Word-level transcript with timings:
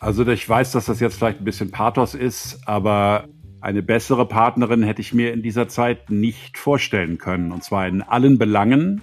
Also 0.00 0.26
ich 0.26 0.48
weiß, 0.48 0.72
dass 0.72 0.86
das 0.86 1.00
jetzt 1.00 1.16
vielleicht 1.16 1.40
ein 1.40 1.44
bisschen 1.44 1.70
Pathos 1.70 2.14
ist, 2.14 2.60
aber 2.66 3.28
eine 3.60 3.82
bessere 3.82 4.26
Partnerin 4.26 4.82
hätte 4.82 5.00
ich 5.00 5.12
mir 5.12 5.32
in 5.32 5.42
dieser 5.42 5.68
Zeit 5.68 6.10
nicht 6.10 6.58
vorstellen 6.58 7.18
können. 7.18 7.52
Und 7.52 7.64
zwar 7.64 7.88
in 7.88 8.02
allen 8.02 8.38
Belangen. 8.38 9.02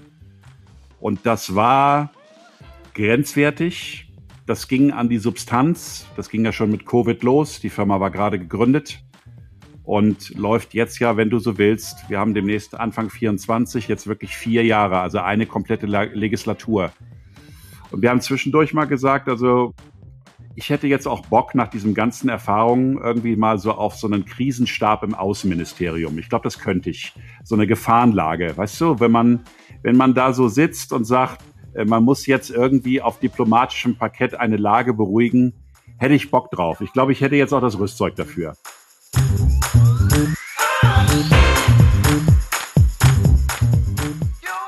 Und 1.00 1.26
das 1.26 1.56
war 1.56 2.12
grenzwertig. 2.94 4.08
Das 4.46 4.68
ging 4.68 4.92
an 4.92 5.10
die 5.10 5.18
Substanz. 5.18 6.08
Das 6.16 6.30
ging 6.30 6.46
ja 6.46 6.54
schon 6.54 6.72
mit 6.72 6.86
Covid 6.86 7.22
los. 7.24 7.60
Die 7.60 7.70
Firma 7.70 8.00
war 8.00 8.12
gerade 8.12 8.40
gegründet 8.40 9.04
und 9.84 10.34
läuft 10.36 10.74
jetzt 10.74 11.00
ja, 11.00 11.18
wenn 11.18 11.30
du 11.30 11.40
so 11.40 11.58
willst. 11.58 12.10
Wir 12.10 12.20
haben 12.20 12.34
demnächst 12.34 12.80
Anfang 12.80 13.10
24 13.10 13.88
jetzt 13.88 14.08
wirklich 14.08 14.36
vier 14.38 14.64
Jahre, 14.64 15.00
also 15.00 15.20
eine 15.20 15.46
komplette 15.46 15.86
Legislatur. 15.86 16.92
Und 17.94 18.02
wir 18.02 18.10
haben 18.10 18.22
zwischendurch 18.22 18.74
mal 18.74 18.86
gesagt, 18.86 19.30
also 19.30 19.76
ich 20.56 20.72
hätte 20.72 20.88
jetzt 20.88 21.08
auch 21.08 21.28
Bock 21.28 21.54
nach 21.54 21.68
diesen 21.68 21.94
ganzen 21.94 22.28
Erfahrungen 22.28 22.98
irgendwie 22.98 23.36
mal 23.36 23.60
so 23.60 23.72
auf 23.72 23.96
so 23.96 24.08
einen 24.08 24.26
Krisenstab 24.26 25.04
im 25.04 25.14
Außenministerium. 25.14 26.18
Ich 26.18 26.28
glaube, 26.28 26.44
das 26.44 26.58
könnte 26.58 26.90
ich. 26.90 27.14
So 27.44 27.54
eine 27.54 27.68
Gefahrenlage. 27.68 28.58
Weißt 28.58 28.82
du, 28.82 29.00
wenn 29.00 29.12
man, 29.12 29.44
wenn 29.84 29.96
man 29.96 30.16
da 30.16 30.34
so 30.34 30.48
sitzt 30.48 30.92
und 30.92 31.06
sagt, 31.06 31.44
äh, 31.76 31.86
man 31.86 32.04
muss 32.04 32.26
jetzt 32.26 32.50
irgendwie 32.50 33.00
auf 33.00 33.20
diplomatischem 33.20 33.96
Parkett 33.96 34.34
eine 34.34 34.58
Lage 34.58 34.96
beruhigen, 34.96 35.54
hätte 35.98 36.16
ich 36.16 36.32
Bock 36.32 36.50
drauf. 36.50 36.82
Ich 36.82 36.94
glaube, 36.94 37.12
ich 37.12 37.22
hätte 37.22 37.36
jetzt 37.36 37.54
auch 37.54 37.62
das 37.62 37.78
Rüstzeug 37.78 38.16
dafür. 38.16 38.56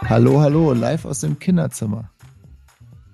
Hallo, 0.08 0.40
hallo, 0.40 0.74
live 0.74 1.06
aus 1.06 1.22
dem 1.22 1.40
Kinderzimmer. 1.40 2.12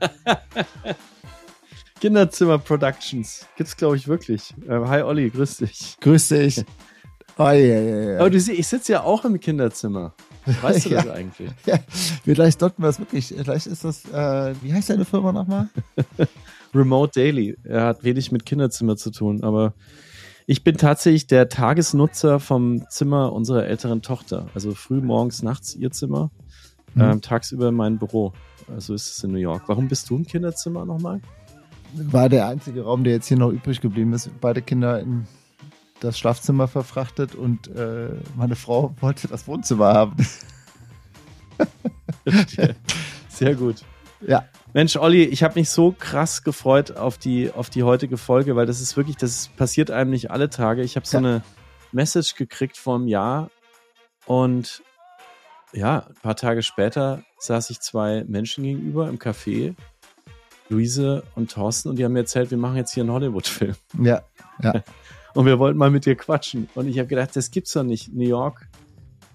Kinderzimmer 1.99 2.57
Productions. 2.57 3.45
Gibt's, 3.57 3.77
glaube 3.77 3.95
ich, 3.95 4.07
wirklich. 4.07 4.53
Äh, 4.67 4.79
hi 4.85 5.01
Olli, 5.01 5.29
grüß 5.29 5.57
dich. 5.57 5.97
Grüß 6.01 6.29
dich. 6.29 6.65
Oh, 7.37 7.43
ja, 7.43 7.53
ja, 7.53 8.11
ja. 8.11 8.19
Aber 8.19 8.29
du 8.29 8.39
siehst, 8.39 8.59
ich 8.59 8.67
sitze 8.67 8.93
ja 8.93 9.03
auch 9.03 9.23
im 9.25 9.39
Kinderzimmer. 9.39 10.13
Weißt 10.61 10.85
du 10.85 10.89
ja. 10.91 11.03
das 11.03 11.13
eigentlich? 11.13 11.51
Ja, 11.65 11.79
vielleicht 12.23 12.59
sollten 12.59 12.81
wir 12.81 12.87
das 12.87 12.99
wirklich. 12.99 13.27
Vielleicht 13.27 13.67
ist 13.67 13.83
das, 13.83 14.05
äh, 14.05 14.55
wie 14.61 14.73
heißt 14.73 14.89
deine 14.89 15.05
Firma 15.05 15.31
nochmal? 15.31 15.69
Remote 16.73 17.11
Daily. 17.13 17.57
Er 17.63 17.85
hat 17.85 18.03
wenig 18.03 18.31
mit 18.31 18.45
Kinderzimmer 18.45 18.97
zu 18.97 19.11
tun, 19.11 19.43
aber 19.43 19.73
ich 20.47 20.63
bin 20.63 20.77
tatsächlich 20.77 21.27
der 21.27 21.49
Tagesnutzer 21.49 22.39
vom 22.39 22.87
Zimmer 22.89 23.31
unserer 23.33 23.65
älteren 23.65 24.01
Tochter. 24.01 24.47
Also 24.53 24.73
früh 24.73 25.01
morgens, 25.01 25.43
nachts 25.43 25.75
ihr 25.75 25.91
Zimmer, 25.91 26.31
mhm. 26.95 27.01
ähm, 27.01 27.21
tagsüber 27.21 27.71
mein 27.71 27.99
Büro. 27.99 28.33
Also 28.69 28.93
ist 28.93 29.11
es 29.11 29.23
in 29.23 29.31
New 29.31 29.39
York. 29.39 29.63
Warum 29.67 29.87
bist 29.87 30.09
du 30.09 30.17
im 30.17 30.25
Kinderzimmer 30.25 30.85
nochmal? 30.85 31.21
war 31.93 32.29
der 32.29 32.47
einzige 32.47 32.83
Raum, 32.83 33.03
der 33.03 33.13
jetzt 33.13 33.27
hier 33.27 33.37
noch 33.37 33.51
übrig 33.51 33.81
geblieben 33.81 34.13
ist. 34.13 34.29
Beide 34.39 34.61
Kinder 34.61 34.99
in 34.99 35.27
das 35.99 36.17
Schlafzimmer 36.17 36.67
verfrachtet 36.67 37.35
und 37.35 37.67
äh, 37.75 38.09
meine 38.35 38.55
Frau 38.55 38.95
wollte 39.01 39.27
das 39.27 39.47
Wohnzimmer 39.47 39.93
haben. 39.93 40.15
Sehr 43.29 43.55
gut. 43.55 43.83
Ja. 44.25 44.45
Mensch, 44.73 44.95
Olli, 44.95 45.23
ich 45.23 45.43
habe 45.43 45.59
mich 45.59 45.69
so 45.69 45.91
krass 45.91 46.43
gefreut 46.43 46.95
auf 46.95 47.17
die, 47.17 47.51
auf 47.51 47.69
die 47.69 47.83
heutige 47.83 48.17
Folge, 48.17 48.55
weil 48.55 48.65
das 48.65 48.79
ist 48.79 48.95
wirklich, 48.95 49.17
das 49.17 49.49
passiert 49.57 49.91
einem 49.91 50.11
nicht 50.11 50.31
alle 50.31 50.49
Tage. 50.49 50.81
Ich 50.81 50.95
habe 50.95 51.05
so 51.05 51.17
ja. 51.17 51.19
eine 51.19 51.43
Message 51.91 52.35
gekriegt 52.35 52.77
vor 52.77 52.95
einem 52.95 53.07
Jahr 53.07 53.51
und 54.25 54.81
ja, 55.73 56.07
ein 56.07 56.15
paar 56.21 56.35
Tage 56.35 56.63
später 56.63 57.23
saß 57.39 57.69
ich 57.69 57.79
zwei 57.79 58.23
Menschen 58.27 58.63
gegenüber 58.63 59.07
im 59.09 59.17
Café 59.17 59.75
Luise 60.69 61.23
und 61.35 61.51
Thorsten 61.51 61.89
und 61.89 61.97
die 61.97 62.05
haben 62.05 62.13
mir 62.13 62.19
erzählt, 62.19 62.49
wir 62.51 62.57
machen 62.57 62.77
jetzt 62.77 62.93
hier 62.93 63.03
einen 63.03 63.11
Hollywood-Film. 63.11 63.75
Ja, 64.01 64.21
ja. 64.61 64.83
Und 65.33 65.45
wir 65.45 65.59
wollten 65.59 65.77
mal 65.77 65.91
mit 65.91 66.05
dir 66.05 66.15
quatschen. 66.15 66.67
Und 66.75 66.89
ich 66.89 66.99
habe 66.99 67.07
gedacht, 67.07 67.33
das 67.37 67.51
gibt's 67.51 67.71
doch 67.71 67.83
nicht. 67.83 68.13
New 68.13 68.27
York 68.27 68.67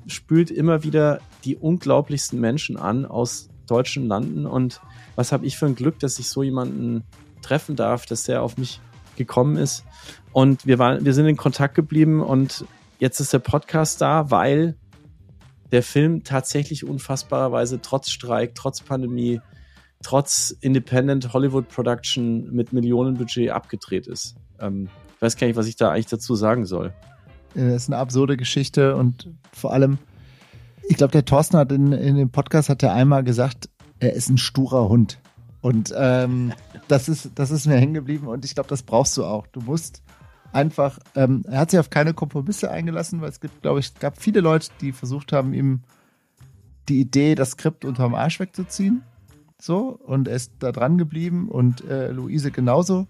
spült 0.07 0.51
immer 0.51 0.83
wieder 0.83 1.21
die 1.45 1.57
unglaublichsten 1.57 2.39
Menschen 2.39 2.77
an 2.77 3.07
aus 3.07 3.49
deutschen 3.67 4.07
Landen. 4.07 4.45
Und 4.45 4.83
was 5.15 5.33
habe 5.33 5.47
ich 5.47 5.57
für 5.57 5.65
ein 5.65 5.75
Glück, 5.75 5.99
dass 5.99 6.19
ich 6.19 6.29
so 6.29 6.43
jemanden 6.43 7.03
treffen 7.41 7.77
darf, 7.77 8.05
dass 8.05 8.25
der 8.25 8.43
auf 8.43 8.59
mich 8.59 8.81
gekommen 9.17 9.57
ist. 9.57 9.85
Und 10.33 10.67
wir 10.67 10.79
waren, 10.79 11.05
wir 11.05 11.15
sind 11.15 11.27
in 11.27 11.37
Kontakt 11.37 11.75
geblieben 11.75 12.23
und 12.23 12.67
jetzt 12.99 13.21
ist 13.21 13.33
der 13.33 13.39
Podcast 13.39 14.01
da, 14.01 14.31
weil 14.31 14.77
der 15.73 15.83
Film 15.83 16.23
tatsächlich 16.25 16.85
unfassbarerweise 16.85 17.81
trotz 17.81 18.11
Streik, 18.11 18.55
trotz 18.55 18.81
Pandemie, 18.81 19.41
trotz 20.03 20.57
Independent 20.61 21.33
Hollywood 21.33 21.69
Production 21.69 22.53
mit 22.53 22.73
Millionenbudget 22.73 23.51
abgedreht 23.51 24.07
ist. 24.07 24.37
Ähm, 24.61 24.89
ich 25.17 25.23
weiß 25.23 25.37
gar 25.37 25.47
nicht, 25.47 25.57
was 25.57 25.67
ich 25.67 25.77
da 25.77 25.91
eigentlich 25.91 26.07
dazu 26.07 26.35
sagen 26.35 26.67
soll. 26.67 26.93
Das 27.55 27.83
ist 27.85 27.89
eine 27.89 27.97
absurde 27.97 28.37
Geschichte 28.37 28.97
und 28.97 29.31
vor 29.53 29.73
allem, 29.73 29.99
ich 30.89 30.97
glaube, 30.97 31.13
der 31.13 31.25
Thorsten 31.25 31.57
hat 31.57 31.73
in, 31.73 31.93
in 31.93 32.17
dem 32.17 32.31
Podcast 32.31 32.69
hat 32.69 32.83
er 32.83 32.93
einmal 32.93 33.25
gesagt, 33.25 33.71
er 33.99 34.13
ist 34.13 34.29
ein 34.29 34.39
sturer 34.39 34.89
Hund. 34.89 35.19
Und 35.63 35.93
ähm, 35.97 36.53
das, 36.87 37.09
ist, 37.09 37.31
das 37.35 37.51
ist 37.51 37.67
mir 37.67 37.77
hängen 37.77 37.95
geblieben 37.95 38.29
und 38.29 38.45
ich 38.45 38.55
glaube, 38.55 38.69
das 38.69 38.83
brauchst 38.83 39.17
du 39.17 39.25
auch. 39.25 39.47
Du 39.49 39.61
musst 39.61 40.03
einfach, 40.57 40.99
ähm, 41.15 41.45
er 41.47 41.61
hat 41.61 41.71
sich 41.71 41.79
auf 41.79 41.91
keine 41.91 42.15
Kompromisse 42.15 42.71
eingelassen, 42.71 43.21
weil 43.21 43.29
es 43.29 43.41
gibt, 43.41 43.63
glaube 43.63 43.81
ich, 43.81 43.95
gab 43.95 44.21
viele 44.21 44.41
Leute, 44.41 44.69
die 44.81 44.93
versucht 44.93 45.33
haben, 45.33 45.53
ihm 45.53 45.83
die 46.89 47.01
Idee, 47.01 47.35
das 47.35 47.53
Skript 47.53 47.85
unterm 47.85 48.15
Arsch 48.15 48.41
wegzuziehen. 48.41 49.03
So, 49.61 49.99
und 50.05 50.29
er 50.29 50.37
ist 50.37 50.53
da 50.59 50.73
dran 50.73 50.99
geblieben 50.99 51.49
und 51.49 51.85
äh, 51.85 52.11
Luise 52.11 52.51
genauso. 52.51 53.07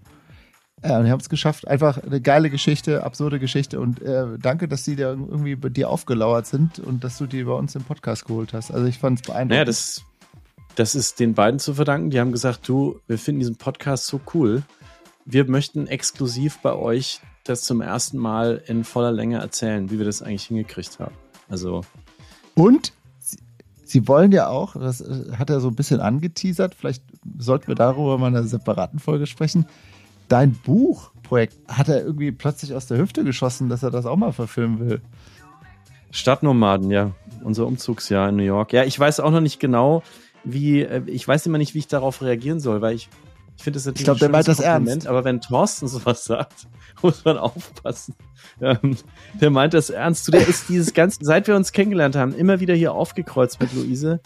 Ja, 0.84 0.98
und 0.98 1.04
wir 1.04 1.12
haben 1.12 1.20
es 1.20 1.28
geschafft. 1.28 1.66
Einfach 1.66 2.02
eine 2.02 2.20
geile 2.20 2.50
Geschichte, 2.50 3.02
absurde 3.02 3.38
Geschichte. 3.38 3.80
Und 3.80 4.02
äh, 4.02 4.38
danke, 4.38 4.68
dass 4.68 4.84
die 4.84 4.94
da 4.94 5.10
irgendwie 5.10 5.56
bei 5.56 5.68
dir 5.68 5.88
aufgelauert 5.88 6.46
sind 6.46 6.78
und 6.78 7.02
dass 7.02 7.18
du 7.18 7.26
die 7.26 7.44
bei 7.44 7.52
uns 7.52 7.74
im 7.74 7.82
Podcast 7.82 8.26
geholt 8.26 8.52
hast. 8.52 8.70
Also 8.70 8.86
ich 8.86 8.98
fand 8.98 9.20
es 9.20 9.26
beeindruckend. 9.26 9.50
Naja, 9.50 9.64
das, 9.64 10.02
das 10.74 10.94
ist 10.94 11.18
den 11.18 11.34
beiden 11.34 11.58
zu 11.58 11.74
verdanken. 11.74 12.10
Die 12.10 12.20
haben 12.20 12.32
gesagt, 12.32 12.68
du, 12.68 13.00
wir 13.06 13.18
finden 13.18 13.40
diesen 13.40 13.56
Podcast 13.56 14.06
so 14.06 14.20
cool. 14.34 14.62
Wir 15.24 15.48
möchten 15.48 15.86
exklusiv 15.86 16.58
bei 16.58 16.74
euch 16.74 17.20
das 17.46 17.62
zum 17.62 17.80
ersten 17.80 18.18
Mal 18.18 18.62
in 18.66 18.84
voller 18.84 19.12
Länge 19.12 19.38
erzählen, 19.38 19.90
wie 19.90 19.98
wir 19.98 20.04
das 20.04 20.22
eigentlich 20.22 20.44
hingekriegt 20.44 20.98
haben. 20.98 21.14
Also. 21.48 21.82
Und 22.54 22.92
Sie 23.86 24.08
wollen 24.08 24.32
ja 24.32 24.48
auch, 24.48 24.74
das 24.74 25.00
äh, 25.00 25.36
hat 25.38 25.48
er 25.48 25.60
so 25.60 25.68
ein 25.68 25.76
bisschen 25.76 26.00
angeteasert, 26.00 26.74
vielleicht 26.74 27.04
sollten 27.38 27.68
wir 27.68 27.76
darüber 27.76 28.18
mal 28.18 28.28
in 28.28 28.36
einer 28.36 28.46
separaten 28.46 28.98
Folge 28.98 29.26
sprechen. 29.26 29.64
Dein 30.28 30.52
Buchprojekt 30.52 31.56
hat 31.68 31.88
er 31.88 32.04
irgendwie 32.04 32.32
plötzlich 32.32 32.74
aus 32.74 32.86
der 32.86 32.98
Hüfte 32.98 33.22
geschossen, 33.22 33.68
dass 33.68 33.84
er 33.84 33.92
das 33.92 34.04
auch 34.04 34.16
mal 34.16 34.32
verfilmen 34.32 34.80
will. 34.80 35.00
Stadtnomaden, 36.10 36.90
ja. 36.90 37.12
Unser 37.44 37.66
Umzugsjahr 37.66 38.30
in 38.30 38.36
New 38.36 38.42
York. 38.42 38.72
Ja, 38.72 38.82
ich 38.82 38.98
weiß 38.98 39.20
auch 39.20 39.30
noch 39.30 39.40
nicht 39.40 39.60
genau, 39.60 40.02
wie, 40.42 40.80
äh, 40.82 41.02
ich 41.06 41.26
weiß 41.26 41.46
immer 41.46 41.58
nicht, 41.58 41.74
wie 41.74 41.78
ich 41.78 41.88
darauf 41.88 42.22
reagieren 42.22 42.58
soll, 42.58 42.80
weil 42.80 42.96
ich, 42.96 43.08
ich 43.56 43.64
finde 43.64 43.78
das 43.78 43.86
natürlich 43.86 44.00
ich 44.02 44.04
glaub, 44.04 44.18
der 44.18 44.28
meint 44.28 44.48
das 44.48 44.60
ernst. 44.60 45.06
aber 45.06 45.24
wenn 45.24 45.40
Thorsten 45.40 45.88
sowas 45.88 46.24
sagt, 46.24 46.66
muss 47.02 47.24
man 47.24 47.38
aufpassen. 47.38 48.14
Ähm, 48.60 48.96
der 49.34 49.50
meint 49.50 49.74
das 49.74 49.90
ernst. 49.90 50.32
Der 50.32 50.46
ist 50.46 50.68
dieses 50.68 50.92
ganze, 50.94 51.18
seit 51.22 51.48
wir 51.48 51.56
uns 51.56 51.72
kennengelernt 51.72 52.16
haben, 52.16 52.34
immer 52.34 52.60
wieder 52.60 52.74
hier 52.74 52.92
aufgekreuzt 52.92 53.60
mit 53.60 53.72
Luise. 53.72 54.20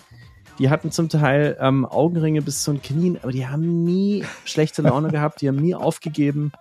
Die 0.58 0.68
hatten 0.68 0.91
zum 0.91 1.08
Teil 1.08 1.56
ähm, 1.60 1.86
Augenringe 1.86 2.42
bis 2.42 2.62
zu 2.62 2.72
den 2.72 2.82
Knien, 2.82 3.18
aber 3.22 3.32
die 3.32 3.46
haben 3.46 3.84
nie 3.84 4.24
schlechte 4.44 4.82
Laune 4.82 5.08
gehabt, 5.12 5.41
die 5.41 5.48
haben 5.48 5.56
nie 5.56 5.74
aufgegeben. 5.74 6.52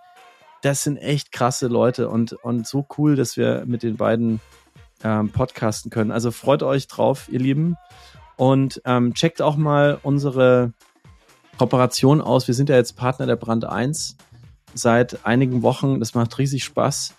Das 0.62 0.84
sind 0.84 0.96
echt 0.96 1.32
krasse 1.32 1.66
Leute 1.66 2.08
und, 2.08 2.32
und 2.32 2.66
so 2.66 2.86
cool, 2.96 3.16
dass 3.16 3.36
wir 3.36 3.64
mit 3.66 3.82
den 3.82 3.96
beiden 3.96 4.40
ähm, 5.02 5.30
podcasten 5.30 5.90
können. 5.90 6.12
Also 6.12 6.30
freut 6.30 6.62
euch 6.62 6.86
drauf, 6.86 7.28
ihr 7.30 7.40
Lieben. 7.40 7.76
Und 8.36 8.80
ähm, 8.84 9.12
checkt 9.14 9.42
auch 9.42 9.56
mal 9.56 9.98
unsere 10.02 10.72
Kooperation 11.60 12.20
aus. 12.22 12.48
Wir 12.48 12.54
sind 12.54 12.70
ja 12.70 12.76
jetzt 12.76 12.96
Partner 12.96 13.26
der 13.26 13.36
Brand 13.36 13.66
1 13.66 14.16
seit 14.72 15.26
einigen 15.26 15.60
Wochen. 15.60 16.00
Das 16.00 16.14
macht 16.14 16.38
riesig 16.38 16.64
Spaß. 16.64 17.12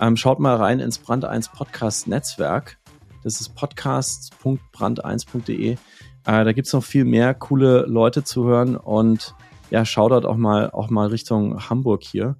Ähm, 0.00 0.16
schaut 0.16 0.38
mal 0.38 0.54
rein 0.54 0.78
ins 0.78 0.98
Brand 0.98 1.24
1 1.24 1.48
Podcast 1.48 2.06
Netzwerk. 2.06 2.78
Das 3.24 3.40
ist 3.40 3.56
podcasts.brand1.de. 3.56 5.72
Äh, 5.72 5.76
da 6.24 6.52
gibt's 6.52 6.72
noch 6.72 6.84
viel 6.84 7.04
mehr 7.04 7.34
coole 7.34 7.86
Leute 7.88 8.22
zu 8.22 8.44
hören 8.44 8.76
und 8.76 9.34
ja, 9.70 9.84
Shoutout 9.84 10.28
auch 10.28 10.36
mal, 10.36 10.70
auch 10.70 10.90
mal 10.90 11.08
Richtung 11.08 11.68
Hamburg 11.68 12.04
hier. 12.04 12.36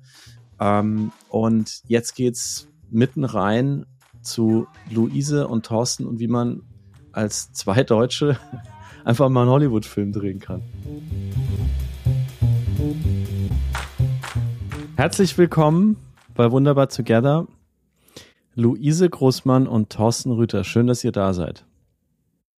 Ähm, 0.61 1.11
und 1.29 1.81
jetzt 1.89 2.15
geht's 2.15 2.69
mitten 2.89 3.25
rein 3.25 3.85
zu 4.23 4.69
Luise 4.89 5.49
und 5.49 5.67
Thorsten 5.67 6.07
und 6.07 6.21
wie 6.21 6.29
man 6.29 6.63
als 7.11 7.53
zwei 7.53 7.83
Deutsche 7.83 8.39
einfach 9.05 9.29
mal 9.29 9.43
einen 9.43 9.51
Hollywood-Film 9.51 10.13
drehen 10.13 10.41
kann. 10.41 10.63
Herzlich 14.97 15.39
willkommen 15.39 15.97
bei 16.35 16.51
Wunderbar 16.51 16.89
Together. 16.89 17.47
Luise 18.55 19.09
Großmann 19.09 19.69
und 19.69 19.91
Thorsten 19.91 20.33
Rüther. 20.33 20.65
Schön, 20.65 20.89
dass 20.89 21.05
ihr 21.05 21.13
da 21.13 21.33
seid. 21.33 21.65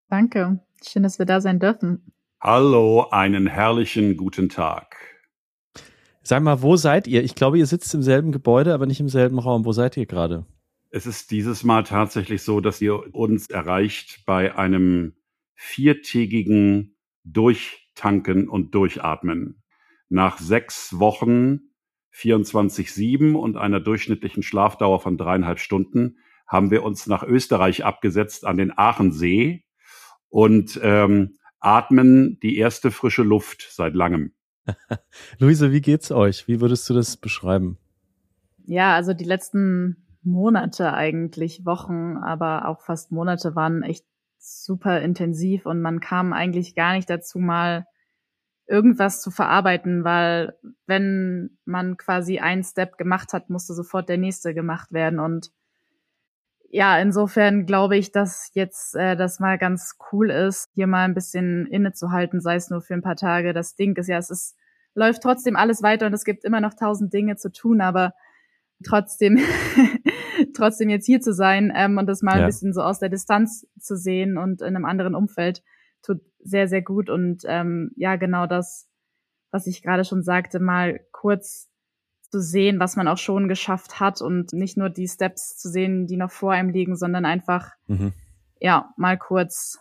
Danke. 0.09 0.61
Schön, 0.83 1.03
dass 1.03 1.19
wir 1.19 1.27
da 1.27 1.41
sein 1.41 1.59
dürfen. 1.59 2.13
Hallo, 2.41 3.07
einen 3.11 3.47
herrlichen 3.47 4.17
guten 4.17 4.49
Tag. 4.49 4.97
Sag 6.23 6.43
mal, 6.43 6.63
wo 6.63 6.77
seid 6.77 7.07
ihr? 7.07 7.23
Ich 7.23 7.35
glaube, 7.35 7.59
ihr 7.59 7.67
sitzt 7.67 7.95
im 7.95 8.03
selben 8.03 8.33
Gebäude, 8.33 8.73
aber 8.73 8.87
nicht 8.87 9.01
im 9.01 9.09
selben 9.11 9.39
Raum. 9.39 9.67
Wo 9.67 9.73
seid 9.73 9.97
ihr 9.99 10.07
gerade? 10.07 10.47
Es 10.91 11.07
ist 11.07 11.31
dieses 11.31 11.65
Mal 11.65 11.85
tatsächlich 11.85 12.43
so, 12.43 12.61
dass 12.61 12.81
ihr 12.81 13.15
uns 13.15 13.51
erreicht 13.51 14.25
bei 14.25 14.57
einem 14.57 15.13
viertägigen 15.63 16.97
Durchtanken 17.23 18.49
und 18.49 18.75
Durchatmen. 18.75 19.63
Nach 20.09 20.39
sechs 20.39 20.99
Wochen 20.99 21.61
24-7 22.15 23.35
und 23.35 23.59
einer 23.59 23.79
durchschnittlichen 23.79 24.43
Schlafdauer 24.43 25.01
von 25.01 25.19
dreieinhalb 25.19 25.59
Stunden 25.59 26.17
haben 26.47 26.71
wir 26.71 26.83
uns 26.83 27.07
nach 27.07 27.23
Österreich 27.23 27.85
abgesetzt 27.85 28.47
an 28.47 28.57
den 28.57 28.77
Aachensee 28.77 29.65
und 30.31 30.81
ähm, 30.83 31.37
atmen 31.61 32.41
die 32.41 32.57
erste 32.57 32.91
frische 32.91 33.23
Luft 33.23 33.69
seit 33.71 33.95
langem. 33.95 34.33
Luise, 35.39 35.73
wie 35.73 35.83
geht's 35.83 36.11
euch? 36.11 36.49
Wie 36.49 36.63
würdest 36.63 36.89
du 36.89 36.95
das 36.95 37.19
beschreiben? 37.19 37.77
Ja, 38.65 38.95
also 38.95 39.13
die 39.13 39.25
letzten 39.25 40.07
Monate 40.23 40.95
eigentlich, 40.95 41.67
Wochen, 41.67 42.17
aber 42.17 42.67
auch 42.67 42.81
fast 42.81 43.13
Monate 43.13 43.55
waren 43.55 43.83
echt 43.83 44.07
super 44.41 45.01
intensiv 45.01 45.67
und 45.67 45.81
man 45.81 46.01
kam 46.01 46.33
eigentlich 46.33 46.75
gar 46.75 46.95
nicht 46.95 47.09
dazu, 47.09 47.39
mal 47.39 47.87
irgendwas 48.67 49.21
zu 49.21 49.31
verarbeiten, 49.31 50.05
weil 50.05 50.57
wenn 50.87 51.59
man 51.65 51.97
quasi 51.97 52.39
einen 52.39 52.63
Step 52.63 52.97
gemacht 52.99 53.33
hat, 53.33 53.51
musste 53.51 53.75
sofort 53.75 54.09
der 54.09 54.17
nächste 54.17 54.55
gemacht 54.55 54.93
werden. 54.93 55.19
Und 55.19 55.51
ja, 56.69 56.99
insofern 57.01 57.67
glaube 57.67 57.97
ich, 57.97 58.13
dass 58.13 58.51
jetzt 58.55 58.95
äh, 58.95 59.17
das 59.17 59.41
mal 59.41 59.59
ganz 59.59 59.97
cool 60.13 60.31
ist, 60.31 60.71
hier 60.75 60.87
mal 60.87 61.05
ein 61.05 61.15
bisschen 61.15 61.67
innezuhalten, 61.67 62.41
sei 62.41 62.55
es 62.55 62.71
nur 62.71 62.81
für 62.81 62.95
ein 62.95 63.03
paar 63.03 63.17
Tage. 63.17 63.53
Das 63.53 63.75
Ding 63.75 63.97
ist 63.97 64.07
ja, 64.07 64.19
es 64.19 64.31
ist, 64.31 64.57
läuft 64.95 65.23
trotzdem 65.23 65.57
alles 65.57 65.83
weiter 65.83 66.07
und 66.07 66.13
es 66.13 66.25
gibt 66.25 66.45
immer 66.45 66.61
noch 66.61 66.75
tausend 66.75 67.13
Dinge 67.13 67.37
zu 67.37 67.51
tun, 67.51 67.81
aber 67.81 68.15
trotzdem, 68.85 69.39
trotzdem 70.61 70.91
jetzt 70.91 71.07
hier 71.07 71.21
zu 71.21 71.33
sein 71.33 71.73
ähm, 71.75 71.99
und 71.99 72.07
das 72.07 72.23
mal 72.23 72.37
ja. 72.37 72.43
ein 72.43 72.47
bisschen 72.47 72.73
so 72.73 72.83
aus 72.83 72.99
der 72.99 73.09
Distanz 73.09 73.67
zu 73.79 73.97
sehen 73.97 74.39
und 74.39 74.61
in 74.61 74.77
einem 74.77 74.85
anderen 74.85 75.15
Umfeld, 75.15 75.63
tut 76.03 76.21
sehr, 76.39 76.69
sehr 76.69 76.83
gut. 76.83 77.11
Und 77.11 77.43
ähm, 77.47 77.93
ja, 77.97 78.17
genau 78.17 78.47
das, 78.47 78.89
was 79.51 79.67
ich 79.67 79.83
gerade 79.83 80.05
schon 80.05 80.23
sagte, 80.23 80.61
mal 80.61 81.01
kurz 81.13 81.69
zu 82.31 82.41
sehen, 82.41 82.79
was 82.79 82.97
man 82.97 83.09
auch 83.09 83.19
schon 83.19 83.49
geschafft 83.49 83.99
hat 83.99 84.23
und 84.23 84.53
nicht 84.53 84.77
nur 84.77 84.89
die 84.89 85.09
Steps 85.09 85.57
zu 85.59 85.69
sehen, 85.69 86.07
die 86.07 86.17
noch 86.17 86.31
vor 86.31 86.53
einem 86.53 86.71
liegen, 86.71 86.97
sondern 86.97 87.25
einfach, 87.25 87.73
mhm. 87.89 88.13
ja, 88.61 88.93
mal 88.97 89.19
kurz. 89.19 89.81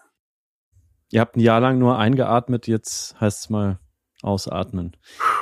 Ihr 1.11 1.21
habt 1.21 1.37
ein 1.37 1.41
Jahr 1.41 1.59
lang 1.59 1.77
nur 1.77 1.97
eingeatmet, 1.97 2.67
jetzt 2.67 3.19
heißt 3.21 3.43
es 3.43 3.49
mal 3.49 3.79
ausatmen. 4.21 4.97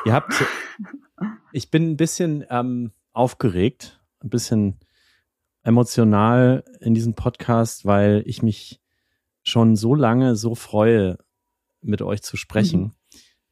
Ihr 0.06 0.14
habt, 0.14 0.34
ich 1.52 1.72
bin 1.72 1.92
ein 1.92 1.98
bisschen 1.98 2.46
ähm, 2.50 2.92
aufgeregt, 3.14 4.02
ein 4.22 4.30
bisschen 4.30 4.80
emotional 5.68 6.64
in 6.80 6.94
diesem 6.94 7.14
Podcast, 7.14 7.86
weil 7.86 8.24
ich 8.26 8.42
mich 8.42 8.80
schon 9.44 9.76
so 9.76 9.96
lange 9.96 10.38
so 10.38 10.56
freue, 10.56 11.18
mit 11.82 12.02
euch 12.02 12.24
zu 12.24 12.38
sprechen. 12.38 12.82
Mhm. 12.82 12.92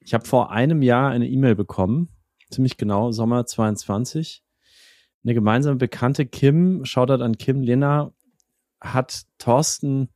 Ich 0.00 0.14
habe 0.14 0.24
vor 0.24 0.50
einem 0.50 0.80
Jahr 0.80 1.10
eine 1.10 1.28
E-Mail 1.28 1.54
bekommen, 1.54 2.08
ziemlich 2.50 2.78
genau, 2.78 3.12
Sommer 3.12 3.44
22. 3.44 4.42
Eine 5.24 5.34
gemeinsame 5.34 5.76
Bekannte, 5.76 6.24
Kim, 6.24 6.86
Shoutout 6.86 7.22
an 7.22 7.36
Kim 7.36 7.60
Lena, 7.60 8.12
hat 8.80 9.26
Thorsten 9.36 10.08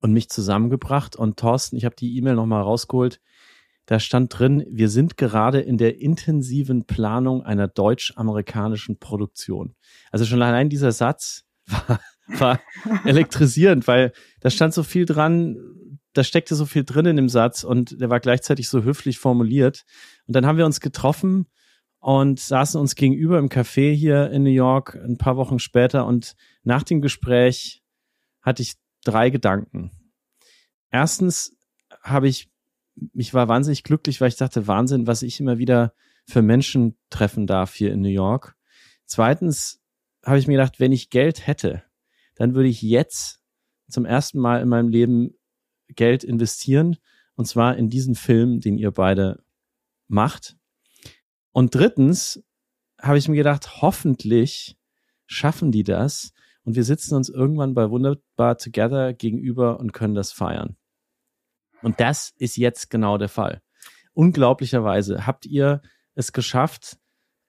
und 0.00 0.14
mich 0.14 0.30
zusammengebracht. 0.30 1.16
Und 1.16 1.38
Thorsten, 1.38 1.76
ich 1.76 1.84
habe 1.84 1.96
die 1.96 2.16
E-Mail 2.16 2.34
nochmal 2.34 2.62
rausgeholt, 2.62 3.20
da 3.88 3.98
stand 4.00 4.38
drin, 4.38 4.66
wir 4.68 4.90
sind 4.90 5.16
gerade 5.16 5.60
in 5.60 5.78
der 5.78 5.98
intensiven 5.98 6.84
Planung 6.84 7.42
einer 7.42 7.68
deutsch-amerikanischen 7.68 8.98
Produktion. 8.98 9.74
Also 10.12 10.26
schon 10.26 10.42
allein 10.42 10.68
dieser 10.68 10.92
Satz 10.92 11.46
war, 11.66 11.98
war 12.26 12.60
elektrisierend, 13.06 13.88
weil 13.88 14.12
da 14.40 14.50
stand 14.50 14.74
so 14.74 14.82
viel 14.82 15.06
dran, 15.06 15.56
da 16.12 16.22
steckte 16.22 16.54
so 16.54 16.66
viel 16.66 16.84
drin 16.84 17.06
in 17.06 17.16
dem 17.16 17.30
Satz 17.30 17.64
und 17.64 17.98
der 17.98 18.10
war 18.10 18.20
gleichzeitig 18.20 18.68
so 18.68 18.82
höflich 18.82 19.18
formuliert. 19.18 19.86
Und 20.26 20.36
dann 20.36 20.44
haben 20.44 20.58
wir 20.58 20.66
uns 20.66 20.80
getroffen 20.80 21.46
und 21.98 22.40
saßen 22.40 22.78
uns 22.78 22.94
gegenüber 22.94 23.38
im 23.38 23.48
Café 23.48 23.94
hier 23.94 24.30
in 24.30 24.42
New 24.42 24.50
York 24.50 24.96
ein 25.02 25.16
paar 25.16 25.38
Wochen 25.38 25.58
später 25.58 26.04
und 26.04 26.34
nach 26.62 26.82
dem 26.82 27.00
Gespräch 27.00 27.82
hatte 28.42 28.60
ich 28.60 28.74
drei 29.02 29.30
Gedanken. 29.30 29.92
Erstens 30.90 31.56
habe 32.02 32.28
ich, 32.28 32.50
ich 33.14 33.34
war 33.34 33.48
wahnsinnig 33.48 33.84
glücklich, 33.84 34.20
weil 34.20 34.28
ich 34.28 34.36
dachte, 34.36 34.66
Wahnsinn, 34.66 35.06
was 35.06 35.22
ich 35.22 35.40
immer 35.40 35.58
wieder 35.58 35.94
für 36.26 36.42
Menschen 36.42 36.96
treffen 37.10 37.46
darf 37.46 37.74
hier 37.74 37.92
in 37.92 38.00
New 38.00 38.08
York. 38.08 38.56
Zweitens 39.06 39.80
habe 40.24 40.38
ich 40.38 40.46
mir 40.46 40.54
gedacht, 40.56 40.80
wenn 40.80 40.92
ich 40.92 41.10
Geld 41.10 41.46
hätte, 41.46 41.82
dann 42.34 42.54
würde 42.54 42.68
ich 42.68 42.82
jetzt 42.82 43.40
zum 43.88 44.04
ersten 44.04 44.38
Mal 44.38 44.60
in 44.60 44.68
meinem 44.68 44.88
Leben 44.88 45.34
Geld 45.88 46.24
investieren. 46.24 46.96
Und 47.34 47.46
zwar 47.46 47.76
in 47.76 47.88
diesen 47.88 48.14
Film, 48.14 48.60
den 48.60 48.78
ihr 48.78 48.90
beide 48.90 49.42
macht. 50.08 50.56
Und 51.52 51.74
drittens 51.74 52.42
habe 53.00 53.18
ich 53.18 53.28
mir 53.28 53.36
gedacht, 53.36 53.80
hoffentlich 53.80 54.76
schaffen 55.26 55.70
die 55.70 55.84
das 55.84 56.32
und 56.64 56.74
wir 56.74 56.84
sitzen 56.84 57.14
uns 57.14 57.28
irgendwann 57.28 57.74
bei 57.74 57.90
Wunderbar 57.90 58.58
Together 58.58 59.14
gegenüber 59.14 59.78
und 59.78 59.92
können 59.92 60.14
das 60.14 60.32
feiern. 60.32 60.76
Und 61.82 62.00
das 62.00 62.34
ist 62.38 62.56
jetzt 62.56 62.90
genau 62.90 63.18
der 63.18 63.28
Fall. 63.28 63.62
Unglaublicherweise 64.14 65.26
habt 65.26 65.46
ihr 65.46 65.82
es 66.14 66.32
geschafft, 66.32 66.98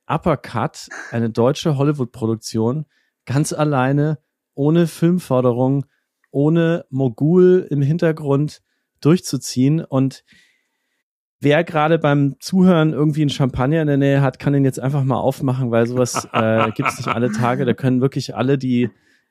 Uppercut, 0.07 0.87
eine 1.11 1.29
deutsche 1.29 1.77
Hollywood-Produktion, 1.77 2.85
ganz 3.25 3.53
alleine 3.53 4.19
ohne 4.53 4.87
Filmförderung, 4.87 5.85
ohne 6.31 6.85
Mogul 6.89 7.67
im 7.69 7.81
Hintergrund 7.81 8.61
durchzuziehen. 9.01 9.83
Und 9.83 10.23
wer 11.39 11.63
gerade 11.63 11.97
beim 11.97 12.35
Zuhören 12.39 12.93
irgendwie 12.93 13.21
einen 13.21 13.29
Champagner 13.29 13.81
in 13.81 13.87
der 13.87 13.97
Nähe 13.97 14.21
hat, 14.21 14.39
kann 14.39 14.53
den 14.53 14.65
jetzt 14.65 14.79
einfach 14.79 15.03
mal 15.03 15.17
aufmachen, 15.17 15.71
weil 15.71 15.87
sowas 15.87 16.27
äh, 16.33 16.71
gibt 16.71 16.89
es 16.89 16.97
nicht 16.97 17.07
alle 17.07 17.31
Tage. 17.31 17.65
Da 17.65 17.73
können 17.73 18.01
wirklich 18.01 18.35
alle, 18.35 18.57
die 18.57 18.89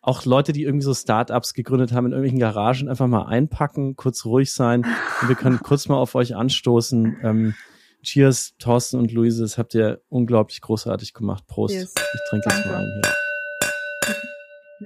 auch 0.08 0.24
Leute, 0.24 0.54
die 0.54 0.64
irgendwie 0.64 0.86
so 0.86 0.94
Startups 0.94 1.52
gegründet 1.52 1.92
haben, 1.92 2.06
in 2.06 2.12
irgendwelchen 2.12 2.38
Garagen 2.38 2.88
einfach 2.88 3.06
mal 3.06 3.26
einpacken, 3.26 3.94
kurz 3.94 4.24
ruhig 4.24 4.54
sein 4.54 4.86
und 5.20 5.28
wir 5.28 5.36
können 5.36 5.60
kurz 5.60 5.86
mal 5.86 5.96
auf 5.96 6.14
euch 6.14 6.34
anstoßen. 6.34 7.18
Ähm, 7.22 7.54
cheers, 8.02 8.54
Thorsten 8.58 8.98
und 8.98 9.12
Luise, 9.12 9.42
das 9.42 9.58
habt 9.58 9.74
ihr 9.74 10.00
unglaublich 10.08 10.62
großartig 10.62 11.12
gemacht. 11.12 11.46
Prost. 11.46 11.74
Yes. 11.74 11.94
Ich 12.14 12.20
trinke 12.30 12.48
jetzt 12.48 12.64
mal 12.64 12.76
ein 12.76 13.02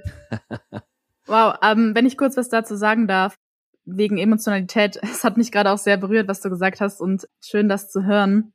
hier. 0.01 0.41
wow, 1.27 1.55
ähm, 1.63 1.95
wenn 1.95 2.05
ich 2.05 2.17
kurz 2.17 2.35
was 2.35 2.49
dazu 2.49 2.75
sagen 2.75 3.07
darf, 3.07 3.37
wegen 3.85 4.17
Emotionalität, 4.17 4.99
es 5.03 5.23
hat 5.23 5.37
mich 5.37 5.53
gerade 5.53 5.71
auch 5.71 5.77
sehr 5.77 5.95
berührt, 5.95 6.27
was 6.27 6.41
du 6.41 6.49
gesagt 6.49 6.81
hast 6.81 6.99
und 6.99 7.29
schön, 7.39 7.69
das 7.69 7.89
zu 7.89 8.03
hören. 8.03 8.51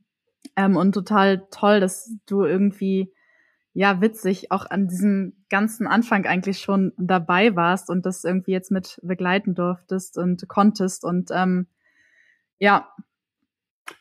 Ähm, 0.54 0.76
und 0.76 0.92
total 0.92 1.46
toll, 1.50 1.80
dass 1.80 2.10
du 2.26 2.44
irgendwie, 2.44 3.10
ja, 3.78 4.00
witzig 4.00 4.50
auch 4.50 4.68
an 4.68 4.88
diesem 4.88 5.34
ganzen 5.50 5.86
Anfang 5.86 6.26
eigentlich 6.26 6.58
schon 6.58 6.92
dabei 6.98 7.54
warst 7.54 7.90
und 7.90 8.06
das 8.06 8.24
irgendwie 8.24 8.50
jetzt 8.50 8.72
mit 8.72 8.98
begleiten 9.04 9.54
durftest 9.54 10.18
und 10.18 10.48
konntest. 10.48 11.04
Und 11.04 11.30
ähm, 11.32 11.68
ja, 12.58 12.88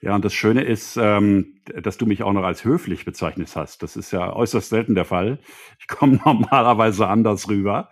ja, 0.01 0.15
und 0.15 0.25
das 0.25 0.33
Schöne 0.33 0.63
ist, 0.63 0.97
ähm, 0.97 1.61
dass 1.81 1.97
du 1.99 2.07
mich 2.07 2.23
auch 2.23 2.33
noch 2.33 2.43
als 2.43 2.65
höflich 2.65 3.05
bezeichnet 3.05 3.55
hast. 3.55 3.83
Das 3.83 3.95
ist 3.95 4.09
ja 4.11 4.35
äußerst 4.35 4.67
selten 4.67 4.95
der 4.95 5.05
Fall. 5.05 5.37
Ich 5.79 5.87
komme 5.87 6.19
normalerweise 6.25 7.07
anders 7.07 7.47
rüber. 7.47 7.91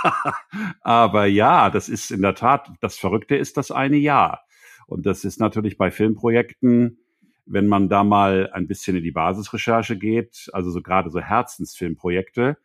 Aber 0.80 1.26
ja, 1.26 1.70
das 1.70 1.88
ist 1.88 2.10
in 2.10 2.22
der 2.22 2.34
Tat, 2.34 2.72
das 2.80 2.98
Verrückte 2.98 3.36
ist 3.36 3.56
das 3.56 3.70
eine 3.70 3.98
Jahr. 3.98 4.44
Und 4.88 5.06
das 5.06 5.24
ist 5.24 5.38
natürlich 5.38 5.78
bei 5.78 5.92
Filmprojekten, 5.92 7.03
wenn 7.46 7.66
man 7.66 7.88
da 7.88 8.04
mal 8.04 8.50
ein 8.52 8.66
bisschen 8.66 8.96
in 8.96 9.02
die 9.02 9.10
Basisrecherche 9.10 9.98
geht, 9.98 10.48
also 10.52 10.70
so 10.70 10.82
gerade 10.82 11.10
so 11.10 11.20
Herzensfilmprojekte, 11.20 12.56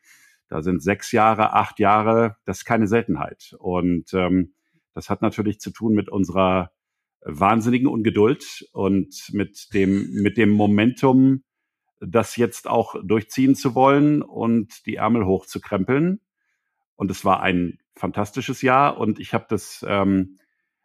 da 0.48 0.62
sind 0.62 0.82
sechs 0.82 1.12
Jahre, 1.12 1.54
acht 1.54 1.80
Jahre, 1.80 2.38
das 2.46 2.60
ist 2.60 2.66
keine 2.66 2.88
Seltenheit. 2.88 3.56
Und 3.60 4.14
ähm, 4.14 4.54
das 4.94 5.10
hat 5.10 5.22
natürlich 5.22 5.60
zu 5.60 5.72
tun 5.72 5.94
mit 5.94 6.10
unserer 6.10 6.72
wahnsinnigen 7.22 7.88
Ungeduld 7.88 8.68
und 8.72 9.30
mit 9.32 9.74
dem, 9.74 10.12
mit 10.12 10.38
dem 10.38 10.50
Momentum, 10.50 11.44
das 12.00 12.38
jetzt 12.38 12.68
auch 12.68 12.96
durchziehen 13.04 13.56
zu 13.56 13.76
wollen 13.76 14.22
und 14.22 14.86
die 14.86 14.96
Ärmel 14.96 15.26
hochzukrempeln. 15.26 16.22
Und 16.96 17.12
es 17.12 17.24
war 17.26 17.42
ein 17.42 17.78
fantastisches 17.96 18.62
Jahr 18.62 18.98
und 18.98 19.20
ich 19.20 19.34
habe 19.34 19.46
das 19.50 19.86
ähm, 19.88 20.40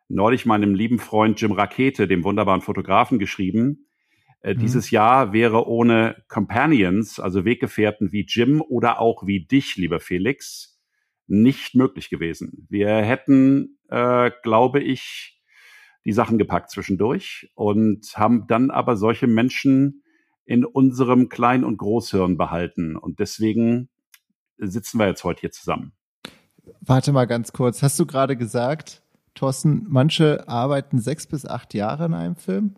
neulich 0.09 0.47
meinem 0.47 0.75
lieben 0.75 0.99
Freund 0.99 1.41
Jim 1.41 1.53
Rakete, 1.53 2.07
dem 2.07 2.25
wunderbaren 2.25 2.61
Fotografen, 2.61 3.19
geschrieben. 3.19 3.87
Äh, 4.41 4.55
mhm. 4.55 4.59
Dieses 4.59 4.91
Jahr 4.91 5.33
wäre 5.33 5.67
ohne 5.67 6.23
Companions, 6.29 7.19
also 7.19 7.45
Weggefährten 7.45 8.13
wie 8.13 8.27
Jim 8.29 8.61
oder 8.61 9.01
auch 9.01 9.27
wie 9.27 9.47
dich, 9.47 9.77
lieber 9.77 10.01
Felix, 10.01 10.81
nicht 11.27 11.75
möglich 11.75 12.11
gewesen. 12.11 12.67
Wir 12.69 12.97
hätten, 12.97 13.79
äh, 13.89 14.31
glaube 14.43 14.81
ich, 14.81 15.41
die 16.05 16.13
Sachen 16.13 16.37
gepackt 16.37 16.71
zwischendurch 16.71 17.51
und 17.55 18.07
haben 18.17 18.47
dann 18.47 18.71
aber 18.71 18.97
solche 18.97 19.27
Menschen 19.27 20.03
in 20.45 20.65
unserem 20.65 21.31
Klein- 21.31 21.65
und 21.65 21.79
Großhirn 21.79 22.37
behalten. 22.37 22.97
Und 22.97 23.21
deswegen 23.21 23.89
sitzen 24.59 24.99
wir 24.99 25.07
jetzt 25.07 25.25
heute 25.25 25.41
hier 25.41 25.53
zusammen. 25.53 25.93
Warte 26.81 27.13
mal 27.13 27.27
ganz 27.27 27.53
kurz. 27.53 27.83
Hast 27.83 27.99
du 27.99 28.07
gerade 28.07 28.37
gesagt, 28.37 29.03
Thorsten, 29.35 29.87
manche 29.89 30.49
arbeiten 30.49 30.99
sechs 30.99 31.27
bis 31.27 31.47
acht 31.47 31.75
Jahre 31.75 32.07
in 32.07 32.15
einem 32.15 32.37
Film? 32.37 32.77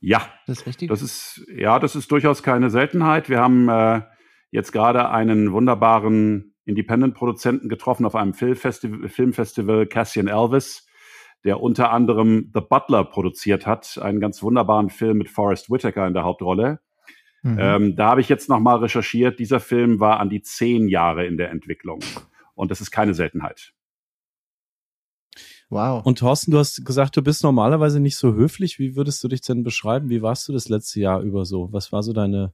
Ja. 0.00 0.22
Das 0.46 0.60
ist 0.60 0.66
richtig? 0.66 0.88
Das 0.88 1.02
ist, 1.02 1.46
ja, 1.56 1.78
das 1.78 1.96
ist 1.96 2.10
durchaus 2.10 2.42
keine 2.42 2.70
Seltenheit. 2.70 3.28
Wir 3.28 3.40
haben 3.40 3.68
äh, 3.68 4.02
jetzt 4.50 4.72
gerade 4.72 5.08
einen 5.10 5.52
wunderbaren 5.52 6.54
Independent-Produzenten 6.64 7.68
getroffen 7.68 8.06
auf 8.06 8.14
einem 8.14 8.34
Filmfestival, 8.34 9.08
Filmfestival, 9.08 9.86
Cassian 9.86 10.28
Elvis, 10.28 10.86
der 11.44 11.60
unter 11.60 11.90
anderem 11.90 12.50
The 12.54 12.60
Butler 12.60 13.04
produziert 13.04 13.66
hat, 13.66 13.98
einen 14.02 14.20
ganz 14.20 14.42
wunderbaren 14.42 14.90
Film 14.90 15.18
mit 15.18 15.28
Forrest 15.28 15.70
Whitaker 15.70 16.06
in 16.06 16.14
der 16.14 16.24
Hauptrolle. 16.24 16.80
Mhm. 17.42 17.58
Ähm, 17.60 17.96
da 17.96 18.08
habe 18.08 18.22
ich 18.22 18.30
jetzt 18.30 18.48
nochmal 18.48 18.78
recherchiert. 18.78 19.38
Dieser 19.38 19.60
Film 19.60 20.00
war 20.00 20.20
an 20.20 20.30
die 20.30 20.40
zehn 20.40 20.88
Jahre 20.88 21.26
in 21.26 21.36
der 21.36 21.50
Entwicklung. 21.50 22.00
Und 22.54 22.70
das 22.70 22.80
ist 22.80 22.90
keine 22.90 23.12
Seltenheit. 23.12 23.74
Wow. 25.70 26.04
Und 26.04 26.18
Thorsten, 26.18 26.50
du 26.50 26.58
hast 26.58 26.84
gesagt, 26.84 27.16
du 27.16 27.22
bist 27.22 27.42
normalerweise 27.42 28.00
nicht 28.00 28.16
so 28.16 28.34
höflich. 28.34 28.78
Wie 28.78 28.96
würdest 28.96 29.22
du 29.24 29.28
dich 29.28 29.40
denn 29.40 29.64
beschreiben? 29.64 30.08
Wie 30.10 30.22
warst 30.22 30.46
du 30.48 30.52
das 30.52 30.68
letzte 30.68 31.00
Jahr 31.00 31.20
über 31.20 31.44
so? 31.44 31.72
Was 31.72 31.90
war 31.92 32.02
so 32.02 32.12
deine, 32.12 32.52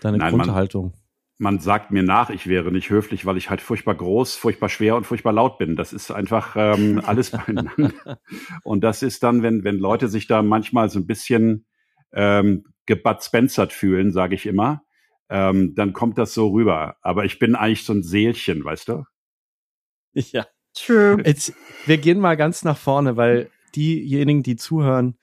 deine 0.00 0.18
Nein, 0.18 0.34
Grundhaltung? 0.34 0.94
Man, 1.38 1.54
man 1.54 1.58
sagt 1.58 1.90
mir 1.90 2.02
nach, 2.02 2.30
ich 2.30 2.46
wäre 2.46 2.70
nicht 2.70 2.88
höflich, 2.90 3.26
weil 3.26 3.36
ich 3.36 3.50
halt 3.50 3.60
furchtbar 3.60 3.94
groß, 3.94 4.36
furchtbar 4.36 4.68
schwer 4.68 4.96
und 4.96 5.04
furchtbar 5.04 5.32
laut 5.32 5.58
bin. 5.58 5.76
Das 5.76 5.92
ist 5.92 6.10
einfach 6.10 6.54
ähm, 6.56 7.00
alles 7.04 7.30
beieinander. 7.30 8.18
und 8.62 8.82
das 8.82 9.02
ist 9.02 9.22
dann, 9.22 9.42
wenn, 9.42 9.64
wenn 9.64 9.78
Leute 9.78 10.08
sich 10.08 10.26
da 10.26 10.42
manchmal 10.42 10.88
so 10.88 10.98
ein 10.98 11.06
bisschen 11.06 11.66
ähm, 12.12 12.64
gebatzbenzert 12.86 13.72
fühlen, 13.72 14.12
sage 14.12 14.34
ich 14.34 14.46
immer, 14.46 14.82
ähm, 15.28 15.74
dann 15.74 15.92
kommt 15.92 16.18
das 16.18 16.34
so 16.34 16.48
rüber. 16.48 16.96
Aber 17.02 17.24
ich 17.24 17.38
bin 17.38 17.54
eigentlich 17.54 17.84
so 17.84 17.92
ein 17.92 18.02
Seelchen, 18.02 18.64
weißt 18.64 18.88
du? 18.88 19.04
Ja. 20.14 20.46
True. 20.74 21.22
Jetzt, 21.24 21.52
wir 21.86 21.98
gehen 21.98 22.18
mal 22.18 22.36
ganz 22.36 22.64
nach 22.64 22.78
vorne, 22.78 23.16
weil 23.16 23.50
diejenigen, 23.74 24.42
die 24.42 24.56
zuhören, 24.56 25.16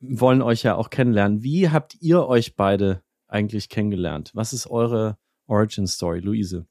wollen 0.00 0.42
euch 0.42 0.62
ja 0.62 0.74
auch 0.74 0.90
kennenlernen. 0.90 1.42
Wie 1.42 1.70
habt 1.70 1.96
ihr 2.00 2.26
euch 2.26 2.56
beide 2.56 3.02
eigentlich 3.28 3.68
kennengelernt? 3.68 4.30
Was 4.34 4.52
ist 4.52 4.66
eure 4.66 5.16
Origin 5.46 5.86
Story, 5.86 6.20
Luise? 6.20 6.66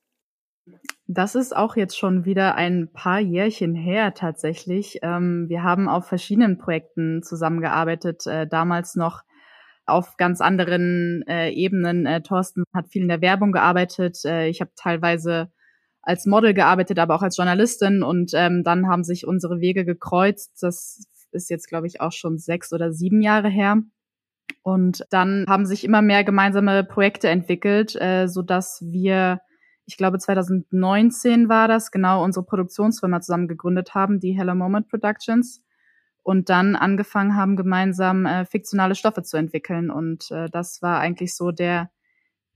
Das 1.08 1.36
ist 1.36 1.56
auch 1.56 1.76
jetzt 1.76 1.98
schon 1.98 2.26
wieder 2.26 2.56
ein 2.56 2.90
paar 2.94 3.20
Jährchen 3.20 3.76
her 3.76 4.14
tatsächlich. 4.14 5.00
Ähm, 5.02 5.50
wir 5.50 5.64
haben 5.64 5.90
auf 5.90 6.08
verschiedenen 6.08 6.58
Projekten 6.58 7.22
zusammengearbeitet, 7.24 8.26
äh, 8.28 8.48
damals 8.48 8.96
noch 8.96 9.24
auf 9.86 10.16
ganz 10.16 10.40
anderen 10.40 11.24
äh, 11.28 11.50
Ebenen. 11.50 12.06
Äh, 12.06 12.22
Thorsten 12.22 12.64
hat 12.74 12.88
viel 12.90 13.02
in 13.02 13.10
der 13.10 13.22
Werbung 13.22 13.52
gearbeitet. 13.52 14.24
Ich 14.24 14.62
habe 14.62 14.72
teilweise 14.76 15.52
als 16.02 16.26
Model 16.26 16.54
gearbeitet, 16.54 17.00
aber 17.00 17.16
auch 17.16 17.22
als 17.22 17.38
Journalistin. 17.38 18.04
Und 18.04 18.32
ähm, 18.34 18.64
dann 18.64 18.88
haben 18.88 19.04
sich 19.04 19.28
unsere 19.28 19.60
Wege 19.60 19.86
gekreuzt. 19.86 20.52
Das 20.62 21.04
ist 21.32 21.50
jetzt, 21.50 21.68
glaube 21.68 21.88
ich, 21.88 22.02
auch 22.02 22.12
schon 22.12 22.38
sechs 22.38 22.74
oder 22.74 22.92
sieben 22.92 23.22
Jahre 23.22 23.50
her. 23.50 23.78
Und 24.64 25.06
dann 25.10 25.46
haben 25.48 25.66
sich 25.66 25.84
immer 25.84 26.02
mehr 26.02 26.24
gemeinsame 26.24 26.84
Projekte 26.84 27.30
entwickelt, 27.30 27.96
äh, 27.96 28.28
so 28.28 28.42
dass 28.42 28.82
wir, 28.82 29.42
ich 29.86 29.98
glaube 29.98 30.20
2019 30.20 31.50
war 31.50 31.68
das, 31.68 31.92
genau 31.92 32.24
unsere 32.24 32.46
Produktionsfirma 32.46 33.22
zusammen 33.22 33.48
gegründet 33.48 33.96
haben, 33.96 34.20
die 34.20 34.38
Hello 34.38 34.56
Moment 34.56 34.90
Productions. 34.90 35.64
Und 36.24 36.50
dann 36.50 36.76
angefangen 36.76 37.36
haben, 37.36 37.56
gemeinsam 37.56 38.28
äh, 38.28 38.46
fiktionale 38.46 38.94
Stoffe 38.94 39.24
zu 39.24 39.38
entwickeln. 39.38 39.90
Und 39.90 40.30
äh, 40.30 40.50
das 40.52 40.82
war 40.84 41.00
eigentlich 41.00 41.36
so 41.36 41.52
der 41.52 41.90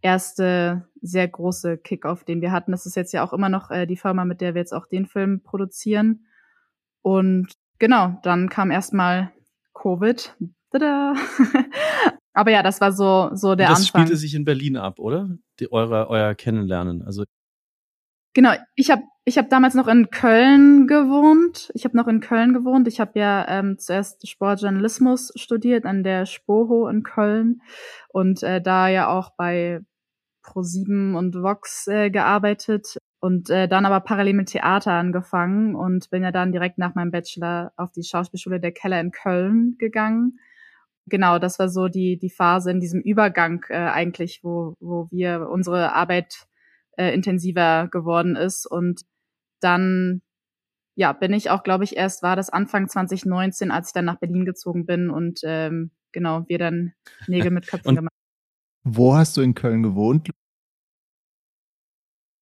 erste 0.05 0.87
sehr 1.01 1.27
große 1.27 1.79
Kickoff, 1.79 2.23
den 2.23 2.41
wir 2.41 2.51
hatten. 2.51 2.71
Das 2.71 2.85
ist 2.85 2.95
jetzt 2.95 3.11
ja 3.11 3.23
auch 3.23 3.33
immer 3.33 3.49
noch 3.49 3.71
äh, 3.71 3.87
die 3.87 3.97
Firma, 3.97 4.23
mit 4.23 4.39
der 4.39 4.53
wir 4.53 4.61
jetzt 4.61 4.73
auch 4.73 4.85
den 4.85 5.07
Film 5.07 5.41
produzieren. 5.41 6.27
Und 7.01 7.53
genau, 7.79 8.19
dann 8.21 8.47
kam 8.47 8.69
erstmal 8.69 9.31
Covid. 9.73 10.37
Tada! 10.71 11.15
Aber 12.33 12.51
ja, 12.51 12.61
das 12.61 12.81
war 12.81 12.91
so, 12.91 13.31
so 13.33 13.55
der 13.55 13.69
das 13.69 13.79
Anfang. 13.79 14.01
Das 14.01 14.09
spielte 14.09 14.17
sich 14.17 14.35
in 14.35 14.45
Berlin 14.45 14.77
ab, 14.77 14.99
oder? 14.99 15.29
Die, 15.59 15.71
eure, 15.71 16.09
euer 16.09 16.35
Kennenlernen. 16.35 17.01
Also 17.01 17.23
Genau, 18.35 18.51
ich 18.75 18.91
habe 18.91 19.03
ich 19.23 19.37
hab 19.37 19.49
damals 19.49 19.75
noch 19.75 19.87
in 19.87 20.09
Köln 20.09 20.87
gewohnt. 20.87 21.71
Ich 21.73 21.85
habe 21.85 21.95
noch 21.95 22.07
in 22.07 22.19
Köln 22.19 22.53
gewohnt. 22.53 22.85
Ich 22.89 22.99
habe 22.99 23.17
ja 23.17 23.45
ähm, 23.47 23.79
zuerst 23.79 24.27
Sportjournalismus 24.27 25.31
studiert 25.35 25.85
an 25.85 26.03
der 26.03 26.25
Spoho 26.25 26.89
in 26.89 27.01
Köln 27.03 27.61
und 28.09 28.43
äh, 28.43 28.61
da 28.61 28.89
ja 28.89 29.07
auch 29.07 29.31
bei 29.37 29.79
Pro7 30.45 31.15
und 31.15 31.35
Vox 31.35 31.87
äh, 31.87 32.09
gearbeitet 32.09 32.97
und 33.19 33.49
äh, 33.49 33.67
dann 33.67 33.85
aber 33.85 34.01
parallel 34.01 34.33
mit 34.33 34.49
Theater 34.49 34.91
angefangen 34.91 35.75
und 35.75 36.09
bin 36.11 36.23
ja 36.23 36.31
dann 36.31 36.51
direkt 36.51 36.77
nach 36.77 36.95
meinem 36.95 37.11
Bachelor 37.11 37.73
auf 37.75 37.91
die 37.91 38.03
Schauspielschule 38.03 38.59
der 38.59 38.71
Keller 38.71 38.99
in 39.01 39.11
Köln 39.11 39.75
gegangen. 39.79 40.39
Genau, 41.07 41.39
das 41.39 41.59
war 41.59 41.69
so 41.69 41.87
die 41.87 42.17
die 42.17 42.29
Phase 42.29 42.71
in 42.71 42.79
diesem 42.79 43.01
Übergang 43.01 43.63
äh, 43.69 43.75
eigentlich, 43.75 44.41
wo 44.43 44.75
wo 44.79 45.07
wir 45.11 45.49
unsere 45.49 45.93
Arbeit 45.93 46.47
äh, 46.97 47.13
intensiver 47.13 47.87
geworden 47.91 48.35
ist. 48.35 48.65
Und 48.65 49.01
dann 49.59 50.21
ja, 50.95 51.13
bin 51.13 51.33
ich 51.33 51.49
auch, 51.49 51.63
glaube 51.63 51.83
ich, 51.83 51.97
erst 51.97 52.23
war 52.23 52.35
das 52.35 52.49
Anfang 52.49 52.87
2019, 52.87 53.71
als 53.71 53.89
ich 53.89 53.93
dann 53.93 54.05
nach 54.05 54.19
Berlin 54.19 54.45
gezogen 54.45 54.85
bin 54.85 55.09
und 55.09 55.41
ähm, 55.43 55.91
genau, 56.11 56.45
wir 56.47 56.57
dann 56.57 56.93
Nägel 57.27 57.51
mit 57.51 57.67
Köpfen 57.67 57.95
gemacht 57.95 58.13
Wo 58.87 59.15
hast 59.15 59.35
du 59.35 59.41
in 59.41 59.55
Köln 59.55 59.81
gewohnt? 59.81 60.29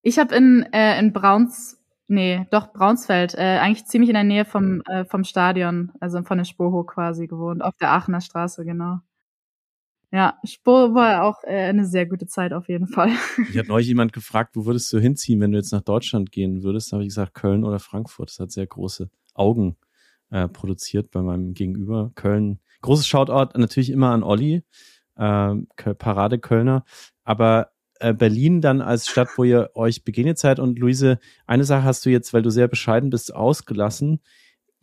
Ich 0.02 0.20
habe 0.20 0.36
in, 0.36 0.68
äh, 0.74 1.00
in 1.00 1.14
Brauns, 1.14 1.82
nee, 2.08 2.46
doch 2.52 2.74
Braunsfeld, 2.74 3.34
äh, 3.36 3.60
eigentlich 3.60 3.86
ziemlich 3.86 4.10
in 4.10 4.16
der 4.16 4.26
Nähe 4.26 4.44
vom, 4.44 4.82
äh, 4.88 5.06
vom 5.06 5.24
Stadion, 5.24 5.94
also 6.02 6.22
von 6.24 6.38
der 6.38 6.44
Spoho 6.44 6.84
quasi 6.84 7.28
gewohnt, 7.28 7.64
auf 7.64 7.78
der 7.78 7.92
Aachener 7.92 8.20
Straße, 8.20 8.66
genau. 8.66 9.00
Ja, 10.12 10.38
Spur 10.44 10.94
war 10.94 11.24
auch 11.24 11.44
äh, 11.46 11.70
eine 11.70 11.86
sehr 11.86 12.06
gute 12.06 12.28
Zeit 12.28 12.52
auf 12.52 12.68
jeden 12.68 12.88
Fall. 12.88 13.10
Ich 13.50 13.58
hat 13.58 13.70
neulich 13.70 13.88
jemand 13.88 14.12
gefragt, 14.12 14.58
wo 14.58 14.66
würdest 14.66 14.92
du 14.92 15.00
hinziehen, 15.00 15.40
wenn 15.40 15.54
du 15.54 15.58
jetzt 15.58 15.72
nach 15.72 15.82
Deutschland 15.82 16.32
gehen 16.34 16.62
würdest? 16.62 16.92
Da 16.92 16.98
habe 16.98 17.04
ich 17.04 17.10
gesagt, 17.10 17.34
Köln 17.34 17.64
oder 17.64 17.80
Frankfurt. 17.80 18.30
Das 18.30 18.40
hat 18.40 18.52
sehr 18.52 18.68
große 18.68 19.10
Augen 19.34 19.78
äh, 20.30 20.50
produziert 20.50 21.10
bei 21.10 21.22
meinem 21.22 21.54
Gegenüber. 21.54 22.12
Köln, 22.16 22.60
großes 22.82 23.08
Shoutout 23.08 23.58
natürlich 23.58 23.90
immer 23.90 24.12
an 24.12 24.24
Olli, 24.24 24.64
äh, 25.16 25.56
Parade 25.96 26.40
Kölner. 26.40 26.84
Aber 27.24 27.74
äh, 28.00 28.14
Berlin 28.14 28.60
dann 28.60 28.82
als 28.82 29.08
Stadt, 29.08 29.30
wo 29.38 29.44
ihr 29.44 29.72
euch 29.76 30.04
begegnet 30.04 30.38
seid. 30.38 30.60
Und 30.60 30.78
Luise, 30.78 31.20
eine 31.48 31.64
Sache 31.64 31.84
hast 31.84 32.06
du 32.06 32.10
jetzt, 32.10 32.34
weil 32.34 32.42
du 32.42 32.50
sehr 32.50 32.68
bescheiden 32.68 33.10
bist, 33.10 33.34
ausgelassen. 33.34 34.20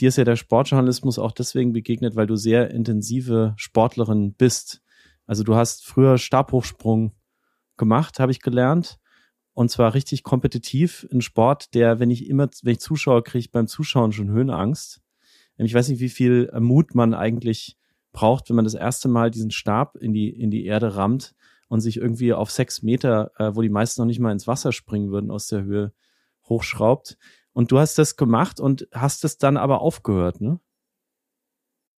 Dir 0.01 0.09
ist 0.09 0.17
ja 0.17 0.25
der 0.25 0.37
Sportjournalismus 0.37 1.19
auch 1.19 1.33
deswegen 1.33 1.73
begegnet, 1.73 2.17
weil 2.17 2.27
du 2.27 2.37
sehr 2.37 2.71
intensive 2.71 3.53
Sportlerin 3.57 4.33
bist. 4.33 4.81
Also 5.27 5.45
du 5.45 5.55
hast 5.55 5.85
früher 5.85 6.17
Stabhochsprung 6.17 7.13
gemacht, 7.77 8.19
habe 8.19 8.33
ich 8.33 8.41
gelernt. 8.41 8.99
Und 9.53 9.71
zwar 9.71 9.93
richtig 9.93 10.23
kompetitiv. 10.23 11.07
Ein 11.13 11.21
Sport, 11.21 11.75
der, 11.75 12.01
wenn 12.01 12.11
ich 12.11 12.27
immer, 12.27 12.49
wenn 12.63 12.73
ich 12.73 12.81
zuschaue, 12.81 13.23
kriege 13.23 13.49
beim 13.53 13.67
Zuschauen 13.67 14.13
schon 14.13 14.31
Höhenangst. 14.31 15.03
Ich 15.59 15.75
weiß 15.75 15.89
nicht, 15.91 16.01
wie 16.01 16.09
viel 16.09 16.51
Mut 16.59 16.95
man 16.95 17.13
eigentlich 17.13 17.77
braucht, 18.13 18.49
wenn 18.49 18.57
man 18.57 18.65
das 18.65 18.75
erste 18.75 19.09
Mal 19.09 19.31
diesen 19.31 19.51
Stab 19.51 19.97
in 19.97 20.13
die, 20.13 20.29
in 20.29 20.51
die 20.51 20.67
Erde 20.67 20.97
rammt 20.97 21.35
und 21.69 21.81
sich 21.81 21.97
irgendwie 21.97 22.33
auf 22.33 22.51
sechs 22.51 22.83
Meter, 22.83 23.31
äh, 23.39 23.55
wo 23.55 23.63
die 23.63 23.69
meisten 23.69 24.01
noch 24.01 24.07
nicht 24.07 24.21
mal 24.21 24.33
ins 24.33 24.47
Wasser 24.47 24.73
springen 24.73 25.11
würden, 25.11 25.31
aus 25.31 25.47
der 25.47 25.63
Höhe 25.63 25.93
hochschraubt. 26.49 27.17
Und 27.53 27.73
du 27.73 27.79
hast 27.79 27.99
das 27.99 28.17
gemacht 28.17 28.61
und 28.61 28.89
hast 28.93 29.25
es 29.25 29.39
dann 29.39 29.57
aber 29.57 29.81
aufgehört, 29.81 30.41
ne? 30.41 30.61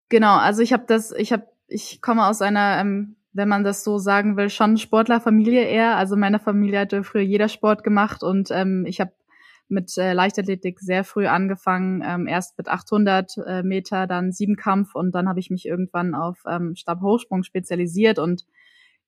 Genau, 0.09 0.37
also 0.37 0.61
ich 0.63 0.73
habe 0.73 0.85
das, 0.87 1.11
ich 1.13 1.33
habe, 1.33 1.47
ich 1.69 2.03
komme 2.03 2.27
aus 2.27 2.43
einer 2.43 2.79
ähm, 2.79 3.17
wenn 3.33 3.49
man 3.49 3.65
das 3.65 3.83
so 3.83 3.99
sagen 3.99 4.37
will, 4.37 4.51
schon 4.51 4.77
Sportlerfamilie 4.77 5.65
eher. 5.65 5.97
Also 5.97 6.17
meine 6.17 6.39
Familie 6.39 6.81
hatte 6.81 7.03
früher 7.03 7.23
jeder 7.23 7.49
Sport 7.49 7.83
gemacht 7.83 8.23
und 8.23 8.51
ähm, 8.51 8.85
ich 8.87 9.01
habe 9.01 9.13
mit 9.73 9.97
äh, 9.99 10.13
Leichtathletik 10.13 10.79
sehr 10.79 11.03
früh 11.03 11.27
angefangen, 11.27 12.03
ähm, 12.07 12.27
erst 12.29 12.57
mit 12.59 12.69
800 12.69 13.37
äh, 13.45 13.63
Meter, 13.63 14.07
dann 14.07 14.31
Siebenkampf 14.31 14.95
und 14.95 15.13
dann 15.15 15.29
habe 15.29 15.41
ich 15.41 15.51
mich 15.51 15.67
irgendwann 15.67 16.15
auf 16.15 16.43
ähm, 16.49 16.77
Stabhochsprung 16.77 17.43
spezialisiert 17.43 18.19
und 18.19 18.45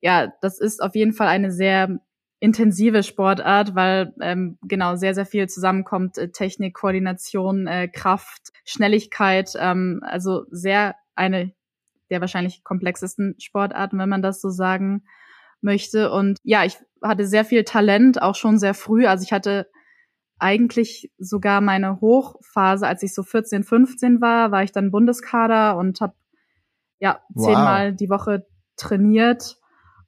ja, 0.00 0.32
das 0.42 0.58
ist 0.58 0.82
auf 0.82 0.94
jeden 0.94 1.12
Fall 1.12 1.28
eine 1.28 1.52
sehr 1.52 2.00
intensive 2.40 3.02
Sportart, 3.02 3.74
weil 3.74 4.12
ähm, 4.20 4.58
genau 4.62 4.96
sehr, 4.96 5.14
sehr 5.14 5.24
viel 5.24 5.48
zusammenkommt. 5.48 6.18
Äh, 6.18 6.30
Technik, 6.30 6.74
Koordination, 6.74 7.66
äh, 7.66 7.88
Kraft, 7.88 8.52
Schnelligkeit, 8.64 9.52
ähm, 9.58 10.00
also 10.02 10.44
sehr 10.50 10.94
eine 11.14 11.54
der 12.10 12.20
wahrscheinlich 12.20 12.62
komplexesten 12.64 13.34
Sportarten, 13.38 13.98
wenn 13.98 14.08
man 14.08 14.22
das 14.22 14.40
so 14.40 14.50
sagen 14.50 15.04
möchte. 15.60 16.10
Und 16.12 16.38
ja, 16.42 16.64
ich 16.64 16.76
hatte 17.02 17.26
sehr 17.26 17.44
viel 17.44 17.64
Talent, 17.64 18.20
auch 18.20 18.34
schon 18.34 18.58
sehr 18.58 18.74
früh. 18.74 19.06
Also 19.06 19.24
ich 19.24 19.32
hatte 19.32 19.68
eigentlich 20.44 21.10
sogar 21.16 21.62
meine 21.62 22.02
Hochphase, 22.02 22.86
als 22.86 23.02
ich 23.02 23.14
so 23.14 23.22
14, 23.22 23.64
15 23.64 24.20
war, 24.20 24.50
war 24.50 24.62
ich 24.62 24.72
dann 24.72 24.90
Bundeskader 24.90 25.78
und 25.78 26.02
habe 26.02 26.12
ja 27.00 27.20
zehnmal 27.34 27.92
wow. 27.92 27.96
die 27.96 28.10
Woche 28.10 28.46
trainiert 28.76 29.56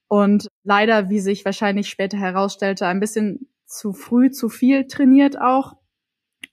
und 0.08 0.48
leider, 0.62 1.08
wie 1.08 1.20
sich 1.20 1.46
wahrscheinlich 1.46 1.88
später 1.88 2.18
herausstellte, 2.18 2.86
ein 2.86 3.00
bisschen 3.00 3.48
zu 3.64 3.94
früh 3.94 4.30
zu 4.30 4.50
viel 4.50 4.86
trainiert 4.86 5.40
auch, 5.40 5.78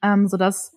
ähm, 0.02 0.30
so 0.30 0.38
dass 0.38 0.72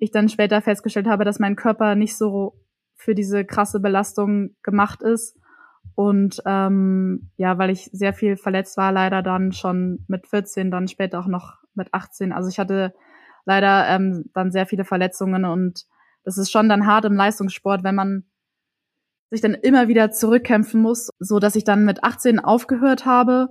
ich 0.00 0.10
dann 0.10 0.30
später 0.30 0.62
festgestellt 0.62 1.06
habe, 1.06 1.26
dass 1.26 1.38
mein 1.38 1.54
Körper 1.54 1.96
nicht 1.96 2.16
so 2.16 2.64
für 2.94 3.14
diese 3.14 3.44
krasse 3.44 3.78
Belastung 3.78 4.56
gemacht 4.62 5.02
ist. 5.02 5.38
Und 5.94 6.42
ähm, 6.46 7.30
ja, 7.36 7.58
weil 7.58 7.70
ich 7.70 7.90
sehr 7.92 8.12
viel 8.12 8.36
verletzt 8.36 8.76
war, 8.76 8.92
leider 8.92 9.22
dann 9.22 9.52
schon 9.52 10.04
mit 10.06 10.26
14, 10.26 10.70
dann 10.70 10.88
später 10.88 11.20
auch 11.20 11.26
noch 11.26 11.58
mit 11.74 11.92
18. 11.92 12.32
Also 12.32 12.48
ich 12.48 12.58
hatte 12.58 12.94
leider 13.44 13.88
ähm, 13.88 14.26
dann 14.34 14.52
sehr 14.52 14.66
viele 14.66 14.84
Verletzungen 14.84 15.44
und 15.44 15.86
das 16.24 16.38
ist 16.38 16.50
schon 16.50 16.68
dann 16.68 16.86
hart 16.86 17.04
im 17.04 17.14
Leistungssport, 17.14 17.82
wenn 17.84 17.94
man 17.94 18.24
sich 19.30 19.40
dann 19.40 19.54
immer 19.54 19.88
wieder 19.88 20.10
zurückkämpfen 20.10 20.80
muss, 20.80 21.10
so 21.18 21.38
dass 21.38 21.56
ich 21.56 21.64
dann 21.64 21.84
mit 21.84 22.04
18 22.04 22.38
aufgehört 22.38 23.06
habe. 23.06 23.48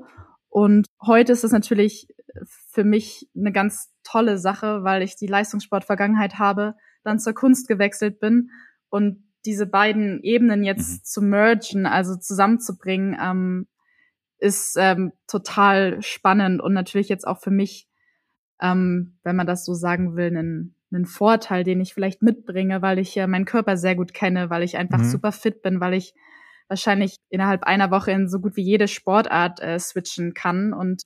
Und 0.49 0.87
heute 1.05 1.33
ist 1.33 1.43
es 1.43 1.51
natürlich 1.51 2.07
für 2.45 2.83
mich 2.83 3.29
eine 3.35 3.51
ganz 3.51 3.91
tolle 4.03 4.37
Sache, 4.37 4.83
weil 4.83 5.01
ich 5.01 5.15
die 5.15 5.27
Leistungssport-Vergangenheit 5.27 6.39
habe, 6.39 6.75
dann 7.03 7.19
zur 7.19 7.33
Kunst 7.33 7.67
gewechselt 7.67 8.19
bin 8.19 8.49
und 8.89 9.23
diese 9.47 9.65
beiden 9.65 10.21
Ebenen 10.21 10.63
jetzt 10.63 10.91
mhm. 10.91 11.03
zu 11.03 11.21
mergen, 11.21 11.85
also 11.85 12.17
zusammenzubringen, 12.17 13.17
ähm, 13.19 13.67
ist 14.39 14.75
ähm, 14.77 15.13
total 15.25 16.01
spannend 16.03 16.61
und 16.61 16.73
natürlich 16.73 17.09
jetzt 17.09 17.25
auch 17.25 17.39
für 17.39 17.49
mich, 17.49 17.87
ähm, 18.61 19.17
wenn 19.23 19.35
man 19.35 19.47
das 19.47 19.65
so 19.65 19.73
sagen 19.73 20.15
will, 20.15 20.35
ein, 20.35 20.75
ein 20.91 21.05
Vorteil, 21.05 21.63
den 21.63 21.81
ich 21.81 21.93
vielleicht 21.93 22.21
mitbringe, 22.21 22.81
weil 22.81 22.99
ich 22.99 23.15
ja 23.15 23.25
meinen 23.25 23.45
Körper 23.45 23.77
sehr 23.77 23.95
gut 23.95 24.13
kenne, 24.13 24.49
weil 24.49 24.63
ich 24.63 24.77
einfach 24.77 24.99
mhm. 24.99 25.05
super 25.05 25.31
fit 25.31 25.61
bin, 25.61 25.79
weil 25.79 25.93
ich 25.95 26.13
wahrscheinlich 26.67 27.17
innerhalb 27.29 27.63
einer 27.63 27.89
Woche 27.89 28.11
in 28.11 28.27
so 28.27 28.39
gut 28.39 28.57
wie 28.57 28.63
jede 28.63 28.87
Sportart 28.87 29.61
äh, 29.61 29.79
switchen 29.79 30.33
kann 30.33 30.73
und 30.73 31.03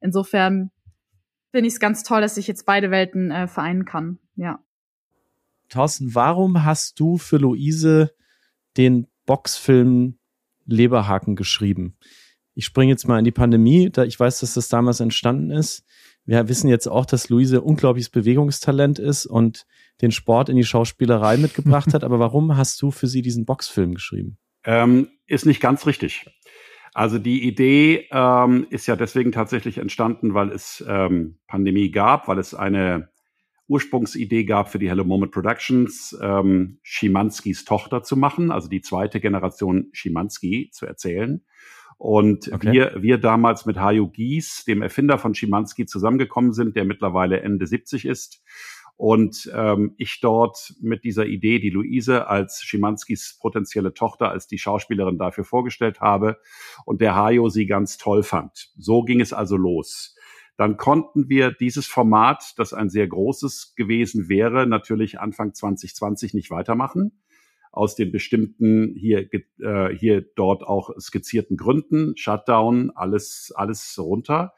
insofern 0.00 0.70
finde 1.52 1.68
ich 1.68 1.74
es 1.74 1.80
ganz 1.80 2.02
toll, 2.02 2.22
dass 2.22 2.38
ich 2.38 2.48
jetzt 2.48 2.64
beide 2.64 2.90
Welten 2.90 3.30
äh, 3.30 3.46
vereinen 3.46 3.84
kann. 3.84 4.18
Ja. 4.34 4.58
Thorsten, 5.74 6.14
warum 6.14 6.64
hast 6.64 7.00
du 7.00 7.18
für 7.18 7.36
Luise 7.36 8.12
den 8.76 9.08
Boxfilm 9.26 10.18
Leberhaken 10.66 11.34
geschrieben? 11.34 11.96
Ich 12.54 12.64
springe 12.64 12.92
jetzt 12.92 13.08
mal 13.08 13.18
in 13.18 13.24
die 13.24 13.32
Pandemie, 13.32 13.90
da 13.90 14.04
ich 14.04 14.18
weiß, 14.18 14.38
dass 14.38 14.54
das 14.54 14.68
damals 14.68 15.00
entstanden 15.00 15.50
ist. 15.50 15.84
Wir 16.24 16.48
wissen 16.48 16.68
jetzt 16.68 16.86
auch, 16.86 17.04
dass 17.04 17.28
Luise 17.28 17.60
unglaubliches 17.60 18.10
Bewegungstalent 18.10 19.00
ist 19.00 19.26
und 19.26 19.66
den 20.00 20.12
Sport 20.12 20.48
in 20.48 20.56
die 20.56 20.64
Schauspielerei 20.64 21.36
mitgebracht 21.38 21.92
hat. 21.92 22.04
Aber 22.04 22.20
warum 22.20 22.56
hast 22.56 22.80
du 22.80 22.92
für 22.92 23.08
sie 23.08 23.22
diesen 23.22 23.44
Boxfilm 23.44 23.94
geschrieben? 23.94 24.38
Ähm, 24.64 25.08
ist 25.26 25.44
nicht 25.44 25.60
ganz 25.60 25.86
richtig. 25.86 26.24
Also 26.94 27.18
die 27.18 27.42
Idee 27.42 28.06
ähm, 28.12 28.68
ist 28.70 28.86
ja 28.86 28.94
deswegen 28.94 29.32
tatsächlich 29.32 29.78
entstanden, 29.78 30.34
weil 30.34 30.52
es 30.52 30.84
ähm, 30.86 31.38
Pandemie 31.48 31.90
gab, 31.90 32.28
weil 32.28 32.38
es 32.38 32.54
eine 32.54 33.08
Ursprungsidee 33.66 34.44
gab 34.44 34.68
für 34.68 34.78
die 34.78 34.88
Hello 34.88 35.04
Moment 35.04 35.32
Productions, 35.32 36.16
ähm, 36.20 36.78
Schimanskis 36.82 37.64
Tochter 37.64 38.02
zu 38.02 38.16
machen, 38.16 38.50
also 38.50 38.68
die 38.68 38.82
zweite 38.82 39.20
Generation 39.20 39.88
Schimanski 39.92 40.70
zu 40.72 40.86
erzählen. 40.86 41.42
Und 41.96 42.52
okay. 42.52 42.72
wir, 42.72 43.02
wir 43.02 43.18
damals 43.18 43.66
mit 43.66 43.78
Hajo 43.78 44.08
Gies, 44.08 44.64
dem 44.64 44.82
Erfinder 44.82 45.16
von 45.16 45.34
Schimanski, 45.34 45.86
zusammengekommen 45.86 46.52
sind, 46.52 46.76
der 46.76 46.84
mittlerweile 46.84 47.40
Ende 47.40 47.66
70 47.66 48.04
ist. 48.04 48.42
Und 48.96 49.50
ähm, 49.54 49.94
ich 49.96 50.20
dort 50.20 50.74
mit 50.80 51.02
dieser 51.02 51.26
Idee, 51.26 51.58
die 51.58 51.70
Luise 51.70 52.28
als 52.28 52.62
Schimanskis 52.62 53.38
potenzielle 53.40 53.94
Tochter, 53.94 54.30
als 54.30 54.46
die 54.46 54.58
Schauspielerin 54.58 55.18
dafür 55.18 55.44
vorgestellt 55.44 56.00
habe 56.00 56.38
und 56.84 57.00
der 57.00 57.16
Hajo 57.16 57.48
sie 57.48 57.66
ganz 57.66 57.96
toll 57.96 58.22
fand. 58.22 58.70
So 58.76 59.02
ging 59.02 59.20
es 59.20 59.32
also 59.32 59.56
los 59.56 60.14
dann 60.56 60.76
konnten 60.76 61.28
wir 61.28 61.50
dieses 61.50 61.86
Format, 61.86 62.54
das 62.56 62.72
ein 62.72 62.88
sehr 62.88 63.08
großes 63.08 63.74
gewesen 63.76 64.28
wäre, 64.28 64.66
natürlich 64.66 65.18
Anfang 65.18 65.52
2020 65.52 66.34
nicht 66.34 66.50
weitermachen. 66.50 67.20
Aus 67.72 67.96
den 67.96 68.12
bestimmten 68.12 68.94
hier, 68.96 69.28
äh, 69.58 69.88
hier 69.96 70.24
dort 70.36 70.62
auch 70.62 70.90
skizzierten 70.98 71.56
Gründen, 71.56 72.16
Shutdown, 72.16 72.92
alles, 72.94 73.52
alles 73.56 73.98
runter. 73.98 74.54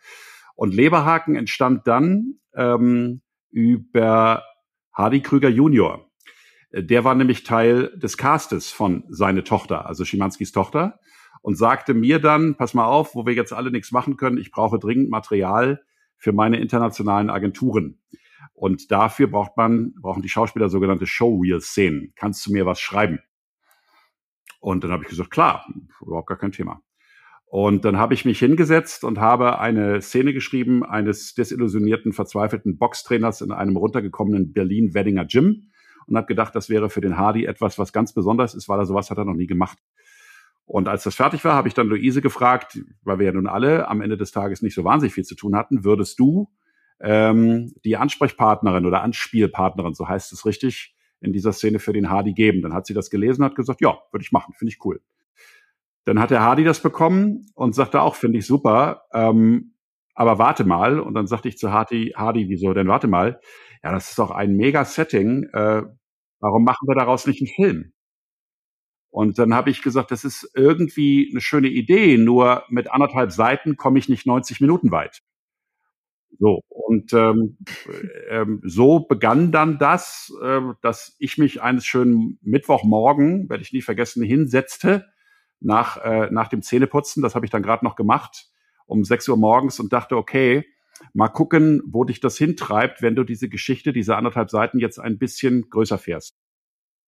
Und 0.55 0.75
Leberhaken 0.75 1.35
entstand 1.35 1.87
dann 1.87 2.41
ähm, 2.55 3.23
über 3.51 4.45
Hardy 4.93 5.23
Krüger 5.23 5.49
Junior. 5.49 6.11
Der 6.73 7.05
war 7.05 7.15
nämlich 7.15 7.43
Teil 7.43 7.91
des 7.97 8.19
Castes 8.19 8.71
von 8.71 9.05
seine 9.09 9.45
Tochter, 9.45 9.87
also 9.87 10.05
Schimanskis 10.05 10.53
Tochter 10.53 10.99
und 11.43 11.57
sagte 11.57 11.95
mir 11.95 12.19
dann, 12.19 12.57
pass 12.57 12.75
mal 12.75 12.87
auf, 12.87 13.15
wo 13.15 13.27
wir 13.27 13.35
jetzt 13.35 13.53
alle 13.53 13.71
nichts 13.71 13.93
machen 13.93 14.17
können, 14.17 14.39
ich 14.39 14.51
brauche 14.51 14.79
dringend 14.79 15.11
Material 15.11 15.83
für 16.17 16.33
meine 16.33 16.59
internationalen 16.59 17.31
Agenturen. 17.31 18.01
Und 18.55 18.91
dafür 18.91 19.27
braucht 19.27 19.57
man, 19.57 19.95
brauchen 20.01 20.23
die 20.23 20.29
Schauspieler 20.29 20.69
sogenannte 20.69 21.07
Showreel-Szenen. 21.07 22.13
Kannst 22.17 22.47
du 22.47 22.53
mir 22.53 22.65
was 22.65 22.81
schreiben? 22.81 23.21
Und 24.61 24.83
dann 24.83 24.91
habe 24.91 25.05
ich 25.05 25.11
gesagt, 25.11 25.31
klar, 25.31 25.67
überhaupt 26.01 26.29
gar 26.29 26.39
kein 26.39 26.53
Thema. 26.53 26.81
Und 27.45 27.85
dann 27.85 27.97
habe 27.97 28.15
ich 28.15 28.25
mich 28.25 28.39
hingesetzt 28.39 29.05
und 29.05 29.21
habe 29.21 29.61
eine 29.61 30.03
Szene 30.03 30.33
geschrieben 30.33 30.85
eines 30.85 31.35
desillusionierten, 31.35 32.13
verzweifelten 32.13 32.77
Boxtrainers 32.77 33.41
in 33.41 33.53
einem 33.53 33.77
runtergekommenen 33.77 34.53
Berlin-Weddinger 34.53 35.27
Gym 35.27 35.71
und 36.07 36.17
habe 36.17 36.27
gedacht, 36.27 36.55
das 36.57 36.69
wäre 36.69 36.91
für 36.91 37.01
den 37.01 37.17
Hardy 37.17 37.45
etwas, 37.45 37.79
was 37.79 37.93
ganz 37.93 38.13
besonders 38.13 38.55
ist, 38.55 38.69
weil 38.69 38.81
er 38.81 38.87
sowas 38.87 39.11
hat 39.11 39.19
er 39.19 39.25
noch 39.25 39.35
nie 39.35 39.47
gemacht. 39.47 39.79
Und 40.67 40.89
als 40.89 41.05
das 41.05 41.15
fertig 41.15 41.45
war, 41.45 41.55
habe 41.55 41.69
ich 41.69 41.75
dann 41.75 41.87
Luise 41.87 42.21
gefragt, 42.21 42.79
weil 43.03 43.21
wir 43.21 43.27
ja 43.27 43.33
nun 43.33 43.47
alle 43.47 43.89
am 43.89 44.01
Ende 44.01 44.17
des 44.17 44.33
Tages 44.33 44.63
nicht 44.63 44.75
so 44.75 44.85
wahnsinnig 44.85 45.15
viel 45.15 45.25
zu 45.25 45.37
tun 45.37 45.55
hatten, 45.57 45.85
würdest 45.85 46.19
du 46.19 46.51
ähm, 47.01 47.73
die 47.85 47.97
Ansprechpartnerin 47.97 48.85
oder 48.85 49.03
Anspielpartnerin, 49.03 49.95
so 49.95 50.09
heißt 50.09 50.33
es 50.33 50.45
richtig, 50.45 50.95
in 51.21 51.33
dieser 51.33 51.53
Szene 51.53 51.79
für 51.79 51.93
den 51.93 52.11
Hardy 52.11 52.33
geben? 52.33 52.63
Dann 52.63 52.75
hat 52.75 52.87
sie 52.87 52.95
das 52.95 53.11
gelesen 53.11 53.43
und 53.43 53.51
hat 53.51 53.57
gesagt, 53.57 53.81
ja, 53.81 53.97
würde 54.11 54.25
ich 54.25 54.33
machen, 54.33 54.55
finde 54.59 54.73
ich 54.73 54.85
cool. 54.85 55.01
Dann 56.05 56.21
hat 56.21 56.31
der 56.31 56.43
Hardy 56.43 56.65
das 56.65 56.81
bekommen 56.81 57.47
und 57.55 57.75
sagte 57.75 58.01
auch, 58.03 58.17
finde 58.17 58.39
ich 58.39 58.47
super, 58.47 59.03
ähm, 59.13 59.75
aber 60.15 60.39
warte 60.39 60.65
mal. 60.65 60.99
Und 60.99 61.15
dann 61.15 61.29
sagte 61.29 61.49
ich 61.49 61.59
zu 61.59 61.73
Hardy, 61.73 62.13
Hardy, 62.17 62.49
wieso 62.49 62.73
denn 62.75 62.89
warte 62.89 63.07
mal? 63.07 63.41
Ja, 63.85 63.93
das 63.93 64.09
ist 64.11 64.19
doch 64.19 64.31
ein 64.33 64.57
mega 64.57 64.85
Setting. 64.85 65.45
Äh, 65.53 65.83
warum 66.41 66.65
machen 66.65 66.89
wir 66.89 66.95
daraus 66.97 67.27
nicht 67.27 67.41
einen 67.41 67.49
Film? 67.55 67.93
Und 69.17 69.39
dann 69.39 69.55
habe 69.55 69.71
ich 69.71 69.81
gesagt, 69.81 70.11
das 70.11 70.25
ist 70.25 70.51
irgendwie 70.55 71.31
eine 71.31 71.41
schöne 71.41 71.69
Idee, 71.69 72.19
nur 72.19 72.65
mit 72.69 72.91
anderthalb 72.91 73.33
Seiten 73.33 73.79
komme 73.79 73.99
ich 73.99 74.11
nicht 74.11 74.27
90 74.27 74.61
Minuten 74.61 74.91
weit. 74.91 75.23
So, 76.39 76.61
und 76.69 77.15
ähm, 77.15 77.57
ähm, 78.29 78.61
so 78.63 79.01
begann 79.01 79.53
dann 79.53 79.79
das, 79.79 80.31
äh, 80.43 80.61
dass 80.83 81.17
ich 81.19 81.39
mich 81.39 81.63
eines 81.63 81.87
schönen 81.87 82.39
Mittwochmorgen, 82.43 83.49
werde 83.49 83.63
ich 83.63 83.73
nie 83.73 83.81
vergessen, 83.81 84.23
hinsetzte 84.23 85.07
nach, 85.61 85.97
äh, 86.05 86.29
nach 86.31 86.49
dem 86.49 86.61
Zähneputzen. 86.61 87.23
Das 87.23 87.35
habe 87.35 87.47
ich 87.47 87.51
dann 87.51 87.63
gerade 87.63 87.87
noch 87.87 87.97
gemacht, 87.97 88.51
um 88.85 89.03
6 89.03 89.31
Uhr 89.31 89.39
morgens 89.39 89.81
und 89.81 89.95
dachte, 89.95 90.19
okay, 90.19 90.67
mal 91.15 91.29
gucken, 91.29 91.81
wo 91.87 92.05
dich 92.05 92.21
das 92.21 92.37
hintreibt, 92.37 93.01
wenn 93.01 93.17
du 93.17 93.25
diese 93.25 93.49
Geschichte, 93.49 93.95
diese 93.95 94.15
anderthalb 94.15 94.51
Seiten 94.51 94.79
jetzt 94.79 94.99
ein 94.99 95.17
bisschen 95.17 95.71
größer 95.71 95.97
fährst. 95.97 96.37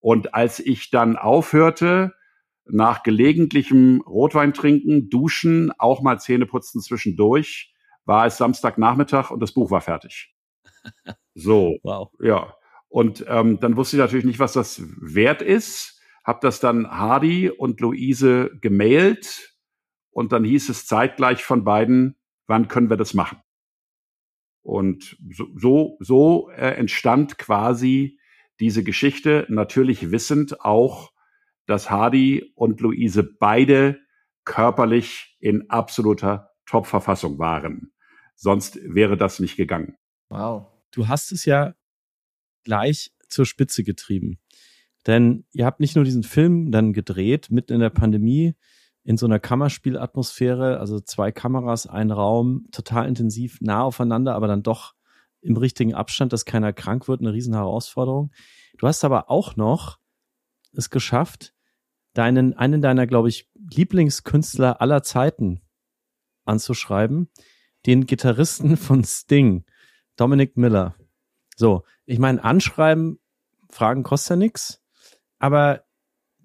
Und 0.00 0.34
als 0.34 0.60
ich 0.60 0.90
dann 0.90 1.16
aufhörte, 1.16 2.14
nach 2.70 3.02
gelegentlichem 3.02 4.02
Rotwein 4.02 4.52
trinken, 4.52 5.08
duschen, 5.08 5.72
auch 5.78 6.02
mal 6.02 6.18
Zähne 6.18 6.46
putzen 6.46 6.80
zwischendurch, 6.80 7.74
war 8.04 8.26
es 8.26 8.36
Samstagnachmittag 8.36 9.30
und 9.30 9.40
das 9.40 9.52
Buch 9.52 9.70
war 9.70 9.80
fertig. 9.80 10.34
So, 11.40 11.76
wow. 11.84 12.10
ja. 12.20 12.52
Und 12.88 13.24
ähm, 13.28 13.60
dann 13.60 13.76
wusste 13.76 13.96
ich 13.96 14.00
natürlich 14.00 14.24
nicht, 14.24 14.40
was 14.40 14.54
das 14.54 14.82
wert 15.00 15.40
ist. 15.40 16.02
Hab 16.24 16.40
das 16.40 16.58
dann 16.58 16.90
Hardy 16.90 17.48
und 17.48 17.80
Luise 17.80 18.50
gemailt 18.60 19.56
und 20.10 20.32
dann 20.32 20.42
hieß 20.42 20.68
es 20.68 20.86
zeitgleich 20.86 21.44
von 21.44 21.62
beiden, 21.62 22.16
wann 22.48 22.66
können 22.66 22.90
wir 22.90 22.96
das 22.96 23.14
machen? 23.14 23.38
Und 24.62 25.16
so, 25.30 25.46
so, 25.54 25.96
so 26.00 26.50
äh, 26.50 26.74
entstand 26.74 27.38
quasi 27.38 28.17
diese 28.60 28.82
Geschichte, 28.82 29.46
natürlich 29.48 30.10
wissend 30.10 30.60
auch, 30.60 31.12
dass 31.66 31.90
Hardy 31.90 32.52
und 32.54 32.80
Luise 32.80 33.22
beide 33.22 33.98
körperlich 34.44 35.36
in 35.40 35.70
absoluter 35.70 36.50
Top-Verfassung 36.66 37.38
waren. 37.38 37.92
Sonst 38.34 38.78
wäre 38.82 39.16
das 39.16 39.40
nicht 39.40 39.56
gegangen. 39.56 39.96
Wow. 40.28 40.66
Du 40.90 41.08
hast 41.08 41.32
es 41.32 41.44
ja 41.44 41.74
gleich 42.64 43.12
zur 43.28 43.46
Spitze 43.46 43.84
getrieben. 43.84 44.38
Denn 45.06 45.44
ihr 45.52 45.66
habt 45.66 45.80
nicht 45.80 45.96
nur 45.96 46.04
diesen 46.04 46.22
Film 46.22 46.70
dann 46.70 46.92
gedreht, 46.92 47.50
mitten 47.50 47.74
in 47.74 47.80
der 47.80 47.90
Pandemie, 47.90 48.54
in 49.04 49.16
so 49.16 49.26
einer 49.26 49.38
Kammerspielatmosphäre, 49.38 50.78
also 50.80 51.00
zwei 51.00 51.32
Kameras, 51.32 51.86
ein 51.86 52.10
Raum, 52.10 52.66
total 52.72 53.08
intensiv, 53.08 53.58
nah 53.60 53.82
aufeinander, 53.82 54.34
aber 54.34 54.48
dann 54.48 54.62
doch 54.62 54.94
im 55.40 55.56
richtigen 55.56 55.94
Abstand, 55.94 56.32
dass 56.32 56.44
keiner 56.44 56.72
krank 56.72 57.08
wird, 57.08 57.20
eine 57.20 57.32
riesen 57.32 57.54
Herausforderung. 57.54 58.32
Du 58.78 58.86
hast 58.86 59.04
aber 59.04 59.30
auch 59.30 59.56
noch 59.56 59.98
es 60.72 60.90
geschafft, 60.90 61.54
deinen, 62.14 62.54
einen 62.54 62.82
deiner, 62.82 63.06
glaube 63.06 63.28
ich, 63.28 63.48
Lieblingskünstler 63.54 64.80
aller 64.80 65.02
Zeiten 65.02 65.60
anzuschreiben, 66.44 67.30
den 67.86 68.06
Gitarristen 68.06 68.76
von 68.76 69.04
Sting, 69.04 69.64
Dominic 70.16 70.56
Miller. 70.56 70.96
So, 71.56 71.84
ich 72.06 72.18
meine, 72.18 72.42
anschreiben, 72.42 73.18
Fragen 73.70 74.02
kostet 74.02 74.30
ja 74.30 74.36
nichts, 74.36 74.82
aber 75.38 75.84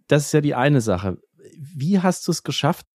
das 0.08 0.26
ist 0.26 0.34
ja 0.34 0.42
die 0.42 0.56
eine 0.56 0.82
Sache. 0.82 1.18
Wie 1.58 2.00
hast 2.00 2.28
du 2.28 2.32
es 2.32 2.44
geschafft, 2.44 2.86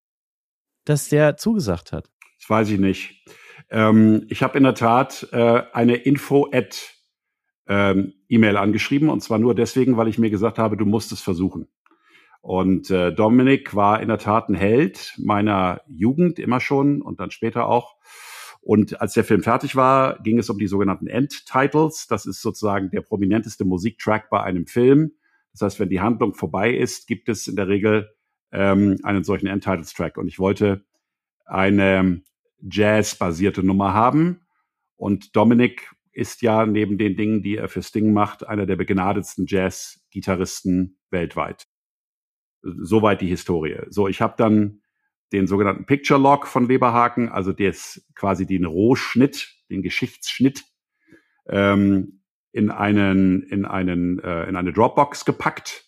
dass 0.84 1.08
der 1.08 1.36
zugesagt 1.36 1.92
hat? 1.92 2.10
Das 2.38 2.50
weiß 2.50 2.70
ich 2.70 2.78
nicht. 2.78 3.24
Ähm, 3.70 4.26
ich 4.28 4.42
habe 4.42 4.58
in 4.58 4.64
der 4.64 4.74
Tat 4.74 5.28
äh, 5.32 5.62
eine 5.72 5.96
Info-Ad 5.96 6.76
ähm, 7.66 8.14
E-Mail 8.28 8.56
angeschrieben 8.56 9.10
und 9.10 9.22
zwar 9.22 9.38
nur 9.38 9.54
deswegen, 9.54 9.96
weil 9.96 10.08
ich 10.08 10.18
mir 10.18 10.30
gesagt 10.30 10.58
habe, 10.58 10.76
du 10.76 10.86
musst 10.86 11.12
es 11.12 11.20
versuchen. 11.20 11.68
Und 12.40 12.90
äh, 12.90 13.12
Dominik 13.12 13.74
war 13.74 14.00
in 14.00 14.08
der 14.08 14.18
Tat 14.18 14.48
ein 14.48 14.54
Held 14.54 15.14
meiner 15.18 15.82
Jugend 15.86 16.38
immer 16.38 16.60
schon 16.60 17.02
und 17.02 17.20
dann 17.20 17.30
später 17.30 17.66
auch. 17.66 17.96
Und 18.60 19.00
als 19.00 19.14
der 19.14 19.24
Film 19.24 19.42
fertig 19.42 19.76
war, 19.76 20.18
ging 20.22 20.38
es 20.38 20.50
um 20.50 20.58
die 20.58 20.66
sogenannten 20.66 21.06
Endtitles. 21.06 22.06
Das 22.08 22.26
ist 22.26 22.42
sozusagen 22.42 22.90
der 22.90 23.02
prominenteste 23.02 23.64
Musiktrack 23.64 24.30
bei 24.30 24.42
einem 24.42 24.66
Film. 24.66 25.12
Das 25.52 25.62
heißt, 25.62 25.80
wenn 25.80 25.88
die 25.88 26.00
Handlung 26.00 26.34
vorbei 26.34 26.74
ist, 26.74 27.06
gibt 27.06 27.28
es 27.28 27.46
in 27.48 27.56
der 27.56 27.68
Regel 27.68 28.10
ähm, 28.52 28.98
einen 29.02 29.24
solchen 29.24 29.46
Endtitles-Track. 29.46 30.16
Und 30.16 30.28
ich 30.28 30.38
wollte 30.38 30.84
eine 31.44 32.22
Jazz-basierte 32.60 33.62
Nummer 33.62 33.94
haben. 33.94 34.46
Und 34.96 35.36
Dominik 35.36 35.90
ist 36.12 36.42
ja 36.42 36.66
neben 36.66 36.98
den 36.98 37.16
Dingen, 37.16 37.42
die 37.42 37.56
er 37.56 37.68
für 37.68 37.82
Sting 37.82 38.12
macht, 38.12 38.46
einer 38.46 38.66
der 38.66 38.76
begnadetsten 38.76 39.46
Jazz-Gitarristen 39.46 40.98
weltweit. 41.10 41.66
Soweit 42.62 43.20
die 43.20 43.28
Historie. 43.28 43.82
So, 43.88 44.08
ich 44.08 44.20
habe 44.20 44.34
dann 44.36 44.82
den 45.32 45.46
sogenannten 45.46 45.86
Picture 45.86 46.20
Log 46.20 46.46
von 46.46 46.68
Weberhaken, 46.68 47.28
also 47.28 47.52
des 47.52 48.06
quasi 48.14 48.46
den 48.46 48.64
Rohschnitt, 48.64 49.54
den 49.70 49.82
Geschichtsschnitt, 49.82 50.64
ähm, 51.46 52.22
in 52.50 52.70
einen 52.70 53.42
in 53.42 53.64
einen 53.64 54.18
äh, 54.18 54.48
in 54.48 54.56
eine 54.56 54.72
Dropbox 54.72 55.24
gepackt 55.24 55.87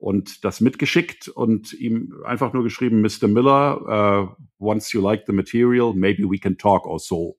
und 0.00 0.46
das 0.46 0.62
mitgeschickt 0.62 1.28
und 1.28 1.74
ihm 1.74 2.22
einfach 2.24 2.54
nur 2.54 2.62
geschrieben, 2.62 3.02
Mr. 3.02 3.28
Miller, 3.28 4.34
uh, 4.40 4.44
once 4.58 4.92
you 4.92 5.00
like 5.02 5.24
the 5.26 5.32
material, 5.32 5.92
maybe 5.92 6.24
we 6.24 6.38
can 6.38 6.56
talk 6.56 6.86
or 6.86 6.98
so. 6.98 7.38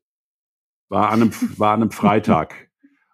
War 0.88 1.10
an 1.10 1.24
einem 1.24 1.32
war 1.58 1.74
an 1.74 1.82
einem 1.82 1.91
Freitag. 1.91 2.69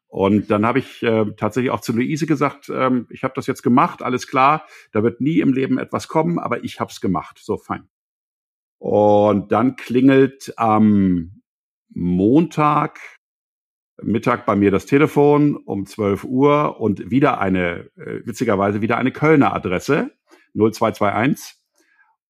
Und 0.10 0.52
dann 0.52 0.66
habe 0.66 0.80
ich 0.80 1.02
äh, 1.02 1.26
tatsächlich 1.38 1.72
auch 1.72 1.80
zu 1.80 1.94
Luise 1.94 2.28
gesagt, 2.28 2.70
ähm, 2.70 3.08
ich 3.10 3.24
habe 3.24 3.34
das 3.36 3.48
jetzt 3.48 3.62
gemacht, 3.62 4.02
alles 4.02 4.28
klar, 4.28 4.66
da 4.92 5.04
wird 5.04 5.22
nie 5.22 5.40
im 5.40 5.54
Leben 5.54 5.78
etwas 5.78 6.08
kommen, 6.08 6.40
aber 6.40 6.64
ich 6.64 6.80
habe 6.80 6.92
es 6.92 7.00
gemacht. 7.00 7.40
So, 7.42 7.58
fein. 7.58 7.88
Und 8.80 9.52
dann 9.52 9.76
klingelt 9.76 10.54
am 10.58 11.42
Montag 11.90 13.00
Mittag 14.02 14.46
bei 14.46 14.56
mir 14.56 14.72
das 14.72 14.86
Telefon 14.86 15.56
um 15.56 15.86
12 15.86 16.24
Uhr 16.24 16.80
und 16.80 17.10
wieder 17.10 17.40
eine, 17.40 17.90
äh, 17.96 18.26
witzigerweise 18.26 18.82
wieder 18.82 18.98
eine 18.98 19.12
Kölner 19.12 19.54
Adresse, 19.54 20.12
0221. 20.54 21.56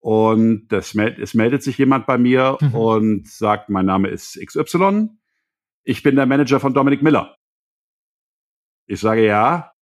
Und 0.00 0.68
das, 0.68 0.94
es 0.94 1.34
meldet 1.34 1.62
sich 1.62 1.76
jemand 1.76 2.06
bei 2.06 2.18
mir 2.18 2.56
mhm. 2.60 2.74
und 2.74 3.28
sagt, 3.28 3.68
mein 3.68 3.86
Name 3.86 4.08
ist 4.08 4.38
XY. 4.44 5.08
Ich 5.82 6.02
bin 6.02 6.16
der 6.16 6.26
Manager 6.26 6.60
von 6.60 6.72
Dominic 6.72 7.02
Miller. 7.02 7.36
Ich 8.86 9.00
sage 9.00 9.26
ja. 9.26 9.72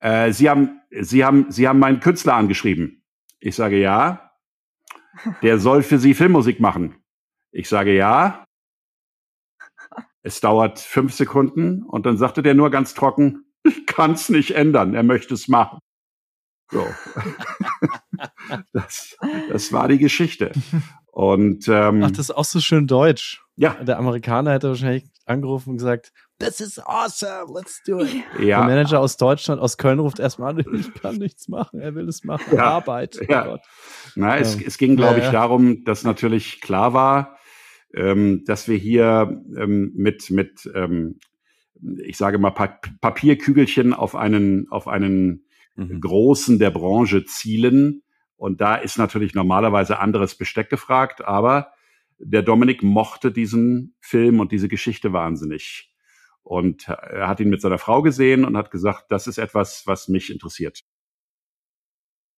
Äh, 0.00 0.32
Sie 0.32 0.50
haben, 0.50 0.80
Sie 0.90 1.24
haben, 1.24 1.50
Sie 1.50 1.66
haben 1.66 1.78
meinen 1.78 2.00
Künstler 2.00 2.34
angeschrieben. 2.34 3.02
Ich 3.40 3.56
sage 3.56 3.80
ja 3.80 4.24
der 5.42 5.58
soll 5.58 5.82
für 5.82 5.98
Sie 5.98 6.14
Filmmusik 6.14 6.60
machen. 6.60 6.96
Ich 7.50 7.68
sage 7.68 7.94
ja. 7.94 8.44
Es 10.24 10.40
dauert 10.40 10.78
fünf 10.80 11.12
Sekunden 11.12 11.82
und 11.82 12.06
dann 12.06 12.16
sagte 12.16 12.42
der 12.42 12.54
nur 12.54 12.70
ganz 12.70 12.94
trocken, 12.94 13.44
ich 13.62 13.84
kann 13.84 14.12
es 14.12 14.30
nicht 14.30 14.52
ändern, 14.52 14.94
er 14.94 15.02
möchte 15.02 15.34
es 15.34 15.48
machen. 15.48 15.78
So. 16.72 16.86
das, 18.72 19.16
das 19.50 19.72
war 19.72 19.86
die 19.88 19.98
Geschichte. 19.98 20.52
Und 21.12 21.68
ähm, 21.68 22.02
Ach, 22.02 22.10
das 22.10 22.30
ist 22.30 22.30
auch 22.30 22.44
so 22.44 22.60
schön 22.60 22.86
deutsch. 22.86 23.44
Ja. 23.56 23.74
Der 23.74 23.98
Amerikaner 23.98 24.52
hätte 24.52 24.68
wahrscheinlich 24.68 25.04
angerufen 25.26 25.70
und 25.70 25.76
gesagt, 25.76 26.10
This 26.38 26.58
is 26.60 26.78
awesome, 26.78 27.52
let's 27.54 27.82
do 27.86 28.00
it. 28.00 28.24
Ja. 28.38 28.60
Der 28.60 28.66
Manager 28.66 29.00
aus 29.00 29.18
Deutschland, 29.18 29.60
aus 29.60 29.76
Köln 29.76 29.98
ruft 29.98 30.18
erstmal 30.18 30.54
an, 30.54 30.64
ich 30.74 30.92
kann 30.94 31.16
nichts 31.16 31.48
machen, 31.48 31.80
er 31.80 31.94
will 31.94 32.08
es 32.08 32.24
machen, 32.24 32.56
ja. 32.56 32.64
Arbeit. 32.64 33.18
Oh 33.20 33.26
ja. 33.28 33.58
Na, 34.14 34.38
es, 34.38 34.60
es 34.60 34.78
ging, 34.78 34.96
glaube 34.96 35.20
ich, 35.20 35.28
darum, 35.28 35.84
dass 35.84 36.02
natürlich 36.02 36.62
klar 36.62 36.94
war, 36.94 37.36
ähm, 37.94 38.44
dass 38.44 38.68
wir 38.68 38.76
hier 38.76 39.42
ähm, 39.56 39.92
mit, 39.94 40.30
mit 40.30 40.70
ähm, 40.74 41.18
ich 42.04 42.16
sage 42.16 42.38
mal, 42.38 42.50
pa 42.50 42.78
Papierkügelchen 43.00 43.92
auf 43.92 44.14
einen, 44.14 44.70
auf 44.70 44.88
einen 44.88 45.44
mhm. 45.76 46.00
großen 46.00 46.58
der 46.58 46.70
Branche 46.70 47.24
zielen. 47.24 48.02
Und 48.36 48.60
da 48.60 48.74
ist 48.76 48.98
natürlich 48.98 49.34
normalerweise 49.34 49.98
anderes 49.98 50.34
Besteck 50.36 50.70
gefragt, 50.70 51.24
aber 51.24 51.72
der 52.18 52.42
Dominik 52.42 52.82
mochte 52.82 53.32
diesen 53.32 53.94
Film 54.00 54.40
und 54.40 54.52
diese 54.52 54.68
Geschichte 54.68 55.12
wahnsinnig. 55.12 55.92
Und 56.42 56.88
er 56.88 57.28
hat 57.28 57.40
ihn 57.40 57.48
mit 57.48 57.62
seiner 57.62 57.78
Frau 57.78 58.02
gesehen 58.02 58.44
und 58.44 58.56
hat 58.56 58.70
gesagt, 58.70 59.06
das 59.08 59.26
ist 59.26 59.38
etwas, 59.38 59.86
was 59.86 60.08
mich 60.08 60.30
interessiert. 60.30 60.82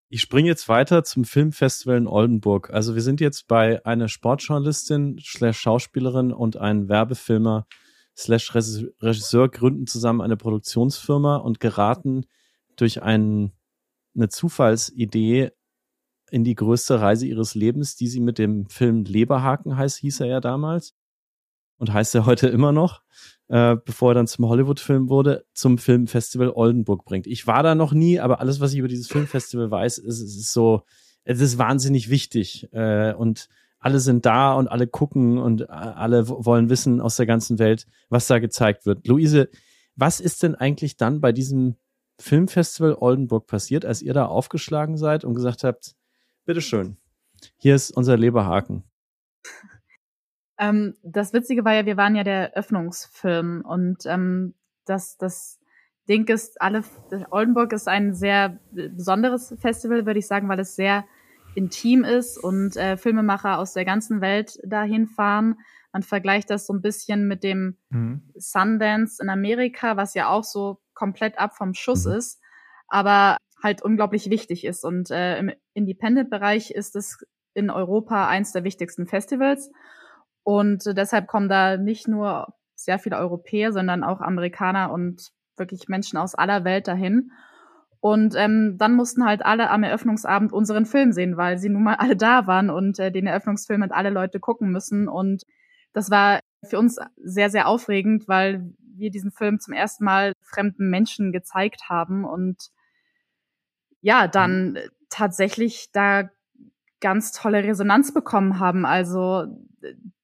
Ich 0.09 0.21
springe 0.21 0.49
jetzt 0.49 0.69
weiter 0.69 1.03
zum 1.03 1.25
Filmfestival 1.25 1.97
in 1.97 2.07
Oldenburg. 2.07 2.71
Also 2.71 2.95
wir 2.95 3.03
sind 3.03 3.21
jetzt 3.21 3.49
bei 3.49 3.85
einer 3.85 4.09
Sportjournalistin 4.09 5.19
slash 5.21 5.59
Schauspielerin 5.59 6.33
und 6.33 6.57
einem 6.57 6.89
Werbefilmer 6.89 7.67
slash 8.17 8.55
Regisseur 8.55 9.49
gründen 9.49 9.89
zusammen 9.89 10.21
eine 10.21 10.37
Produktionsfirma 10.37 11.37
und 11.37 11.59
geraten 11.59 12.25
durch 12.77 13.03
einen, 13.03 13.53
eine 14.15 14.29
Zufallsidee 14.29 15.51
in 16.31 16.45
die 16.45 16.55
größte 16.55 17.01
Reise 17.01 17.27
ihres 17.27 17.57
Lebens, 17.57 17.97
die 17.97 18.07
sie 18.07 18.21
mit 18.21 18.39
dem 18.39 18.69
Film 18.69 19.05
Leberhaken 19.05 19.77
heißt, 19.77 19.99
hieß 19.99 20.21
er 20.21 20.27
ja 20.27 20.41
damals 20.41 20.95
und 21.79 21.93
heißt 21.93 22.15
er 22.15 22.27
heute 22.27 22.47
immer 22.49 22.73
noch, 22.73 23.03
äh, 23.49 23.77
bevor 23.85 24.13
er 24.13 24.15
dann 24.15 24.27
zum 24.27 24.49
Hollywood-Film 24.49 25.09
wurde, 25.09 25.45
zum 25.55 25.79
Filmfestival 25.79 26.51
Oldenburg 26.51 27.05
bringt. 27.05 27.27
Ich 27.27 27.47
war 27.47 27.63
da 27.63 27.75
noch 27.75 27.93
nie, 27.93 28.19
aber 28.19 28.41
alles, 28.41 28.61
was 28.61 28.73
ich 28.73 28.79
über 28.79 28.89
dieses 28.89 29.09
Filmfestival 29.09 29.71
weiß, 29.71 29.99
ist, 29.99 30.21
ist 30.21 30.53
so, 30.53 30.83
es 31.25 31.41
ist 31.41 31.59
wahnsinnig 31.59 32.11
wichtig 32.11 32.69
äh, 32.73 33.13
und 33.13 33.49
alle 33.79 34.01
sind 34.01 34.27
da 34.27 34.55
und 34.55 34.69
alle 34.69 34.87
gucken 34.87 35.39
und 35.39 35.71
alle 35.71 36.29
wollen 36.29 36.71
wissen 36.71 37.01
aus 37.01 37.17
der 37.17 37.27
ganzen 37.27 37.59
Welt, 37.59 37.87
was 38.09 38.27
da 38.27 38.39
gezeigt 38.41 38.85
wird. 38.85 39.07
Luise, 39.07 39.49
was 39.95 40.19
ist 40.19 40.43
denn 40.43 40.55
eigentlich 40.55 40.97
dann 40.97 41.21
bei 41.21 41.31
diesem 41.31 41.77
Filmfestival 42.19 42.97
Oldenburg 42.99 43.47
passiert, 43.47 43.85
als 43.85 44.03
ihr 44.03 44.15
da 44.15 44.27
aufgeschlagen 44.27 44.97
seid 44.97 45.25
und 45.25 45.35
gesagt 45.35 45.63
habt, 45.63 45.95
bitteschön, 46.47 46.97
hier 47.59 47.75
ist 47.75 47.91
unser 47.91 48.17
Leberhaken? 48.17 48.83
Ähm, 50.59 50.95
das 51.03 51.33
Witzige 51.33 51.65
war 51.65 51.75
ja, 51.75 51.87
wir 51.87 51.97
waren 51.97 52.15
ja 52.15 52.25
der 52.25 52.55
Öffnungsfilm 52.55 53.63
und 53.63 54.07
ähm, 54.07 54.55
das, 54.85 55.17
das 55.19 55.61
Ding 56.09 56.29
ist, 56.29 56.61
alle, 56.63 56.85
Oldenburg 57.31 57.73
ist 57.73 57.89
ein 57.89 58.15
sehr 58.15 58.59
besonderes 58.73 59.55
Festival, 59.59 60.07
würde 60.07 60.21
ich 60.21 60.27
sagen, 60.27 60.49
weil 60.49 60.61
es 60.61 60.77
sehr 60.77 61.05
intim 61.55 62.05
ist 62.05 62.39
und 62.39 62.77
äh, 62.77 62.97
Filmemacher 62.97 63.59
aus 63.59 63.73
der 63.73 63.85
ganzen 63.85 64.21
Welt 64.21 64.59
dahin 64.63 65.07
fahren. 65.07 65.57
Man 65.93 66.03
vergleicht 66.03 66.51
das 66.51 66.67
so 66.67 66.75
ein 66.75 66.83
bisschen 66.83 67.27
mit 67.27 67.43
dem 67.43 67.79
mhm. 67.89 68.23
Sundance 68.35 69.23
in 69.23 69.31
Amerika, 69.31 69.97
was 69.97 70.15
ja 70.15 70.29
auch 70.29 70.45
so 70.45 70.79
komplett 70.95 71.39
ab 71.39 71.57
vom 71.57 71.75
Schuss 71.75 72.05
mhm. 72.05 72.13
ist, 72.13 72.41
aber 72.89 73.39
halt 73.63 73.83
unglaublich 73.83 74.31
wichtig 74.31 74.65
ist. 74.65 74.85
Und 74.85 75.11
äh, 75.11 75.39
im 75.39 75.51
Independent-Bereich 75.73 76.71
ist 76.71 76.95
es 76.95 77.25
in 77.55 77.71
Europa 77.71 78.29
eins 78.29 78.53
der 78.53 78.65
wichtigsten 78.65 79.07
Festivals. 79.07 79.71
Und 80.47 80.87
äh, 80.87 80.95
deshalb 80.95 81.27
kommen 81.27 81.49
da 81.49 81.77
nicht 81.77 82.07
nur 82.07 82.55
sehr 82.77 83.01
viele 83.01 83.17
Europäer, 83.17 83.73
sondern 83.73 84.05
auch 84.05 84.21
Amerikaner 84.21 84.93
und 84.93 85.33
wirklich 85.57 85.89
Menschen 85.89 86.19
aus 86.19 86.37
aller 86.37 86.63
Welt 86.63 86.87
dahin. 86.87 87.33
Und 87.99 88.37
ähm, 88.37 88.77
dann 88.79 88.95
mussten 88.95 89.25
halt 89.25 89.45
alle 89.45 89.71
am 89.71 89.83
Eröffnungsabend 89.83 90.53
unseren 90.53 90.87
Film 90.87 91.11
sehen, 91.11 91.37
weil 91.37 91.59
sie 91.59 91.69
nun 91.69 91.83
mal 91.83 91.97
alle 91.97 92.15
da 92.15 92.47
waren 92.47 92.71
und 92.71 93.01
äh, 93.01 93.11
den 93.11 93.27
Eröffnungsfilm 93.27 93.81
mit 93.81 93.91
alle 93.91 94.11
Leute 94.11 94.39
gucken 94.39 94.71
müssen. 94.71 95.09
Und 95.09 95.43
das 95.93 96.13
war 96.13 96.39
für 96.63 96.79
uns 96.79 97.01
sehr, 97.17 97.51
sehr 97.51 97.67
aufregend, 97.67 98.29
weil 98.29 98.73
wir 98.79 99.11
diesen 99.11 99.33
Film 99.33 99.59
zum 99.59 99.75
ersten 99.75 100.05
Mal 100.05 100.33
fremden 100.43 100.91
Menschen 100.91 101.33
gezeigt 101.33 101.89
haben 101.89 102.25
und 102.25 102.69
ja, 104.01 104.29
dann 104.29 104.75
mhm. 104.75 104.79
tatsächlich 105.11 105.91
da 105.93 106.31
ganz 107.07 107.31
tolle 107.31 107.63
Resonanz 107.63 108.13
bekommen 108.13 108.59
haben. 108.59 108.85
Also 108.85 109.45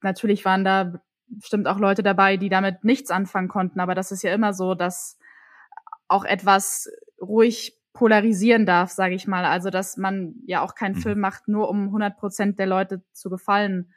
natürlich 0.02 0.44
waren 0.44 0.64
da 0.64 0.94
bestimmt 1.28 1.68
auch 1.68 1.78
Leute 1.78 2.02
dabei, 2.02 2.36
die 2.36 2.48
damit 2.48 2.82
nichts 2.82 3.10
anfangen 3.12 3.46
konnten, 3.48 3.78
aber 3.78 3.94
das 3.94 4.10
ist 4.10 4.22
ja 4.24 4.34
immer 4.34 4.52
so, 4.52 4.74
dass 4.74 5.16
auch 6.08 6.24
etwas 6.24 6.88
ruhig 7.20 7.78
polarisieren 7.92 8.66
darf, 8.66 8.90
sage 8.90 9.14
ich 9.14 9.28
mal. 9.28 9.44
Also 9.44 9.70
dass 9.70 9.96
man 9.96 10.34
ja 10.46 10.60
auch 10.62 10.74
keinen 10.74 10.96
Mhm. 10.96 11.00
Film 11.02 11.20
macht, 11.20 11.46
nur 11.46 11.68
um 11.70 11.86
100 11.92 12.16
Prozent 12.18 12.58
der 12.58 12.66
Leute 12.66 13.02
zu 13.12 13.30
gefallen. 13.30 13.92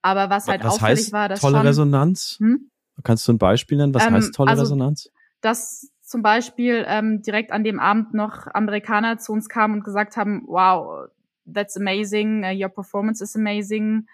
Aber 0.00 0.30
was 0.30 0.46
halt 0.46 0.62
Was 0.62 0.74
auffällig 0.74 0.98
heißt 1.00 1.12
war, 1.12 1.28
dass 1.28 1.40
tolle 1.40 1.56
schon, 1.56 1.66
Resonanz? 1.66 2.36
Hm? 2.38 2.70
Kannst 3.02 3.26
du 3.26 3.32
ein 3.32 3.38
Beispiel 3.38 3.78
nennen? 3.78 3.92
Was 3.94 4.06
Ähm, 4.06 4.14
heißt 4.14 4.32
tolle 4.34 4.50
also- 4.50 4.62
Resonanz? 4.62 5.10
dass 5.40 5.90
zum 6.02 6.22
Beispiel 6.22 6.84
ähm, 6.88 7.20
direkt 7.22 7.52
an 7.52 7.64
dem 7.64 7.78
Abend 7.80 8.14
noch 8.14 8.46
Amerikaner 8.54 9.18
zu 9.18 9.32
uns 9.32 9.48
kamen 9.48 9.74
und 9.74 9.84
gesagt 9.84 10.16
haben, 10.16 10.42
wow, 10.46 11.08
that's 11.52 11.76
amazing, 11.76 12.44
uh, 12.44 12.50
your 12.50 12.68
performance 12.68 13.20
is 13.20 13.34
amazing, 13.36 14.06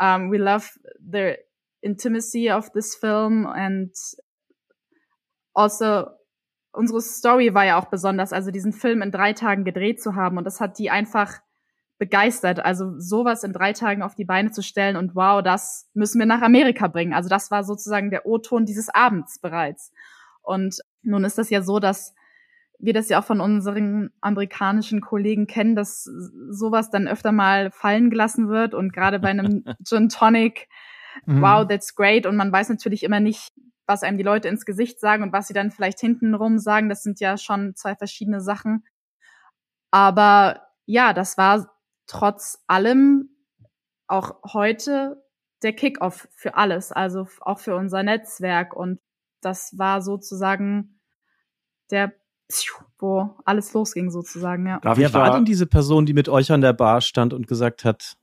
um, 0.00 0.30
we 0.30 0.38
love 0.38 0.70
the 0.98 1.36
intimacy 1.82 2.50
of 2.50 2.70
this 2.72 2.94
film 2.94 3.46
and 3.46 3.92
also 5.54 6.08
unsere 6.72 7.00
Story 7.00 7.52
war 7.54 7.64
ja 7.64 7.78
auch 7.78 7.86
besonders, 7.86 8.32
also 8.32 8.50
diesen 8.50 8.72
Film 8.72 9.02
in 9.02 9.10
drei 9.10 9.32
Tagen 9.32 9.64
gedreht 9.64 10.00
zu 10.00 10.14
haben 10.14 10.38
und 10.38 10.44
das 10.44 10.60
hat 10.60 10.78
die 10.78 10.90
einfach 10.90 11.40
begeistert, 11.98 12.64
also 12.64 12.98
sowas 12.98 13.44
in 13.44 13.52
drei 13.52 13.74
Tagen 13.74 14.02
auf 14.02 14.14
die 14.14 14.24
Beine 14.24 14.50
zu 14.50 14.62
stellen 14.62 14.96
und 14.96 15.14
wow, 15.14 15.42
das 15.42 15.88
müssen 15.92 16.18
wir 16.18 16.26
nach 16.26 16.40
Amerika 16.40 16.88
bringen. 16.88 17.12
Also 17.12 17.28
das 17.28 17.50
war 17.50 17.62
sozusagen 17.62 18.10
der 18.10 18.24
O-Ton 18.24 18.64
dieses 18.64 18.88
Abends 18.88 19.38
bereits. 19.38 19.92
Und 20.42 20.78
nun 21.02 21.24
ist 21.24 21.36
das 21.36 21.50
ja 21.50 21.60
so, 21.60 21.78
dass 21.78 22.14
wir 22.80 22.92
das 22.92 23.08
ja 23.08 23.20
auch 23.20 23.24
von 23.24 23.40
unseren 23.40 24.10
amerikanischen 24.20 25.00
Kollegen 25.00 25.46
kennen, 25.46 25.76
dass 25.76 26.04
sowas 26.04 26.90
dann 26.90 27.08
öfter 27.08 27.32
mal 27.32 27.70
fallen 27.70 28.10
gelassen 28.10 28.48
wird 28.48 28.74
und 28.74 28.92
gerade 28.92 29.18
bei 29.20 29.28
einem 29.28 29.64
Gin 29.84 30.08
Tonic, 30.08 30.68
Mhm. 31.26 31.42
wow, 31.42 31.66
that's 31.66 31.94
great 31.96 32.24
und 32.24 32.36
man 32.36 32.52
weiß 32.52 32.68
natürlich 32.68 33.02
immer 33.02 33.18
nicht, 33.18 33.52
was 33.86 34.04
einem 34.04 34.16
die 34.16 34.22
Leute 34.24 34.46
ins 34.48 34.64
Gesicht 34.64 35.00
sagen 35.00 35.24
und 35.24 35.32
was 35.32 35.48
sie 35.48 35.54
dann 35.54 35.72
vielleicht 35.72 35.98
hintenrum 35.98 36.58
sagen. 36.60 36.88
Das 36.88 37.02
sind 37.02 37.18
ja 37.18 37.36
schon 37.36 37.74
zwei 37.74 37.96
verschiedene 37.96 38.40
Sachen. 38.40 38.84
Aber 39.90 40.62
ja, 40.86 41.12
das 41.12 41.36
war 41.36 41.70
trotz 42.06 42.62
allem 42.66 43.30
auch 44.06 44.42
heute 44.52 45.24
der 45.62 45.72
Kickoff 45.72 46.28
für 46.34 46.54
alles, 46.54 46.92
also 46.92 47.28
auch 47.40 47.58
für 47.58 47.76
unser 47.76 48.02
Netzwerk 48.02 48.74
und 48.74 49.00
das 49.40 49.76
war 49.78 50.02
sozusagen 50.02 51.00
der, 51.90 52.12
wo 52.98 53.36
alles 53.44 53.72
losging 53.72 54.10
sozusagen, 54.10 54.66
ja. 54.66 54.78
Darf 54.80 54.98
Wer 54.98 55.08
ich 55.08 55.14
war 55.14 55.26
da, 55.26 55.34
denn 55.36 55.44
diese 55.44 55.66
Person, 55.66 56.06
die 56.06 56.12
mit 56.12 56.28
euch 56.28 56.52
an 56.52 56.60
der 56.60 56.72
Bar 56.72 57.00
stand 57.00 57.32
und 57.32 57.46
gesagt 57.46 57.84
hat, 57.84 58.16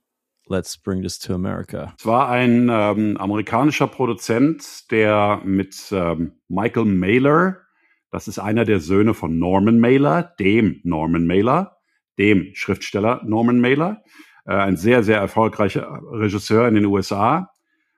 let's 0.48 0.76
bring 0.76 1.02
this 1.02 1.18
to 1.18 1.34
America? 1.34 1.94
Es 1.98 2.06
war 2.06 2.28
ein 2.28 2.68
ähm, 2.70 3.16
amerikanischer 3.16 3.86
Produzent, 3.86 4.90
der 4.90 5.40
mit 5.44 5.76
ähm, 5.92 6.32
Michael 6.48 6.86
Mailer, 6.86 7.58
das 8.10 8.28
ist 8.28 8.38
einer 8.38 8.64
der 8.64 8.80
Söhne 8.80 9.14
von 9.14 9.38
Norman 9.38 9.80
Mailer, 9.80 10.34
dem 10.38 10.80
Norman 10.84 11.26
Mailer, 11.26 11.78
dem 12.18 12.50
Schriftsteller 12.54 13.22
Norman 13.24 13.60
Mailer, 13.60 14.02
äh, 14.46 14.54
ein 14.54 14.76
sehr, 14.76 15.02
sehr 15.02 15.18
erfolgreicher 15.18 16.00
Regisseur 16.10 16.66
in 16.68 16.74
den 16.74 16.86
USA. 16.86 17.50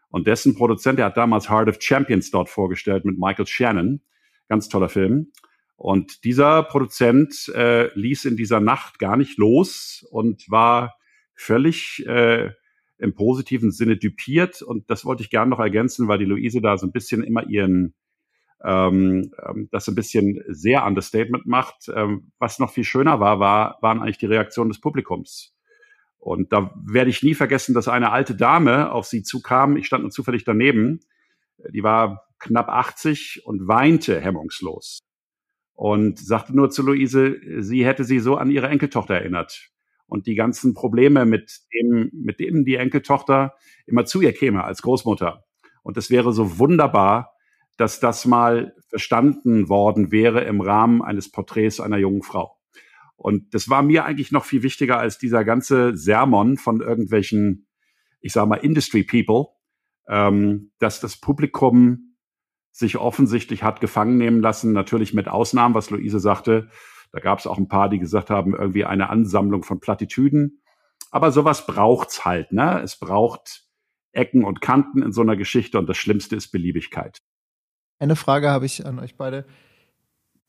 Und 0.08 0.26
dessen 0.26 0.56
Produzent, 0.56 0.98
der 0.98 1.06
hat 1.06 1.16
damals 1.16 1.48
Heart 1.48 1.68
of 1.68 1.76
Champions 1.80 2.30
dort 2.32 2.48
vorgestellt 2.48 3.04
mit 3.04 3.18
Michael 3.18 3.46
Shannon. 3.46 4.00
Ganz 4.48 4.68
toller 4.68 4.88
Film. 4.88 5.30
Und 5.80 6.24
dieser 6.24 6.62
Produzent 6.62 7.50
äh, 7.54 7.88
ließ 7.98 8.26
in 8.26 8.36
dieser 8.36 8.60
Nacht 8.60 8.98
gar 8.98 9.16
nicht 9.16 9.38
los 9.38 10.06
und 10.10 10.44
war 10.50 10.94
völlig 11.34 12.04
äh, 12.06 12.50
im 12.98 13.14
positiven 13.14 13.70
Sinne 13.70 13.96
düpiert. 13.96 14.60
Und 14.60 14.90
das 14.90 15.06
wollte 15.06 15.22
ich 15.22 15.30
gerne 15.30 15.48
noch 15.48 15.58
ergänzen, 15.58 16.06
weil 16.06 16.18
die 16.18 16.26
Luise 16.26 16.60
da 16.60 16.76
so 16.76 16.86
ein 16.86 16.92
bisschen 16.92 17.24
immer 17.24 17.48
ihren, 17.48 17.94
ähm, 18.62 19.32
ähm, 19.42 19.68
das 19.72 19.88
ein 19.88 19.94
bisschen 19.94 20.44
sehr 20.48 20.84
Understatement 20.84 21.46
macht. 21.46 21.90
Ähm, 21.94 22.30
was 22.38 22.58
noch 22.58 22.70
viel 22.70 22.84
schöner 22.84 23.18
war, 23.18 23.40
war, 23.40 23.78
waren 23.80 24.02
eigentlich 24.02 24.18
die 24.18 24.26
Reaktionen 24.26 24.68
des 24.68 24.82
Publikums. 24.82 25.54
Und 26.18 26.52
da 26.52 26.74
werde 26.84 27.08
ich 27.08 27.22
nie 27.22 27.34
vergessen, 27.34 27.72
dass 27.74 27.88
eine 27.88 28.12
alte 28.12 28.34
Dame 28.34 28.92
auf 28.92 29.06
sie 29.06 29.22
zukam. 29.22 29.78
Ich 29.78 29.86
stand 29.86 30.02
nur 30.02 30.10
zufällig 30.10 30.44
daneben. 30.44 31.00
Die 31.72 31.82
war 31.82 32.28
knapp 32.38 32.68
80 32.68 33.46
und 33.46 33.66
weinte 33.66 34.20
hemmungslos. 34.20 35.00
Und 35.82 36.18
sagte 36.18 36.54
nur 36.54 36.68
zu 36.68 36.82
Luise, 36.82 37.40
sie 37.60 37.86
hätte 37.86 38.04
sie 38.04 38.18
so 38.18 38.36
an 38.36 38.50
ihre 38.50 38.68
Enkeltochter 38.68 39.14
erinnert 39.14 39.70
und 40.04 40.26
die 40.26 40.34
ganzen 40.34 40.74
Probleme 40.74 41.24
mit 41.24 41.58
dem, 41.72 42.10
mit 42.12 42.38
denen 42.38 42.66
die 42.66 42.74
Enkeltochter 42.74 43.54
immer 43.86 44.04
zu 44.04 44.20
ihr 44.20 44.34
käme 44.34 44.62
als 44.62 44.82
Großmutter. 44.82 45.42
Und 45.82 45.96
es 45.96 46.10
wäre 46.10 46.34
so 46.34 46.58
wunderbar, 46.58 47.32
dass 47.78 47.98
das 47.98 48.26
mal 48.26 48.74
verstanden 48.90 49.70
worden 49.70 50.12
wäre 50.12 50.44
im 50.44 50.60
Rahmen 50.60 51.00
eines 51.00 51.30
Porträts 51.30 51.80
einer 51.80 51.96
jungen 51.96 52.22
Frau. 52.22 52.58
Und 53.16 53.54
das 53.54 53.70
war 53.70 53.82
mir 53.82 54.04
eigentlich 54.04 54.32
noch 54.32 54.44
viel 54.44 54.62
wichtiger 54.62 54.98
als 54.98 55.16
dieser 55.16 55.46
ganze 55.46 55.96
Sermon 55.96 56.58
von 56.58 56.82
irgendwelchen, 56.82 57.66
ich 58.20 58.34
sage 58.34 58.50
mal, 58.50 58.56
Industry 58.56 59.02
People, 59.02 59.46
ähm, 60.08 60.72
dass 60.78 61.00
das 61.00 61.18
Publikum 61.18 62.09
sich 62.70 62.96
offensichtlich 62.96 63.62
hat 63.62 63.80
gefangen 63.80 64.16
nehmen 64.16 64.40
lassen, 64.40 64.72
natürlich 64.72 65.14
mit 65.14 65.28
Ausnahmen, 65.28 65.74
was 65.74 65.90
Luise 65.90 66.20
sagte. 66.20 66.68
Da 67.12 67.20
gab 67.20 67.38
es 67.38 67.46
auch 67.46 67.58
ein 67.58 67.68
paar, 67.68 67.88
die 67.88 67.98
gesagt 67.98 68.30
haben, 68.30 68.54
irgendwie 68.54 68.84
eine 68.84 69.10
Ansammlung 69.10 69.62
von 69.64 69.80
Plattitüden. 69.80 70.62
Aber 71.10 71.32
sowas 71.32 71.66
braucht's 71.66 72.24
halt, 72.24 72.52
ne? 72.52 72.80
Es 72.82 72.96
braucht 72.96 73.64
Ecken 74.12 74.44
und 74.44 74.60
Kanten 74.60 75.02
in 75.02 75.12
so 75.12 75.20
einer 75.20 75.36
Geschichte 75.36 75.78
und 75.78 75.88
das 75.88 75.96
Schlimmste 75.96 76.36
ist 76.36 76.52
Beliebigkeit. 76.52 77.20
Eine 77.98 78.16
Frage 78.16 78.50
habe 78.50 78.66
ich 78.66 78.86
an 78.86 78.98
euch 78.98 79.16
beide. 79.16 79.44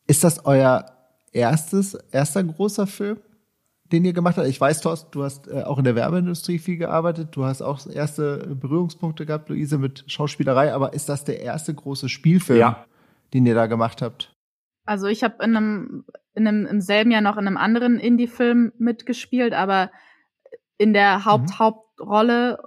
Ist 0.08 0.24
das 0.24 0.46
euer 0.46 0.86
erstes, 1.32 1.96
erster 2.12 2.44
großer 2.44 2.88
Film, 2.88 3.20
den 3.92 4.06
ihr 4.06 4.14
gemacht 4.14 4.38
habt? 4.38 4.48
Ich 4.48 4.60
weiß, 4.60 4.82
Thorsten, 4.82 5.10
du 5.12 5.24
hast 5.24 5.48
äh, 5.48 5.64
auch 5.64 5.78
in 5.78 5.84
der 5.84 5.96
Werbeindustrie 5.96 6.60
viel 6.60 6.78
gearbeitet. 6.78 7.30
Du 7.32 7.46
hast 7.46 7.62
auch 7.62 7.86
erste 7.88 8.56
Berührungspunkte 8.56 9.26
gehabt, 9.26 9.50
Luise, 9.50 9.78
mit 9.78 10.04
Schauspielerei. 10.08 10.74
Aber 10.74 10.94
ist 10.94 11.10
das 11.10 11.24
der 11.24 11.42
erste 11.42 11.74
große 11.74 12.10
Spielfilm, 12.10 12.60
Ja. 12.60 12.86
den 13.34 13.46
ihr 13.46 13.56
da 13.56 13.68
gemacht 13.68 14.02
habt? 14.02 14.34
Also 14.86 15.08
ich 15.08 15.24
habe 15.24 15.44
in 15.44 15.56
einem, 15.56 16.06
in 16.34 16.48
einem 16.48 16.66
im 16.66 16.82
selben 16.82 17.12
Jahr 17.12 17.22
noch 17.22 17.38
in 17.38 17.48
einem 17.48 17.58
anderen 17.58 18.00
Indie-Film 18.00 18.72
mitgespielt, 18.78 19.54
aber 19.54 19.92
in 20.78 20.94
der 20.94 21.26
Haupt 21.26 21.50
Mhm. 21.50 21.60
Hauptrolle 21.60 22.64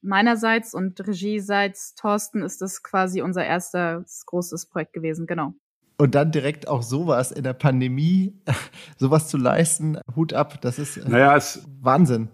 meinerseits 0.00 0.74
und 0.74 1.06
regieseits 1.06 1.94
Thorsten 1.94 2.42
ist 2.42 2.62
das 2.62 2.82
quasi 2.82 3.20
unser 3.20 3.44
erstes 3.44 4.24
großes 4.26 4.66
Projekt 4.66 4.92
gewesen, 4.94 5.26
genau. 5.26 5.52
Und 5.98 6.14
dann 6.14 6.30
direkt 6.30 6.68
auch 6.68 6.82
sowas 6.82 7.32
in 7.32 7.42
der 7.42 7.52
Pandemie, 7.52 8.32
sowas 8.96 9.28
zu 9.28 9.36
leisten, 9.36 9.98
Hut 10.14 10.32
ab, 10.32 10.60
das 10.60 10.78
ist 10.78 10.96
äh, 10.96 11.08
Naja, 11.08 11.36
es, 11.36 11.66
Wahnsinn. 11.80 12.28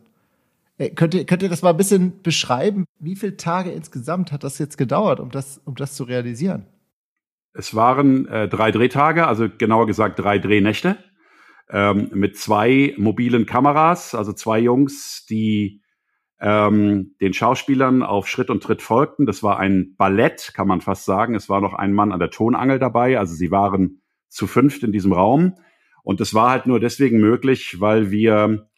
Äh, 0.77 0.91
Könnt 0.91 1.15
ihr, 1.15 1.25
könnt 1.25 1.43
ihr 1.43 1.49
das 1.49 1.63
mal 1.63 1.71
ein 1.71 1.77
bisschen 1.77 2.23
beschreiben? 2.23 2.85
Wie 2.99 3.17
viele 3.17 3.37
Tage 3.37 3.71
insgesamt 3.71 4.33
hat 4.33 4.45
das 4.45 4.59
jetzt 4.59 4.77
gedauert, 4.77 5.19
um 5.19 5.31
das, 5.31 5.61
um 5.65 5.75
das 5.75 5.95
zu 5.95 6.05
realisieren? 6.05 6.67
es 7.55 7.75
waren 7.75 8.27
äh, 8.27 8.49
drei 8.49 8.71
Drehtage, 8.73 9.27
also 9.27 9.49
genauer 9.49 9.87
gesagt 9.87 10.19
drei 10.19 10.39
Drehnächte, 10.39 10.99
ähm, 11.71 12.11
mit 12.13 12.37
zwei 12.37 12.95
mobilen 12.99 13.47
Kameras, 13.47 14.15
also 14.15 14.33
zwei 14.33 14.59
Jungs, 14.59 15.25
die 15.31 15.81
ähm, 16.45 17.15
den 17.23 17.33
Schauspielern 17.33 18.03
auf 18.03 18.29
Schritt 18.29 18.51
und 18.51 18.63
Tritt 18.63 18.83
folgten. 18.83 19.25
Das 19.25 19.43
war 19.43 19.59
ein 19.59 19.95
Ballett, 19.97 20.53
kann 20.53 20.69
man 20.69 20.83
fast 20.83 21.07
sagen. 21.07 21.35
Es 21.35 21.49
war 21.49 21.63
noch 21.63 21.73
ein 21.73 21.95
Mann 21.95 22.13
an 22.13 22.19
der 22.19 22.31
Tonangel 22.31 22.79
dabei. 22.79 23.19
Also 23.19 23.35
sie 23.35 23.51
waren 23.51 24.03
zu 24.29 24.47
fünft 24.47 24.83
in 24.83 24.93
diesem 24.93 25.15
Raum. 25.15 25.55
Und 26.03 26.21
das 26.21 26.35
war 26.35 26.51
halt 26.51 26.67
nur 26.67 26.81
deswegen 26.81 27.19
möglich, 27.19 27.81
weil 27.81 28.11
wir 28.11 28.69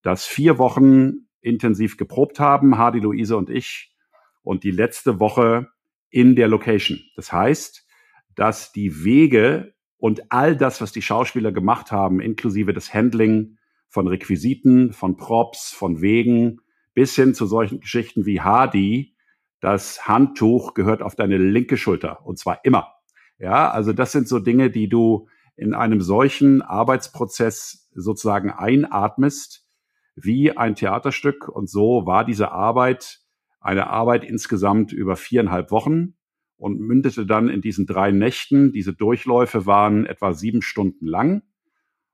das 0.00 0.24
vier 0.24 0.56
Wochen 0.56 1.26
intensiv 1.42 1.98
geprobt 1.98 2.40
haben, 2.40 2.78
Hardy, 2.78 3.00
Luise 3.00 3.36
und 3.36 3.50
ich. 3.50 3.94
Und 4.40 4.64
die 4.64 4.70
letzte 4.70 5.20
Woche 5.20 5.68
in 6.08 6.36
der 6.36 6.48
Location. 6.48 7.00
Das 7.16 7.30
heißt, 7.34 7.86
dass 8.34 8.72
die 8.72 9.04
Wege 9.04 9.74
und 9.98 10.32
all 10.32 10.56
das, 10.56 10.80
was 10.80 10.90
die 10.90 11.02
Schauspieler 11.02 11.52
gemacht 11.52 11.92
haben, 11.92 12.18
inklusive 12.18 12.72
das 12.72 12.94
Handling 12.94 13.58
von 13.90 14.08
Requisiten, 14.08 14.94
von 14.94 15.18
Props, 15.18 15.70
von 15.70 16.00
Wegen, 16.00 16.62
bis 16.94 17.14
hin 17.14 17.34
zu 17.34 17.46
solchen 17.46 17.80
Geschichten 17.80 18.26
wie 18.26 18.40
Hardy, 18.40 19.14
das 19.60 20.08
Handtuch 20.08 20.74
gehört 20.74 21.02
auf 21.02 21.14
deine 21.14 21.38
linke 21.38 21.76
Schulter 21.76 22.24
und 22.24 22.38
zwar 22.38 22.64
immer. 22.64 22.94
Ja, 23.38 23.70
also 23.70 23.92
das 23.92 24.12
sind 24.12 24.28
so 24.28 24.38
Dinge, 24.38 24.70
die 24.70 24.88
du 24.88 25.28
in 25.56 25.74
einem 25.74 26.00
solchen 26.00 26.62
Arbeitsprozess 26.62 27.88
sozusagen 27.94 28.50
einatmest 28.50 29.66
wie 30.14 30.56
ein 30.56 30.74
Theaterstück 30.74 31.48
und 31.48 31.68
so 31.68 32.06
war 32.06 32.24
diese 32.24 32.52
Arbeit 32.52 33.20
eine 33.60 33.88
Arbeit 33.88 34.24
insgesamt 34.24 34.92
über 34.92 35.16
viereinhalb 35.16 35.70
Wochen 35.70 36.14
und 36.56 36.80
mündete 36.80 37.26
dann 37.26 37.48
in 37.48 37.60
diesen 37.60 37.86
drei 37.86 38.10
Nächten. 38.10 38.72
Diese 38.72 38.94
Durchläufe 38.94 39.66
waren 39.66 40.06
etwa 40.06 40.32
sieben 40.32 40.62
Stunden 40.62 41.06
lang. 41.06 41.42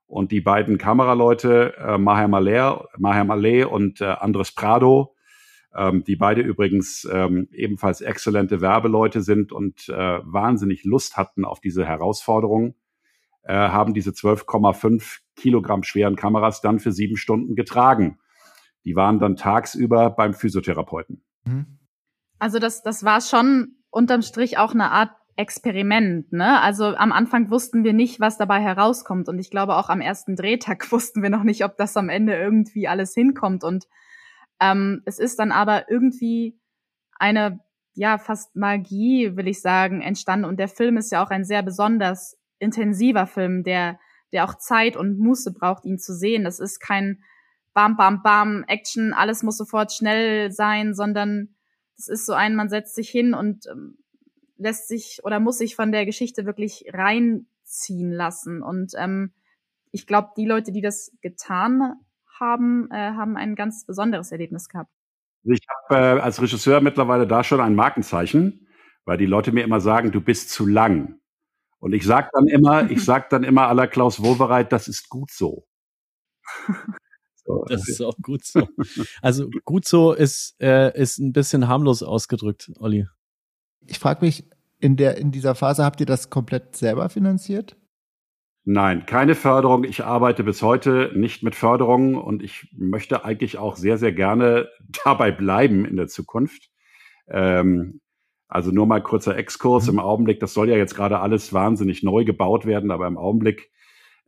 Und 0.07 0.31
die 0.31 0.41
beiden 0.41 0.77
Kameraleute, 0.77 1.75
äh, 1.77 1.97
Maher 1.97 2.27
Maleh 2.29 3.63
und 3.65 4.01
äh, 4.01 4.05
Andres 4.05 4.53
Prado, 4.53 5.15
ähm, 5.75 6.03
die 6.05 6.15
beide 6.15 6.41
übrigens 6.41 7.07
ähm, 7.11 7.49
ebenfalls 7.51 8.01
exzellente 8.01 8.61
Werbeleute 8.61 9.21
sind 9.21 9.51
und 9.51 9.89
äh, 9.89 10.19
wahnsinnig 10.23 10.85
Lust 10.85 11.17
hatten 11.17 11.43
auf 11.43 11.59
diese 11.59 11.85
Herausforderung, 11.85 12.75
äh, 13.43 13.53
haben 13.53 13.93
diese 13.93 14.11
12,5 14.11 15.19
Kilogramm 15.35 15.83
schweren 15.83 16.15
Kameras 16.15 16.61
dann 16.61 16.79
für 16.79 16.93
sieben 16.93 17.17
Stunden 17.17 17.55
getragen. 17.55 18.17
Die 18.85 18.95
waren 18.95 19.19
dann 19.19 19.35
tagsüber 19.35 20.09
beim 20.09 20.33
Physiotherapeuten. 20.33 21.21
Mhm. 21.43 21.77
Also 22.39 22.59
das, 22.59 22.81
das 22.81 23.03
war 23.03 23.19
schon 23.19 23.75
unterm 23.89 24.21
Strich 24.21 24.57
auch 24.57 24.73
eine 24.73 24.91
Art 24.91 25.11
Experiment, 25.37 26.33
ne? 26.33 26.59
Also 26.61 26.95
am 26.95 27.11
Anfang 27.11 27.51
wussten 27.51 27.83
wir 27.83 27.93
nicht, 27.93 28.19
was 28.19 28.39
dabei 28.39 28.59
herauskommt. 28.59 29.29
Und 29.29 29.37
ich 29.37 29.51
glaube, 29.51 29.75
auch 29.75 29.89
am 29.89 30.01
ersten 30.01 30.35
Drehtag 30.35 30.91
wussten 30.91 31.21
wir 31.21 31.29
noch 31.29 31.43
nicht, 31.43 31.63
ob 31.63 31.77
das 31.77 31.95
am 31.95 32.09
Ende 32.09 32.35
irgendwie 32.35 32.87
alles 32.87 33.13
hinkommt. 33.13 33.63
Und 33.63 33.87
ähm, 34.59 35.03
es 35.05 35.19
ist 35.19 35.37
dann 35.37 35.51
aber 35.51 35.89
irgendwie 35.91 36.59
eine, 37.19 37.59
ja, 37.93 38.17
fast 38.17 38.55
Magie, 38.55 39.35
will 39.35 39.47
ich 39.47 39.61
sagen, 39.61 40.01
entstanden. 40.01 40.45
Und 40.45 40.59
der 40.59 40.67
Film 40.67 40.97
ist 40.97 41.11
ja 41.11 41.23
auch 41.23 41.29
ein 41.29 41.45
sehr 41.45 41.61
besonders 41.61 42.37
intensiver 42.57 43.27
Film, 43.27 43.63
der, 43.63 43.99
der 44.31 44.43
auch 44.43 44.55
Zeit 44.55 44.97
und 44.97 45.19
Muße 45.19 45.53
braucht, 45.53 45.85
ihn 45.85 45.99
zu 45.99 46.15
sehen. 46.15 46.45
Das 46.45 46.59
ist 46.59 46.79
kein 46.79 47.21
Bam, 47.75 47.95
Bam, 47.95 48.23
Bam, 48.23 48.63
Action, 48.67 49.13
alles 49.13 49.43
muss 49.43 49.57
sofort 49.57 49.93
schnell 49.93 50.51
sein, 50.51 50.95
sondern 50.95 51.55
es 51.95 52.07
ist 52.07 52.25
so 52.25 52.33
ein, 52.33 52.55
man 52.55 52.69
setzt 52.69 52.95
sich 52.95 53.09
hin 53.09 53.35
und 53.35 53.67
ähm, 53.67 53.99
lässt 54.57 54.87
sich 54.87 55.21
oder 55.23 55.39
muss 55.39 55.57
sich 55.57 55.75
von 55.75 55.91
der 55.91 56.05
Geschichte 56.05 56.45
wirklich 56.45 56.85
reinziehen 56.93 58.11
lassen. 58.11 58.61
Und 58.61 58.93
ähm, 58.97 59.33
ich 59.91 60.07
glaube, 60.07 60.29
die 60.37 60.45
Leute, 60.45 60.71
die 60.71 60.81
das 60.81 61.11
getan 61.21 61.95
haben, 62.39 62.89
äh, 62.91 62.95
haben 62.95 63.37
ein 63.37 63.55
ganz 63.55 63.85
besonderes 63.85 64.31
Erlebnis 64.31 64.69
gehabt. 64.69 64.91
Ich 65.43 65.59
habe 65.89 66.19
äh, 66.19 66.21
als 66.21 66.41
Regisseur 66.41 66.81
mittlerweile 66.81 67.27
da 67.27 67.43
schon 67.43 67.61
ein 67.61 67.75
Markenzeichen, 67.75 68.67
weil 69.05 69.17
die 69.17 69.25
Leute 69.25 69.51
mir 69.51 69.63
immer 69.63 69.79
sagen, 69.79 70.11
du 70.11 70.21
bist 70.21 70.49
zu 70.49 70.65
lang. 70.65 71.19
Und 71.79 71.93
ich 71.93 72.05
sag 72.05 72.31
dann 72.33 72.47
immer, 72.47 72.89
ich 72.91 73.03
sag 73.03 73.29
dann 73.29 73.43
immer 73.43 73.67
aller 73.67 73.87
Klaus 73.87 74.21
Wohlbereit, 74.21 74.71
das 74.71 74.87
ist 74.87 75.09
gut 75.09 75.31
so. 75.31 75.65
so. 77.45 77.65
Das 77.69 77.87
ist 77.87 78.01
auch 78.01 78.15
gut 78.21 78.45
so. 78.45 78.67
Also 79.21 79.49
gut 79.63 79.85
so 79.85 80.13
ist, 80.13 80.55
äh, 80.59 80.99
ist 80.99 81.19
ein 81.19 81.33
bisschen 81.33 81.67
harmlos 81.67 82.03
ausgedrückt, 82.03 82.71
Olli. 82.79 83.07
Ich 83.87 83.99
frage 83.99 84.23
mich, 84.23 84.45
in 84.79 84.95
der, 84.95 85.17
in 85.17 85.31
dieser 85.31 85.55
Phase 85.55 85.83
habt 85.83 85.99
ihr 85.99 86.05
das 86.05 86.29
komplett 86.29 86.75
selber 86.75 87.09
finanziert? 87.09 87.75
Nein, 88.63 89.05
keine 89.05 89.33
Förderung. 89.33 89.85
Ich 89.85 90.03
arbeite 90.03 90.43
bis 90.43 90.61
heute 90.61 91.11
nicht 91.15 91.41
mit 91.41 91.55
Förderung 91.55 92.15
und 92.15 92.43
ich 92.43 92.67
möchte 92.77 93.23
eigentlich 93.23 93.57
auch 93.57 93.77
sehr, 93.77 93.97
sehr 93.97 94.11
gerne 94.11 94.67
dabei 95.05 95.31
bleiben 95.31 95.85
in 95.85 95.95
der 95.95 96.07
Zukunft. 96.07 96.69
Ähm, 97.29 98.01
also 98.49 98.71
nur 98.71 98.85
mal 98.85 99.01
kurzer 99.01 99.37
Exkurs. 99.37 99.85
Mhm. 99.87 99.93
Im 99.93 99.99
Augenblick, 99.99 100.39
das 100.39 100.53
soll 100.53 100.69
ja 100.69 100.75
jetzt 100.75 100.95
gerade 100.95 101.19
alles 101.19 101.53
wahnsinnig 101.53 102.03
neu 102.03 102.25
gebaut 102.25 102.65
werden, 102.65 102.91
aber 102.91 103.07
im 103.07 103.17
Augenblick 103.17 103.71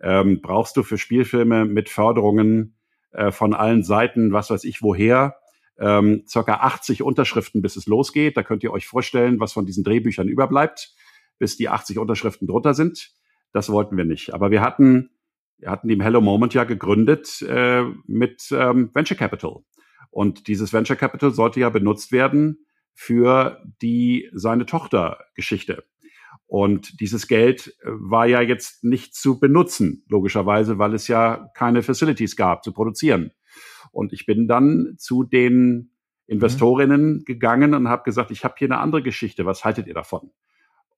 ähm, 0.02 0.42
brauchst 0.42 0.78
du 0.78 0.84
für 0.84 0.98
Spielfilme 0.98 1.66
mit 1.66 1.90
Förderungen 1.90 2.78
äh, 3.12 3.32
von 3.32 3.54
allen 3.54 3.84
Seiten, 3.84 4.32
was 4.32 4.50
weiß 4.50 4.64
ich 4.64 4.82
woher, 4.82 5.36
ähm, 5.80 6.24
circa 6.28 6.56
80 6.56 7.04
Unterschriften, 7.04 7.62
bis 7.62 7.76
es 7.76 7.88
losgeht. 7.88 8.38
Da 8.38 8.44
könnt 8.44 8.64
ihr 8.64 8.72
euch 8.72 8.88
vorstellen, 8.88 9.40
was 9.40 9.54
von 9.54 9.66
diesen 9.66 9.84
Drehbüchern 9.84 10.28
überbleibt, 10.28 10.94
bis 11.38 11.58
die 11.58 11.70
80 11.70 11.98
Unterschriften 12.00 12.48
drunter 12.48 12.74
sind. 12.74 13.12
Das 13.52 13.70
wollten 13.70 13.98
wir 13.98 14.06
nicht. 14.06 14.34
Aber 14.34 14.52
wir 14.52 14.62
hatten, 14.62 15.12
wir 15.58 15.70
hatten 15.70 15.88
die 15.88 16.02
Hello 16.02 16.22
Moment 16.22 16.54
ja 16.54 16.64
gegründet 16.64 17.42
äh, 17.42 17.84
mit 18.06 18.50
ähm, 18.52 18.92
Venture 18.94 19.18
Capital. 19.18 19.58
Und 20.12 20.48
dieses 20.48 20.74
Venture 20.74 20.96
Capital 20.96 21.32
sollte 21.32 21.60
ja 21.60 21.70
benutzt 21.70 22.12
werden 22.12 22.66
für 22.94 23.64
die 23.82 24.30
seine 24.34 24.66
Tochter 24.66 25.20
Geschichte. 25.36 25.86
Und 26.48 27.00
dieses 27.00 27.28
Geld 27.28 27.76
äh, 27.84 27.90
war 27.92 28.26
ja 28.26 28.42
jetzt 28.42 28.84
nicht 28.84 29.14
zu 29.14 29.40
benutzen, 29.40 30.04
logischerweise, 30.10 30.80
weil 30.80 30.94
es 30.94 31.08
ja 31.08 31.50
keine 31.56 31.84
Facilities 31.84 32.36
gab 32.36 32.64
zu 32.64 32.74
produzieren. 32.74 33.32
Und 33.92 34.14
ich 34.14 34.26
bin 34.26 34.48
dann 34.48 34.96
zu 34.98 35.24
den 35.24 35.92
Investorinnen 36.28 37.14
mhm. 37.14 37.26
gegangen 37.26 37.74
und 37.74 37.90
habe 37.90 38.04
gesagt, 38.04 38.32
ich 38.32 38.44
habe 38.44 38.56
hier 38.58 38.68
eine 38.68 38.80
andere 38.80 39.02
Geschichte, 39.02 39.46
was 39.46 39.66
haltet 39.66 39.88
ihr 39.88 39.94
davon? 39.94 40.32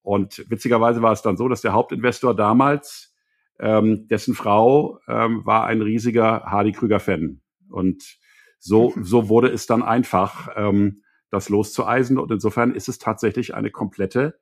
Und 0.01 0.45
witzigerweise 0.49 1.01
war 1.01 1.11
es 1.11 1.21
dann 1.21 1.37
so, 1.37 1.47
dass 1.47 1.61
der 1.61 1.73
Hauptinvestor 1.73 2.35
damals, 2.35 3.15
ähm, 3.59 4.07
dessen 4.07 4.33
Frau 4.33 4.99
ähm, 5.07 5.45
war 5.45 5.67
ein 5.67 5.81
riesiger 5.81 6.43
Hardy 6.45 6.71
Krüger-Fan. 6.71 7.41
Und 7.69 8.17
so, 8.59 8.93
so 8.99 9.29
wurde 9.29 9.49
es 9.49 9.67
dann 9.67 9.83
einfach, 9.83 10.49
ähm, 10.55 11.03
das 11.29 11.49
loszueisen. 11.49 12.17
Und 12.17 12.31
insofern 12.31 12.75
ist 12.75 12.89
es 12.89 12.99
tatsächlich 12.99 13.55
eine 13.55 13.71
komplette 13.71 14.39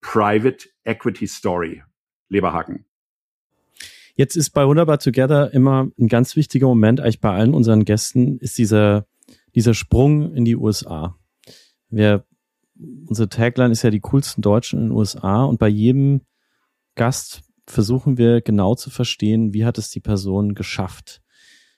Private 0.00 0.68
Equity 0.84 1.26
Story. 1.26 1.82
Leberhaken. 2.28 2.86
Jetzt 4.14 4.36
ist 4.36 4.50
bei 4.50 4.66
Wunderbar 4.66 4.98
Together 4.98 5.52
immer 5.52 5.88
ein 5.98 6.08
ganz 6.08 6.36
wichtiger 6.36 6.66
Moment, 6.66 7.00
eigentlich 7.00 7.20
bei 7.20 7.30
allen 7.30 7.54
unseren 7.54 7.84
Gästen, 7.84 8.38
ist 8.38 8.58
dieser, 8.58 9.06
dieser 9.54 9.74
Sprung 9.74 10.34
in 10.34 10.44
die 10.44 10.56
USA. 10.56 11.16
Wir, 11.88 12.24
unsere 13.06 13.28
Tagline 13.28 13.72
ist 13.72 13.82
ja 13.82 13.90
die 13.90 14.00
coolsten 14.00 14.42
Deutschen 14.42 14.80
in 14.80 14.86
den 14.86 14.92
USA 14.92 15.44
und 15.44 15.58
bei 15.58 15.68
jedem 15.68 16.22
Gast 16.94 17.42
versuchen 17.66 18.18
wir 18.18 18.40
genau 18.40 18.74
zu 18.74 18.90
verstehen, 18.90 19.54
wie 19.54 19.64
hat 19.64 19.78
es 19.78 19.90
die 19.90 20.00
Person 20.00 20.54
geschafft, 20.54 21.22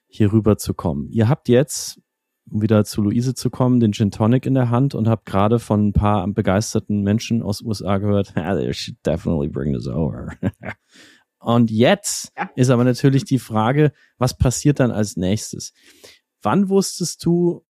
hier 0.07 0.33
rüber 0.33 0.57
zu 0.57 0.75
kommen. 0.75 1.09
Ihr 1.11 1.29
habt 1.29 1.49
jetzt, 1.49 2.01
um 2.51 2.63
wieder 2.63 2.85
zu 2.85 3.03
Luise 3.03 3.35
zu 3.35 3.51
kommen, 3.51 3.79
den 3.81 3.93
Gin 3.93 4.11
Tonic 4.11 4.47
in 4.47 4.55
der 4.55 4.71
Hand 4.71 4.95
und 4.95 5.09
habt 5.09 5.27
gerade 5.27 5.59
von 5.59 5.89
ein 5.89 5.93
paar 5.93 6.27
begeisterten 6.29 7.03
Menschen 7.03 7.43
aus 7.43 7.63
USA 7.63 7.99
gehört, 7.99 8.33
they 8.35 8.73
should 8.73 8.97
definitely 9.05 9.49
bring 9.49 9.75
this 9.75 9.87
over. 9.87 10.37
Und 11.43 11.73
jetzt 11.73 12.33
ja. 12.37 12.51
ist 12.55 12.71
aber 12.71 12.85
natürlich 12.85 13.25
die 13.25 13.41
Frage, 13.41 13.93
was 14.17 14.39
passiert 14.39 14.79
dann 14.79 14.93
als 14.93 15.17
nächstes? 15.17 15.73
Wann 16.41 16.69
wusstest 16.69 17.25
du, 17.25 17.65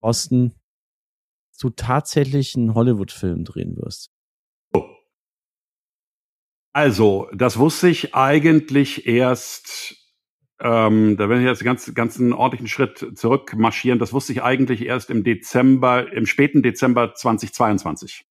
Osten, 0.00 0.54
du 1.58 1.70
tatsächlich 1.70 2.54
einen 2.54 2.74
Hollywood-Film 2.74 3.44
drehen 3.44 3.76
wirst? 3.76 4.10
Also, 6.74 7.28
das 7.32 7.58
wusste 7.58 7.88
ich 7.88 8.14
eigentlich 8.14 9.06
erst, 9.06 9.96
ähm, 10.60 11.16
da 11.16 11.28
werden 11.28 11.42
wir 11.42 11.50
jetzt 11.50 11.64
ganz, 11.64 11.94
ganz 11.94 12.18
einen 12.18 12.32
ordentlichen 12.32 12.66
Schritt 12.66 13.16
zurückmarschieren. 13.16 14.00
Das 14.00 14.12
wusste 14.12 14.32
ich 14.32 14.42
eigentlich 14.42 14.84
erst 14.84 15.08
im 15.08 15.22
Dezember, 15.22 16.12
im 16.12 16.26
späten 16.26 16.62
Dezember 16.62 17.14
2022. 17.14 18.26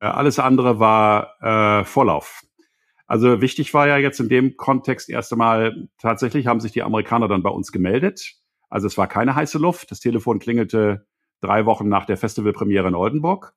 Äh, 0.00 0.06
alles 0.06 0.38
andere 0.40 0.80
war 0.80 1.80
äh, 1.80 1.84
Vorlauf. 1.84 2.42
Also 3.06 3.40
wichtig 3.40 3.72
war 3.72 3.86
ja 3.86 3.98
jetzt 3.98 4.18
in 4.18 4.28
dem 4.28 4.56
Kontext 4.56 5.08
erst 5.08 5.32
einmal, 5.32 5.88
tatsächlich 5.98 6.46
haben 6.46 6.60
sich 6.60 6.72
die 6.72 6.82
Amerikaner 6.82 7.28
dann 7.28 7.42
bei 7.42 7.50
uns 7.50 7.70
gemeldet. 7.70 8.34
Also 8.68 8.88
es 8.88 8.98
war 8.98 9.06
keine 9.06 9.34
heiße 9.34 9.58
Luft. 9.58 9.90
Das 9.90 10.00
Telefon 10.00 10.38
klingelte 10.40 11.06
drei 11.40 11.66
Wochen 11.66 11.88
nach 11.88 12.04
der 12.04 12.16
Festivalpremiere 12.16 12.88
in 12.88 12.94
Oldenburg. 12.94 13.54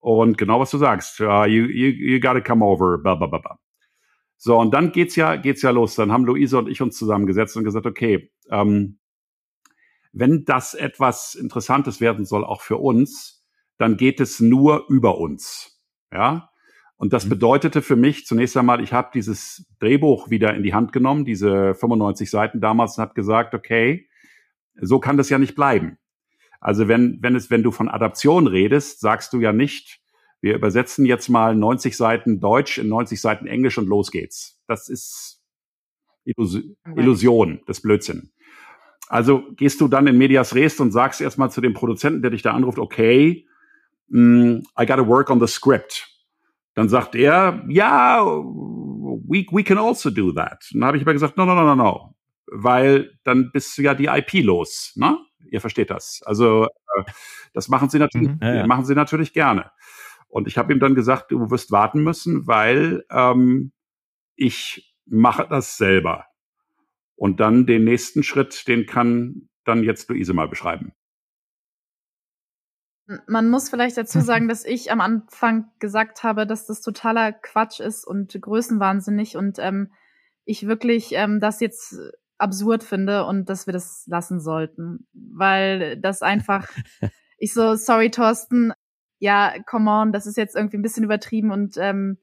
Und 0.00 0.38
genau 0.38 0.58
was 0.58 0.70
du 0.70 0.78
sagst, 0.78 1.20
uh, 1.20 1.44
you, 1.44 1.64
you, 1.66 1.90
you 1.90 2.20
gotta 2.20 2.40
come 2.40 2.64
over, 2.64 2.98
blah, 2.98 3.14
blah, 3.14 3.28
blah, 3.28 3.38
blah. 3.38 3.58
So, 4.36 4.58
und 4.58 4.74
dann 4.74 4.90
geht's 4.90 5.14
ja, 5.14 5.36
geht's 5.36 5.62
ja 5.62 5.70
los. 5.70 5.94
Dann 5.94 6.10
haben 6.10 6.24
Luise 6.24 6.58
und 6.58 6.68
ich 6.68 6.82
uns 6.82 6.96
zusammengesetzt 6.96 7.56
und 7.56 7.62
gesagt, 7.62 7.86
okay, 7.86 8.32
ähm, 8.50 8.98
wenn 10.12 10.44
das 10.44 10.74
etwas 10.74 11.34
Interessantes 11.34 12.00
werden 12.00 12.24
soll, 12.24 12.44
auch 12.44 12.60
für 12.60 12.78
uns, 12.78 13.44
dann 13.78 13.96
geht 13.96 14.18
es 14.18 14.40
nur 14.40 14.86
über 14.88 15.18
uns. 15.18 15.80
Ja, 16.12 16.50
und 17.02 17.12
das 17.12 17.24
mhm. 17.24 17.30
bedeutete 17.30 17.82
für 17.82 17.96
mich 17.96 18.26
zunächst 18.26 18.56
einmal, 18.56 18.80
ich 18.80 18.92
habe 18.92 19.10
dieses 19.12 19.66
Drehbuch 19.80 20.30
wieder 20.30 20.54
in 20.54 20.62
die 20.62 20.72
Hand 20.72 20.92
genommen, 20.92 21.24
diese 21.24 21.74
95 21.74 22.30
Seiten 22.30 22.60
damals, 22.60 22.96
und 22.96 23.02
habe 23.02 23.14
gesagt, 23.14 23.54
okay, 23.54 24.08
so 24.80 25.00
kann 25.00 25.16
das 25.16 25.28
ja 25.28 25.36
nicht 25.38 25.56
bleiben. 25.56 25.98
Also 26.60 26.86
wenn, 26.86 27.18
wenn 27.20 27.34
es, 27.34 27.50
wenn 27.50 27.64
du 27.64 27.72
von 27.72 27.88
Adaption 27.88 28.46
redest, 28.46 29.00
sagst 29.00 29.32
du 29.32 29.40
ja 29.40 29.52
nicht, 29.52 30.00
wir 30.40 30.54
übersetzen 30.54 31.04
jetzt 31.04 31.28
mal 31.28 31.56
90 31.56 31.96
Seiten 31.96 32.38
Deutsch 32.38 32.78
in 32.78 32.88
90 32.88 33.20
Seiten 33.20 33.48
Englisch 33.48 33.78
und 33.78 33.88
los 33.88 34.12
geht's. 34.12 34.62
Das 34.68 34.88
ist 34.88 35.42
Illusion, 36.22 36.76
Illusion 36.94 37.62
das 37.66 37.80
Blödsinn. 37.80 38.30
Also 39.08 39.42
gehst 39.56 39.80
du 39.80 39.88
dann 39.88 40.06
in 40.06 40.18
Medias 40.18 40.54
Res 40.54 40.78
und 40.78 40.92
sagst 40.92 41.20
erstmal 41.20 41.50
zu 41.50 41.60
dem 41.60 41.74
Produzenten, 41.74 42.22
der 42.22 42.30
dich 42.30 42.42
da 42.42 42.52
anruft, 42.52 42.78
okay, 42.78 43.44
mm, 44.06 44.58
I 44.80 44.86
gotta 44.86 45.08
work 45.08 45.30
on 45.30 45.40
the 45.40 45.48
script. 45.48 46.11
Dann 46.74 46.88
sagt 46.88 47.14
er, 47.14 47.64
ja, 47.68 48.24
we, 48.24 49.46
we 49.50 49.62
can 49.62 49.78
also 49.78 50.10
do 50.10 50.32
that. 50.32 50.68
Und 50.72 50.80
dann 50.80 50.88
habe 50.88 50.96
ich 50.96 51.02
aber 51.02 51.12
gesagt, 51.12 51.36
no, 51.36 51.44
no, 51.44 51.54
no, 51.54 51.64
no, 51.64 51.74
no. 51.74 52.14
Weil 52.46 53.12
dann 53.24 53.50
bist 53.52 53.76
du 53.76 53.82
ja 53.82 53.94
die 53.94 54.06
IP 54.06 54.44
los, 54.44 54.92
ne? 54.96 55.18
Ihr 55.50 55.60
versteht 55.60 55.90
das. 55.90 56.22
Also 56.24 56.64
äh, 56.64 57.04
das 57.52 57.68
machen 57.68 57.90
sie 57.90 57.98
natürlich, 57.98 58.28
mhm, 58.28 58.38
ja, 58.40 58.54
ja. 58.54 58.66
machen 58.66 58.84
sie 58.84 58.94
natürlich 58.94 59.32
gerne. 59.32 59.70
Und 60.28 60.48
ich 60.48 60.56
habe 60.56 60.72
ihm 60.72 60.80
dann 60.80 60.94
gesagt, 60.94 61.30
du 61.30 61.50
wirst 61.50 61.70
warten 61.72 62.02
müssen, 62.02 62.46
weil 62.46 63.04
ähm, 63.10 63.72
ich 64.34 64.96
mache 65.04 65.46
das 65.48 65.76
selber. 65.76 66.26
Und 67.16 67.40
dann 67.40 67.66
den 67.66 67.84
nächsten 67.84 68.22
Schritt, 68.22 68.66
den 68.66 68.86
kann 68.86 69.48
dann 69.64 69.84
jetzt 69.84 70.08
Luise 70.08 70.32
mal 70.32 70.48
beschreiben. 70.48 70.92
Man 73.26 73.50
muss 73.50 73.68
vielleicht 73.68 73.96
dazu 73.96 74.20
sagen, 74.20 74.48
dass 74.48 74.64
ich 74.64 74.92
am 74.92 75.00
Anfang 75.00 75.70
gesagt 75.78 76.22
habe, 76.22 76.46
dass 76.46 76.66
das 76.66 76.80
totaler 76.80 77.32
Quatsch 77.32 77.80
ist 77.80 78.06
und 78.06 78.40
größenwahnsinnig 78.40 79.36
und 79.36 79.58
ähm, 79.58 79.92
ich 80.44 80.66
wirklich 80.66 81.12
ähm, 81.12 81.40
das 81.40 81.60
jetzt 81.60 81.96
absurd 82.38 82.82
finde 82.82 83.24
und 83.24 83.48
dass 83.48 83.66
wir 83.66 83.72
das 83.72 84.04
lassen 84.06 84.40
sollten, 84.40 85.06
weil 85.12 85.96
das 85.98 86.22
einfach, 86.22 86.68
ich 87.38 87.52
so, 87.54 87.74
sorry 87.76 88.10
Thorsten, 88.10 88.72
ja, 89.18 89.54
come 89.66 89.90
on, 89.90 90.12
das 90.12 90.26
ist 90.26 90.36
jetzt 90.36 90.56
irgendwie 90.56 90.76
ein 90.76 90.82
bisschen 90.82 91.04
übertrieben 91.04 91.52
und 91.52 91.76
ähm, 91.76 92.18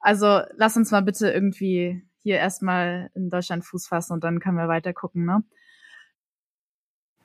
also 0.00 0.40
lass 0.56 0.76
uns 0.76 0.90
mal 0.90 1.02
bitte 1.02 1.30
irgendwie 1.30 2.02
hier 2.22 2.36
erstmal 2.36 3.10
in 3.14 3.28
Deutschland 3.28 3.64
Fuß 3.64 3.88
fassen 3.88 4.14
und 4.14 4.24
dann 4.24 4.40
können 4.40 4.56
wir 4.56 4.68
weiter 4.68 4.92
gucken, 4.92 5.24
ne? 5.24 5.42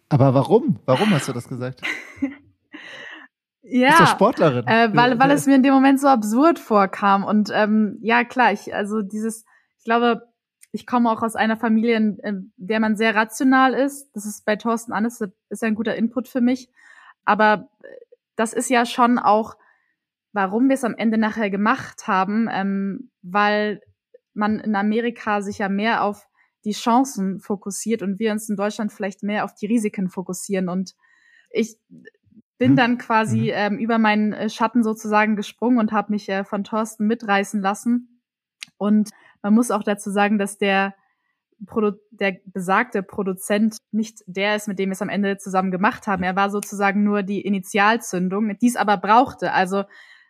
Aber 0.09 0.33
warum? 0.33 0.79
Warum 0.85 1.09
hast 1.11 1.27
du 1.27 1.33
das 1.33 1.47
gesagt? 1.47 1.81
ja, 3.67 3.97
doch 3.97 4.07
Sportlerin. 4.07 4.65
Äh, 4.67 4.89
weil, 4.93 5.19
weil 5.19 5.31
es 5.31 5.45
mir 5.45 5.55
in 5.55 5.63
dem 5.63 5.73
Moment 5.73 5.99
so 5.99 6.07
absurd 6.07 6.59
vorkam 6.59 7.23
und 7.23 7.51
ähm, 7.53 7.97
ja 8.01 8.23
klar, 8.23 8.51
ich 8.51 8.73
also 8.73 9.01
dieses, 9.01 9.45
ich 9.77 9.85
glaube, 9.85 10.27
ich 10.71 10.85
komme 10.85 11.09
auch 11.09 11.23
aus 11.23 11.35
einer 11.35 11.55
Familie, 11.55 11.95
in 11.95 12.51
der 12.57 12.81
man 12.81 12.97
sehr 12.97 13.15
rational 13.15 13.73
ist. 13.73 14.11
Das 14.13 14.25
ist 14.25 14.43
bei 14.43 14.57
Thorsten 14.57 14.91
Annes, 14.91 15.21
ist 15.49 15.63
ein 15.63 15.73
guter 15.73 15.95
Input 15.95 16.27
für 16.27 16.41
mich. 16.41 16.69
Aber 17.23 17.69
das 18.35 18.51
ist 18.51 18.69
ja 18.69 18.85
schon 18.85 19.17
auch, 19.17 19.55
warum 20.33 20.67
wir 20.67 20.73
es 20.73 20.83
am 20.83 20.95
Ende 20.95 21.17
nachher 21.17 21.49
gemacht 21.49 22.07
haben, 22.07 22.49
ähm, 22.51 23.09
weil 23.21 23.81
man 24.33 24.59
in 24.59 24.75
Amerika 24.75 25.41
sich 25.41 25.59
ja 25.59 25.69
mehr 25.69 26.03
auf 26.03 26.27
die 26.65 26.73
Chancen 26.73 27.39
fokussiert 27.39 28.01
und 28.01 28.19
wir 28.19 28.33
uns 28.33 28.49
in 28.49 28.57
Deutschland 28.57 28.91
vielleicht 28.91 29.23
mehr 29.23 29.45
auf 29.45 29.55
die 29.55 29.67
Risiken 29.67 30.09
fokussieren. 30.09 30.67
Und 30.67 30.93
ich 31.51 31.79
bin 32.57 32.71
mhm. 32.71 32.75
dann 32.75 32.97
quasi 32.97 33.41
mhm. 33.41 33.51
ähm, 33.53 33.77
über 33.79 33.97
meinen 33.97 34.33
äh, 34.33 34.49
Schatten 34.49 34.83
sozusagen 34.83 35.35
gesprungen 35.35 35.79
und 35.79 35.91
habe 35.91 36.11
mich 36.11 36.29
äh, 36.29 36.43
von 36.43 36.63
Thorsten 36.63 37.07
mitreißen 37.07 37.61
lassen. 37.61 38.21
Und 38.77 39.11
man 39.41 39.53
muss 39.53 39.71
auch 39.71 39.83
dazu 39.83 40.09
sagen, 40.09 40.37
dass 40.37 40.57
der, 40.57 40.95
Produ 41.65 41.93
der 42.11 42.37
besagte 42.45 43.01
Produzent 43.01 43.77
nicht 43.91 44.19
der 44.27 44.55
ist, 44.55 44.67
mit 44.67 44.77
dem 44.77 44.89
wir 44.89 44.93
es 44.93 45.01
am 45.01 45.09
Ende 45.09 45.37
zusammen 45.37 45.71
gemacht 45.71 46.07
haben. 46.07 46.23
Er 46.23 46.35
war 46.35 46.49
sozusagen 46.49 47.03
nur 47.03 47.23
die 47.23 47.41
Initialzündung, 47.41 48.57
die 48.57 48.67
es 48.67 48.75
aber 48.75 48.97
brauchte. 48.97 49.53
Also 49.53 49.83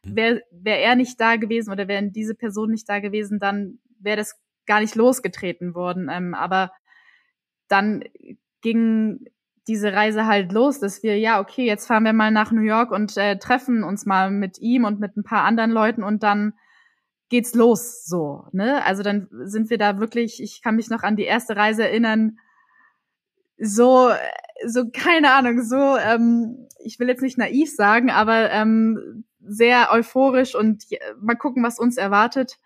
mhm. 0.03 0.15
wäre 0.15 0.41
wär 0.51 0.81
er 0.81 0.95
nicht 0.95 1.19
da 1.19 1.35
gewesen 1.35 1.71
oder 1.71 1.87
wäre 1.87 2.11
diese 2.11 2.35
Person 2.35 2.71
nicht 2.71 2.87
da 2.87 2.99
gewesen, 2.99 3.39
dann 3.39 3.79
wäre 3.99 4.17
das 4.17 4.39
gar 4.65 4.81
nicht 4.81 4.95
losgetreten 4.95 5.73
worden. 5.73 6.09
Ähm, 6.11 6.33
aber 6.33 6.71
dann 7.67 8.03
ging 8.61 9.25
diese 9.67 9.93
Reise 9.93 10.27
halt 10.27 10.51
los, 10.51 10.79
dass 10.79 11.01
wir, 11.03 11.17
ja, 11.17 11.39
okay, 11.39 11.65
jetzt 11.65 11.87
fahren 11.87 12.03
wir 12.03 12.13
mal 12.13 12.31
nach 12.31 12.51
New 12.51 12.61
York 12.61 12.91
und 12.91 13.17
äh, 13.17 13.37
treffen 13.37 13.83
uns 13.83 14.05
mal 14.05 14.29
mit 14.31 14.59
ihm 14.59 14.85
und 14.85 14.99
mit 14.99 15.17
ein 15.17 15.23
paar 15.23 15.43
anderen 15.43 15.71
Leuten 15.71 16.03
und 16.03 16.23
dann 16.23 16.53
geht's 17.29 17.55
los 17.55 18.05
so, 18.05 18.45
ne? 18.51 18.83
Also 18.85 19.01
dann 19.01 19.27
sind 19.31 19.69
wir 19.69 19.77
da 19.79 19.99
wirklich, 19.99 20.41
ich 20.41 20.61
kann 20.61 20.75
mich 20.75 20.89
noch 20.89 21.01
an 21.01 21.15
die 21.15 21.23
erste 21.23 21.55
Reise 21.55 21.83
erinnern, 21.83 22.37
so, 23.57 24.11
so, 24.65 24.89
keine 24.91 25.33
Ahnung, 25.33 25.63
so, 25.63 25.97
ähm, 25.97 26.67
ich 26.83 26.99
will 26.99 27.07
jetzt 27.07 27.21
nicht 27.21 27.37
naiv 27.37 27.73
sagen, 27.73 28.11
aber 28.11 28.51
ähm, 28.51 29.25
sehr 29.39 29.89
euphorisch 29.91 30.55
und 30.55 30.83
mal 31.19 31.35
gucken, 31.35 31.63
was 31.63 31.79
uns 31.79 31.97
erwartet. 31.97 32.59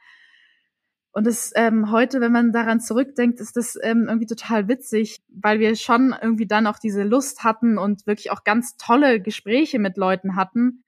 Und 1.12 1.26
das 1.26 1.52
ähm, 1.56 1.92
heute, 1.92 2.22
wenn 2.22 2.32
man 2.32 2.52
daran 2.52 2.80
zurückdenkt, 2.80 3.40
ist 3.40 3.58
das 3.58 3.78
ähm, 3.82 4.06
irgendwie 4.08 4.28
total 4.28 4.68
witzig, 4.68 5.18
weil 5.28 5.60
wir 5.60 5.76
schon 5.76 6.16
irgendwie 6.22 6.46
dann 6.46 6.68
auch 6.68 6.78
diese 6.78 7.04
Lust 7.04 7.44
hatten 7.44 7.78
und 7.78 8.06
wirklich 8.06 8.32
auch 8.32 8.44
ganz 8.44 8.78
tolle 8.78 9.20
Gespräche 9.20 9.80
mit 9.80 9.98
Leuten 9.98 10.36
hatten, 10.36 10.84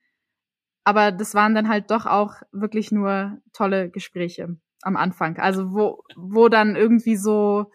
aber 0.84 1.12
das 1.12 1.34
waren 1.34 1.54
dann 1.54 1.68
halt 1.68 1.90
doch 1.90 2.06
auch 2.06 2.34
wirklich 2.50 2.90
nur 2.90 3.38
tolle 3.52 3.90
Gespräche 3.90 4.56
am 4.82 4.96
Anfang. 4.96 5.38
Also 5.38 5.72
wo, 5.72 6.02
wo 6.16 6.48
dann 6.48 6.74
irgendwie 6.74 7.16
so, 7.16 7.70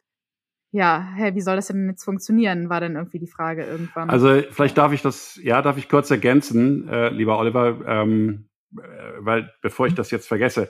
ja, 0.71 1.13
hä, 1.15 1.33
wie 1.33 1.41
soll 1.41 1.55
das 1.55 1.67
denn 1.67 1.89
jetzt 1.89 2.03
funktionieren, 2.03 2.69
war 2.69 2.81
dann 2.81 2.95
irgendwie 2.95 3.19
die 3.19 3.31
Frage 3.31 3.63
irgendwann. 3.63 4.09
Also 4.09 4.41
vielleicht 4.51 4.77
darf 4.77 4.91
ich 4.91 5.01
das, 5.01 5.39
ja, 5.41 5.61
darf 5.61 5.77
ich 5.77 5.87
kurz 5.87 6.11
ergänzen, 6.11 6.87
äh, 6.89 7.09
lieber 7.09 7.39
Oliver, 7.39 7.79
ähm, 7.87 8.49
äh, 8.77 8.81
weil 9.19 9.53
bevor 9.61 9.87
ich 9.87 9.95
das 9.95 10.11
jetzt 10.11 10.27
vergesse, 10.27 10.69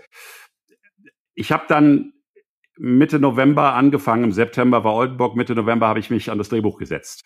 ich 1.37 1.51
habe 1.51 1.65
dann 1.67 2.13
Mitte 2.77 3.19
November 3.19 3.75
angefangen, 3.75 4.25
im 4.25 4.31
September 4.31 4.83
war 4.83 4.95
Oldenburg, 4.95 5.35
Mitte 5.35 5.53
November 5.53 5.87
habe 5.87 5.99
ich 5.99 6.09
mich 6.09 6.31
an 6.31 6.39
das 6.39 6.49
Drehbuch 6.49 6.79
gesetzt 6.79 7.25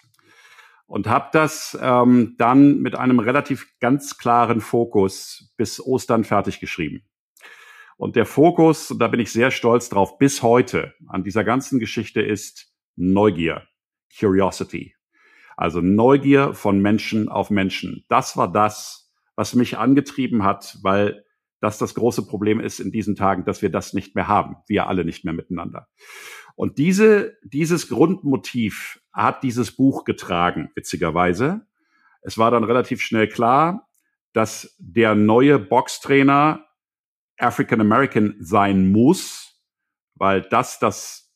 und 0.86 1.08
habe 1.08 1.30
das 1.32 1.78
ähm, 1.82 2.36
dann 2.38 2.80
mit 2.80 2.96
einem 2.96 3.20
relativ 3.20 3.68
ganz 3.80 4.18
klaren 4.18 4.60
Fokus 4.60 5.54
bis 5.56 5.80
Ostern 5.80 6.26
fertig 6.26 6.60
geschrieben. 6.60 7.04
Und 7.96 8.18
der 8.18 8.26
Fokus, 8.26 8.92
und 8.92 9.00
da 9.00 9.08
bin 9.08 9.22
ich 9.22 9.32
sehr 9.32 9.50
stolz 9.50 9.88
drauf, 9.88 10.18
bis 10.18 10.44
heute 10.44 10.94
an 11.08 11.24
dieser 11.24 11.46
ganzen 11.46 11.80
Geschichte 11.80 12.22
ist 12.22 12.74
Neugier, 12.98 13.64
Curiosity. 14.20 14.94
Also 15.56 15.80
Neugier 15.80 16.54
von 16.54 16.82
Menschen 16.82 17.30
auf 17.30 17.50
Menschen. 17.50 18.04
Das 18.10 18.36
war 18.36 18.52
das, 18.52 19.14
was 19.36 19.56
mich 19.56 19.78
angetrieben 19.78 20.44
hat, 20.44 20.78
weil 20.82 21.24
das 21.62 21.78
das 21.78 21.94
große 21.94 22.26
Problem 22.26 22.60
ist 22.60 22.80
in 22.80 22.92
diesen 22.92 23.16
Tagen, 23.16 23.46
dass 23.46 23.62
wir 23.62 23.70
das 23.70 23.94
nicht 23.94 24.16
mehr 24.16 24.28
haben. 24.28 24.58
Wir 24.68 24.88
alle 24.88 25.06
nicht 25.06 25.24
mehr 25.24 25.34
miteinander. 25.34 25.88
Und 26.56 26.78
diese, 26.78 27.38
dieses 27.44 27.88
Grundmotiv 27.88 29.00
hat 29.14 29.44
dieses 29.44 29.72
Buch 29.72 30.04
getragen, 30.04 30.72
witzigerweise. 30.76 31.66
Es 32.24 32.38
war 32.38 32.52
dann 32.52 32.64
relativ 32.64 33.02
schnell 33.02 33.28
klar, 33.30 33.88
dass 34.34 34.76
der 34.80 35.16
neue 35.16 35.60
Boxtrainer 35.60 36.66
African 37.38 37.82
American 37.82 38.36
sein 38.40 38.92
muss, 38.92 39.62
weil 40.16 40.42
das 40.42 40.80
das 40.80 41.32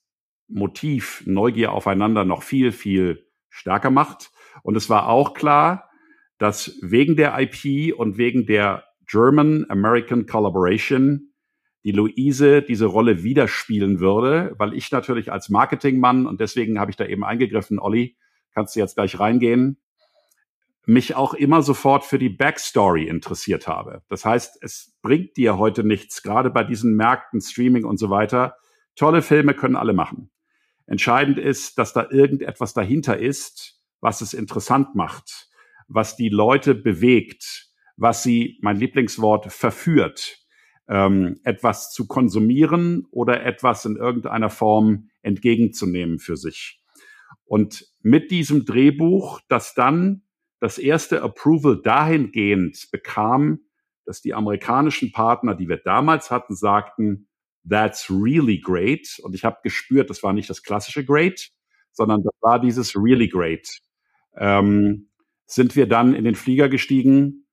Motiv 0.47 1.23
Neugier 1.25 1.71
aufeinander 1.71 2.25
noch 2.25 2.43
viel, 2.43 2.71
viel 2.71 3.27
stärker 3.49 3.89
macht. 3.89 4.31
Und 4.63 4.75
es 4.75 4.89
war 4.89 5.07
auch 5.07 5.33
klar, 5.33 5.89
dass 6.37 6.77
wegen 6.81 7.15
der 7.15 7.37
IP 7.39 7.95
und 7.97 8.17
wegen 8.17 8.45
der 8.45 8.83
German 9.07 9.65
American 9.69 10.25
Collaboration 10.25 11.31
die 11.85 11.91
Luise 11.91 12.63
diese 12.63 12.87
Rolle 12.87 13.23
wieder 13.23 13.47
spielen 13.47 13.99
würde, 13.99 14.55
weil 14.57 14.73
ich 14.73 14.91
natürlich 14.91 15.31
als 15.31 15.49
Marketingmann, 15.49 16.25
und 16.25 16.41
deswegen 16.41 16.79
habe 16.79 16.89
ich 16.89 16.97
da 16.97 17.05
eben 17.05 17.23
eingegriffen, 17.23 17.77
Olli, 17.79 18.17
kannst 18.55 18.75
du 18.75 18.79
jetzt 18.79 18.95
gleich 18.95 19.19
reingehen, 19.19 19.77
mich 20.87 21.15
auch 21.15 21.35
immer 21.35 21.61
sofort 21.61 22.03
für 22.03 22.17
die 22.17 22.29
Backstory 22.29 23.07
interessiert 23.07 23.67
habe. 23.67 24.01
Das 24.09 24.25
heißt, 24.25 24.57
es 24.61 24.97
bringt 25.03 25.37
dir 25.37 25.59
heute 25.59 25.83
nichts, 25.83 26.23
gerade 26.23 26.49
bei 26.49 26.63
diesen 26.63 26.95
Märkten, 26.95 27.39
Streaming 27.39 27.85
und 27.85 27.97
so 27.97 28.09
weiter. 28.09 28.55
Tolle 28.95 29.21
Filme 29.21 29.53
können 29.53 29.75
alle 29.75 29.93
machen. 29.93 30.31
Entscheidend 30.87 31.37
ist, 31.37 31.77
dass 31.77 31.93
da 31.93 32.07
irgendetwas 32.09 32.73
dahinter 32.73 33.17
ist, 33.17 33.79
was 34.01 34.21
es 34.21 34.33
interessant 34.33 34.95
macht, 34.95 35.49
was 35.87 36.15
die 36.15 36.29
Leute 36.29 36.73
bewegt, 36.73 37.67
was 37.97 38.23
sie, 38.23 38.59
mein 38.61 38.77
Lieblingswort, 38.77 39.51
verführt 39.51 40.45
ähm, 40.87 41.39
etwas 41.43 41.91
zu 41.91 42.07
konsumieren 42.07 43.05
oder 43.11 43.43
etwas 43.43 43.85
in 43.85 43.95
irgendeiner 43.95 44.49
Form 44.49 45.09
entgegenzunehmen 45.21 46.19
für 46.19 46.37
sich. 46.37 46.81
Und 47.45 47.87
mit 48.01 48.31
diesem 48.31 48.65
Drehbuch, 48.65 49.41
das 49.47 49.73
dann 49.73 50.23
das 50.59 50.77
erste 50.77 51.21
Approval 51.21 51.81
dahingehend 51.81 52.89
bekam, 52.91 53.59
dass 54.05 54.21
die 54.21 54.33
amerikanischen 54.33 55.11
Partner, 55.11 55.55
die 55.55 55.67
wir 55.67 55.77
damals 55.77 56.31
hatten, 56.31 56.55
sagten, 56.55 57.27
that's 57.67 58.09
really 58.09 58.59
great. 58.59 59.19
Und 59.23 59.33
ich 59.33 59.43
habe 59.43 59.57
gespürt, 59.63 60.09
das 60.09 60.21
war 60.21 60.33
nicht 60.33 60.49
das 60.49 60.63
klassische 60.63 61.03
great, 61.03 61.49
sondern 61.91 62.21
das 62.23 62.33
war 62.41 62.59
dieses 62.59 62.95
really 62.95 63.27
great. 63.27 63.67
Ähm, 64.37 65.09
sind 65.47 65.75
wir 65.75 65.87
dann 65.87 66.13
in 66.13 66.23
den 66.23 66.35
Flieger 66.35 66.69
gestiegen 66.69 67.44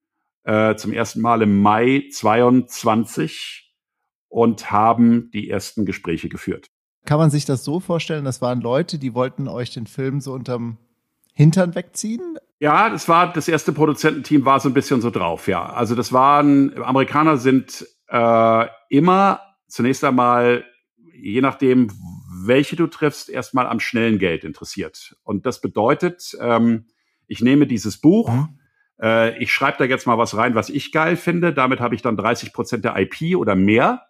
äh, 0.43 0.75
zum 0.75 0.91
ersten 0.93 1.21
Mal 1.21 1.41
im 1.41 1.61
Mai 1.61 2.07
22 2.11 3.73
und 4.27 4.71
haben 4.71 5.29
die 5.31 5.49
ersten 5.49 5.85
Gespräche 5.85 6.29
geführt. 6.29 6.69
Kann 7.05 7.19
man 7.19 7.29
sich 7.29 7.45
das 7.45 7.63
so 7.63 7.79
vorstellen, 7.79 8.25
das 8.25 8.41
waren 8.41 8.61
Leute, 8.61 8.97
die 8.97 9.13
wollten 9.13 9.47
euch 9.47 9.71
den 9.71 9.87
Film 9.87 10.21
so 10.21 10.33
unterm 10.33 10.77
Hintern 11.33 11.75
wegziehen? 11.75 12.37
Ja, 12.59 12.89
das 12.89 13.09
war 13.09 13.33
das 13.33 13.47
erste 13.47 13.73
Produzententeam 13.73 14.45
war 14.45 14.59
so 14.59 14.69
ein 14.69 14.73
bisschen 14.73 15.01
so 15.01 15.09
drauf, 15.09 15.47
ja. 15.47 15.65
Also 15.65 15.95
das 15.95 16.13
waren 16.13 16.73
Amerikaner 16.81 17.37
sind 17.37 17.85
äh, 18.07 18.65
immer 18.89 19.41
zunächst 19.67 20.03
einmal, 20.03 20.63
je 21.13 21.41
nachdem, 21.41 21.91
welche 22.45 22.75
du 22.75 22.87
triffst, 22.87 23.29
erstmal 23.29 23.67
am 23.67 23.79
schnellen 23.79 24.17
Geld 24.17 24.43
interessiert. 24.43 25.15
Und 25.23 25.45
das 25.45 25.59
bedeutet, 25.59 26.37
ähm, 26.39 26.85
ich 27.27 27.41
nehme 27.41 27.67
dieses 27.67 27.99
Buch, 27.99 28.31
mhm 28.31 28.59
äh, 29.03 29.37
ich 29.37 29.51
schreibe 29.51 29.77
da 29.79 29.83
jetzt 29.85 30.07
mal 30.07 30.17
was 30.17 30.37
rein, 30.37 30.55
was 30.55 30.69
ich 30.69 30.91
geil 30.91 31.17
finde. 31.17 31.53
Damit 31.53 31.81
habe 31.81 31.93
ich 31.93 32.01
dann 32.01 32.17
30 32.17 32.53
Prozent 32.53 32.85
der 32.85 32.97
IP 32.97 33.35
oder 33.35 33.55
mehr. 33.55 34.03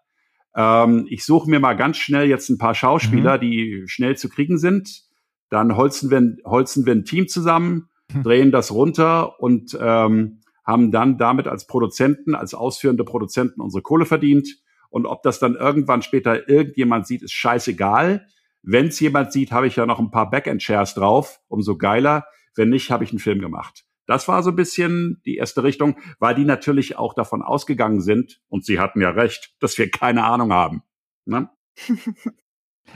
Ähm, 0.55 1.07
ich 1.09 1.25
suche 1.25 1.49
mir 1.49 1.59
mal 1.59 1.73
ganz 1.73 1.97
schnell 1.97 2.27
jetzt 2.29 2.49
ein 2.49 2.59
paar 2.59 2.75
Schauspieler, 2.75 3.37
mhm. 3.37 3.41
die 3.41 3.83
schnell 3.87 4.15
zu 4.15 4.29
kriegen 4.29 4.57
sind. 4.57 5.03
Dann 5.49 5.75
holzen 5.75 6.11
wir, 6.11 6.37
holzen 6.45 6.85
wir 6.85 6.93
ein 6.93 7.05
Team 7.05 7.27
zusammen. 7.27 7.89
drehen 8.23 8.51
das 8.51 8.71
runter 8.71 9.39
und 9.39 9.77
ähm, 9.79 10.41
haben 10.65 10.91
dann 10.91 11.17
damit 11.17 11.47
als 11.47 11.67
Produzenten, 11.67 12.35
als 12.35 12.53
ausführende 12.53 13.03
Produzenten 13.03 13.61
unsere 13.61 13.81
Kohle 13.81 14.05
verdient. 14.05 14.47
Und 14.89 15.05
ob 15.05 15.23
das 15.23 15.39
dann 15.39 15.55
irgendwann 15.55 16.01
später 16.01 16.47
irgendjemand 16.47 17.07
sieht, 17.07 17.23
ist 17.23 17.33
scheißegal. 17.33 18.27
Wenn 18.61 18.87
es 18.87 18.99
jemand 18.99 19.31
sieht, 19.31 19.51
habe 19.51 19.67
ich 19.67 19.75
ja 19.75 19.85
noch 19.85 19.99
ein 19.99 20.11
paar 20.11 20.29
Backend-Shares 20.29 20.93
drauf, 20.93 21.39
umso 21.47 21.77
geiler. 21.77 22.25
Wenn 22.55 22.69
nicht, 22.69 22.91
habe 22.91 23.03
ich 23.03 23.09
einen 23.09 23.19
Film 23.19 23.39
gemacht. 23.39 23.83
Das 24.06 24.28
war 24.28 24.43
so 24.43 24.49
ein 24.49 24.56
bisschen 24.56 25.22
die 25.26 25.38
erste 25.38 25.64
Richtung, 25.64 25.97
weil 26.20 26.36
die 26.36 26.45
natürlich 26.45 26.97
auch 26.97 27.14
davon 27.14 27.41
ausgegangen 27.41 28.01
sind, 28.01 28.41
und 28.49 28.66
sie 28.66 28.80
hatten 28.80 29.01
ja 29.01 29.12
recht, 29.12 29.56
dass 29.60 29.78
wir 29.78 29.89
keine 29.89 30.24
Ahnung 30.26 30.51
haben. 30.51 30.84
Ne? 31.26 31.49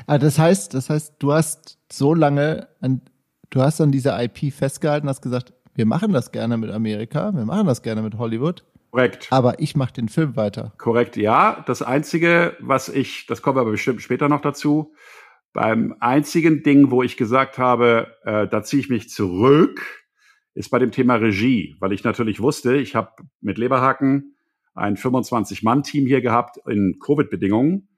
ah, 0.08 0.18
das 0.18 0.38
heißt, 0.38 0.74
das 0.74 0.90
heißt, 0.90 1.16
du 1.20 1.34
hast 1.34 1.80
so 1.92 2.14
lange 2.14 2.68
an, 2.82 3.02
du 3.50 3.62
hast 3.62 3.80
an 3.80 3.92
dieser 3.92 4.22
IP 4.22 4.54
festgehalten, 4.54 5.08
hast 5.08 5.22
gesagt, 5.22 5.54
wir 5.76 5.86
machen 5.86 6.12
das 6.12 6.32
gerne 6.32 6.58
mit 6.58 6.72
Amerika, 6.72 7.34
wir 7.34 7.46
machen 7.46 7.68
das 7.68 7.82
gerne 7.82 8.02
mit 8.02 8.18
Hollywood. 8.18 8.66
Korrekt. 8.92 9.28
Aber 9.30 9.60
ich 9.60 9.76
mache 9.76 9.94
den 9.94 10.10
Film 10.10 10.36
weiter. 10.36 10.74
Korrekt, 10.78 11.18
ja. 11.18 11.64
Das 11.68 11.82
Einzige, 11.82 12.56
was 12.60 12.90
ich, 12.90 13.28
das 13.28 13.42
kommen 13.42 13.58
wir 13.58 13.62
aber 13.62 13.72
bestimmt 13.72 14.02
später 14.02 14.28
noch 14.28 14.42
dazu, 14.42 14.94
beim 15.54 15.96
einzigen 16.00 16.64
Ding, 16.64 16.92
wo 16.92 17.04
ich 17.04 17.18
gesagt 17.18 17.58
habe, 17.58 18.16
äh, 18.24 18.48
da 18.48 18.64
ziehe 18.64 18.80
ich 18.80 18.90
mich 18.90 19.10
zurück, 19.10 19.82
ist 20.58 20.70
bei 20.72 20.80
dem 20.80 20.92
Thema 20.92 21.16
Regie, 21.16 21.76
weil 21.80 21.94
ich 21.94 22.04
natürlich 22.04 22.42
wusste, 22.42 22.78
ich 22.78 22.96
habe 22.96 23.12
mit 23.42 23.60
Leberhaken 23.60 24.36
ein 24.74 24.98
25-Mann-Team 24.98 26.08
hier 26.08 26.22
gehabt 26.22 26.58
in 26.68 26.98
Covid-Bedingungen 27.00 27.90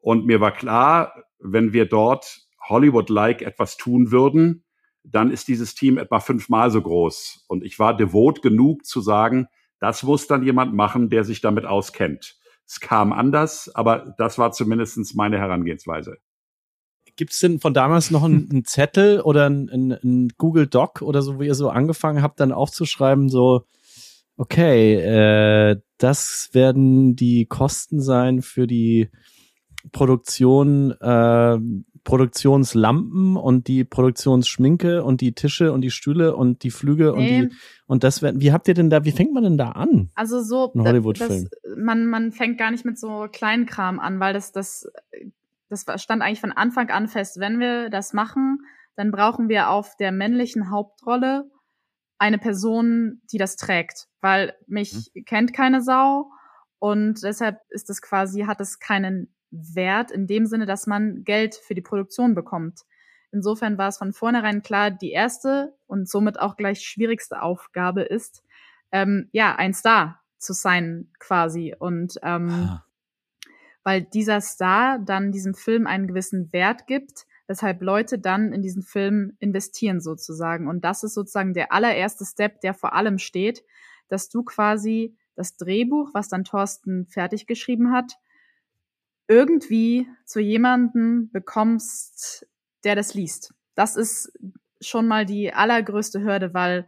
und 0.00 0.26
mir 0.26 0.40
war 0.40 0.50
klar, 0.50 1.14
wenn 1.38 1.72
wir 1.72 1.86
dort 1.86 2.40
Hollywood-like 2.68 3.42
etwas 3.42 3.76
tun 3.76 4.10
würden, 4.10 4.64
dann 5.04 5.30
ist 5.30 5.46
dieses 5.46 5.76
Team 5.76 5.98
etwa 5.98 6.18
fünfmal 6.18 6.70
so 6.72 6.82
groß. 6.82 7.44
Und 7.48 7.64
ich 7.64 7.78
war 7.78 7.96
devot 7.96 8.42
genug 8.42 8.84
zu 8.84 9.00
sagen, 9.00 9.46
das 9.78 10.02
muss 10.02 10.26
dann 10.26 10.42
jemand 10.42 10.74
machen, 10.74 11.10
der 11.10 11.22
sich 11.24 11.40
damit 11.40 11.64
auskennt. 11.64 12.38
Es 12.66 12.80
kam 12.80 13.12
anders, 13.12 13.70
aber 13.74 14.14
das 14.18 14.36
war 14.36 14.50
zumindest 14.50 15.14
meine 15.14 15.38
Herangehensweise. 15.38 16.18
Gibt 17.20 17.34
es 17.34 17.40
denn 17.40 17.60
von 17.60 17.74
damals 17.74 18.10
noch 18.10 18.22
einen, 18.22 18.48
einen 18.50 18.64
Zettel 18.64 19.20
oder 19.20 19.44
einen, 19.44 19.68
einen, 20.02 20.32
Google 20.38 20.66
Doc 20.66 21.02
oder 21.02 21.20
so, 21.20 21.36
wo 21.36 21.42
ihr 21.42 21.54
so 21.54 21.68
angefangen 21.68 22.22
habt, 22.22 22.40
dann 22.40 22.50
aufzuschreiben, 22.50 23.28
so, 23.28 23.66
okay, 24.38 24.94
äh, 24.94 25.76
das 25.98 26.48
werden 26.54 27.16
die 27.16 27.44
Kosten 27.44 28.00
sein 28.00 28.40
für 28.40 28.66
die 28.66 29.10
Produktion, 29.92 30.92
äh, 30.92 31.58
Produktionslampen 32.04 33.36
und 33.36 33.68
die 33.68 33.84
Produktionsschminke 33.84 35.04
und 35.04 35.20
die 35.20 35.34
Tische 35.34 35.72
und 35.72 35.82
die 35.82 35.90
Stühle 35.90 36.34
und 36.34 36.62
die 36.62 36.70
Flüge 36.70 37.12
nee. 37.14 37.42
und 37.42 37.50
die 37.50 37.56
und 37.84 38.02
das 38.02 38.22
werden. 38.22 38.40
Wie 38.40 38.50
habt 38.50 38.66
ihr 38.66 38.72
denn 38.72 38.88
da? 38.88 39.04
Wie 39.04 39.12
fängt 39.12 39.34
man 39.34 39.42
denn 39.42 39.58
da 39.58 39.72
an? 39.72 40.08
Also 40.14 40.42
so 40.42 40.72
ein 40.74 40.84
Hollywood-Film. 40.84 41.50
Man 41.76 42.06
man 42.06 42.32
fängt 42.32 42.56
gar 42.56 42.70
nicht 42.70 42.86
mit 42.86 42.98
so 42.98 43.26
Kleinkram 43.30 44.00
an, 44.00 44.20
weil 44.20 44.32
das 44.32 44.52
das 44.52 44.90
das 45.70 45.84
stand 46.02 46.22
eigentlich 46.22 46.40
von 46.40 46.52
Anfang 46.52 46.90
an 46.90 47.08
fest, 47.08 47.38
wenn 47.38 47.60
wir 47.60 47.90
das 47.90 48.12
machen, 48.12 48.58
dann 48.96 49.10
brauchen 49.10 49.48
wir 49.48 49.70
auf 49.70 49.96
der 49.96 50.12
männlichen 50.12 50.70
Hauptrolle 50.70 51.50
eine 52.18 52.38
Person, 52.38 53.22
die 53.32 53.38
das 53.38 53.56
trägt, 53.56 54.08
weil 54.20 54.54
mich 54.66 55.10
mhm. 55.14 55.24
kennt 55.24 55.52
keine 55.54 55.80
Sau 55.80 56.30
und 56.78 57.22
deshalb 57.22 57.60
ist 57.70 57.88
es 57.88 58.02
quasi, 58.02 58.42
hat 58.42 58.60
es 58.60 58.78
keinen 58.78 59.32
Wert 59.50 60.10
in 60.10 60.26
dem 60.26 60.46
Sinne, 60.46 60.66
dass 60.66 60.86
man 60.86 61.24
Geld 61.24 61.54
für 61.54 61.74
die 61.74 61.80
Produktion 61.82 62.34
bekommt. 62.34 62.80
Insofern 63.32 63.78
war 63.78 63.88
es 63.88 63.98
von 63.98 64.12
vornherein 64.12 64.62
klar, 64.62 64.90
die 64.90 65.12
erste 65.12 65.76
und 65.86 66.08
somit 66.08 66.38
auch 66.38 66.56
gleich 66.56 66.82
schwierigste 66.82 67.42
Aufgabe 67.42 68.02
ist, 68.02 68.42
ähm, 68.92 69.28
ja, 69.32 69.54
ein 69.54 69.72
Star 69.72 70.20
zu 70.36 70.52
sein 70.52 71.12
quasi 71.20 71.74
und 71.78 72.18
ähm, 72.22 72.50
ah 72.50 72.84
weil 73.82 74.02
dieser 74.02 74.40
Star 74.40 74.98
dann 74.98 75.32
diesem 75.32 75.54
Film 75.54 75.86
einen 75.86 76.06
gewissen 76.06 76.52
Wert 76.52 76.86
gibt, 76.86 77.26
weshalb 77.46 77.82
Leute 77.82 78.18
dann 78.18 78.52
in 78.52 78.62
diesen 78.62 78.82
Film 78.82 79.36
investieren 79.40 80.00
sozusagen. 80.00 80.68
Und 80.68 80.84
das 80.84 81.02
ist 81.02 81.14
sozusagen 81.14 81.54
der 81.54 81.72
allererste 81.72 82.24
Step, 82.24 82.60
der 82.60 82.74
vor 82.74 82.94
allem 82.94 83.18
steht, 83.18 83.64
dass 84.08 84.28
du 84.28 84.42
quasi 84.44 85.16
das 85.34 85.56
Drehbuch, 85.56 86.10
was 86.12 86.28
dann 86.28 86.44
Thorsten 86.44 87.06
fertig 87.06 87.46
geschrieben 87.46 87.92
hat, 87.92 88.14
irgendwie 89.26 90.08
zu 90.26 90.40
jemanden 90.40 91.30
bekommst, 91.30 92.46
der 92.84 92.96
das 92.96 93.14
liest. 93.14 93.54
Das 93.74 93.96
ist 93.96 94.32
schon 94.80 95.06
mal 95.06 95.24
die 95.24 95.52
allergrößte 95.52 96.22
Hürde, 96.22 96.52
weil 96.52 96.86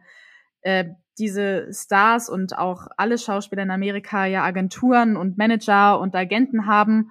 äh, 0.63 0.87
diese 1.19 1.69
Stars 1.73 2.29
und 2.29 2.57
auch 2.59 2.89
alle 2.97 3.19
Schauspieler 3.19 3.63
in 3.63 3.71
Amerika 3.71 4.27
ja 4.27 4.43
Agenturen 4.43 5.17
und 5.17 5.39
Manager 5.39 6.01
und 6.01 6.15
Agenten 6.15 6.67
haben 6.67 7.11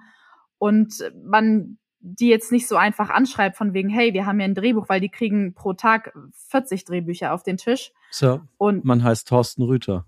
und 0.58 0.94
man 1.24 1.78
die 2.04 2.28
jetzt 2.28 2.50
nicht 2.50 2.66
so 2.66 2.76
einfach 2.76 3.10
anschreibt 3.10 3.56
von 3.56 3.74
wegen, 3.74 3.88
hey, 3.88 4.12
wir 4.12 4.26
haben 4.26 4.40
ja 4.40 4.44
ein 4.44 4.56
Drehbuch, 4.56 4.88
weil 4.88 5.00
die 5.00 5.08
kriegen 5.08 5.54
pro 5.54 5.72
Tag 5.72 6.12
40 6.48 6.84
Drehbücher 6.84 7.32
auf 7.32 7.44
den 7.44 7.56
Tisch. 7.56 7.92
So, 8.10 8.40
und 8.58 8.84
man 8.84 9.04
heißt 9.04 9.28
Thorsten 9.28 9.62
Rüther. 9.62 10.04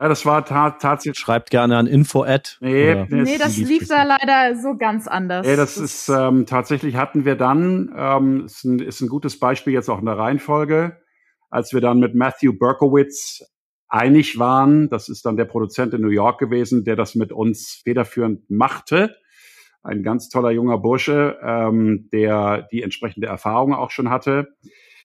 Ja, 0.00 0.08
das 0.08 0.26
war 0.26 0.44
ta 0.44 0.72
tatsächlich. 0.72 1.18
Schreibt 1.18 1.50
gerne 1.50 1.76
an 1.76 1.86
info 1.86 2.24
at. 2.24 2.58
Nee, 2.60 3.06
nee 3.08 3.38
das 3.38 3.56
lief 3.56 3.88
da 3.88 4.02
leider 4.02 4.60
so 4.60 4.76
ganz 4.76 5.06
anders. 5.06 5.46
Nee, 5.46 5.56
das, 5.56 5.76
das 5.76 5.84
ist 5.84 6.08
ähm, 6.08 6.44
tatsächlich 6.44 6.96
hatten 6.96 7.24
wir 7.24 7.36
dann, 7.36 7.94
ähm, 7.96 8.44
ist, 8.44 8.64
ein, 8.64 8.80
ist 8.80 9.00
ein 9.00 9.08
gutes 9.08 9.38
Beispiel 9.38 9.72
jetzt 9.72 9.88
auch 9.88 10.00
in 10.00 10.06
der 10.06 10.18
Reihenfolge 10.18 11.01
als 11.52 11.74
wir 11.74 11.82
dann 11.82 12.00
mit 12.00 12.14
Matthew 12.14 12.54
Berkowitz 12.54 13.44
einig 13.86 14.38
waren, 14.38 14.88
das 14.88 15.10
ist 15.10 15.26
dann 15.26 15.36
der 15.36 15.44
Produzent 15.44 15.92
in 15.92 16.00
New 16.00 16.08
York 16.08 16.40
gewesen, 16.40 16.82
der 16.82 16.96
das 16.96 17.14
mit 17.14 17.30
uns 17.30 17.82
federführend 17.84 18.48
machte. 18.50 19.14
Ein 19.82 20.02
ganz 20.02 20.30
toller 20.30 20.50
junger 20.50 20.78
Bursche, 20.78 21.38
ähm, 21.42 22.08
der 22.10 22.68
die 22.72 22.82
entsprechende 22.82 23.26
Erfahrung 23.26 23.74
auch 23.74 23.90
schon 23.90 24.08
hatte. 24.08 24.56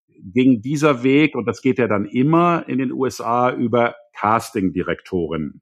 Ging 0.07 0.61
dieser 0.61 1.03
Weg, 1.03 1.35
und 1.35 1.45
das 1.47 1.61
geht 1.61 1.79
ja 1.79 1.87
dann 1.89 2.05
immer 2.05 2.63
in 2.69 2.77
den 2.77 2.93
USA 2.93 3.51
über 3.51 3.95
Casting-Direktoren. 4.13 5.61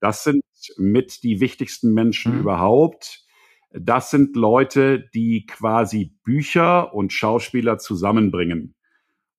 Das 0.00 0.22
sind 0.22 0.44
mit 0.76 1.22
die 1.22 1.40
wichtigsten 1.40 1.94
Menschen 1.94 2.34
mhm. 2.34 2.40
überhaupt. 2.40 3.24
Das 3.72 4.10
sind 4.10 4.36
Leute, 4.36 5.08
die 5.14 5.46
quasi 5.46 6.12
Bücher 6.24 6.92
und 6.92 7.10
Schauspieler 7.10 7.78
zusammenbringen 7.78 8.74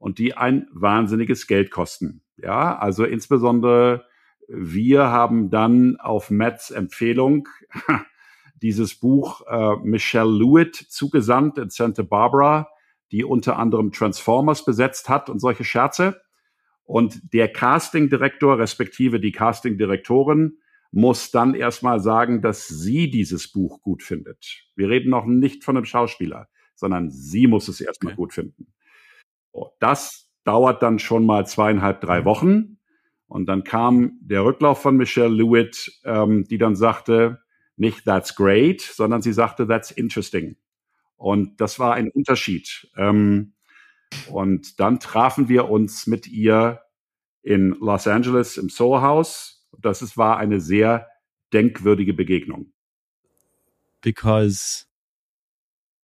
und 0.02 0.18
die 0.18 0.36
ein 0.36 0.68
wahnsinniges 0.74 1.46
Geld 1.46 1.70
kosten. 1.70 2.24
Ja, 2.36 2.78
also 2.78 3.06
insbesondere 3.06 4.06
wir 4.48 5.04
haben 5.04 5.50
dann 5.50 5.98
auf 5.98 6.32
Matts 6.32 6.72
Empfehlung 6.72 7.48
dieses 8.62 8.96
Buch 8.96 9.42
äh, 9.48 9.76
Michelle 9.84 10.30
Lewitt 10.30 10.76
zugesandt 10.76 11.58
in 11.58 11.70
Santa 11.70 12.02
Barbara, 12.02 12.68
die 13.12 13.24
unter 13.24 13.58
anderem 13.58 13.92
Transformers 13.92 14.66
besetzt 14.66 15.08
hat 15.08 15.30
und 15.30 15.40
solche 15.40 15.64
Scherze. 15.64 16.22
Und 16.84 17.34
der 17.34 17.48
Casting-Direktor 17.48 18.58
respektive 18.58 19.20
die 19.20 19.32
Casting-Direktorin 19.32 20.58
muss 20.92 21.32
dann 21.32 21.54
erstmal 21.54 22.02
sagen, 22.02 22.42
dass 22.42 22.68
sie 22.68 23.10
dieses 23.10 23.50
Buch 23.50 23.82
gut 23.82 24.04
findet. 24.04 24.66
Wir 24.76 24.90
reden 24.90 25.12
noch 25.12 25.26
nicht 25.26 25.64
von 25.64 25.78
einem 25.78 25.86
Schauspieler, 25.86 26.50
sondern 26.76 27.10
sie 27.12 27.48
muss 27.48 27.68
es 27.68 27.80
erstmal 27.80 28.14
okay. 28.14 28.18
gut 28.18 28.34
finden. 28.34 28.74
Das 29.80 30.32
dauert 30.44 30.82
dann 30.82 31.00
schon 31.00 31.26
mal 31.26 31.46
zweieinhalb, 31.46 32.02
drei 32.02 32.22
mhm. 32.22 32.26
Wochen. 32.26 32.78
Und 33.28 33.46
dann 33.46 33.64
kam 33.64 34.20
der 34.22 34.44
Rücklauf 34.44 34.82
von 34.82 34.98
Michelle 34.98 35.34
Lewitt, 35.34 36.00
ähm, 36.04 36.44
die 36.46 36.58
dann 36.58 36.76
sagte, 36.76 37.42
nicht 37.78 38.06
that's 38.06 38.36
great, 38.36 38.82
sondern 38.82 39.22
sie 39.22 39.34
sagte 39.34 39.68
that's 39.68 39.92
interesting. 39.92 40.58
Und 41.16 41.62
das 41.62 41.80
war 41.80 41.94
ein 41.94 42.10
Unterschied. 42.10 42.92
Ähm, 42.98 43.54
und 44.30 44.80
dann 44.80 45.00
trafen 45.00 45.48
wir 45.48 45.70
uns 45.70 46.08
mit 46.08 46.28
ihr 46.28 46.82
in 47.42 47.70
Los 47.80 48.08
Angeles 48.08 48.58
im 48.58 48.70
Soho 48.70 49.02
House. 49.02 49.68
Das 49.80 50.02
ist, 50.02 50.18
war 50.18 50.38
eine 50.38 50.60
sehr 50.60 51.08
denkwürdige 51.54 52.14
Begegnung. 52.14 52.74
Because, 54.02 54.86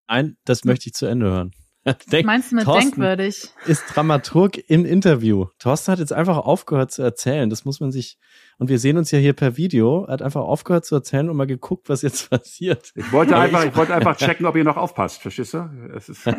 ein, 0.05 0.37
das 0.45 0.63
möchte 0.63 0.87
ich 0.87 0.93
zu 0.93 1.05
Ende 1.05 1.25
hören. 1.27 1.51
Denk, 2.11 2.25
Meinst 2.25 2.51
du 2.51 2.55
mit 2.55 2.65
Thorsten 2.65 2.91
denkwürdig? 2.91 3.49
Ist 3.65 3.83
Dramaturg 3.95 4.57
im 4.69 4.85
Interview. 4.85 5.45
Thorsten 5.57 5.93
hat 5.93 5.99
jetzt 5.99 6.13
einfach 6.13 6.37
aufgehört 6.37 6.91
zu 6.91 7.01
erzählen. 7.01 7.49
Das 7.49 7.65
muss 7.65 7.79
man 7.79 7.91
sich. 7.91 8.17
Und 8.57 8.69
wir 8.69 8.79
sehen 8.79 8.97
uns 8.97 9.11
ja 9.11 9.19
hier 9.19 9.33
per 9.33 9.55
Video. 9.57 10.03
Er 10.05 10.13
hat 10.13 10.21
einfach 10.21 10.41
aufgehört 10.41 10.85
zu 10.85 10.95
erzählen 10.95 11.29
und 11.29 11.37
mal 11.37 11.47
geguckt, 11.47 11.89
was 11.89 12.01
jetzt 12.01 12.29
passiert. 12.29 12.91
Ich 12.95 13.11
wollte 13.11 13.37
einfach, 13.37 13.63
ich 13.65 13.75
wollte 13.75 13.93
einfach 13.93 14.17
checken, 14.17 14.45
ob 14.45 14.55
ihr 14.55 14.63
noch 14.63 14.77
aufpasst. 14.77 15.21
Verstehst 15.21 15.53
du? 15.53 15.69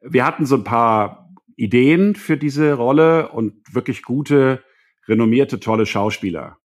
wir 0.00 0.24
hatten 0.24 0.46
so 0.46 0.56
ein 0.56 0.64
paar 0.64 1.34
Ideen 1.56 2.14
für 2.14 2.36
diese 2.36 2.72
Rolle 2.74 3.30
und 3.30 3.74
wirklich 3.74 4.02
gute, 4.02 4.62
renommierte, 5.06 5.60
tolle 5.60 5.86
Schauspieler. 5.86 6.58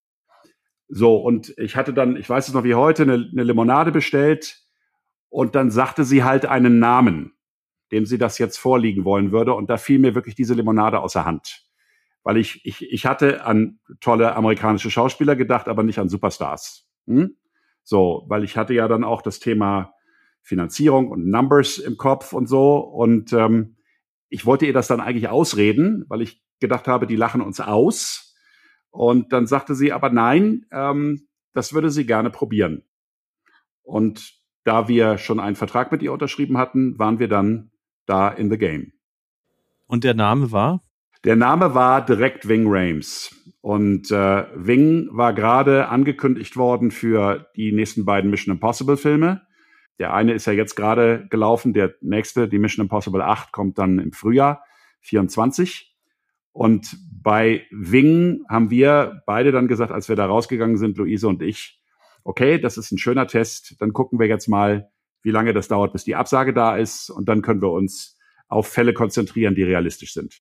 So, 0.87 1.17
und 1.17 1.53
ich 1.57 1.75
hatte 1.75 1.93
dann, 1.93 2.15
ich 2.15 2.29
weiß 2.29 2.49
es 2.49 2.53
noch 2.53 2.63
wie 2.63 2.75
heute, 2.75 3.03
eine, 3.03 3.13
eine 3.13 3.43
Limonade 3.43 3.91
bestellt 3.91 4.60
und 5.31 5.55
dann 5.55 5.71
sagte 5.71 6.03
sie 6.03 6.23
halt 6.23 6.45
einen 6.45 6.77
Namen. 6.77 7.33
dem 7.91 8.05
sie 8.05 8.17
das 8.17 8.37
jetzt 8.37 8.57
vorliegen 8.57 9.03
wollen 9.03 9.31
würde. 9.31 9.53
Und 9.53 9.69
da 9.69 9.77
fiel 9.77 9.99
mir 9.99 10.15
wirklich 10.15 10.35
diese 10.35 10.53
Limonade 10.53 10.99
aus 10.99 11.13
der 11.13 11.25
Hand. 11.25 11.65
Weil 12.23 12.37
ich, 12.37 12.65
ich, 12.65 12.89
ich 12.89 13.05
hatte 13.05 13.43
an 13.45 13.79
tolle 13.99 14.35
amerikanische 14.35 14.89
Schauspieler 14.89 15.35
gedacht, 15.35 15.67
aber 15.67 15.83
nicht 15.83 15.99
an 15.99 16.07
Superstars. 16.07 16.87
Hm? 17.07 17.35
So, 17.83 18.25
weil 18.29 18.43
ich 18.43 18.55
hatte 18.55 18.73
ja 18.73 18.87
dann 18.87 19.03
auch 19.03 19.21
das 19.21 19.39
Thema 19.39 19.93
Finanzierung 20.41 21.09
und 21.09 21.27
Numbers 21.27 21.79
im 21.79 21.97
Kopf 21.97 22.31
und 22.31 22.47
so. 22.47 22.77
Und 22.77 23.33
ähm, 23.33 23.75
ich 24.29 24.45
wollte 24.45 24.65
ihr 24.65 24.73
das 24.73 24.87
dann 24.87 25.01
eigentlich 25.01 25.27
ausreden, 25.27 26.05
weil 26.07 26.21
ich 26.21 26.41
gedacht 26.59 26.87
habe, 26.87 27.07
die 27.07 27.17
lachen 27.17 27.41
uns 27.41 27.59
aus. 27.59 28.35
Und 28.89 29.33
dann 29.33 29.47
sagte 29.47 29.75
sie 29.75 29.91
aber 29.91 30.09
nein, 30.09 30.65
ähm, 30.71 31.27
das 31.53 31.73
würde 31.73 31.89
sie 31.89 32.05
gerne 32.05 32.29
probieren. 32.29 32.83
Und 33.81 34.40
da 34.63 34.87
wir 34.87 35.17
schon 35.17 35.39
einen 35.39 35.55
Vertrag 35.55 35.91
mit 35.91 36.01
ihr 36.01 36.13
unterschrieben 36.13 36.57
hatten, 36.57 36.97
waren 36.99 37.19
wir 37.19 37.27
dann 37.27 37.71
da 38.05 38.29
in 38.29 38.49
the 38.49 38.57
game. 38.57 38.93
Und 39.87 40.03
der 40.03 40.13
Name 40.13 40.51
war? 40.51 40.81
Der 41.23 41.35
Name 41.35 41.75
war 41.75 42.03
direkt 42.03 42.47
Wing 42.47 42.65
Rames. 42.67 43.35
Und 43.61 44.09
äh, 44.09 44.45
Wing 44.55 45.09
war 45.11 45.33
gerade 45.33 45.89
angekündigt 45.89 46.57
worden 46.57 46.89
für 46.89 47.47
die 47.55 47.71
nächsten 47.71 48.05
beiden 48.05 48.31
Mission 48.31 48.55
Impossible 48.55 48.97
Filme. 48.97 49.41
Der 49.99 50.13
eine 50.13 50.33
ist 50.33 50.47
ja 50.47 50.53
jetzt 50.53 50.75
gerade 50.75 51.27
gelaufen, 51.29 51.73
der 51.73 51.93
nächste, 52.01 52.47
die 52.47 52.57
Mission 52.57 52.85
Impossible 52.85 53.21
8, 53.21 53.51
kommt 53.51 53.77
dann 53.77 53.99
im 53.99 54.13
Frühjahr 54.13 54.63
24. 55.01 55.95
Und 56.53 56.97
bei 57.21 57.65
Wing 57.69 58.43
haben 58.49 58.71
wir 58.71 59.21
beide 59.27 59.51
dann 59.51 59.67
gesagt, 59.67 59.91
als 59.91 60.09
wir 60.09 60.15
da 60.15 60.25
rausgegangen 60.25 60.77
sind, 60.77 60.97
Luise 60.97 61.27
und 61.27 61.41
ich, 61.43 61.80
okay, 62.23 62.59
das 62.59 62.77
ist 62.77 62.91
ein 62.91 62.97
schöner 62.97 63.27
Test, 63.27 63.75
dann 63.79 63.93
gucken 63.93 64.19
wir 64.19 64.27
jetzt 64.27 64.47
mal, 64.47 64.91
wie 65.23 65.31
lange 65.31 65.53
das 65.53 65.67
dauert, 65.67 65.93
bis 65.93 66.03
die 66.03 66.15
Absage 66.15 66.53
da 66.53 66.75
ist 66.75 67.09
und 67.09 67.29
dann 67.29 67.41
können 67.41 67.61
wir 67.61 67.71
uns 67.71 68.17
auf 68.47 68.67
Fälle 68.67 68.93
konzentrieren, 68.93 69.55
die 69.55 69.63
realistisch 69.63 70.13
sind. 70.13 70.39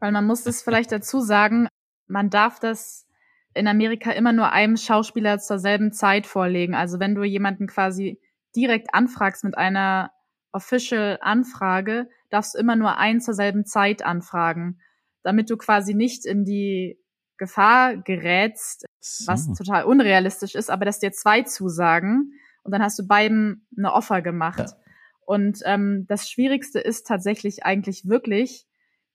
Weil 0.00 0.12
man 0.12 0.26
muss 0.26 0.42
das 0.42 0.62
vielleicht 0.62 0.90
dazu 0.90 1.20
sagen, 1.20 1.68
man 2.08 2.28
darf 2.28 2.58
das 2.58 3.06
in 3.54 3.68
Amerika 3.68 4.10
immer 4.10 4.32
nur 4.32 4.50
einem 4.50 4.76
Schauspieler 4.76 5.38
zur 5.38 5.58
selben 5.58 5.92
Zeit 5.92 6.26
vorlegen. 6.26 6.74
Also 6.74 6.98
wenn 6.98 7.14
du 7.14 7.22
jemanden 7.22 7.66
quasi 7.66 8.20
direkt 8.56 8.94
anfragst 8.94 9.44
mit 9.44 9.56
einer 9.56 10.10
Official 10.52 11.18
Anfrage, 11.22 12.08
darfst 12.30 12.54
du 12.54 12.58
immer 12.58 12.76
nur 12.76 12.98
einen 12.98 13.20
zur 13.20 13.34
selben 13.34 13.64
Zeit 13.64 14.04
anfragen, 14.04 14.80
damit 15.22 15.50
du 15.50 15.56
quasi 15.56 15.94
nicht 15.94 16.26
in 16.26 16.44
die 16.44 16.98
Gefahr 17.38 17.96
gerätst, 17.96 18.84
so. 19.00 19.26
was 19.26 19.52
total 19.52 19.84
unrealistisch 19.84 20.54
ist, 20.54 20.70
aber 20.70 20.84
dass 20.84 21.00
dir 21.00 21.12
zwei 21.12 21.42
zusagen 21.42 22.32
und 22.62 22.72
dann 22.72 22.82
hast 22.82 22.98
du 22.98 23.06
beiden 23.06 23.66
eine 23.76 23.92
Offer 23.92 24.22
gemacht. 24.22 24.58
Ja. 24.58 24.76
Und 25.24 25.60
ähm, 25.64 26.06
das 26.08 26.28
Schwierigste 26.28 26.78
ist 26.78 27.06
tatsächlich 27.06 27.64
eigentlich 27.64 28.08
wirklich, 28.08 28.66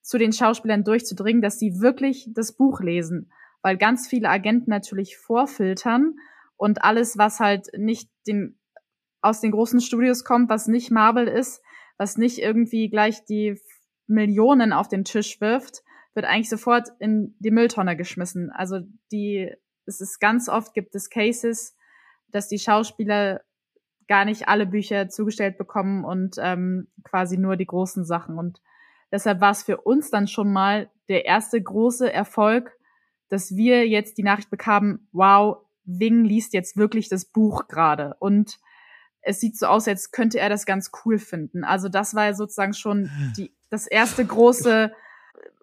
zu 0.07 0.17
den 0.17 0.31
Schauspielern 0.31 0.85
durchzudringen, 0.85 1.41
dass 1.41 1.59
sie 1.59 1.81
wirklich 1.81 2.29
das 2.33 2.53
Buch 2.53 2.79
lesen, 2.79 3.29
weil 3.61 3.77
ganz 3.77 4.07
viele 4.07 4.29
Agenten 4.29 4.69
natürlich 4.69 5.17
vorfiltern 5.17 6.15
und 6.55 6.81
alles, 6.83 7.17
was 7.17 7.41
halt 7.41 7.67
nicht 7.77 8.09
den, 8.25 8.57
aus 9.21 9.41
den 9.41 9.51
großen 9.51 9.81
Studios 9.81 10.23
kommt, 10.23 10.49
was 10.49 10.67
nicht 10.67 10.91
Marvel 10.91 11.27
ist, 11.27 11.61
was 11.97 12.17
nicht 12.17 12.39
irgendwie 12.39 12.89
gleich 12.89 13.25
die 13.25 13.59
Millionen 14.07 14.71
auf 14.71 14.87
den 14.87 15.03
Tisch 15.03 15.41
wirft, 15.41 15.83
wird 16.17 16.25
eigentlich 16.25 16.49
sofort 16.49 16.89
in 16.97 17.35
die 17.37 17.51
Mülltonne 17.51 17.95
geschmissen. 17.95 18.49
Also 18.49 18.79
die, 19.11 19.53
es 19.85 20.01
ist 20.01 20.19
ganz 20.19 20.49
oft 20.49 20.73
gibt 20.73 20.95
es 20.95 21.11
Cases, 21.11 21.77
dass 22.31 22.47
die 22.47 22.57
Schauspieler 22.57 23.41
gar 24.07 24.25
nicht 24.25 24.47
alle 24.47 24.65
Bücher 24.65 25.09
zugestellt 25.09 25.59
bekommen 25.59 26.03
und 26.03 26.37
ähm, 26.39 26.87
quasi 27.03 27.37
nur 27.37 27.55
die 27.55 27.67
großen 27.67 28.03
Sachen. 28.03 28.39
Und 28.39 28.63
deshalb 29.11 29.41
war 29.41 29.51
es 29.51 29.61
für 29.61 29.81
uns 29.81 30.09
dann 30.09 30.27
schon 30.27 30.51
mal 30.51 30.89
der 31.07 31.25
erste 31.25 31.61
große 31.61 32.11
Erfolg, 32.11 32.71
dass 33.29 33.55
wir 33.55 33.87
jetzt 33.87 34.17
die 34.17 34.23
Nachricht 34.23 34.49
bekamen, 34.49 35.07
wow, 35.11 35.57
Wing 35.83 36.23
liest 36.23 36.53
jetzt 36.53 36.77
wirklich 36.77 37.09
das 37.09 37.25
Buch 37.25 37.67
gerade. 37.67 38.15
Und 38.17 38.57
es 39.21 39.39
sieht 39.39 39.55
so 39.55 39.67
aus, 39.67 39.87
als 39.87 40.09
könnte 40.09 40.39
er 40.39 40.49
das 40.49 40.65
ganz 40.65 40.89
cool 41.05 41.19
finden. 41.19 41.63
Also 41.63 41.89
das 41.89 42.15
war 42.15 42.33
sozusagen 42.33 42.73
schon 42.73 43.11
die, 43.37 43.55
das 43.69 43.85
erste 43.85 44.25
große 44.25 44.91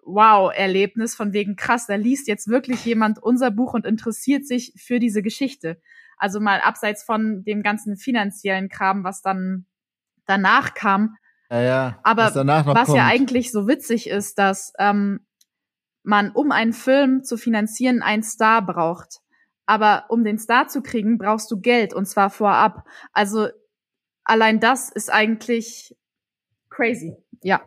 Wow-Erlebnis 0.05 1.15
von 1.15 1.33
wegen 1.33 1.55
krass, 1.55 1.87
da 1.87 1.95
liest 1.95 2.27
jetzt 2.27 2.47
wirklich 2.47 2.85
jemand 2.85 3.21
unser 3.21 3.51
Buch 3.51 3.73
und 3.73 3.85
interessiert 3.85 4.45
sich 4.45 4.73
für 4.77 4.99
diese 4.99 5.21
Geschichte. 5.21 5.81
Also 6.17 6.39
mal 6.39 6.61
abseits 6.61 7.03
von 7.03 7.43
dem 7.43 7.63
ganzen 7.63 7.97
finanziellen 7.97 8.69
Kram, 8.69 9.03
was 9.03 9.21
dann 9.21 9.65
danach 10.25 10.73
kam. 10.73 11.17
Ja, 11.49 11.61
ja, 11.61 11.99
Aber 12.03 12.33
was, 12.33 12.65
was 12.65 12.93
ja 12.93 13.05
eigentlich 13.05 13.51
so 13.51 13.67
witzig 13.67 14.09
ist, 14.09 14.39
dass 14.39 14.73
ähm, 14.79 15.25
man, 16.03 16.31
um 16.31 16.51
einen 16.51 16.73
Film 16.73 17.23
zu 17.23 17.37
finanzieren, 17.37 18.01
einen 18.01 18.23
Star 18.23 18.65
braucht. 18.65 19.21
Aber 19.65 20.05
um 20.09 20.23
den 20.23 20.37
Star 20.37 20.67
zu 20.67 20.81
kriegen, 20.81 21.17
brauchst 21.17 21.49
du 21.51 21.59
Geld 21.59 21.93
und 21.93 22.05
zwar 22.05 22.29
vorab. 22.29 22.87
Also 23.11 23.49
allein 24.23 24.59
das 24.59 24.89
ist 24.89 25.11
eigentlich 25.11 25.95
crazy. 26.69 27.15
Ja. 27.41 27.61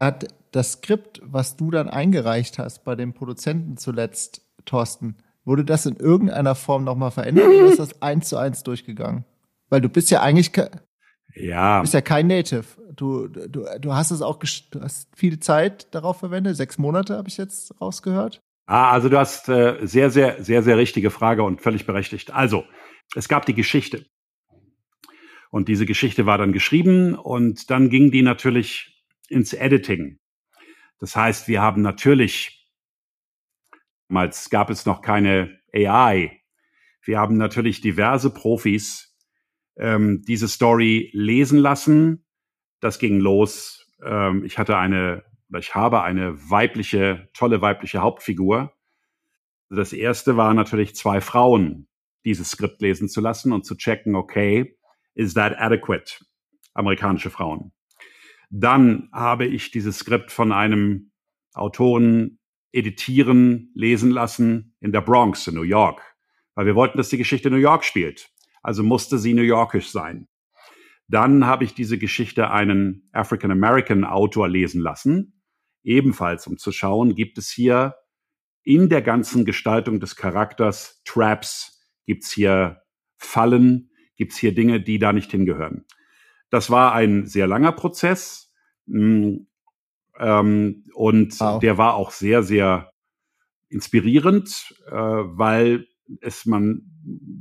Hat 0.00 0.26
das 0.54 0.72
Skript, 0.72 1.20
was 1.24 1.56
du 1.56 1.70
dann 1.70 1.88
eingereicht 1.88 2.58
hast 2.58 2.84
bei 2.84 2.94
den 2.94 3.12
Produzenten 3.12 3.76
zuletzt, 3.76 4.42
Thorsten, 4.64 5.16
wurde 5.44 5.64
das 5.64 5.84
in 5.84 5.96
irgendeiner 5.96 6.54
Form 6.54 6.84
nochmal 6.84 7.10
verändert 7.10 7.46
oder 7.46 7.66
ist 7.66 7.78
das 7.78 8.00
eins 8.02 8.28
zu 8.28 8.36
eins 8.36 8.62
durchgegangen? 8.62 9.24
Weil 9.68 9.80
du 9.80 9.88
bist 9.88 10.10
ja 10.10 10.22
eigentlich 10.22 10.52
ja. 11.34 11.80
bist 11.80 11.94
ja 11.94 12.00
kein 12.00 12.28
Native. 12.28 12.64
Du, 12.94 13.26
du, 13.26 13.66
du 13.80 13.92
hast 13.94 14.12
es 14.12 14.22
auch, 14.22 14.38
du 14.70 14.80
hast 14.80 15.08
viel 15.16 15.40
Zeit 15.40 15.92
darauf 15.92 16.18
verwendet. 16.18 16.56
Sechs 16.56 16.78
Monate 16.78 17.16
habe 17.16 17.28
ich 17.28 17.36
jetzt 17.36 17.74
rausgehört. 17.80 18.40
Ah, 18.66 18.92
also 18.92 19.08
du 19.08 19.18
hast 19.18 19.48
äh, 19.48 19.78
sehr, 19.82 20.10
sehr, 20.10 20.42
sehr, 20.42 20.62
sehr 20.62 20.78
richtige 20.78 21.10
Frage 21.10 21.42
und 21.42 21.60
völlig 21.60 21.84
berechtigt. 21.84 22.32
Also, 22.32 22.64
es 23.16 23.28
gab 23.28 23.44
die 23.44 23.54
Geschichte. 23.54 24.06
Und 25.50 25.68
diese 25.68 25.84
Geschichte 25.84 26.26
war 26.26 26.38
dann 26.38 26.52
geschrieben 26.52 27.14
und 27.14 27.70
dann 27.70 27.90
ging 27.90 28.10
die 28.10 28.22
natürlich 28.22 29.04
ins 29.28 29.52
Editing. 29.52 30.18
Das 31.04 31.16
heißt, 31.16 31.48
wir 31.48 31.60
haben 31.60 31.82
natürlich, 31.82 32.66
damals 34.08 34.48
gab 34.48 34.70
es 34.70 34.86
noch 34.86 35.02
keine 35.02 35.60
AI, 35.74 36.40
wir 37.02 37.18
haben 37.18 37.36
natürlich 37.36 37.82
diverse 37.82 38.32
Profis 38.32 39.14
ähm, 39.76 40.22
diese 40.26 40.48
Story 40.48 41.10
lesen 41.12 41.58
lassen. 41.58 42.24
Das 42.80 42.98
ging 42.98 43.20
los. 43.20 43.86
Ähm, 44.02 44.46
ich 44.46 44.56
hatte 44.56 44.78
eine, 44.78 45.24
ich 45.54 45.74
habe 45.74 46.02
eine 46.02 46.50
weibliche, 46.50 47.28
tolle 47.34 47.60
weibliche 47.60 48.00
Hauptfigur. 48.00 48.72
Das 49.68 49.92
erste 49.92 50.38
war 50.38 50.54
natürlich 50.54 50.96
zwei 50.96 51.20
Frauen, 51.20 51.86
dieses 52.24 52.52
Skript 52.52 52.80
lesen 52.80 53.10
zu 53.10 53.20
lassen 53.20 53.52
und 53.52 53.66
zu 53.66 53.76
checken, 53.76 54.14
okay, 54.14 54.78
is 55.12 55.34
that 55.34 55.54
adequate? 55.58 56.24
Amerikanische 56.72 57.28
Frauen. 57.28 57.72
Dann 58.56 59.08
habe 59.12 59.46
ich 59.46 59.72
dieses 59.72 59.98
Skript 59.98 60.30
von 60.30 60.52
einem 60.52 61.10
Autoren 61.54 62.38
editieren, 62.70 63.72
lesen 63.74 64.12
lassen 64.12 64.76
in 64.78 64.92
der 64.92 65.00
Bronx 65.00 65.48
in 65.48 65.56
New 65.56 65.62
York, 65.62 66.00
weil 66.54 66.64
wir 66.64 66.76
wollten, 66.76 66.96
dass 66.96 67.08
die 67.08 67.18
Geschichte 67.18 67.50
New 67.50 67.56
York 67.56 67.82
spielt. 67.82 68.30
Also 68.62 68.84
musste 68.84 69.18
sie 69.18 69.34
New 69.34 69.42
Yorkisch 69.42 69.90
sein. 69.90 70.28
Dann 71.08 71.46
habe 71.46 71.64
ich 71.64 71.74
diese 71.74 71.98
Geschichte 71.98 72.52
einen 72.52 73.08
African 73.10 73.50
American 73.50 74.04
Autor 74.04 74.48
lesen 74.48 74.80
lassen, 74.80 75.42
ebenfalls 75.82 76.46
um 76.46 76.56
zu 76.56 76.70
schauen, 76.70 77.16
gibt 77.16 77.38
es 77.38 77.50
hier 77.50 77.96
in 78.62 78.88
der 78.88 79.02
ganzen 79.02 79.44
Gestaltung 79.44 79.98
des 79.98 80.14
Charakters 80.14 81.02
Traps, 81.04 81.84
gibt's 82.06 82.30
hier 82.30 82.82
Fallen, 83.16 83.90
gibt's 84.14 84.36
hier 84.36 84.54
Dinge, 84.54 84.80
die 84.80 85.00
da 85.00 85.12
nicht 85.12 85.32
hingehören. 85.32 85.86
Das 86.50 86.70
war 86.70 86.92
ein 86.94 87.26
sehr 87.26 87.48
langer 87.48 87.72
Prozess. 87.72 88.43
Hm, 88.86 89.46
ähm, 90.18 90.84
und 90.94 91.40
wow. 91.40 91.60
der 91.60 91.78
war 91.78 91.94
auch 91.94 92.10
sehr, 92.10 92.42
sehr 92.42 92.92
inspirierend, 93.68 94.74
äh, 94.86 94.92
weil 94.94 95.86
es 96.20 96.46
man, 96.46 96.82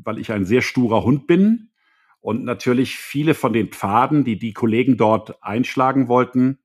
weil 0.03 0.17
ich 0.17 0.31
ein 0.31 0.45
sehr 0.45 0.61
sturer 0.61 1.03
Hund 1.03 1.27
bin 1.27 1.69
und 2.21 2.43
natürlich 2.43 2.97
viele 2.97 3.33
von 3.33 3.53
den 3.53 3.67
Pfaden, 3.67 4.23
die 4.23 4.39
die 4.39 4.53
Kollegen 4.53 4.97
dort 4.97 5.43
einschlagen 5.43 6.07
wollten, 6.07 6.59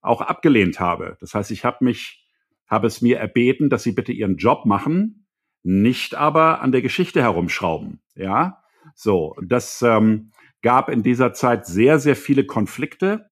auch 0.00 0.20
abgelehnt 0.20 0.80
habe. 0.80 1.16
Das 1.20 1.34
heißt, 1.34 1.50
ich 1.50 1.64
habe 1.64 1.84
mich, 1.84 2.26
habe 2.66 2.86
es 2.86 3.02
mir 3.02 3.18
erbeten, 3.18 3.70
dass 3.70 3.82
sie 3.82 3.92
bitte 3.92 4.12
ihren 4.12 4.36
Job 4.36 4.66
machen, 4.66 5.26
nicht 5.62 6.14
aber 6.14 6.60
an 6.60 6.72
der 6.72 6.82
Geschichte 6.82 7.22
herumschrauben. 7.22 8.00
Ja, 8.14 8.62
so 8.94 9.36
das 9.42 9.82
ähm, 9.82 10.32
gab 10.62 10.88
in 10.88 11.02
dieser 11.02 11.32
Zeit 11.32 11.66
sehr, 11.66 11.98
sehr 11.98 12.16
viele 12.16 12.44
Konflikte, 12.44 13.30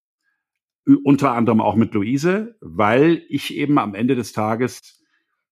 unter 1.04 1.32
anderem 1.32 1.60
auch 1.60 1.76
mit 1.76 1.94
Luise, 1.94 2.56
weil 2.60 3.22
ich 3.28 3.56
eben 3.56 3.78
am 3.78 3.94
Ende 3.94 4.16
des 4.16 4.32
Tages 4.32 5.02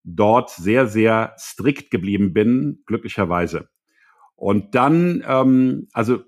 dort 0.03 0.51
sehr, 0.51 0.87
sehr 0.87 1.35
strikt 1.39 1.91
geblieben 1.91 2.33
bin, 2.33 2.83
glücklicherweise. 2.87 3.69
Und 4.35 4.75
dann, 4.75 5.23
ähm, 5.27 5.89
also 5.93 6.21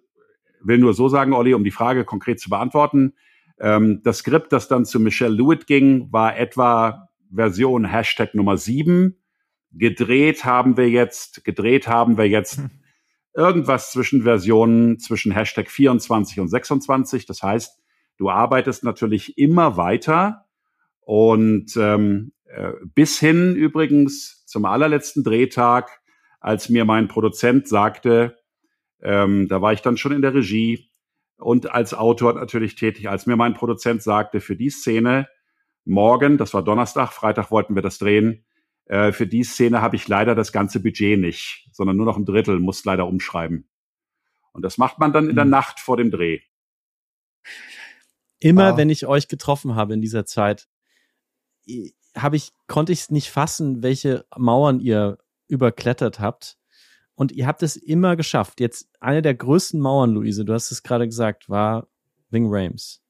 will 0.62 0.78
nur 0.78 0.94
so 0.94 1.08
sagen, 1.08 1.32
Olli, 1.32 1.54
um 1.54 1.64
die 1.64 1.70
Frage 1.70 2.04
konkret 2.04 2.38
zu 2.38 2.50
beantworten. 2.50 3.14
Ähm, 3.58 4.00
das 4.04 4.18
Skript, 4.18 4.52
das 4.52 4.68
dann 4.68 4.84
zu 4.84 5.00
Michelle 5.00 5.34
Lewitt 5.34 5.66
ging, 5.66 6.12
war 6.12 6.36
etwa 6.38 7.08
Version 7.34 7.84
Hashtag 7.84 8.34
Nummer 8.34 8.56
sieben. 8.56 9.16
Gedreht 9.72 10.44
haben 10.44 10.76
wir 10.76 10.90
jetzt, 10.90 11.44
gedreht 11.44 11.88
haben 11.88 12.18
wir 12.18 12.28
jetzt 12.28 12.58
hm. 12.58 12.70
irgendwas 13.34 13.90
zwischen 13.90 14.22
Versionen 14.22 14.98
zwischen 14.98 15.32
Hashtag 15.32 15.70
24 15.70 16.40
und 16.40 16.48
26. 16.48 17.26
Das 17.26 17.42
heißt, 17.42 17.81
du 18.18 18.30
arbeitest 18.30 18.84
natürlich 18.84 19.38
immer 19.38 19.76
weiter 19.76 20.46
und 21.00 21.76
ähm, 21.76 22.32
äh, 22.44 22.72
bis 22.94 23.18
hin 23.18 23.54
übrigens 23.54 24.44
zum 24.46 24.64
allerletzten 24.64 25.24
Drehtag, 25.24 26.00
als 26.40 26.68
mir 26.68 26.84
mein 26.84 27.08
Produzent 27.08 27.68
sagte, 27.68 28.36
ähm, 29.00 29.48
da 29.48 29.62
war 29.62 29.72
ich 29.72 29.82
dann 29.82 29.96
schon 29.96 30.12
in 30.12 30.22
der 30.22 30.34
Regie 30.34 30.90
und 31.36 31.70
als 31.70 31.94
Autor 31.94 32.34
natürlich 32.34 32.74
tätig, 32.74 33.08
als 33.08 33.26
mir 33.26 33.36
mein 33.36 33.54
Produzent 33.54 34.02
sagte, 34.02 34.40
für 34.40 34.56
die 34.56 34.70
Szene 34.70 35.28
morgen, 35.84 36.38
das 36.38 36.54
war 36.54 36.62
Donnerstag, 36.62 37.12
Freitag 37.12 37.50
wollten 37.50 37.74
wir 37.74 37.82
das 37.82 37.98
drehen, 37.98 38.44
äh, 38.86 39.12
für 39.12 39.26
die 39.26 39.44
Szene 39.44 39.80
habe 39.80 39.96
ich 39.96 40.06
leider 40.08 40.34
das 40.34 40.52
ganze 40.52 40.80
Budget 40.80 41.18
nicht, 41.18 41.68
sondern 41.72 41.96
nur 41.96 42.06
noch 42.06 42.16
ein 42.16 42.24
Drittel, 42.24 42.60
muss 42.60 42.84
leider 42.84 43.06
umschreiben. 43.06 43.68
Und 44.52 44.62
das 44.62 44.78
macht 44.78 44.98
man 44.98 45.12
dann 45.12 45.28
in 45.28 45.36
der 45.36 45.44
mhm. 45.44 45.50
Nacht 45.50 45.80
vor 45.80 45.96
dem 45.96 46.10
Dreh. 46.10 46.40
Immer 48.42 48.72
wow. 48.72 48.76
wenn 48.76 48.90
ich 48.90 49.06
euch 49.06 49.28
getroffen 49.28 49.76
habe 49.76 49.94
in 49.94 50.00
dieser 50.00 50.26
Zeit, 50.26 50.68
habe 52.16 52.36
ich, 52.36 52.52
konnte 52.66 52.92
ich 52.92 53.02
es 53.02 53.10
nicht 53.10 53.30
fassen, 53.30 53.84
welche 53.84 54.24
Mauern 54.36 54.80
ihr 54.80 55.18
überklettert 55.46 56.18
habt. 56.18 56.58
Und 57.14 57.30
ihr 57.30 57.46
habt 57.46 57.62
es 57.62 57.76
immer 57.76 58.16
geschafft. 58.16 58.58
Jetzt 58.58 58.88
eine 58.98 59.22
der 59.22 59.34
größten 59.34 59.78
Mauern, 59.78 60.10
Luise, 60.10 60.44
du 60.44 60.54
hast 60.54 60.72
es 60.72 60.82
gerade 60.82 61.06
gesagt, 61.06 61.48
war 61.48 61.86
Wing 62.30 62.46
Rames. 62.48 63.00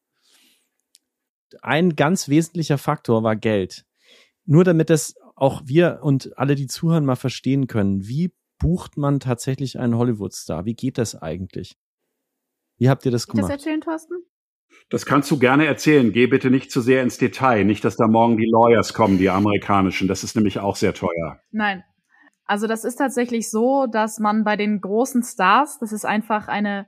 Ein 1.62 1.96
ganz 1.96 2.28
wesentlicher 2.28 2.76
Faktor 2.76 3.22
war 3.22 3.36
Geld. 3.36 3.86
Nur 4.44 4.64
damit 4.64 4.90
das 4.90 5.14
auch 5.34 5.62
wir 5.64 6.00
und 6.02 6.36
alle, 6.36 6.56
die 6.56 6.66
zuhören, 6.66 7.06
mal 7.06 7.16
verstehen 7.16 7.68
können, 7.68 8.06
wie 8.06 8.34
bucht 8.58 8.98
man 8.98 9.18
tatsächlich 9.18 9.78
einen 9.78 9.96
Hollywood-Star? 9.96 10.66
Wie 10.66 10.74
geht 10.74 10.98
das 10.98 11.14
eigentlich? 11.14 11.78
Wie 12.76 12.90
habt 12.90 13.06
ihr 13.06 13.12
das 13.12 13.26
gemacht? 13.26 13.44
das 13.44 13.58
erzählen, 13.58 13.80
Thorsten? 13.80 14.24
Das 14.90 15.06
kannst 15.06 15.30
du 15.30 15.38
gerne 15.38 15.66
erzählen. 15.66 16.12
Geh 16.12 16.26
bitte 16.26 16.50
nicht 16.50 16.70
zu 16.70 16.80
sehr 16.80 17.02
ins 17.02 17.18
Detail. 17.18 17.64
Nicht, 17.64 17.84
dass 17.84 17.96
da 17.96 18.06
morgen 18.06 18.36
die 18.36 18.50
Lawyers 18.50 18.94
kommen, 18.94 19.18
die 19.18 19.30
amerikanischen. 19.30 20.08
Das 20.08 20.24
ist 20.24 20.36
nämlich 20.36 20.58
auch 20.58 20.76
sehr 20.76 20.94
teuer. 20.94 21.40
Nein, 21.50 21.82
also 22.44 22.66
das 22.66 22.84
ist 22.84 22.96
tatsächlich 22.96 23.50
so, 23.50 23.86
dass 23.86 24.18
man 24.18 24.44
bei 24.44 24.56
den 24.56 24.80
großen 24.80 25.22
Stars, 25.22 25.78
das 25.78 25.92
ist 25.92 26.04
einfach 26.04 26.48
eine 26.48 26.86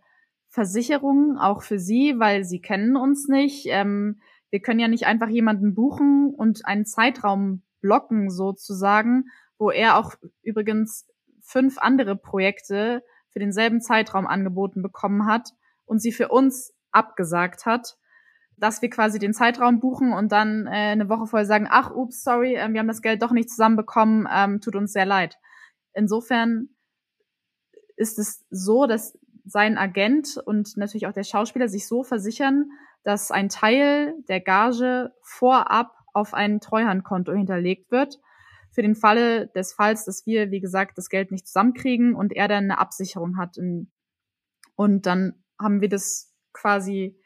Versicherung 0.48 1.38
auch 1.38 1.62
für 1.62 1.78
sie, 1.78 2.14
weil 2.18 2.44
sie 2.44 2.60
kennen 2.60 2.96
uns 2.96 3.28
nicht. 3.28 3.66
Ähm, 3.68 4.20
wir 4.50 4.60
können 4.60 4.80
ja 4.80 4.88
nicht 4.88 5.06
einfach 5.06 5.28
jemanden 5.28 5.74
buchen 5.74 6.32
und 6.36 6.66
einen 6.66 6.86
Zeitraum 6.86 7.62
blocken 7.80 8.30
sozusagen, 8.30 9.24
wo 9.58 9.70
er 9.70 9.96
auch 9.98 10.14
übrigens 10.42 11.06
fünf 11.42 11.78
andere 11.78 12.16
Projekte 12.16 13.02
für 13.30 13.38
denselben 13.38 13.80
Zeitraum 13.80 14.26
angeboten 14.26 14.82
bekommen 14.82 15.26
hat 15.26 15.50
und 15.86 16.00
sie 16.00 16.12
für 16.12 16.28
uns 16.28 16.72
abgesagt 16.94 17.66
hat, 17.66 17.96
dass 18.56 18.82
wir 18.82 18.90
quasi 18.90 19.18
den 19.18 19.34
Zeitraum 19.34 19.80
buchen 19.80 20.12
und 20.12 20.30
dann 20.32 20.66
äh, 20.66 20.70
eine 20.70 21.08
Woche 21.08 21.26
vorher 21.26 21.46
sagen, 21.46 21.66
ach, 21.68 21.90
ups, 21.90 22.22
sorry, 22.22 22.54
äh, 22.54 22.72
wir 22.72 22.80
haben 22.80 22.88
das 22.88 23.02
Geld 23.02 23.22
doch 23.22 23.32
nicht 23.32 23.50
zusammenbekommen, 23.50 24.28
ähm, 24.32 24.60
tut 24.60 24.76
uns 24.76 24.92
sehr 24.92 25.06
leid. 25.06 25.38
Insofern 25.92 26.68
ist 27.96 28.18
es 28.18 28.44
so, 28.50 28.86
dass 28.86 29.18
sein 29.44 29.76
Agent 29.76 30.38
und 30.44 30.76
natürlich 30.76 31.06
auch 31.06 31.12
der 31.12 31.24
Schauspieler 31.24 31.68
sich 31.68 31.86
so 31.86 32.02
versichern, 32.02 32.70
dass 33.02 33.30
ein 33.30 33.48
Teil 33.48 34.14
der 34.28 34.40
Gage 34.40 35.12
vorab 35.22 35.92
auf 36.12 36.32
ein 36.32 36.60
Treuhandkonto 36.60 37.32
hinterlegt 37.32 37.90
wird. 37.90 38.20
Für 38.70 38.82
den 38.82 38.94
Falle 38.94 39.48
des 39.48 39.74
Falls, 39.74 40.04
dass 40.04 40.26
wir, 40.26 40.50
wie 40.50 40.60
gesagt, 40.60 40.96
das 40.98 41.08
Geld 41.08 41.30
nicht 41.30 41.46
zusammenkriegen 41.46 42.14
und 42.14 42.32
er 42.32 42.48
dann 42.48 42.64
eine 42.64 42.78
Absicherung 42.78 43.36
hat. 43.36 43.56
Und 44.74 45.06
dann 45.06 45.44
haben 45.60 45.80
wir 45.80 45.88
das 45.88 46.33
quasi 46.54 47.18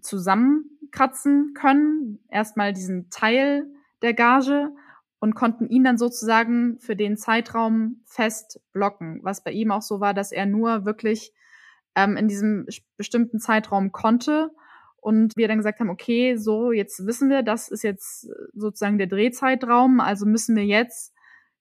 zusammenkratzen 0.00 1.52
können. 1.54 2.20
Erstmal 2.30 2.72
diesen 2.72 3.10
Teil 3.10 3.66
der 4.00 4.14
Gage 4.14 4.70
und 5.18 5.34
konnten 5.34 5.68
ihn 5.68 5.84
dann 5.84 5.98
sozusagen 5.98 6.78
für 6.78 6.96
den 6.96 7.16
Zeitraum 7.16 8.02
fest 8.06 8.60
blocken. 8.72 9.20
Was 9.22 9.42
bei 9.42 9.50
ihm 9.50 9.70
auch 9.70 9.82
so 9.82 10.00
war, 10.00 10.14
dass 10.14 10.32
er 10.32 10.46
nur 10.46 10.84
wirklich 10.84 11.32
ähm, 11.94 12.16
in 12.16 12.28
diesem 12.28 12.66
bestimmten 12.96 13.40
Zeitraum 13.40 13.92
konnte. 13.92 14.50
Und 14.98 15.36
wir 15.36 15.48
dann 15.48 15.58
gesagt 15.58 15.80
haben, 15.80 15.90
okay, 15.90 16.36
so, 16.36 16.72
jetzt 16.72 17.06
wissen 17.06 17.30
wir, 17.30 17.42
das 17.42 17.68
ist 17.68 17.84
jetzt 17.84 18.28
sozusagen 18.54 18.98
der 18.98 19.06
Drehzeitraum, 19.06 20.00
also 20.00 20.26
müssen 20.26 20.56
wir 20.56 20.64
jetzt 20.64 21.14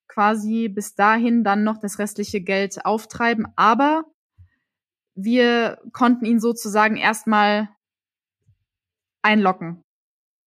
quasi 0.07 0.67
bis 0.67 0.95
dahin 0.95 1.43
dann 1.43 1.63
noch 1.63 1.78
das 1.78 1.99
restliche 1.99 2.41
Geld 2.41 2.86
auftreiben. 2.86 3.47
Aber 3.55 4.05
wir 5.16 5.80
konnten 5.93 6.26
ihn 6.26 6.39
sozusagen 6.39 6.97
erstmal 6.97 7.70
einlocken. 9.22 9.82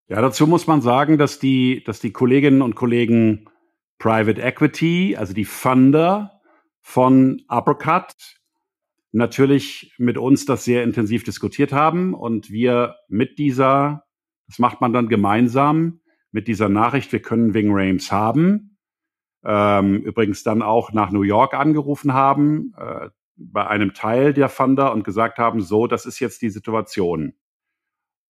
Ja, 0.08 0.22
dazu 0.22 0.46
muss 0.46 0.66
man 0.66 0.80
sagen, 0.80 1.18
dass 1.18 1.38
die, 1.38 1.82
dass 1.84 2.00
die 2.00 2.12
Kolleginnen 2.12 2.62
und 2.62 2.76
Kollegen 2.76 3.46
Private 3.98 4.40
Equity, 4.40 5.16
also 5.16 5.34
die 5.34 5.44
Funder 5.44 6.40
von 6.80 7.42
Uppercut, 7.48 8.14
natürlich 9.12 9.94
mit 9.98 10.16
uns 10.16 10.46
das 10.46 10.64
sehr 10.64 10.84
intensiv 10.84 11.24
diskutiert 11.24 11.72
haben 11.72 12.14
und 12.14 12.50
wir 12.50 12.96
mit 13.08 13.38
dieser, 13.38 14.04
das 14.46 14.58
macht 14.58 14.80
man 14.80 14.92
dann 14.92 15.08
gemeinsam, 15.08 16.00
mit 16.30 16.46
dieser 16.46 16.68
Nachricht, 16.68 17.10
wir 17.12 17.22
können 17.22 17.54
Wing 17.54 17.70
Rames 17.70 18.12
haben, 18.12 18.78
ähm, 19.44 20.02
übrigens 20.02 20.42
dann 20.42 20.62
auch 20.62 20.92
nach 20.92 21.10
New 21.10 21.22
York 21.22 21.54
angerufen 21.54 22.12
haben, 22.12 22.74
äh, 22.78 23.08
bei 23.38 23.66
einem 23.66 23.94
Teil 23.94 24.34
der 24.34 24.48
Funder 24.48 24.92
und 24.92 25.04
gesagt 25.04 25.38
haben, 25.38 25.60
so, 25.60 25.86
das 25.86 26.06
ist 26.06 26.18
jetzt 26.18 26.42
die 26.42 26.50
Situation. 26.50 27.34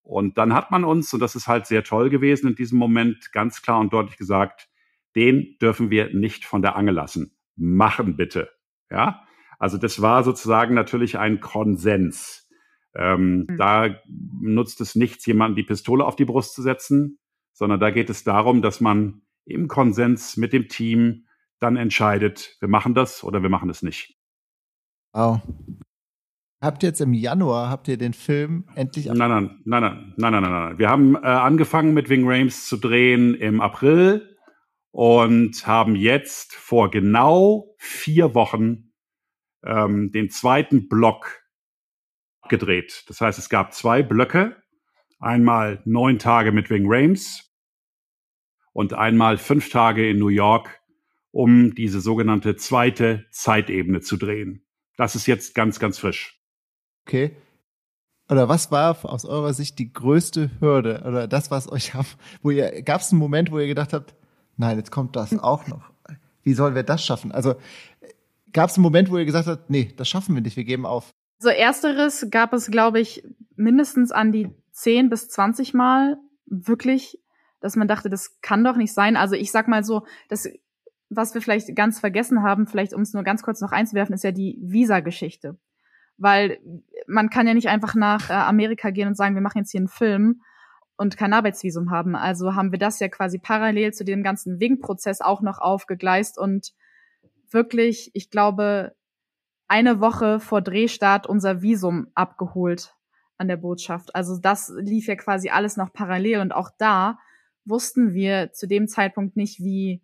Und 0.02 0.38
dann 0.38 0.54
hat 0.54 0.70
man 0.70 0.84
uns, 0.84 1.12
und 1.12 1.20
das 1.20 1.34
ist 1.34 1.48
halt 1.48 1.66
sehr 1.66 1.84
toll 1.84 2.10
gewesen 2.10 2.48
in 2.48 2.54
diesem 2.54 2.78
Moment, 2.78 3.32
ganz 3.32 3.62
klar 3.62 3.80
und 3.80 3.92
deutlich 3.92 4.16
gesagt, 4.16 4.68
den 5.16 5.56
dürfen 5.60 5.90
wir 5.90 6.14
nicht 6.14 6.44
von 6.44 6.62
der 6.62 6.76
Angel 6.76 6.94
lassen. 6.94 7.36
Machen 7.56 8.16
bitte. 8.16 8.50
Ja, 8.90 9.22
also 9.58 9.76
das 9.76 10.00
war 10.00 10.24
sozusagen 10.24 10.74
natürlich 10.74 11.18
ein 11.18 11.40
Konsens. 11.40 12.48
Ähm, 12.94 13.46
mhm. 13.48 13.56
Da 13.58 13.96
nutzt 14.40 14.80
es 14.80 14.94
nichts, 14.94 15.26
jemanden 15.26 15.56
die 15.56 15.62
Pistole 15.62 16.04
auf 16.04 16.16
die 16.16 16.24
Brust 16.24 16.54
zu 16.54 16.62
setzen, 16.62 17.18
sondern 17.52 17.80
da 17.80 17.90
geht 17.90 18.10
es 18.10 18.24
darum, 18.24 18.62
dass 18.62 18.80
man 18.80 19.22
im 19.44 19.68
Konsens 19.68 20.36
mit 20.36 20.52
dem 20.52 20.68
Team 20.68 21.26
dann 21.58 21.76
entscheidet, 21.76 22.56
wir 22.60 22.68
machen 22.68 22.94
das 22.94 23.24
oder 23.24 23.42
wir 23.42 23.50
machen 23.50 23.70
es 23.70 23.82
nicht. 23.82 24.17
Wow. 25.12 25.40
Habt 26.60 26.82
ihr 26.82 26.88
jetzt 26.88 27.00
im 27.00 27.12
Januar, 27.12 27.70
habt 27.70 27.86
ihr 27.86 27.96
den 27.96 28.12
Film 28.12 28.64
endlich 28.74 29.06
Nein, 29.06 29.16
nein, 29.16 29.60
nein, 29.64 29.82
nein, 29.82 30.14
nein, 30.16 30.32
nein, 30.32 30.42
nein, 30.42 30.52
nein. 30.52 30.78
Wir 30.78 30.88
haben 30.88 31.14
äh, 31.14 31.18
angefangen 31.18 31.94
mit 31.94 32.08
Wing 32.08 32.28
Rames 32.28 32.66
zu 32.66 32.76
drehen 32.76 33.34
im 33.34 33.60
April 33.60 34.36
und 34.90 35.66
haben 35.66 35.94
jetzt 35.94 36.54
vor 36.54 36.90
genau 36.90 37.76
vier 37.78 38.34
Wochen 38.34 38.92
ähm, 39.64 40.10
den 40.10 40.30
zweiten 40.30 40.88
Block 40.88 41.44
gedreht. 42.48 43.04
Das 43.06 43.20
heißt, 43.20 43.38
es 43.38 43.48
gab 43.48 43.72
zwei 43.72 44.02
Blöcke. 44.02 44.56
Einmal 45.20 45.80
neun 45.84 46.18
Tage 46.18 46.50
mit 46.50 46.70
Wing 46.70 46.86
Rames 46.86 47.52
und 48.72 48.94
einmal 48.94 49.38
fünf 49.38 49.70
Tage 49.70 50.08
in 50.08 50.18
New 50.18 50.28
York, 50.28 50.80
um 51.30 51.74
diese 51.74 52.00
sogenannte 52.00 52.56
zweite 52.56 53.26
Zeitebene 53.30 54.00
zu 54.00 54.16
drehen. 54.16 54.64
Das 54.98 55.14
ist 55.14 55.26
jetzt 55.26 55.54
ganz, 55.54 55.78
ganz 55.78 55.98
frisch. 55.98 56.38
Okay. 57.06 57.34
Oder 58.28 58.48
was 58.48 58.70
war 58.70 59.04
aus 59.04 59.24
eurer 59.24 59.54
Sicht 59.54 59.78
die 59.78 59.90
größte 59.90 60.50
Hürde 60.60 61.02
oder 61.06 61.26
das, 61.26 61.50
was 61.50 61.70
euch 61.70 61.94
haben, 61.94 62.08
wo 62.42 62.50
ihr, 62.50 62.82
gab 62.82 63.00
es 63.00 63.12
einen 63.12 63.20
Moment, 63.20 63.50
wo 63.50 63.58
ihr 63.58 63.68
gedacht 63.68 63.94
habt, 63.94 64.14
nein, 64.56 64.76
jetzt 64.76 64.90
kommt 64.90 65.16
das 65.16 65.38
auch 65.38 65.66
noch. 65.68 65.90
Wie 66.42 66.52
sollen 66.52 66.74
wir 66.74 66.82
das 66.82 67.04
schaffen? 67.04 67.32
Also 67.32 67.54
gab 68.52 68.70
es 68.70 68.76
einen 68.76 68.82
Moment, 68.82 69.10
wo 69.10 69.16
ihr 69.16 69.24
gesagt 69.24 69.46
habt, 69.46 69.70
nee, 69.70 69.92
das 69.96 70.08
schaffen 70.08 70.34
wir 70.34 70.42
nicht, 70.42 70.56
wir 70.56 70.64
geben 70.64 70.84
auf. 70.84 71.10
So 71.38 71.48
ersteres 71.48 72.26
gab 72.30 72.52
es, 72.52 72.70
glaube 72.70 72.98
ich, 72.98 73.24
mindestens 73.54 74.10
an 74.10 74.32
die 74.32 74.50
10 74.72 75.10
bis 75.10 75.28
20 75.28 75.74
Mal 75.74 76.18
wirklich, 76.46 77.20
dass 77.60 77.76
man 77.76 77.86
dachte, 77.86 78.10
das 78.10 78.40
kann 78.40 78.64
doch 78.64 78.76
nicht 78.76 78.92
sein. 78.92 79.16
Also 79.16 79.36
ich 79.36 79.52
sag 79.52 79.68
mal 79.68 79.84
so, 79.84 80.04
das, 80.28 80.48
was 81.10 81.34
wir 81.34 81.42
vielleicht 81.42 81.74
ganz 81.74 82.00
vergessen 82.00 82.42
haben, 82.42 82.66
vielleicht 82.66 82.94
um 82.94 83.02
es 83.02 83.14
nur 83.14 83.22
ganz 83.22 83.42
kurz 83.42 83.60
noch 83.60 83.72
einzuwerfen, 83.72 84.14
ist 84.14 84.24
ja 84.24 84.32
die 84.32 84.58
Visa-Geschichte 84.60 85.58
weil 86.18 86.58
man 87.06 87.30
kann 87.30 87.46
ja 87.46 87.54
nicht 87.54 87.68
einfach 87.68 87.94
nach 87.94 88.28
äh, 88.28 88.34
Amerika 88.34 88.90
gehen 88.90 89.08
und 89.08 89.16
sagen, 89.16 89.34
wir 89.34 89.42
machen 89.42 89.58
jetzt 89.58 89.70
hier 89.70 89.80
einen 89.80 89.88
Film 89.88 90.42
und 90.96 91.16
kein 91.16 91.32
Arbeitsvisum 91.32 91.90
haben. 91.90 92.16
Also 92.16 92.54
haben 92.54 92.72
wir 92.72 92.78
das 92.78 92.98
ja 92.98 93.08
quasi 93.08 93.38
parallel 93.38 93.94
zu 93.94 94.04
dem 94.04 94.22
ganzen 94.22 94.60
Wing-Prozess 94.60 95.20
auch 95.20 95.40
noch 95.40 95.60
aufgegleist 95.60 96.36
und 96.38 96.72
wirklich, 97.50 98.10
ich 98.14 98.30
glaube, 98.30 98.94
eine 99.68 100.00
Woche 100.00 100.40
vor 100.40 100.60
Drehstart 100.60 101.26
unser 101.26 101.62
Visum 101.62 102.08
abgeholt 102.14 102.94
an 103.38 103.48
der 103.48 103.56
Botschaft. 103.56 104.14
Also 104.14 104.38
das 104.38 104.72
lief 104.76 105.06
ja 105.06 105.14
quasi 105.14 105.50
alles 105.50 105.76
noch 105.76 105.92
parallel 105.92 106.40
und 106.40 106.52
auch 106.52 106.70
da 106.78 107.18
wussten 107.64 108.12
wir 108.12 108.52
zu 108.52 108.66
dem 108.66 108.88
Zeitpunkt 108.88 109.36
nicht, 109.36 109.60
wie, 109.60 110.02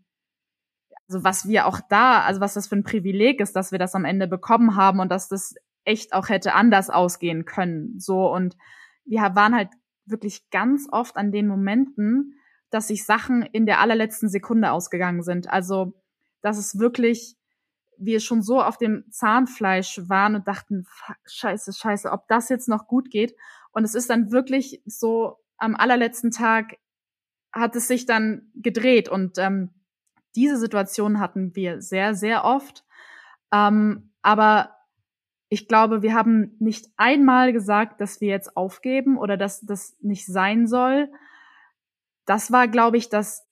also 1.08 1.24
was 1.24 1.46
wir 1.46 1.66
auch 1.66 1.80
da, 1.88 2.20
also 2.20 2.40
was 2.40 2.54
das 2.54 2.66
für 2.66 2.76
ein 2.76 2.84
Privileg 2.84 3.40
ist, 3.40 3.54
dass 3.56 3.72
wir 3.72 3.78
das 3.78 3.94
am 3.94 4.04
Ende 4.04 4.26
bekommen 4.26 4.76
haben 4.76 5.00
und 5.00 5.10
dass 5.10 5.28
das 5.28 5.54
echt 5.84 6.14
auch 6.14 6.28
hätte 6.28 6.54
anders 6.54 6.90
ausgehen 6.90 7.44
können. 7.44 7.98
So 8.00 8.32
und 8.32 8.56
wir 9.04 9.20
waren 9.20 9.54
halt 9.54 9.68
wirklich 10.06 10.50
ganz 10.50 10.88
oft 10.90 11.16
an 11.16 11.32
den 11.32 11.46
Momenten, 11.46 12.38
dass 12.70 12.88
sich 12.88 13.04
Sachen 13.04 13.42
in 13.42 13.66
der 13.66 13.80
allerletzten 13.80 14.28
Sekunde 14.28 14.72
ausgegangen 14.72 15.22
sind. 15.22 15.48
Also, 15.48 15.94
dass 16.40 16.58
es 16.58 16.78
wirklich, 16.78 17.36
wir 17.98 18.20
schon 18.20 18.42
so 18.42 18.60
auf 18.60 18.78
dem 18.78 19.04
Zahnfleisch 19.10 20.00
waren 20.08 20.34
und 20.34 20.48
dachten, 20.48 20.86
scheiße, 21.26 21.72
scheiße, 21.72 22.10
ob 22.10 22.26
das 22.28 22.48
jetzt 22.48 22.68
noch 22.68 22.86
gut 22.86 23.10
geht. 23.10 23.34
Und 23.70 23.84
es 23.84 23.94
ist 23.94 24.10
dann 24.10 24.32
wirklich 24.32 24.82
so 24.86 25.38
am 25.56 25.76
allerletzten 25.76 26.30
Tag 26.30 26.76
hat 27.52 27.76
es 27.76 27.86
sich 27.86 28.06
dann 28.06 28.50
gedreht 28.54 29.08
und 29.08 29.38
ähm, 29.38 29.70
diese 30.36 30.56
Situation 30.56 31.20
hatten 31.20 31.54
wir 31.54 31.80
sehr, 31.80 32.14
sehr 32.14 32.44
oft. 32.44 32.84
Ähm, 33.52 34.10
aber 34.22 34.70
ich 35.48 35.68
glaube, 35.68 36.02
wir 36.02 36.14
haben 36.14 36.56
nicht 36.58 36.88
einmal 36.96 37.52
gesagt, 37.52 38.00
dass 38.00 38.20
wir 38.20 38.28
jetzt 38.28 38.56
aufgeben 38.56 39.16
oder 39.18 39.36
dass 39.36 39.60
das 39.60 39.96
nicht 40.00 40.26
sein 40.26 40.66
soll. 40.66 41.10
Das 42.26 42.50
war, 42.50 42.66
glaube 42.68 42.96
ich, 42.96 43.08
das, 43.08 43.46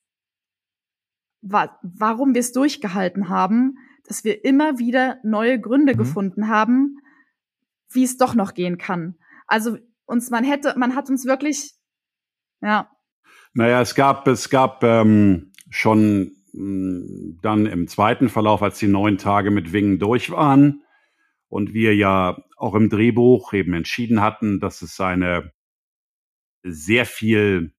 warum 1.41 2.35
wir 2.35 2.41
es 2.41 2.53
durchgehalten 2.53 3.29
haben, 3.29 3.77
dass 4.05 4.25
wir 4.25 4.45
immer 4.45 4.79
wieder 4.79 5.19
neue 5.23 5.61
Gründe 5.61 5.95
mhm. 5.95 5.99
gefunden 5.99 6.49
haben, 6.49 6.99
wie 7.91 8.05
es 8.05 8.17
doch 8.17 8.35
noch 8.35 8.55
gehen 8.55 8.79
kann. 8.79 9.17
Also 9.47 9.79
uns, 10.07 10.31
man 10.31 10.45
hätte, 10.45 10.75
man 10.77 10.95
hat 10.97 11.09
uns 11.09 11.25
wirklich, 11.27 11.75
ja. 12.61 12.91
Naja, 13.55 13.81
es 13.81 13.95
gab, 13.95 14.27
es 14.27 14.49
gab 14.49 14.83
ähm, 14.83 15.53
schon 15.71 16.42
dann 16.53 17.67
im 17.67 17.89
zweiten 17.89 18.29
Verlauf, 18.29 18.63
als 18.63 18.79
die 18.79 18.89
neun 18.89 19.19
Tage 19.19 19.51
mit 19.51 19.73
Wingen 19.73 19.99
durch 19.99 20.31
waren, 20.31 20.83
und 21.49 21.75
wir 21.75 21.95
ja 21.95 22.43
auch 22.57 22.75
im 22.75 22.89
Drehbuch 22.89 23.53
eben 23.53 23.75
entschieden 23.75 24.23
hatten, 24.23 24.59
dass 24.59 24.81
es 24.81 24.99
eine 25.01 25.53
sehr 26.63 27.05
viel 27.05 27.75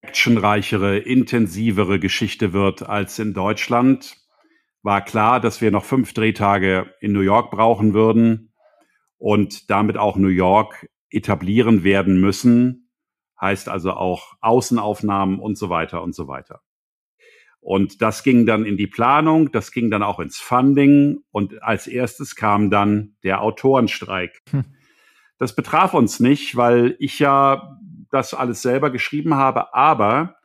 actionreichere, 0.00 0.96
intensivere 0.96 2.00
Geschichte 2.00 2.54
wird 2.54 2.82
als 2.82 3.18
in 3.18 3.34
Deutschland, 3.34 4.16
war 4.82 5.04
klar, 5.04 5.38
dass 5.38 5.60
wir 5.60 5.70
noch 5.70 5.84
fünf 5.84 6.14
Drehtage 6.14 6.94
in 7.00 7.12
New 7.12 7.20
York 7.20 7.50
brauchen 7.50 7.92
würden 7.92 8.54
und 9.18 9.68
damit 9.68 9.98
auch 9.98 10.16
New 10.16 10.28
York 10.28 10.88
etablieren 11.10 11.84
werden 11.84 12.18
müssen. 12.20 12.90
Heißt 13.38 13.68
also 13.68 13.92
auch 13.92 14.34
Außenaufnahmen 14.40 15.38
und 15.38 15.58
so 15.58 15.68
weiter 15.68 16.02
und 16.02 16.14
so 16.14 16.26
weiter. 16.26 16.62
Und 17.60 18.00
das 18.00 18.22
ging 18.22 18.46
dann 18.46 18.64
in 18.64 18.76
die 18.76 18.86
Planung, 18.86 19.52
das 19.52 19.70
ging 19.70 19.90
dann 19.90 20.02
auch 20.02 20.18
ins 20.18 20.38
Funding 20.38 21.18
und 21.30 21.62
als 21.62 21.86
erstes 21.86 22.34
kam 22.34 22.70
dann 22.70 23.16
der 23.22 23.42
Autorenstreik. 23.42 24.40
Hm. 24.50 24.64
Das 25.38 25.54
betraf 25.54 25.94
uns 25.94 26.20
nicht, 26.20 26.56
weil 26.56 26.96
ich 26.98 27.18
ja 27.18 27.78
das 28.10 28.34
alles 28.34 28.62
selber 28.62 28.90
geschrieben 28.90 29.34
habe, 29.34 29.74
aber 29.74 30.36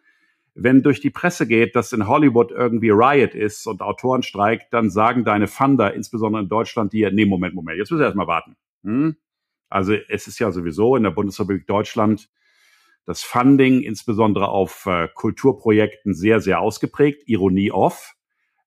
wenn 0.55 0.83
durch 0.83 1.01
die 1.01 1.09
Presse 1.09 1.47
geht, 1.47 1.75
dass 1.75 1.91
in 1.91 2.07
Hollywood 2.07 2.51
irgendwie 2.51 2.89
Riot 2.89 3.35
ist 3.35 3.67
und 3.67 3.81
Autorenstreik, 3.81 4.69
dann 4.71 4.89
sagen 4.89 5.25
deine 5.25 5.47
Funder, 5.47 5.93
insbesondere 5.93 6.43
in 6.43 6.49
Deutschland, 6.49 6.93
dir, 6.93 7.11
nee, 7.11 7.25
Moment, 7.25 7.55
Moment, 7.55 7.77
jetzt 7.77 7.91
müssen 7.91 7.99
wir 7.99 8.05
erstmal 8.05 8.27
warten. 8.27 8.55
Hm? 8.83 9.17
Also 9.69 9.93
es 9.93 10.27
ist 10.27 10.39
ja 10.39 10.51
sowieso 10.51 10.95
in 10.95 11.03
der 11.03 11.11
Bundesrepublik 11.11 11.67
Deutschland 11.67 12.29
das 13.05 13.23
Funding, 13.23 13.81
insbesondere 13.81 14.49
auf 14.49 14.85
äh, 14.87 15.07
Kulturprojekten, 15.13 16.13
sehr, 16.13 16.39
sehr 16.41 16.59
ausgeprägt. 16.59 17.23
Ironie 17.27 17.71
off. 17.71 18.15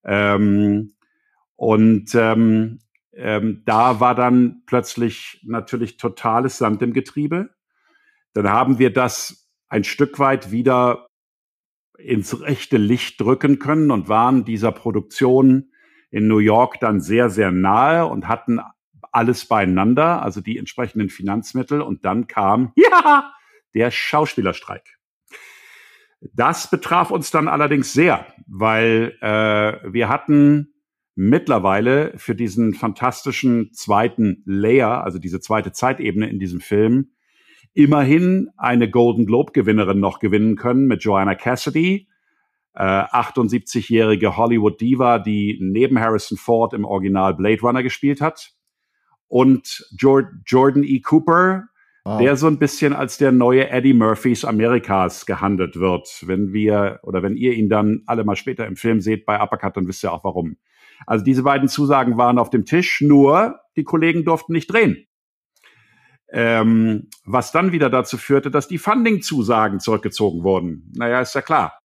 Ähm, 0.05 0.95
und 1.57 2.15
ähm, 2.15 2.79
ähm, 3.13 3.63
da 3.67 3.99
war 3.99 4.15
dann 4.15 4.63
plötzlich 4.67 5.43
natürlich 5.45 5.97
totales 5.97 6.59
Sand 6.59 6.83
im 6.83 6.93
Getriebe. 6.93 7.51
Dann 8.33 8.49
haben 8.49 8.79
wir 8.79 8.93
das 8.93 9.51
ein 9.69 9.83
Stück 9.83 10.21
weit 10.21 10.53
wieder 10.53 11.09
ins 11.99 12.41
rechte 12.41 12.77
Licht 12.77 13.21
drücken 13.21 13.59
können 13.59 13.91
und 13.91 14.09
waren 14.09 14.45
dieser 14.45 14.71
Produktion 14.71 15.73
in 16.11 16.29
New 16.29 16.39
York 16.39 16.79
dann 16.81 17.01
sehr, 17.01 17.29
sehr 17.29 17.51
nahe 17.51 18.07
und 18.07 18.29
hatten 18.29 18.61
alles 19.11 19.47
beieinander, 19.47 20.23
also 20.23 20.41
die 20.41 20.59
entsprechenden 20.59 21.11
Finanzmittel. 21.11 21.83
Und 21.83 22.05
dann 22.05 22.29
kam, 22.29 22.73
ja, 22.77 23.33
der 23.75 23.91
Schauspielerstreik. 23.91 24.99
Das 26.35 26.69
betraf 26.71 27.11
uns 27.11 27.31
dann 27.31 27.49
allerdings 27.49 27.93
sehr, 27.93 28.27
weil 28.47 29.17
äh, 29.21 29.93
wir 29.93 30.09
hatten 30.09 30.75
mittlerweile 31.15 32.13
für 32.17 32.35
diesen 32.35 32.75
fantastischen 32.75 33.73
zweiten 33.73 34.43
Layer, 34.45 35.05
also 35.05 35.19
diese 35.19 35.41
zweite 35.41 35.73
Zeitebene 35.73 36.29
in 36.29 36.39
diesem 36.39 36.61
Film, 36.61 37.11
immerhin 37.75 38.51
eine 38.57 38.91
Golden 38.91 39.27
Globe-Gewinnerin 39.27 40.01
noch 40.01 40.19
gewinnen 40.19 40.57
können 40.57 40.87
mit 40.87 41.03
Joanna 41.03 41.35
Cassidy, 41.35 42.09
äh, 42.75 42.83
78-jährige 42.83 44.37
Hollywood 44.37 44.81
Diva, 44.81 45.19
die 45.19 45.59
neben 45.61 45.99
Harrison 45.99 46.39
Ford 46.39 46.73
im 46.73 46.85
Original 46.85 47.35
Blade 47.35 47.61
Runner 47.61 47.83
gespielt 47.83 48.21
hat, 48.21 48.53
und 49.29 49.87
Jordan 49.97 50.83
E. 50.85 51.01
Cooper, 51.01 51.69
Wow. 52.09 52.19
der 52.21 52.37
so 52.37 52.47
ein 52.47 52.59
bisschen 52.59 52.95
als 52.95 53.19
der 53.19 53.33
neue 53.33 53.69
Eddie 53.69 53.93
Murphys 53.93 54.47
Amerikas 54.47 55.27
gehandelt 55.27 55.79
wird. 55.79 56.23
Wenn 56.27 56.55
wir 56.55 57.01
oder 57.03 57.23
wenn 57.23 57.37
ihr 57.37 57.53
ihn 57.53 57.69
dann 57.69 58.03
alle 58.07 58.25
mal 58.25 58.35
später 58.35 58.67
im 58.67 58.77
Film 58.77 59.03
seht 59.03 59.27
bei 59.27 59.39
Uppercut, 59.39 59.77
dann 59.77 59.87
wisst 59.87 60.03
ihr 60.03 60.13
auch 60.13 60.25
warum. 60.25 60.57
Also 61.07 61.23
diese 61.23 61.43
beiden 61.43 61.69
Zusagen 61.69 62.17
waren 62.17 62.39
auf 62.39 62.49
dem 62.49 62.65
Tisch, 62.65 63.03
nur 63.03 63.61
die 63.77 63.85
Kollegen 63.85 64.25
durften 64.25 64.55
nicht 64.55 64.73
drehen. 64.73 65.07
Ähm, 66.31 67.09
was 67.27 67.53
dann 67.53 67.73
wieder 67.73 67.91
dazu 67.91 68.17
führte, 68.17 68.51
dass 68.51 68.69
die 68.69 68.79
Funding-Zusagen 68.79 69.79
zurückgezogen 69.79 70.45
wurden. 70.45 70.91
Naja, 70.97 71.21
ist 71.21 71.35
ja 71.35 71.43
klar. 71.43 71.79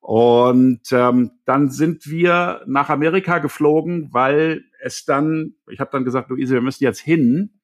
Und 0.00 0.92
ähm, 0.92 1.30
dann 1.46 1.70
sind 1.70 2.06
wir 2.06 2.62
nach 2.66 2.90
Amerika 2.90 3.38
geflogen, 3.38 4.08
weil 4.12 4.64
es 4.82 5.06
dann, 5.06 5.54
ich 5.70 5.80
habe 5.80 5.90
dann 5.90 6.04
gesagt, 6.04 6.28
Luise, 6.28 6.52
wir 6.52 6.60
müssen 6.60 6.84
jetzt 6.84 7.00
hin, 7.00 7.57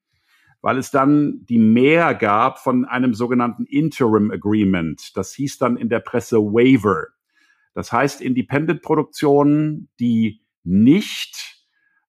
weil 0.65 0.79
es 0.79 0.89
dann 0.89 1.45
die 1.47 1.59
Mehr 1.59 2.15
gab 2.15 2.57
von 2.57 2.85
einem 2.85 3.13
sogenannten 3.13 3.65
Interim 3.65 4.31
Agreement. 4.31 5.15
Das 5.15 5.31
hieß 5.35 5.59
dann 5.59 5.77
in 5.77 5.89
der 5.89 5.99
Presse 5.99 6.39
Waiver. 6.39 7.09
Das 7.75 7.91
heißt, 7.91 8.19
Independent-Produktionen, 8.19 9.89
die 9.99 10.41
nicht 10.63 11.63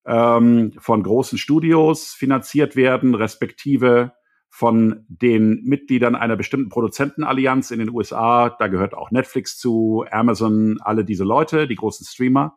ähm, 0.06 0.72
von 0.78 1.02
großen 1.02 1.36
Studios 1.36 2.14
finanziert 2.14 2.76
werden, 2.76 3.14
respektive 3.14 4.14
von 4.48 5.04
den 5.08 5.62
Mitgliedern 5.64 6.14
einer 6.14 6.36
bestimmten 6.36 6.70
Produzentenallianz 6.70 7.70
in 7.72 7.78
den 7.78 7.90
USA, 7.90 8.48
da 8.48 8.68
gehört 8.68 8.94
auch 8.94 9.10
Netflix 9.10 9.58
zu, 9.58 10.06
Amazon, 10.10 10.78
alle 10.80 11.04
diese 11.04 11.24
Leute, 11.24 11.68
die 11.68 11.76
großen 11.76 12.06
Streamer, 12.06 12.56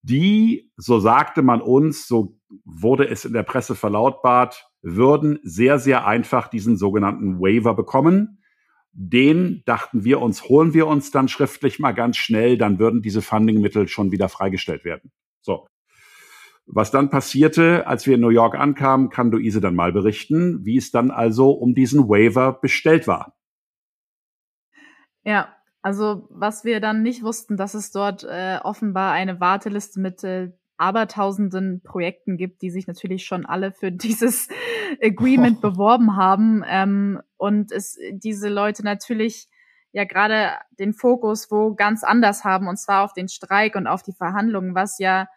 die, 0.00 0.72
so 0.78 0.98
sagte 0.98 1.42
man 1.42 1.60
uns, 1.60 2.08
so 2.08 2.38
wurde 2.64 3.06
es 3.06 3.26
in 3.26 3.34
der 3.34 3.42
Presse 3.42 3.74
verlautbart, 3.74 4.69
würden 4.82 5.38
sehr, 5.42 5.78
sehr 5.78 6.06
einfach 6.06 6.48
diesen 6.48 6.76
sogenannten 6.76 7.40
Waiver 7.40 7.74
bekommen. 7.74 8.38
Den 8.92 9.62
dachten 9.66 10.04
wir 10.04 10.20
uns, 10.20 10.48
holen 10.48 10.74
wir 10.74 10.86
uns 10.86 11.10
dann 11.10 11.28
schriftlich 11.28 11.78
mal 11.78 11.92
ganz 11.92 12.16
schnell, 12.16 12.58
dann 12.58 12.78
würden 12.78 13.02
diese 13.02 13.22
Fundingmittel 13.22 13.88
schon 13.88 14.10
wieder 14.10 14.28
freigestellt 14.28 14.84
werden. 14.84 15.12
So. 15.42 15.66
Was 16.66 16.90
dann 16.90 17.10
passierte, 17.10 17.86
als 17.86 18.06
wir 18.06 18.14
in 18.14 18.20
New 18.20 18.28
York 18.28 18.54
ankamen, 18.54 19.10
kann 19.10 19.30
Luise 19.30 19.60
dann 19.60 19.74
mal 19.74 19.92
berichten, 19.92 20.64
wie 20.64 20.76
es 20.76 20.90
dann 20.90 21.10
also 21.10 21.50
um 21.50 21.74
diesen 21.74 22.08
Waiver 22.08 22.52
bestellt 22.52 23.06
war. 23.06 23.36
Ja, 25.24 25.54
also 25.82 26.28
was 26.30 26.64
wir 26.64 26.80
dann 26.80 27.02
nicht 27.02 27.22
wussten, 27.22 27.56
dass 27.56 27.74
es 27.74 27.90
dort 27.90 28.24
äh, 28.24 28.58
offenbar 28.62 29.12
eine 29.12 29.40
Warteliste 29.40 30.00
mit 30.00 30.22
äh, 30.24 30.52
abertausenden 30.80 31.82
Projekten 31.82 32.36
gibt, 32.36 32.62
die 32.62 32.70
sich 32.70 32.86
natürlich 32.86 33.24
schon 33.24 33.46
alle 33.46 33.72
für 33.72 33.92
dieses 33.92 34.48
Agreement 35.02 35.58
oh. 35.58 35.70
beworben 35.70 36.16
haben. 36.16 36.64
Ähm, 36.66 37.20
und 37.36 37.72
es 37.72 37.98
diese 38.12 38.48
Leute 38.48 38.84
natürlich 38.84 39.48
ja 39.92 40.04
gerade 40.04 40.52
den 40.78 40.94
Fokus 40.94 41.50
wo 41.50 41.74
ganz 41.74 42.04
anders 42.04 42.44
haben, 42.44 42.68
und 42.68 42.78
zwar 42.78 43.04
auf 43.04 43.12
den 43.12 43.28
Streik 43.28 43.74
und 43.74 43.86
auf 43.86 44.02
die 44.02 44.12
Verhandlungen, 44.12 44.74
was 44.74 44.98
ja 44.98 45.28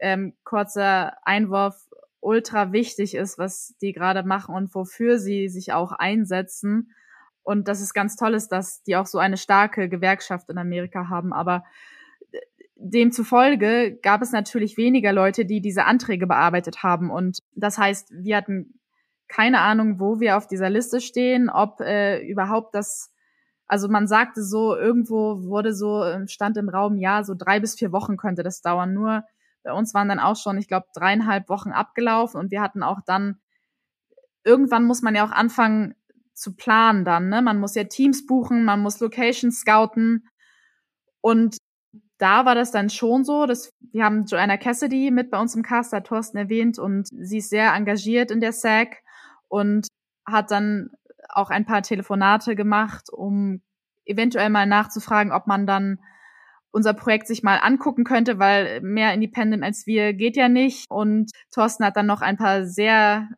ähm, 0.00 0.34
kurzer 0.44 1.16
Einwurf 1.24 1.76
ultra 2.20 2.72
wichtig 2.72 3.14
ist, 3.14 3.38
was 3.38 3.74
die 3.80 3.92
gerade 3.92 4.22
machen 4.22 4.54
und 4.54 4.74
wofür 4.74 5.18
sie 5.18 5.48
sich 5.48 5.72
auch 5.72 5.92
einsetzen. 5.92 6.92
Und 7.42 7.68
das 7.68 7.80
ist 7.80 7.94
ganz 7.94 8.16
toll 8.16 8.34
ist, 8.34 8.48
dass 8.48 8.82
die 8.82 8.96
auch 8.96 9.06
so 9.06 9.18
eine 9.18 9.36
starke 9.36 9.88
Gewerkschaft 9.88 10.48
in 10.50 10.58
Amerika 10.58 11.08
haben. 11.08 11.32
Aber 11.32 11.64
demzufolge 12.78 13.98
gab 14.02 14.22
es 14.22 14.32
natürlich 14.32 14.76
weniger 14.76 15.12
Leute, 15.12 15.44
die 15.44 15.60
diese 15.60 15.84
Anträge 15.84 16.26
bearbeitet 16.26 16.82
haben. 16.82 17.10
Und 17.10 17.40
das 17.54 17.76
heißt, 17.76 18.12
wir 18.12 18.36
hatten 18.36 18.78
keine 19.26 19.60
Ahnung, 19.60 20.00
wo 20.00 20.20
wir 20.20 20.36
auf 20.36 20.46
dieser 20.46 20.70
Liste 20.70 21.00
stehen, 21.00 21.50
ob 21.50 21.80
äh, 21.80 22.20
überhaupt 22.26 22.74
das, 22.74 23.12
also 23.66 23.88
man 23.88 24.06
sagte 24.06 24.42
so, 24.42 24.74
irgendwo 24.74 25.42
wurde 25.42 25.74
so, 25.74 26.02
ähm, 26.04 26.28
stand 26.28 26.56
im 26.56 26.68
Raum, 26.68 26.96
ja, 26.96 27.24
so 27.24 27.34
drei 27.36 27.60
bis 27.60 27.74
vier 27.74 27.92
Wochen 27.92 28.16
könnte 28.16 28.42
das 28.42 28.62
dauern. 28.62 28.94
Nur 28.94 29.24
bei 29.64 29.72
uns 29.72 29.92
waren 29.92 30.08
dann 30.08 30.20
auch 30.20 30.36
schon, 30.36 30.56
ich 30.56 30.68
glaube, 30.68 30.86
dreieinhalb 30.94 31.48
Wochen 31.48 31.72
abgelaufen 31.72 32.40
und 32.40 32.50
wir 32.50 32.62
hatten 32.62 32.82
auch 32.82 33.00
dann, 33.04 33.40
irgendwann 34.44 34.84
muss 34.84 35.02
man 35.02 35.14
ja 35.14 35.26
auch 35.26 35.32
anfangen 35.32 35.94
zu 36.32 36.54
planen 36.54 37.04
dann, 37.04 37.28
ne? 37.28 37.42
Man 37.42 37.58
muss 37.58 37.74
ja 37.74 37.84
Teams 37.84 38.24
buchen, 38.24 38.64
man 38.64 38.80
muss 38.80 39.00
Locations 39.00 39.60
scouten 39.60 40.28
und 41.20 41.58
da 42.18 42.44
war 42.44 42.54
das 42.54 42.70
dann 42.70 42.90
schon 42.90 43.24
so, 43.24 43.46
dass 43.46 43.72
wir 43.92 44.04
haben 44.04 44.26
Joanna 44.26 44.56
Cassidy 44.56 45.10
mit 45.10 45.30
bei 45.30 45.40
uns 45.40 45.54
im 45.54 45.62
Cast, 45.62 45.92
hat 45.92 46.06
Thorsten 46.08 46.36
erwähnt, 46.36 46.78
und 46.78 47.08
sie 47.08 47.38
ist 47.38 47.50
sehr 47.50 47.72
engagiert 47.74 48.30
in 48.30 48.40
der 48.40 48.52
SAG 48.52 48.96
und 49.48 49.86
hat 50.26 50.50
dann 50.50 50.90
auch 51.28 51.50
ein 51.50 51.64
paar 51.64 51.82
Telefonate 51.82 52.56
gemacht, 52.56 53.10
um 53.10 53.62
eventuell 54.04 54.50
mal 54.50 54.66
nachzufragen, 54.66 55.32
ob 55.32 55.46
man 55.46 55.66
dann 55.66 55.98
unser 56.70 56.92
Projekt 56.92 57.26
sich 57.26 57.42
mal 57.42 57.56
angucken 57.56 58.04
könnte, 58.04 58.38
weil 58.38 58.80
mehr 58.82 59.14
Independent 59.14 59.62
als 59.62 59.86
wir 59.86 60.12
geht 60.12 60.36
ja 60.36 60.48
nicht. 60.48 60.86
Und 60.90 61.30
Thorsten 61.50 61.84
hat 61.84 61.96
dann 61.96 62.06
noch 62.06 62.20
ein 62.20 62.36
paar 62.36 62.66
sehr 62.66 63.28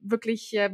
wirklich 0.00 0.54
äh, 0.56 0.70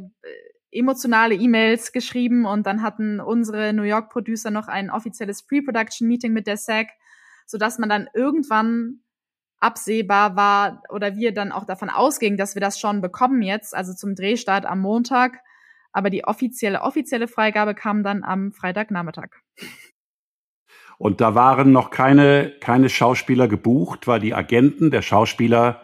emotionale 0.71 1.35
E-Mails 1.35 1.91
geschrieben 1.91 2.45
und 2.45 2.65
dann 2.67 2.81
hatten 2.81 3.19
unsere 3.19 3.73
New 3.73 3.83
York 3.83 4.09
Producer 4.11 4.51
noch 4.51 4.67
ein 4.67 4.89
offizielles 4.89 5.43
Pre-Production 5.43 6.07
Meeting 6.07 6.33
mit 6.33 6.47
der 6.47 6.57
SAG, 6.57 6.87
so 7.49 7.57
dass 7.57 7.79
man 7.79 7.89
dann 7.89 8.07
irgendwann 8.13 8.99
absehbar 9.59 10.35
war 10.35 10.83
oder 10.89 11.15
wir 11.15 11.33
dann 11.33 11.51
auch 11.51 11.65
davon 11.65 11.89
ausgingen, 11.89 12.37
dass 12.37 12.55
wir 12.55 12.61
das 12.61 12.79
schon 12.79 13.01
bekommen 13.01 13.41
jetzt, 13.41 13.75
also 13.75 13.93
zum 13.93 14.13
Drehstart 14.13 14.65
am 14.65 14.79
Montag. 14.79 15.39
Aber 15.91 16.11
die 16.11 16.23
offizielle, 16.25 16.81
offizielle 16.81 17.27
Freigabe 17.27 17.73
kam 17.73 18.03
dann 18.03 18.23
am 18.23 18.51
Freitagnachmittag. 18.51 19.29
Und 20.99 21.21
da 21.21 21.33
waren 21.33 21.71
noch 21.71 21.89
keine, 21.89 22.53
keine 22.61 22.87
Schauspieler 22.87 23.47
gebucht, 23.47 24.05
weil 24.05 24.19
die 24.19 24.35
Agenten 24.35 24.91
der 24.91 25.01
Schauspieler 25.01 25.81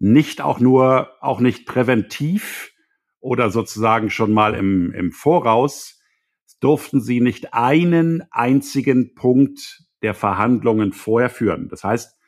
nicht 0.00 0.40
auch 0.40 0.58
nur, 0.58 1.12
auch 1.20 1.38
nicht 1.38 1.64
präventiv 1.64 2.72
oder 3.20 3.50
sozusagen 3.50 4.10
schon 4.10 4.32
mal 4.32 4.54
im, 4.54 4.92
im 4.92 5.12
Voraus 5.12 6.00
durften 6.58 7.00
sie 7.00 7.20
nicht 7.20 7.54
einen 7.54 8.24
einzigen 8.32 9.14
Punkt 9.14 9.84
der 10.04 10.14
Verhandlungen 10.14 10.92
vorher 10.92 11.30
führen. 11.30 11.68
Das 11.70 11.82
heißt, 11.82 12.20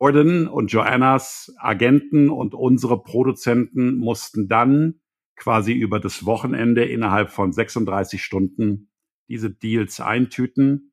Jordan 0.00 0.46
und 0.46 0.70
Joannas 0.70 1.52
Agenten 1.58 2.30
und 2.30 2.54
unsere 2.54 3.02
Produzenten 3.02 3.96
mussten 3.96 4.48
dann 4.48 5.00
quasi 5.34 5.72
über 5.72 5.98
das 5.98 6.24
Wochenende 6.24 6.84
innerhalb 6.84 7.30
von 7.30 7.52
36 7.52 8.22
Stunden 8.22 8.90
diese 9.26 9.50
Deals 9.50 10.00
eintüten. 10.00 10.92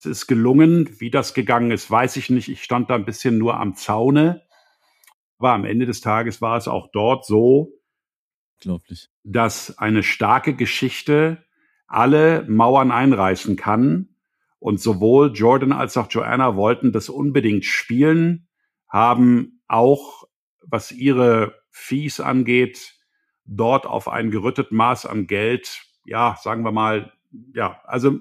Es 0.00 0.06
ist 0.06 0.26
gelungen. 0.26 0.98
Wie 0.98 1.10
das 1.10 1.34
gegangen 1.34 1.70
ist, 1.70 1.88
weiß 1.88 2.16
ich 2.16 2.28
nicht. 2.28 2.48
Ich 2.48 2.64
stand 2.64 2.90
da 2.90 2.96
ein 2.96 3.04
bisschen 3.04 3.38
nur 3.38 3.60
am 3.60 3.76
Zaune. 3.76 4.42
Aber 5.38 5.52
am 5.52 5.64
Ende 5.64 5.86
des 5.86 6.00
Tages 6.00 6.42
war 6.42 6.56
es 6.56 6.66
auch 6.66 6.88
dort 6.92 7.24
so, 7.24 7.74
dass 9.22 9.78
eine 9.78 10.02
starke 10.02 10.54
Geschichte 10.54 11.44
alle 11.86 12.44
Mauern 12.48 12.90
einreißen 12.90 13.54
kann 13.54 14.15
und 14.58 14.80
sowohl 14.80 15.32
Jordan 15.34 15.72
als 15.72 15.96
auch 15.96 16.08
Joanna 16.10 16.56
wollten 16.56 16.92
das 16.92 17.08
unbedingt 17.08 17.64
spielen, 17.64 18.48
haben 18.88 19.60
auch, 19.68 20.24
was 20.62 20.92
ihre 20.92 21.54
Fees 21.70 22.20
angeht, 22.20 22.94
dort 23.44 23.86
auf 23.86 24.08
ein 24.08 24.30
gerüttet 24.30 24.72
Maß 24.72 25.06
an 25.06 25.26
Geld, 25.26 25.82
ja, 26.04 26.36
sagen 26.40 26.64
wir 26.64 26.72
mal, 26.72 27.12
ja, 27.54 27.80
also 27.84 28.18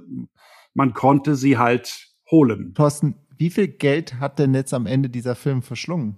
man 0.74 0.94
konnte 0.94 1.36
sie 1.36 1.58
halt 1.58 2.10
holen. 2.30 2.74
Thorsten, 2.76 3.16
wie 3.38 3.50
viel 3.50 3.68
Geld 3.68 4.20
hat 4.20 4.40
denn 4.40 4.54
jetzt 4.54 4.74
am 4.74 4.86
Ende 4.86 5.10
dieser 5.10 5.36
Film 5.36 5.62
verschlungen? 5.62 6.18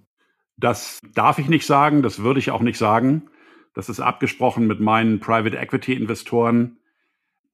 Das 0.57 0.99
darf 1.13 1.37
ich 1.37 1.49
nicht 1.49 1.65
sagen, 1.65 2.01
das 2.01 2.19
würde 2.19 2.39
ich 2.39 2.51
auch 2.51 2.61
nicht 2.61 2.77
sagen. 2.77 3.29
Das 3.73 3.89
ist 3.89 3.99
abgesprochen 3.99 4.65
mit 4.65 4.79
meinen 4.79 5.19
Private 5.19 5.57
Equity 5.57 5.93
Investoren. 5.93 6.76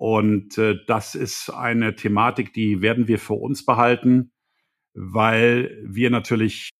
Und 0.04 0.58
äh, 0.58 0.76
das 0.86 1.16
ist 1.16 1.50
eine 1.50 1.96
Thematik, 1.96 2.52
die 2.52 2.82
werden 2.82 3.08
wir 3.08 3.20
für 3.20 3.36
uns 3.36 3.64
behalten, 3.64 4.34
weil 4.94 5.82
wir 5.82 6.10
natürlich 6.10 6.72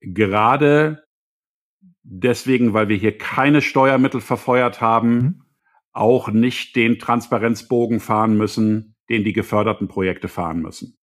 gerade 0.00 1.04
deswegen, 2.02 2.72
weil 2.72 2.88
wir 2.88 2.96
hier 2.96 3.16
keine 3.16 3.62
Steuermittel 3.62 4.20
verfeuert 4.20 4.80
haben, 4.80 5.14
mhm. 5.14 5.42
auch 5.92 6.26
nicht 6.26 6.74
den 6.74 6.98
Transparenzbogen 6.98 8.00
fahren 8.00 8.36
müssen, 8.36 8.96
den 9.08 9.22
die 9.22 9.32
geförderten 9.32 9.86
Projekte 9.86 10.26
fahren 10.26 10.60
müssen. 10.60 10.98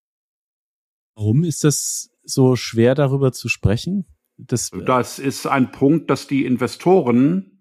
Warum 1.16 1.45
ist 1.45 1.64
das 1.64 2.09
so 2.24 2.57
schwer 2.57 2.93
darüber 2.93 3.32
zu 3.32 3.47
sprechen? 3.47 4.05
Das, 4.36 4.70
das 4.86 5.18
ist 5.18 5.47
ein 5.47 5.72
Punkt, 5.72 6.09
dass 6.09 6.28
die 6.28 6.43
Investoren 6.43 7.53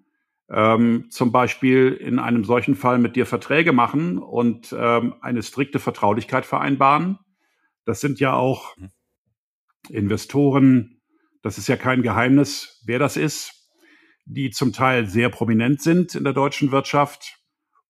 ähm, 0.52 1.06
zum 1.10 1.32
Beispiel 1.32 1.92
in 1.92 2.18
einem 2.18 2.44
solchen 2.44 2.74
Fall 2.74 2.98
mit 2.98 3.16
dir 3.16 3.24
Verträge 3.24 3.72
machen 3.72 4.18
und 4.18 4.74
ähm, 4.78 5.14
eine 5.22 5.42
strikte 5.42 5.78
Vertraulichkeit 5.78 6.44
vereinbaren. 6.44 7.18
Das 7.86 8.00
sind 8.00 8.20
ja 8.20 8.34
auch 8.34 8.76
mhm. 8.76 8.90
Investoren, 9.88 11.00
das 11.40 11.58
ist 11.58 11.68
ja 11.68 11.76
kein 11.76 12.02
Geheimnis, 12.02 12.82
wer 12.84 12.98
das 12.98 13.16
ist, 13.16 13.70
die 14.26 14.50
zum 14.50 14.72
Teil 14.72 15.06
sehr 15.06 15.30
prominent 15.30 15.82
sind 15.82 16.14
in 16.14 16.22
der 16.22 16.34
deutschen 16.34 16.70
Wirtschaft 16.70 17.40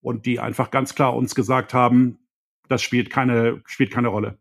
und 0.00 0.24
die 0.24 0.40
einfach 0.40 0.70
ganz 0.70 0.94
klar 0.94 1.14
uns 1.14 1.34
gesagt 1.34 1.74
haben, 1.74 2.28
das 2.68 2.80
spielt 2.80 3.10
keine, 3.10 3.60
spielt 3.66 3.90
keine 3.90 4.08
Rolle. 4.08 4.38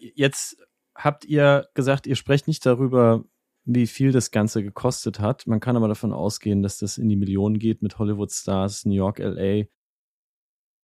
Jetzt 0.00 0.58
habt 0.94 1.24
ihr 1.24 1.68
gesagt, 1.74 2.06
ihr 2.06 2.16
sprecht 2.16 2.48
nicht 2.48 2.66
darüber, 2.66 3.24
wie 3.66 3.88
viel 3.88 4.12
das 4.12 4.30
Ganze 4.30 4.62
gekostet 4.62 5.18
hat. 5.18 5.46
Man 5.46 5.60
kann 5.60 5.76
aber 5.76 5.88
davon 5.88 6.12
ausgehen, 6.12 6.62
dass 6.62 6.78
das 6.78 6.98
in 6.98 7.08
die 7.08 7.16
Millionen 7.16 7.58
geht 7.58 7.82
mit 7.82 7.98
Hollywood-Stars, 7.98 8.86
New 8.86 8.94
York, 8.94 9.18
LA. 9.18 9.64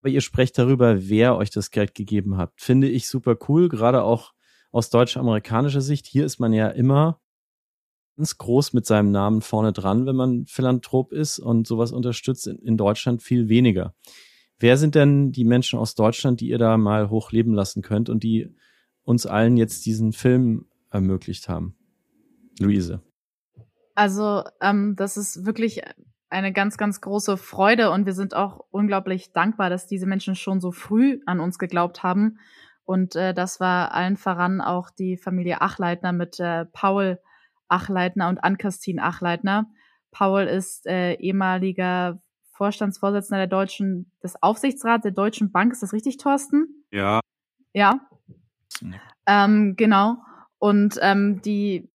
Aber 0.00 0.10
ihr 0.10 0.20
sprecht 0.20 0.58
darüber, 0.58 1.08
wer 1.08 1.36
euch 1.36 1.50
das 1.50 1.70
Geld 1.70 1.94
gegeben 1.94 2.36
hat. 2.36 2.52
Finde 2.56 2.88
ich 2.88 3.06
super 3.06 3.36
cool, 3.48 3.68
gerade 3.68 4.02
auch 4.02 4.32
aus 4.72 4.90
deutsch-amerikanischer 4.90 5.80
Sicht. 5.80 6.06
Hier 6.06 6.26
ist 6.26 6.40
man 6.40 6.52
ja 6.52 6.68
immer 6.68 7.20
ganz 8.16 8.36
groß 8.36 8.72
mit 8.72 8.84
seinem 8.84 9.12
Namen 9.12 9.42
vorne 9.42 9.72
dran, 9.72 10.04
wenn 10.04 10.16
man 10.16 10.46
Philanthrop 10.46 11.12
ist 11.12 11.38
und 11.38 11.68
sowas 11.68 11.92
unterstützt. 11.92 12.48
In 12.48 12.76
Deutschland 12.76 13.22
viel 13.22 13.48
weniger. 13.48 13.94
Wer 14.58 14.76
sind 14.76 14.96
denn 14.96 15.30
die 15.30 15.44
Menschen 15.44 15.78
aus 15.78 15.94
Deutschland, 15.94 16.40
die 16.40 16.48
ihr 16.48 16.58
da 16.58 16.76
mal 16.78 17.10
hochleben 17.10 17.54
lassen 17.54 17.82
könnt 17.82 18.08
und 18.08 18.24
die 18.24 18.54
uns 19.04 19.24
allen 19.24 19.56
jetzt 19.56 19.86
diesen 19.86 20.12
Film 20.12 20.66
ermöglicht 20.90 21.48
haben? 21.48 21.76
Luise? 22.58 23.02
Also, 23.94 24.44
ähm, 24.60 24.94
das 24.96 25.16
ist 25.16 25.44
wirklich 25.44 25.82
eine 26.30 26.52
ganz, 26.52 26.78
ganz 26.78 27.00
große 27.00 27.36
Freude 27.36 27.90
und 27.90 28.06
wir 28.06 28.14
sind 28.14 28.34
auch 28.34 28.64
unglaublich 28.70 29.32
dankbar, 29.32 29.68
dass 29.68 29.86
diese 29.86 30.06
Menschen 30.06 30.34
schon 30.34 30.60
so 30.60 30.72
früh 30.72 31.20
an 31.26 31.40
uns 31.40 31.58
geglaubt 31.58 32.02
haben. 32.02 32.38
Und 32.84 33.16
äh, 33.16 33.34
das 33.34 33.60
war 33.60 33.92
allen 33.92 34.16
voran 34.16 34.60
auch 34.60 34.90
die 34.90 35.16
Familie 35.16 35.60
Achleitner 35.60 36.12
mit 36.12 36.40
äh, 36.40 36.64
Paul 36.72 37.20
Achleitner 37.68 38.28
und 38.28 38.42
Ann-Christine 38.42 39.02
Achleitner. 39.02 39.66
Paul 40.10 40.42
ist 40.42 40.86
äh, 40.86 41.14
ehemaliger 41.14 42.20
Vorstandsvorsitzender 42.52 43.38
der 43.38 43.46
deutschen, 43.46 44.10
des 44.22 44.42
Aufsichtsrats 44.42 45.02
der 45.02 45.12
Deutschen 45.12 45.52
Bank. 45.52 45.72
Ist 45.72 45.82
das 45.82 45.92
richtig, 45.92 46.18
Thorsten? 46.18 46.84
Ja. 46.90 47.20
Ja. 47.72 48.00
Ähm, 49.26 49.74
genau. 49.76 50.18
Und 50.58 50.98
ähm, 51.00 51.40
die 51.42 51.90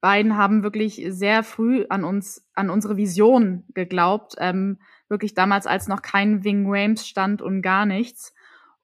beiden 0.00 0.36
haben 0.36 0.62
wirklich 0.62 1.02
sehr 1.08 1.42
früh 1.42 1.86
an 1.88 2.04
uns, 2.04 2.46
an 2.54 2.70
unsere 2.70 2.96
Vision 2.96 3.64
geglaubt. 3.74 4.34
Ähm, 4.38 4.78
wirklich 5.08 5.34
damals, 5.34 5.66
als 5.66 5.88
noch 5.88 6.02
kein 6.02 6.44
Wing 6.44 6.66
Rames 6.68 7.06
stand 7.06 7.42
und 7.42 7.62
gar 7.62 7.86
nichts. 7.86 8.34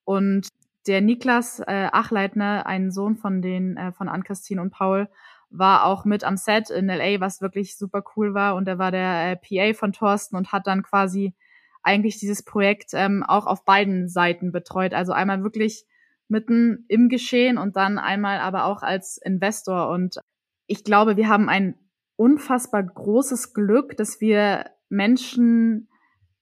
Und 0.05 0.49
der 0.87 1.01
Niklas 1.01 1.61
äh, 1.61 1.89
Achleitner, 1.93 2.67
ein 2.67 2.91
Sohn 2.91 3.17
von 3.17 3.43
den, 3.43 3.77
äh, 3.77 3.93
von 3.93 4.09
Ann-Christine 4.09 4.61
und 4.61 4.71
Paul, 4.71 5.09
war 5.51 5.85
auch 5.85 6.05
mit 6.05 6.25
am 6.25 6.37
Set 6.37 6.71
in 6.71 6.87
LA, 6.87 7.21
was 7.21 7.41
wirklich 7.41 7.77
super 7.77 8.03
cool 8.17 8.35
war. 8.35 8.57
Und 8.57 8.67
er 8.67 8.79
war 8.79 8.91
der 8.91 9.33
äh, 9.33 9.37
PA 9.37 9.79
von 9.79 9.93
Thorsten 9.93 10.37
und 10.37 10.53
hat 10.53 10.67
dann 10.67 10.83
quasi 10.83 11.35
eigentlich 11.83 12.19
dieses 12.19 12.43
Projekt 12.43 12.91
ähm, 12.95 13.23
auch 13.23 13.47
auf 13.47 13.65
beiden 13.65 14.09
Seiten 14.09 14.53
betreut. 14.53 14.95
Also 14.95 15.13
einmal 15.13 15.43
wirklich 15.43 15.85
mitten 16.29 16.85
im 16.89 17.09
Geschehen 17.09 17.59
und 17.59 17.77
dann 17.77 17.99
einmal 17.99 18.39
aber 18.39 18.65
auch 18.65 18.83
als 18.83 19.19
Investor. 19.19 19.89
Und 19.89 20.19
ich 20.67 20.85
glaube, 20.85 21.17
wir 21.17 21.29
haben 21.29 21.49
ein 21.49 21.75
unfassbar 22.17 22.83
großes 22.83 23.53
Glück, 23.55 23.97
dass 23.97 24.21
wir 24.21 24.67
Menschen 24.89 25.89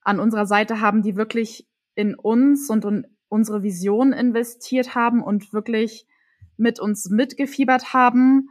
an 0.03 0.21
unserer 0.21 0.47
Seite 0.47 0.81
haben, 0.81 1.03
die 1.03 1.17
wirklich 1.17 1.69
in 1.95 2.15
uns 2.15 2.71
und 2.71 2.85
in 2.85 3.07
unsere 3.29 3.63
Vision 3.63 4.13
investiert 4.13 4.95
haben 4.95 5.23
und 5.23 5.53
wirklich 5.53 6.07
mit 6.57 6.81
uns 6.81 7.09
mitgefiebert 7.11 7.95
haben, 7.95 8.49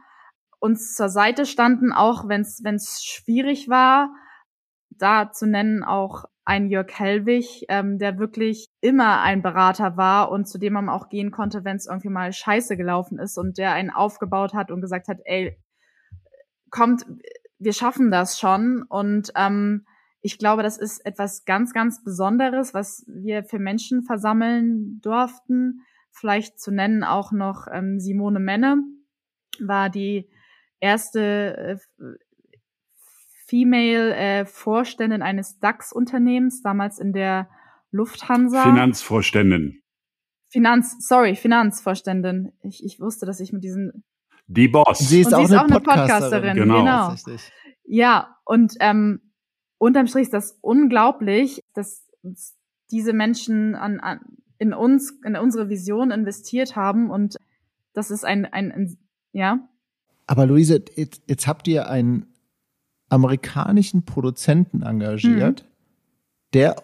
uns 0.58 0.94
zur 0.94 1.08
Seite 1.08 1.46
standen, 1.46 1.92
auch 1.92 2.28
wenn 2.28 2.42
es 2.42 3.04
schwierig 3.04 3.68
war. 3.68 4.14
Da 4.90 5.32
zu 5.32 5.46
nennen 5.46 5.82
auch 5.82 6.24
ein 6.44 6.68
Jörg 6.68 6.90
Hellwig, 6.98 7.64
ähm, 7.68 7.98
der 7.98 8.18
wirklich 8.18 8.68
immer 8.80 9.20
ein 9.20 9.42
Berater 9.42 9.96
war 9.96 10.30
und 10.30 10.46
zu 10.48 10.58
dem 10.58 10.72
man 10.72 10.88
auch 10.88 11.08
gehen 11.08 11.30
konnte, 11.30 11.64
wenn 11.64 11.76
es 11.76 11.86
irgendwie 11.86 12.08
mal 12.08 12.32
scheiße 12.32 12.76
gelaufen 12.76 13.18
ist 13.18 13.38
und 13.38 13.58
der 13.58 13.72
einen 13.72 13.90
aufgebaut 13.90 14.54
hat 14.54 14.70
und 14.70 14.80
gesagt 14.80 15.08
hat, 15.08 15.18
ey, 15.24 15.56
kommt, 16.70 17.04
wir 17.58 17.72
schaffen 17.72 18.10
das 18.10 18.38
schon. 18.38 18.84
Und 18.88 19.32
ähm, 19.36 19.86
ich 20.22 20.38
glaube, 20.38 20.62
das 20.62 20.78
ist 20.78 21.04
etwas 21.04 21.44
ganz, 21.44 21.72
ganz 21.72 22.02
Besonderes, 22.02 22.74
was 22.74 23.04
wir 23.06 23.44
für 23.44 23.58
Menschen 23.58 24.02
versammeln 24.02 25.00
durften. 25.02 25.80
Vielleicht 26.10 26.58
zu 26.60 26.70
nennen 26.70 27.04
auch 27.04 27.32
noch 27.32 27.66
ähm, 27.70 28.00
Simone 28.00 28.40
Menne 28.40 28.82
war 29.60 29.90
die 29.90 30.30
erste 30.80 31.78
äh, 31.98 32.04
Female 33.50 34.14
äh, 34.14 34.46
Vorständin 34.46 35.22
eines 35.22 35.58
DAX-Unternehmens, 35.58 36.62
damals 36.62 37.00
in 37.00 37.12
der 37.12 37.48
Lufthansa. 37.90 38.62
Finanzvorständin. 38.62 39.82
Finanz, 40.48 41.06
sorry, 41.06 41.34
Finanzvorständin. 41.34 42.52
Ich, 42.62 42.84
ich 42.84 43.00
wusste, 43.00 43.26
dass 43.26 43.40
ich 43.40 43.52
mit 43.52 43.64
diesen 43.64 44.04
die 44.46 44.68
Boss. 44.68 45.00
Sie 45.00 45.22
ist, 45.22 45.28
und 45.28 45.34
auch, 45.34 45.38
sie 45.38 45.44
ist 45.44 45.50
eine 45.50 45.60
auch, 45.62 45.64
eine 45.64 45.80
Podcasterin. 45.80 46.56
Genau. 46.56 46.78
genau. 46.78 47.16
Ja, 47.84 48.36
und 48.44 48.74
ähm, 48.78 49.20
unterm 49.78 50.06
Strich 50.06 50.24
ist 50.24 50.34
das 50.34 50.56
unglaublich, 50.60 51.64
dass 51.74 52.06
diese 52.92 53.12
Menschen 53.12 53.74
an, 53.74 53.98
an, 53.98 54.20
in 54.58 54.72
uns, 54.72 55.10
in 55.24 55.34
unsere 55.36 55.68
Vision 55.68 56.12
investiert 56.12 56.76
haben 56.76 57.10
und 57.10 57.36
das 57.94 58.12
ist 58.12 58.24
ein, 58.24 58.44
ein, 58.44 58.70
ein 58.70 58.98
ja. 59.32 59.68
Aber 60.28 60.46
Luise, 60.46 60.84
jetzt, 60.94 61.22
jetzt 61.26 61.48
habt 61.48 61.66
ihr 61.66 61.88
einen 61.88 62.29
amerikanischen 63.10 64.04
Produzenten 64.04 64.82
engagiert, 64.82 65.62
mhm. 65.62 65.66
der, 66.54 66.76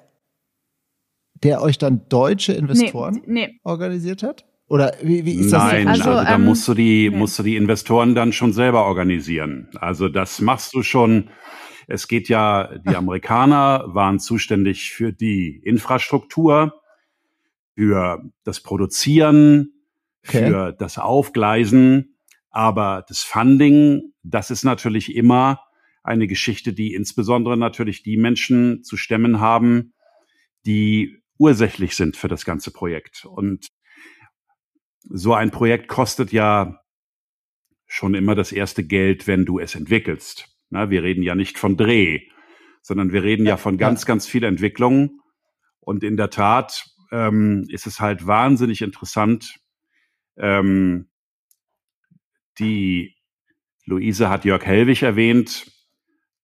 der 1.42 1.62
euch 1.62 1.78
dann 1.78 2.02
deutsche 2.08 2.52
Investoren 2.52 3.22
nee, 3.26 3.46
nee. 3.46 3.60
organisiert 3.64 4.22
hat? 4.22 4.44
Oder 4.68 4.94
wie, 5.00 5.24
wie 5.24 5.34
ist 5.34 5.52
das? 5.52 5.62
Nein, 5.62 5.88
also, 5.88 6.10
also 6.10 6.24
da 6.24 6.34
ähm, 6.34 6.44
musst 6.44 6.66
du 6.66 6.74
die, 6.74 7.08
nee. 7.08 7.16
musst 7.16 7.38
du 7.38 7.44
die 7.44 7.56
Investoren 7.56 8.14
dann 8.14 8.32
schon 8.32 8.52
selber 8.52 8.84
organisieren. 8.84 9.68
Also 9.80 10.08
das 10.08 10.40
machst 10.40 10.74
du 10.74 10.82
schon. 10.82 11.30
Es 11.88 12.08
geht 12.08 12.28
ja, 12.28 12.76
die 12.78 12.96
Amerikaner 12.96 13.84
waren 13.86 14.18
zuständig 14.18 14.90
für 14.90 15.12
die 15.12 15.60
Infrastruktur, 15.64 16.82
für 17.76 18.24
das 18.42 18.60
Produzieren, 18.60 19.72
okay. 20.26 20.48
für 20.48 20.72
das 20.72 20.98
Aufgleisen. 20.98 22.16
Aber 22.50 23.04
das 23.06 23.20
Funding, 23.22 24.12
das 24.24 24.50
ist 24.50 24.64
natürlich 24.64 25.14
immer 25.14 25.60
eine 26.06 26.26
Geschichte, 26.26 26.72
die 26.72 26.94
insbesondere 26.94 27.56
natürlich 27.56 28.02
die 28.02 28.16
Menschen 28.16 28.84
zu 28.84 28.96
stemmen 28.96 29.40
haben, 29.40 29.92
die 30.64 31.18
ursächlich 31.38 31.96
sind 31.96 32.16
für 32.16 32.28
das 32.28 32.44
ganze 32.44 32.70
Projekt. 32.70 33.24
Und 33.24 33.68
so 35.02 35.34
ein 35.34 35.50
Projekt 35.50 35.88
kostet 35.88 36.32
ja 36.32 36.80
schon 37.86 38.14
immer 38.14 38.34
das 38.34 38.52
erste 38.52 38.84
Geld, 38.84 39.26
wenn 39.26 39.44
du 39.44 39.58
es 39.58 39.74
entwickelst. 39.74 40.48
Na, 40.70 40.90
wir 40.90 41.02
reden 41.02 41.22
ja 41.22 41.34
nicht 41.34 41.58
von 41.58 41.76
Dreh, 41.76 42.20
sondern 42.82 43.12
wir 43.12 43.22
reden 43.22 43.46
ja 43.46 43.56
von 43.56 43.78
ganz, 43.78 44.06
ganz 44.06 44.26
viel 44.26 44.44
Entwicklung. 44.44 45.20
Und 45.80 46.02
in 46.02 46.16
der 46.16 46.30
Tat 46.30 46.84
ähm, 47.12 47.66
ist 47.68 47.86
es 47.86 48.00
halt 48.00 48.26
wahnsinnig 48.26 48.82
interessant. 48.82 49.60
Ähm, 50.36 51.08
die 52.58 53.14
Luise 53.84 54.28
hat 54.28 54.44
Jörg 54.44 54.64
Hellwig 54.64 55.02
erwähnt. 55.02 55.75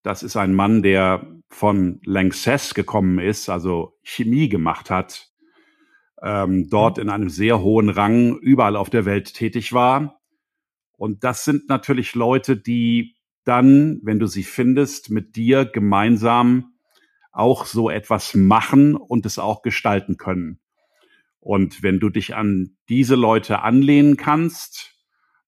Das 0.03 0.23
ist 0.23 0.37
ein 0.37 0.55
Mann, 0.55 0.83
der 0.83 1.27
von 1.49 2.01
Lanxess 2.05 2.75
gekommen 2.75 3.19
ist, 3.19 3.49
also 3.49 3.99
Chemie 4.03 4.49
gemacht 4.49 4.91
hat 4.91 5.33
ähm, 6.23 6.69
dort 6.71 6.99
in 6.99 7.11
einem 7.11 7.29
sehr 7.29 7.61
hohen 7.61 7.89
Rang 7.89 8.37
überall 8.39 8.77
auf 8.77 8.91
der 8.91 9.05
Welt 9.05 9.35
tätig 9.35 9.73
war. 9.73 10.21
Und 10.97 11.25
das 11.25 11.45
sind 11.45 11.69
natürlich 11.69 12.15
Leute, 12.15 12.57
die 12.57 13.17
dann, 13.45 14.01
wenn 14.05 14.21
du 14.21 14.27
sie 14.27 14.45
findest, 14.45 15.11
mit 15.11 15.35
dir 15.35 15.65
gemeinsam 15.65 16.75
auch 17.33 17.67
so 17.67 17.91
etwas 17.91 18.35
machen 18.35 18.95
und 18.95 19.27
es 19.27 19.39
auch 19.39 19.63
gestalten 19.63 20.17
können. 20.17 20.61
Und 21.41 21.83
wenn 21.83 21.99
du 21.99 22.09
dich 22.09 22.37
an 22.37 22.77
diese 22.89 23.17
Leute 23.17 23.63
anlehnen 23.63 24.17
kannst, 24.17 24.95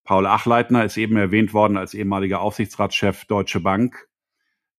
Paul 0.03 0.27
Achleitner 0.27 0.85
ist 0.85 0.97
eben 0.97 1.17
erwähnt 1.17 1.55
worden 1.55 1.77
als 1.77 1.95
ehemaliger 1.95 2.41
Aufsichtsratschef 2.41 3.27
Deutsche 3.27 3.61
Bank, 3.61 4.09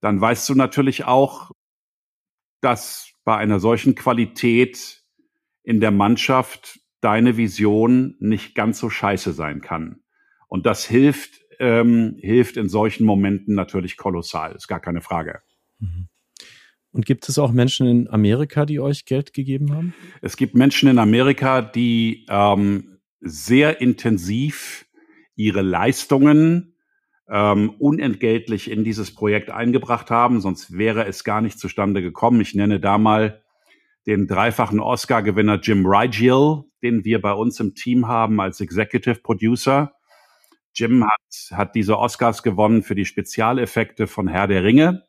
dann 0.06 0.22
weißt 0.22 0.47
du 0.49 0.53
natürlich 0.53 1.06
auch, 1.06 1.49
dass 2.62 3.10
bei 3.24 3.38
einer 3.38 3.60
solchen 3.60 3.95
Qualität 3.95 5.03
in 5.64 5.80
der 5.80 5.89
Mannschaft 5.89 6.80
deine 7.01 7.38
Vision 7.38 8.16
nicht 8.20 8.53
ganz 8.53 8.78
so 8.78 8.91
scheiße 8.91 9.34
sein 9.34 9.62
kann. 9.62 10.01
Und 10.47 10.68
das 10.68 10.86
hilft, 10.86 11.41
ähm, 11.58 12.18
hilft 12.20 12.56
in 12.56 12.70
solchen 12.70 13.03
Momenten 13.03 13.56
natürlich 13.56 13.97
kolossal, 13.97 14.53
ist 14.53 14.68
gar 14.68 14.80
keine 14.80 15.01
Frage. 15.01 15.41
Mhm. 15.80 16.08
Und 16.91 17.08
gibt 17.08 17.28
es 17.28 17.39
auch 17.39 17.51
Menschen 17.51 17.88
in 17.88 18.08
Amerika, 18.08 18.68
die 18.68 18.80
euch 18.80 19.06
Geld 19.06 19.34
gegeben 19.34 19.74
haben? 19.74 19.95
Es 20.22 20.38
gibt 20.38 20.53
Menschen 20.53 20.88
in 20.88 20.99
Amerika, 20.99 21.64
die 21.64 22.28
ähm, 22.30 22.99
sehr 23.22 23.82
intensiv 23.82 24.86
ihre 25.36 25.64
Leistungen 25.64 26.75
ähm, 27.30 27.72
unentgeltlich 27.80 28.70
in 28.70 28.84
dieses 28.84 29.14
Projekt 29.14 29.50
eingebracht 29.50 30.12
haben, 30.12 30.42
sonst 30.42 30.78
wäre 30.78 31.06
es 31.06 31.24
gar 31.24 31.42
nicht 31.42 31.60
zustande 31.60 32.02
gekommen. 32.02 32.42
Ich 32.42 32.54
nenne 32.54 32.80
da 32.80 32.98
mal 32.98 33.42
den 34.06 34.28
dreifachen 34.28 34.80
Oscar-Gewinner 34.80 35.60
Jim 35.62 35.86
Rigel, 35.86 36.64
den 36.84 37.04
wir 37.04 37.22
bei 37.22 37.34
uns 37.34 37.60
im 37.60 37.74
Team 37.74 38.08
haben 38.08 38.40
als 38.40 38.62
Executive 38.62 39.22
Producer. 39.22 39.94
Jim 40.76 41.06
hat, 41.06 41.58
hat 41.58 41.76
diese 41.76 41.98
Oscars 41.98 42.44
gewonnen 42.44 42.84
für 42.84 42.96
die 42.96 43.06
Spezialeffekte 43.06 44.08
von 44.08 44.28
Herr 44.28 44.48
der 44.48 44.64
Ringe 44.64 45.04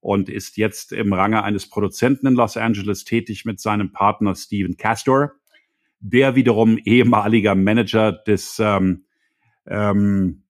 und 0.00 0.28
ist 0.28 0.56
jetzt 0.56 0.92
im 0.92 1.12
Range 1.12 1.42
eines 1.42 1.68
Produzenten 1.70 2.26
in 2.26 2.34
Los 2.34 2.56
Angeles 2.56 3.04
tätig 3.04 3.44
mit 3.44 3.60
seinem 3.60 3.92
Partner 3.92 4.34
Steven 4.34 4.76
Castor, 4.76 5.32
der 6.00 6.34
wiederum 6.34 6.76
ehemaliger 6.76 7.54
Manager 7.54 8.12
des 8.12 8.58
ähm, 8.60 9.06
ähm, 9.66 10.42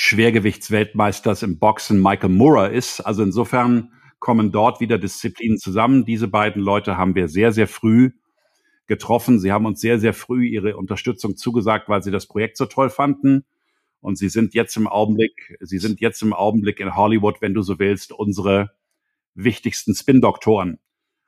Schwergewichtsweltmeisters 0.00 1.42
im 1.42 1.58
Boxen 1.58 2.00
Michael 2.00 2.30
Moorer 2.30 2.70
ist. 2.70 3.00
Also 3.00 3.22
insofern 3.22 3.92
kommen 4.18 4.50
dort 4.50 4.80
wieder 4.80 4.98
Disziplinen 4.98 5.58
zusammen. 5.58 6.04
Diese 6.04 6.26
beiden 6.26 6.62
Leute 6.62 6.96
haben 6.96 7.14
wir 7.14 7.28
sehr, 7.28 7.52
sehr 7.52 7.68
früh 7.68 8.12
getroffen. 8.86 9.38
Sie 9.38 9.52
haben 9.52 9.66
uns 9.66 9.80
sehr, 9.80 9.98
sehr 9.98 10.14
früh 10.14 10.46
ihre 10.46 10.76
Unterstützung 10.76 11.36
zugesagt, 11.36 11.88
weil 11.88 12.02
sie 12.02 12.10
das 12.10 12.26
Projekt 12.26 12.56
so 12.56 12.64
toll 12.64 12.88
fanden. 12.88 13.44
Und 14.00 14.16
sie 14.16 14.30
sind 14.30 14.54
jetzt 14.54 14.74
im 14.76 14.88
Augenblick, 14.88 15.58
sie 15.60 15.78
sind 15.78 16.00
jetzt 16.00 16.22
im 16.22 16.32
Augenblick 16.32 16.80
in 16.80 16.96
Hollywood, 16.96 17.42
wenn 17.42 17.52
du 17.52 17.60
so 17.60 17.78
willst, 17.78 18.12
unsere 18.12 18.70
wichtigsten 19.34 19.94
Spin-Doktoren. 19.94 20.78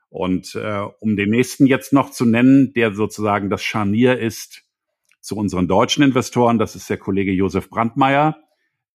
Und 0.09 0.55
äh, 0.55 0.87
um 1.01 1.17
den 1.17 1.29
nächsten 1.29 1.67
jetzt 1.67 1.93
noch 1.93 2.11
zu 2.11 2.25
nennen, 2.25 2.73
der 2.73 2.95
sozusagen 2.95 3.51
das 3.51 3.63
Scharnier 3.63 4.19
ist 4.19 4.65
zu 5.21 5.37
unseren 5.37 5.69
deutschen 5.69 6.03
Investoren, 6.03 6.59
das 6.59 6.75
ist 6.75 6.89
der 6.89 6.97
Kollege 6.97 7.33
Josef 7.33 7.69
Brandmeier, 7.69 8.42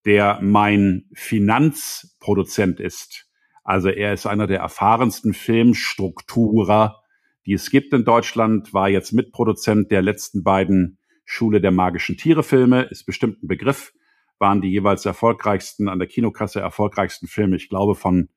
der 0.07 0.39
mein 0.41 1.05
Finanzproduzent 1.13 2.79
ist 2.79 3.27
also 3.67 3.89
er 3.89 4.13
ist 4.13 4.25
einer 4.25 4.47
der 4.47 4.61
erfahrensten 4.61 5.33
Filmstrukturer, 5.33 7.03
die 7.45 7.51
es 7.51 7.69
gibt 7.69 7.91
in 7.91 8.05
Deutschland, 8.05 8.73
war 8.73 8.87
jetzt 8.87 9.11
Mitproduzent 9.11 9.91
der 9.91 10.01
letzten 10.01 10.41
beiden 10.41 10.99
Schule 11.25 11.59
der 11.59 11.71
magischen 11.71 12.15
Tiere 12.15 12.43
Filme, 12.43 12.83
ist 12.83 13.05
bestimmt 13.05 13.43
ein 13.43 13.47
Begriff, 13.49 13.91
waren 14.39 14.61
die 14.61 14.69
jeweils 14.69 15.05
erfolgreichsten, 15.05 15.89
an 15.89 15.99
der 15.99 16.07
Kinokasse 16.07 16.61
erfolgreichsten 16.61 17.27
Filme, 17.27 17.57
ich 17.57 17.67
glaube 17.67 17.95
von 17.95 18.29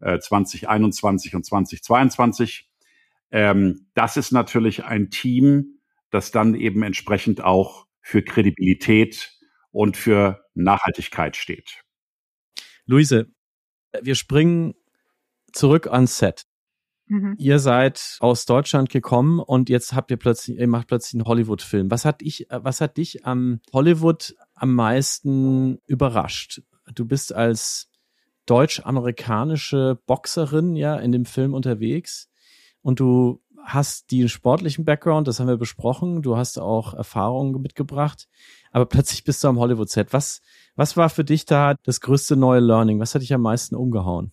äh, 0.00 0.18
2021 0.18 1.36
und 1.36 1.46
2022. 1.46 2.68
Ähm, 3.30 3.86
das 3.94 4.16
ist 4.16 4.32
natürlich 4.32 4.84
ein 4.84 5.10
Team, 5.10 5.78
das 6.10 6.32
dann 6.32 6.56
eben 6.56 6.82
entsprechend 6.82 7.44
auch 7.44 7.86
für 8.00 8.22
Kredibilität 8.22 9.38
und 9.70 9.96
für 9.96 10.41
Nachhaltigkeit 10.54 11.36
steht. 11.36 11.82
Luise, 12.86 13.30
wir 14.00 14.14
springen 14.14 14.74
zurück 15.52 15.86
ans 15.86 16.18
Set. 16.18 16.46
Mhm. 17.06 17.34
Ihr 17.38 17.58
seid 17.58 18.16
aus 18.20 18.46
Deutschland 18.46 18.88
gekommen 18.88 19.38
und 19.38 19.68
jetzt 19.68 19.92
habt 19.92 20.10
ihr 20.10 20.16
plötzlich, 20.16 20.58
ihr 20.58 20.68
macht 20.68 20.88
plötzlich 20.88 21.20
einen 21.20 21.28
Hollywood-Film. 21.28 21.90
Was 21.90 22.04
hat 22.04 22.22
ich, 22.22 22.46
was 22.48 22.80
hat 22.80 22.96
dich 22.96 23.26
am 23.26 23.60
Hollywood 23.72 24.34
am 24.54 24.74
meisten 24.74 25.78
überrascht? 25.86 26.62
Du 26.94 27.04
bist 27.04 27.34
als 27.34 27.90
deutsch-amerikanische 28.46 30.00
Boxerin 30.06 30.74
ja 30.74 30.96
in 30.96 31.12
dem 31.12 31.26
Film 31.26 31.54
unterwegs 31.54 32.30
und 32.80 32.98
du 32.98 33.41
hast 33.64 34.10
den 34.10 34.28
sportlichen 34.28 34.84
Background, 34.84 35.28
das 35.28 35.40
haben 35.40 35.48
wir 35.48 35.56
besprochen. 35.56 36.22
Du 36.22 36.36
hast 36.36 36.58
auch 36.58 36.94
Erfahrungen 36.94 37.60
mitgebracht. 37.60 38.28
Aber 38.70 38.86
plötzlich 38.86 39.24
bist 39.24 39.42
du 39.44 39.48
am 39.48 39.58
Hollywood-Set. 39.58 40.12
Was, 40.12 40.42
was 40.74 40.96
war 40.96 41.08
für 41.08 41.24
dich 41.24 41.44
da 41.44 41.74
das 41.84 42.00
größte 42.00 42.36
neue 42.36 42.60
Learning? 42.60 43.00
Was 43.00 43.14
hat 43.14 43.22
dich 43.22 43.32
am 43.34 43.42
meisten 43.42 43.74
umgehauen? 43.74 44.32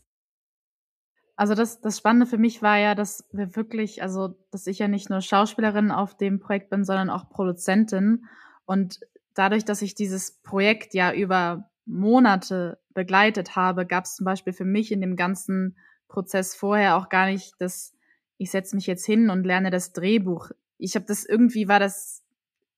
Also 1.36 1.56
das, 1.56 1.80
das 1.80 1.98
Spannende 1.98 2.26
für 2.26 2.38
mich 2.38 2.62
war 2.62 2.78
ja, 2.78 2.96
dass 2.96 3.26
wir 3.32 3.56
wirklich, 3.56 4.02
also 4.02 4.36
dass 4.52 4.68
ich 4.68 4.80
ja 4.80 4.90
nicht 4.90 5.10
nur 5.10 5.22
Schauspielerin 5.22 5.90
auf 5.90 6.18
dem 6.18 6.40
Projekt 6.40 6.70
bin, 6.70 6.84
sondern 6.84 7.10
auch 7.10 7.30
Produzentin. 7.30 8.26
Und 8.66 9.00
dadurch, 9.36 9.64
dass 9.64 9.82
ich 9.82 9.96
dieses 9.96 10.42
Projekt 10.42 10.94
ja 10.94 11.14
über 11.14 11.70
Monate 11.86 12.80
begleitet 12.94 13.56
habe, 13.56 13.86
gab 13.86 14.04
es 14.04 14.16
zum 14.16 14.26
Beispiel 14.26 14.52
für 14.52 14.66
mich 14.66 14.92
in 14.92 15.00
dem 15.00 15.16
ganzen 15.16 15.78
Prozess 16.10 16.56
vorher 16.56 16.98
auch 16.98 17.08
gar 17.08 17.28
nicht 17.28 17.54
das, 17.60 17.96
ich 18.40 18.52
setze 18.52 18.76
mich 18.76 18.88
jetzt 18.88 19.06
hin 19.06 19.30
und 19.30 19.44
lerne 19.44 19.70
das 19.70 19.91
Drehbuch. 19.91 20.52
Ich 20.78 20.95
habe 20.95 21.06
das 21.06 21.26
irgendwie 21.26 21.68
war 21.68 21.80
das 21.80 22.24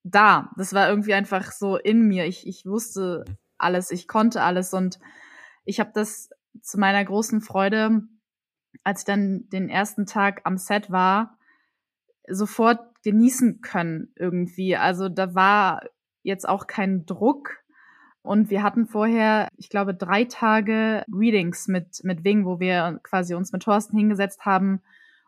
da. 0.04 0.50
Das 0.58 0.74
war 0.74 0.90
irgendwie 0.90 1.14
einfach 1.14 1.52
so 1.52 1.78
in 1.78 2.02
mir. 2.08 2.26
Ich, 2.26 2.48
ich 2.48 2.66
wusste 2.66 3.24
alles, 3.60 3.92
ich 3.92 4.08
konnte 4.08 4.42
alles 4.42 4.74
und 4.74 5.00
ich 5.64 5.80
habe 5.80 5.92
das 5.94 6.32
zu 6.62 6.80
meiner 6.80 7.06
großen 7.06 7.42
Freude, 7.42 8.02
als 8.84 9.02
ich 9.02 9.06
dann 9.06 9.48
den 9.50 9.70
ersten 9.70 10.08
Tag 10.08 10.42
am 10.46 10.58
Set 10.58 10.90
war, 10.90 11.38
sofort 12.28 12.80
genießen 13.04 13.62
können 13.62 14.12
irgendwie. 14.16 14.76
Also 14.76 15.10
da 15.10 15.36
war 15.36 15.84
jetzt 16.24 16.50
auch 16.50 16.66
kein 16.66 17.06
Druck. 17.06 17.58
Und 18.24 18.50
wir 18.50 18.64
hatten 18.64 18.88
vorher, 18.88 19.48
ich 19.58 19.70
glaube, 19.70 19.94
drei 19.94 20.26
Tage 20.26 21.04
Readings 21.12 21.68
mit, 21.68 22.04
mit 22.04 22.24
Wing, 22.24 22.46
wo 22.46 22.60
wir 22.60 23.00
quasi 23.04 23.36
uns 23.36 23.52
mit 23.52 23.62
Thorsten 23.62 23.98
hingesetzt 23.98 24.44
haben 24.44 24.82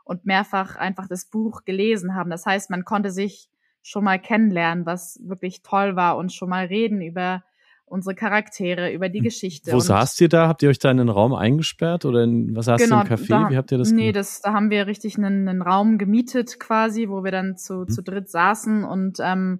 und 0.04 0.26
mehrfach 0.26 0.76
einfach 0.76 1.08
das 1.08 1.26
Buch 1.26 1.66
gelesen 1.66 2.16
haben. 2.16 2.30
Das 2.30 2.46
heißt, 2.46 2.70
man 2.70 2.86
konnte 2.86 3.12
sich 3.12 3.50
schon 3.82 4.04
mal 4.04 4.20
kennenlernen, 4.20 4.86
was 4.86 5.20
wirklich 5.24 5.62
toll 5.62 5.96
war 5.96 6.18
und 6.18 6.32
schon 6.32 6.50
mal 6.50 6.66
reden 6.66 7.02
über 7.02 7.44
unsere 7.86 8.16
Charaktere, 8.16 8.92
über 8.92 9.10
die 9.10 9.20
hm. 9.20 9.26
Geschichte. 9.26 9.72
Wo 9.72 9.80
saßt 9.80 10.20
ihr 10.22 10.30
da? 10.30 10.48
Habt 10.48 10.64
ihr 10.64 10.70
euch 10.70 10.80
da 10.80 10.90
in 10.90 11.00
einen 11.00 11.10
Raum 11.10 11.34
eingesperrt 11.34 12.06
oder 12.06 12.24
in, 12.24 12.56
was 12.56 12.66
saßt 12.66 12.84
genau, 12.84 13.02
ihr 13.02 13.02
im 13.04 13.08
Café? 13.08 13.28
Da, 13.28 13.50
Wie 13.50 13.58
habt 13.58 13.72
ihr 13.72 13.78
das 13.78 13.92
Nee, 13.92 14.12
das, 14.12 14.42
da 14.42 14.54
haben 14.54 14.70
wir 14.70 14.88
richtig 14.88 15.18
einen, 15.18 15.48
einen 15.48 15.62
Raum 15.62 15.98
gemietet 15.98 16.60
quasi, 16.60 17.10
wo 17.10 17.24
wir 17.24 17.32
dann 17.32 17.56
zu, 17.58 17.82
hm. 17.82 17.90
zu 17.90 18.02
dritt 18.02 18.30
saßen 18.30 18.84
und 18.84 19.20
ähm, 19.22 19.60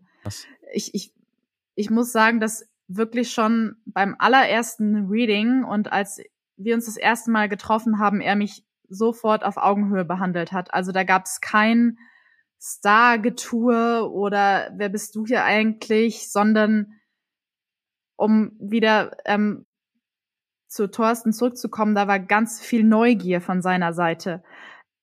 ich, 0.74 0.96
ich, 0.96 1.14
ich 1.76 1.90
muss 1.90 2.12
sagen, 2.12 2.40
dass 2.40 2.68
wirklich 2.88 3.32
schon 3.32 3.76
beim 3.86 4.16
allerersten 4.18 5.08
Reading 5.10 5.64
und 5.64 5.92
als 5.92 6.20
wir 6.58 6.76
uns 6.76 6.86
das 6.86 6.98
erste 6.98 7.30
Mal 7.32 7.50
getroffen 7.50 8.00
haben, 8.00 8.22
er 8.22 8.36
mich 8.36 8.64
sofort 8.94 9.44
auf 9.44 9.58
Augenhöhe 9.58 10.06
behandelt 10.06 10.52
hat. 10.52 10.74
Also 10.74 10.92
da 10.92 11.04
gab 11.04 11.26
es 11.26 11.42
kein 11.42 11.98
Star-Getue 12.62 14.10
oder 14.10 14.72
wer 14.76 14.90
bist 14.90 15.16
du 15.16 15.26
hier 15.26 15.44
eigentlich, 15.44 16.32
sondern 16.32 16.94
um 18.16 18.56
wieder 18.60 19.18
ähm, 19.26 19.66
zu 20.74 20.90
Thorsten 20.90 21.34
zurückzukommen, 21.34 21.94
da 21.94 22.08
war 22.08 22.20
ganz 22.20 22.62
viel 22.62 22.84
Neugier 22.84 23.42
von 23.42 23.62
seiner 23.62 23.94
Seite. 23.94 24.44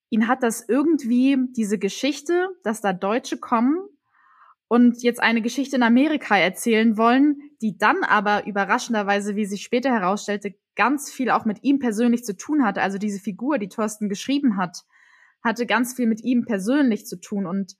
Ihn 0.09 0.27
hat 0.27 0.43
das 0.43 0.69
irgendwie, 0.69 1.37
diese 1.57 1.79
Geschichte, 1.79 2.49
dass 2.65 2.81
da 2.81 2.93
Deutsche 2.93 3.39
kommen 3.39 3.79
und 4.69 5.03
jetzt 5.03 5.21
eine 5.21 5.43
Geschichte 5.43 5.77
in 5.77 5.83
Amerika 5.83 6.37
erzählen 6.37 6.97
wollen, 6.97 7.41
die 7.63 7.79
dann 7.79 8.03
aber 8.03 8.47
überraschenderweise, 8.47 9.37
wie 9.37 9.45
sich 9.45 9.63
später 9.63 9.91
herausstellte, 9.91 10.55
ganz 10.77 11.11
viel 11.11 11.31
auch 11.31 11.45
mit 11.45 11.63
ihm 11.63 11.79
persönlich 11.79 12.25
zu 12.25 12.37
tun 12.37 12.65
hatte. 12.65 12.83
Also 12.83 12.99
diese 12.99 13.21
Figur, 13.21 13.59
die 13.59 13.69
Thorsten 13.69 14.09
geschrieben 14.09 14.57
hat, 14.57 14.85
hatte 15.43 15.67
ganz 15.67 15.95
viel 15.95 16.07
mit 16.07 16.23
ihm 16.23 16.45
persönlich 16.45 17.07
zu 17.07 17.21
tun 17.21 17.47
und 17.47 17.77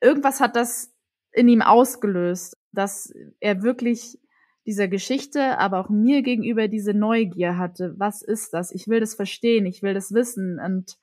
irgendwas 0.00 0.40
hat 0.40 0.56
das 0.56 0.92
in 1.32 1.48
ihm 1.48 1.62
ausgelöst, 1.62 2.56
dass 2.72 3.12
er 3.40 3.62
wirklich 3.62 4.18
dieser 4.66 4.88
Geschichte, 4.88 5.58
aber 5.58 5.80
auch 5.80 5.90
mir 5.90 6.22
gegenüber 6.22 6.68
diese 6.68 6.94
Neugier 6.94 7.58
hatte. 7.58 7.94
Was 7.98 8.22
ist 8.22 8.54
das? 8.54 8.72
Ich 8.72 8.88
will 8.88 9.00
das 9.00 9.14
verstehen, 9.14 9.66
ich 9.66 9.82
will 9.82 9.94
das 9.94 10.12
wissen. 10.12 10.58
Und 10.58 10.96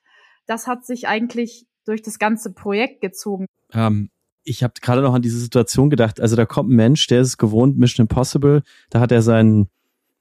das 0.46 0.66
hat 0.66 0.84
sich 0.84 1.06
eigentlich 1.06 1.66
durch 1.84 2.02
das 2.02 2.18
ganze 2.18 2.52
Projekt 2.52 3.00
gezogen. 3.00 3.46
Ähm, 3.72 4.10
ich 4.44 4.62
habe 4.64 4.74
gerade 4.80 5.02
noch 5.02 5.14
an 5.14 5.22
diese 5.22 5.38
Situation 5.38 5.90
gedacht. 5.90 6.20
Also 6.20 6.34
da 6.34 6.44
kommt 6.44 6.70
ein 6.70 6.76
Mensch, 6.76 7.06
der 7.06 7.20
ist 7.20 7.38
gewohnt, 7.38 7.78
Mission 7.78 8.04
Impossible. 8.04 8.62
Da 8.90 9.00
hat 9.00 9.12
er 9.12 9.22
seinen 9.22 9.68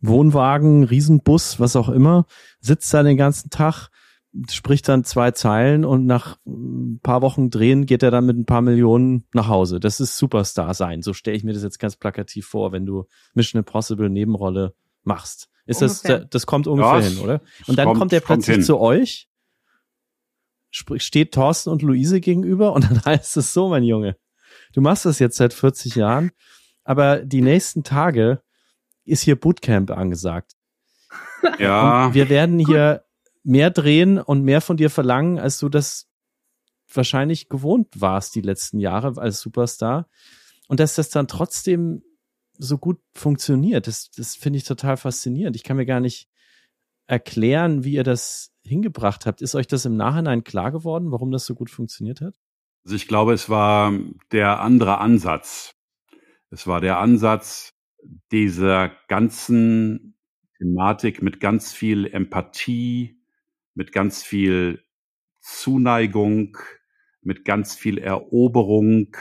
Wohnwagen, 0.01 0.83
Riesenbus, 0.83 1.59
was 1.59 1.75
auch 1.75 1.89
immer, 1.89 2.25
sitzt 2.59 2.93
da 2.93 3.03
den 3.03 3.17
ganzen 3.17 3.49
Tag, 3.49 3.89
spricht 4.49 4.87
dann 4.87 5.03
zwei 5.03 5.31
Zeilen 5.31 5.85
und 5.85 6.05
nach 6.05 6.37
ein 6.45 6.99
paar 7.03 7.21
Wochen 7.21 7.49
drehen 7.49 7.85
geht 7.85 8.01
er 8.01 8.11
dann 8.11 8.25
mit 8.25 8.37
ein 8.37 8.45
paar 8.45 8.61
Millionen 8.61 9.25
nach 9.33 9.47
Hause. 9.47 9.79
Das 9.79 9.99
ist 9.99 10.17
Superstar 10.17 10.73
sein. 10.73 11.01
So 11.01 11.13
stelle 11.13 11.37
ich 11.37 11.43
mir 11.43 11.53
das 11.53 11.63
jetzt 11.63 11.79
ganz 11.79 11.97
plakativ 11.97 12.47
vor, 12.47 12.71
wenn 12.71 12.85
du 12.85 13.05
Mission 13.33 13.59
Impossible 13.59 14.09
Nebenrolle 14.09 14.73
machst. 15.03 15.49
Ist 15.65 15.81
ungefähr. 15.81 16.19
das, 16.19 16.29
das 16.29 16.45
kommt 16.45 16.67
ungefähr 16.67 16.99
ja, 16.99 17.07
hin, 17.07 17.19
oder? 17.19 17.41
Und 17.67 17.77
dann 17.77 17.87
kommt, 17.87 17.99
kommt 17.99 18.13
er 18.13 18.21
plötzlich 18.21 18.57
kommt 18.57 18.65
zu 18.65 18.79
euch, 18.79 19.27
steht 20.71 21.33
Thorsten 21.33 21.69
und 21.69 21.81
Luise 21.81 22.21
gegenüber 22.21 22.73
und 22.73 22.83
dann 22.89 23.03
heißt 23.03 23.37
es 23.37 23.53
so, 23.53 23.69
mein 23.69 23.83
Junge, 23.83 24.15
du 24.73 24.81
machst 24.81 25.05
das 25.05 25.19
jetzt 25.19 25.37
seit 25.37 25.53
40 25.53 25.95
Jahren, 25.95 26.31
aber 26.83 27.17
die 27.19 27.41
nächsten 27.41 27.83
Tage 27.83 28.41
ist 29.11 29.21
hier 29.21 29.39
Bootcamp 29.39 29.91
angesagt. 29.91 30.53
Ja. 31.57 32.05
Und 32.05 32.13
wir 32.13 32.29
werden 32.29 32.59
hier 32.59 33.03
mehr 33.43 33.71
drehen 33.71 34.19
und 34.19 34.43
mehr 34.43 34.61
von 34.61 34.77
dir 34.77 34.91
verlangen, 34.91 35.39
als 35.39 35.57
du 35.57 35.69
das 35.69 36.07
wahrscheinlich 36.93 37.49
gewohnt 37.49 37.99
warst 37.99 38.35
die 38.35 38.41
letzten 38.41 38.79
Jahre 38.79 39.19
als 39.19 39.39
Superstar. 39.39 40.07
Und 40.67 40.79
dass 40.79 40.93
das 40.93 41.09
dann 41.09 41.27
trotzdem 41.27 42.03
so 42.59 42.77
gut 42.77 42.99
funktioniert, 43.15 43.87
das, 43.87 44.11
das 44.11 44.35
finde 44.35 44.57
ich 44.57 44.65
total 44.65 44.97
faszinierend. 44.97 45.55
Ich 45.55 45.63
kann 45.63 45.77
mir 45.77 45.87
gar 45.87 45.99
nicht 45.99 46.29
erklären, 47.07 47.83
wie 47.83 47.93
ihr 47.93 48.03
das 48.03 48.51
hingebracht 48.63 49.25
habt. 49.25 49.41
Ist 49.41 49.55
euch 49.55 49.67
das 49.67 49.85
im 49.85 49.97
Nachhinein 49.97 50.43
klar 50.43 50.71
geworden, 50.71 51.11
warum 51.11 51.31
das 51.31 51.45
so 51.45 51.55
gut 51.55 51.71
funktioniert 51.71 52.21
hat? 52.21 52.35
Also 52.85 52.95
ich 52.95 53.07
glaube, 53.07 53.33
es 53.33 53.49
war 53.49 53.91
der 54.31 54.59
andere 54.59 54.99
Ansatz. 54.99 55.73
Es 56.51 56.67
war 56.67 56.81
der 56.81 56.99
Ansatz 56.99 57.73
dieser 58.31 58.91
ganzen 59.07 60.15
Thematik 60.57 61.21
mit 61.21 61.39
ganz 61.39 61.73
viel 61.73 62.07
Empathie, 62.07 63.19
mit 63.73 63.91
ganz 63.91 64.23
viel 64.23 64.83
Zuneigung, 65.39 66.57
mit 67.21 67.45
ganz 67.45 67.75
viel 67.75 67.97
Eroberung, 67.97 69.15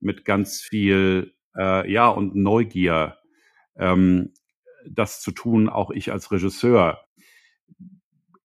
mit 0.00 0.24
ganz 0.24 0.60
viel 0.60 1.34
äh, 1.56 1.90
ja 1.90 2.08
und 2.08 2.34
Neugier 2.34 3.18
ähm, 3.76 4.32
das 4.88 5.20
zu 5.20 5.32
tun, 5.32 5.68
auch 5.68 5.90
ich 5.90 6.12
als 6.12 6.30
Regisseur. 6.32 7.04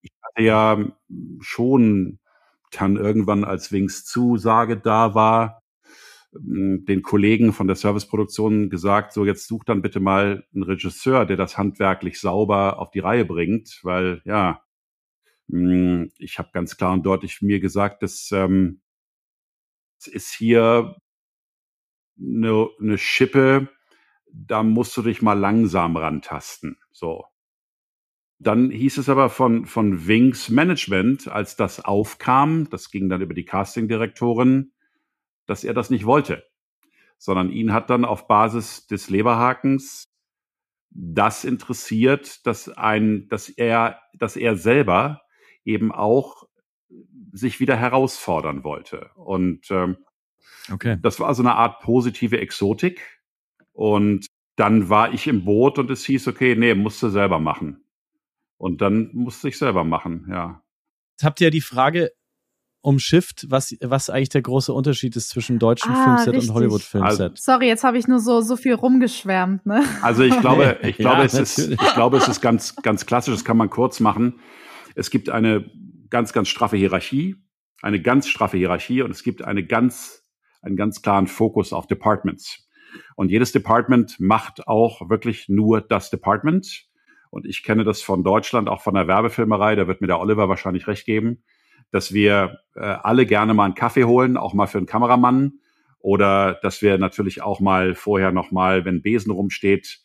Ich 0.01 0.11
hatte 0.21 0.43
ja 0.43 0.85
schon 1.39 2.19
dann 2.71 2.97
irgendwann, 2.97 3.43
als 3.43 3.71
Wings 3.71 4.05
Zusage 4.05 4.77
da 4.77 5.15
war, 5.15 5.63
den 6.37 7.01
Kollegen 7.01 7.53
von 7.53 7.67
der 7.67 7.75
Serviceproduktion 7.75 8.69
gesagt, 8.69 9.13
so 9.13 9.25
jetzt 9.25 9.47
such 9.47 9.63
dann 9.63 9.81
bitte 9.81 9.99
mal 9.99 10.45
einen 10.53 10.63
Regisseur, 10.63 11.25
der 11.25 11.37
das 11.37 11.57
handwerklich 11.57 12.19
sauber 12.19 12.79
auf 12.79 12.91
die 12.91 12.99
Reihe 12.99 13.25
bringt, 13.25 13.79
weil 13.83 14.21
ja, 14.25 14.63
hm, 15.49 16.11
ich 16.17 16.37
habe 16.39 16.49
ganz 16.51 16.77
klar 16.77 16.93
und 16.93 17.05
deutlich 17.05 17.41
mir 17.41 17.59
gesagt, 17.59 18.03
dass 18.03 18.31
ähm, 18.31 18.81
es 19.99 20.07
ist 20.07 20.33
hier 20.33 20.95
eine, 22.19 22.69
eine 22.79 22.97
Schippe, 22.97 23.69
da 24.31 24.63
musst 24.63 24.95
du 24.97 25.01
dich 25.01 25.21
mal 25.21 25.33
langsam 25.39 25.95
rantasten. 25.95 26.77
So. 26.91 27.25
Dann 28.39 28.69
hieß 28.69 28.97
es 28.97 29.07
aber 29.07 29.29
von, 29.29 29.65
von 29.65 30.07
Wings 30.07 30.49
Management, 30.49 31.29
als 31.29 31.55
das 31.55 31.83
aufkam, 31.83 32.69
das 32.69 32.91
ging 32.91 33.07
dann 33.07 33.21
über 33.21 33.33
die 33.33 33.45
Castingdirektorin, 33.45 34.73
dass 35.45 35.63
er 35.63 35.73
das 35.73 35.89
nicht 35.89 36.05
wollte, 36.05 36.43
sondern 37.17 37.49
ihn 37.49 37.73
hat 37.73 37.89
dann 37.89 38.05
auf 38.05 38.27
Basis 38.27 38.87
des 38.87 39.09
Leberhakens 39.09 40.05
das 40.89 41.43
interessiert, 41.43 42.45
dass 42.47 42.69
ein, 42.69 43.27
dass 43.29 43.49
er, 43.49 43.99
dass 44.13 44.35
er 44.37 44.55
selber 44.55 45.21
eben 45.65 45.91
auch 45.91 46.47
sich 47.33 47.59
wieder 47.59 47.75
herausfordern 47.75 48.63
wollte. 48.63 49.11
Und 49.15 49.69
ähm, 49.71 49.97
okay. 50.71 50.97
das 51.01 51.19
war 51.19 51.33
so 51.35 51.43
eine 51.43 51.55
Art 51.55 51.81
positive 51.81 52.39
Exotik. 52.39 53.21
Und 53.73 54.27
dann 54.55 54.89
war 54.89 55.13
ich 55.13 55.27
im 55.27 55.43
Boot 55.43 55.79
und 55.79 55.91
es 55.91 56.05
hieß, 56.05 56.29
okay, 56.29 56.55
nee, 56.55 56.73
musst 56.73 57.03
du 57.03 57.09
selber 57.09 57.39
machen. 57.39 57.83
Und 58.57 58.81
dann 58.81 59.09
musste 59.13 59.49
ich 59.49 59.57
selber 59.57 59.83
machen, 59.83 60.27
ja. 60.29 60.63
Jetzt 61.11 61.25
habt 61.25 61.41
ihr 61.41 61.51
die 61.51 61.61
Frage 61.61 62.11
umschifft, 62.85 63.47
was, 63.49 63.75
was 63.81 64.09
eigentlich 64.09 64.29
der 64.29 64.41
große 64.41 64.71
Unterschied 64.71 65.15
ist 65.15 65.29
zwischen 65.29 65.59
deutschem 65.59 65.91
ah, 65.91 66.03
Filmset 66.03 66.33
richtig. 66.33 66.49
und 66.49 66.55
Hollywood-Filmset. 66.55 67.21
Also, 67.21 67.35
Sorry, 67.35 67.67
jetzt 67.67 67.83
habe 67.83 67.97
ich 67.97 68.07
nur 68.07 68.19
so, 68.19 68.41
so 68.41 68.55
viel 68.55 68.73
rumgeschwärmt, 68.73 69.65
ne? 69.65 69.83
Also 70.01 70.23
ich 70.23 70.39
glaube, 70.39 70.77
ich 70.83 70.97
glaube, 70.97 71.19
ja, 71.19 71.25
es 71.25 71.33
ist, 71.33 71.57
ich 71.57 71.93
glaube, 71.93 72.17
es 72.17 72.27
ist 72.27 72.41
ganz, 72.41 72.75
ganz 72.77 73.05
klassisch, 73.05 73.33
das 73.33 73.45
kann 73.45 73.57
man 73.57 73.69
kurz 73.69 73.99
machen. 73.99 74.39
Es 74.95 75.09
gibt 75.09 75.29
eine 75.29 75.69
ganz, 76.09 76.31
ganz 76.31 76.47
straffe 76.47 76.77
Hierarchie 76.77 77.35
eine 77.85 78.01
ganz 78.01 78.27
straffe 78.27 78.57
Hierarchie 78.57 79.03
und 79.03 79.11
es 79.11 79.21
gibt 79.21 79.43
eine 79.43 79.63
ganz, 79.63 80.23
einen 80.63 80.75
ganz 80.75 81.03
klaren 81.03 81.27
Fokus 81.27 81.71
auf 81.71 81.85
Departments. 81.85 82.67
Und 83.15 83.29
jedes 83.29 83.51
Department 83.51 84.19
macht 84.19 84.67
auch 84.67 85.07
wirklich 85.07 85.49
nur 85.49 85.81
das 85.81 86.09
Department. 86.09 86.87
Und 87.29 87.45
ich 87.45 87.61
kenne 87.61 87.83
das 87.83 88.01
von 88.01 88.23
Deutschland, 88.23 88.69
auch 88.69 88.81
von 88.81 88.95
der 88.95 89.07
Werbefilmerei, 89.07 89.75
da 89.75 89.87
wird 89.87 90.01
mir 90.01 90.07
der 90.07 90.19
Oliver 90.19 90.49
wahrscheinlich 90.49 90.87
recht 90.87 91.05
geben, 91.05 91.43
dass 91.91 92.13
wir 92.13 92.59
äh, 92.75 92.81
alle 92.81 93.25
gerne 93.25 93.53
mal 93.53 93.65
einen 93.65 93.75
Kaffee 93.75 94.03
holen, 94.03 94.37
auch 94.37 94.53
mal 94.53 94.67
für 94.67 94.77
einen 94.77 94.87
Kameramann. 94.87 95.59
Oder 95.99 96.59
dass 96.61 96.81
wir 96.81 96.97
natürlich 96.97 97.41
auch 97.41 97.59
mal 97.59 97.95
vorher 97.95 98.31
nochmal, 98.31 98.85
wenn 98.85 99.01
Besen 99.01 99.31
rumsteht, 99.31 100.01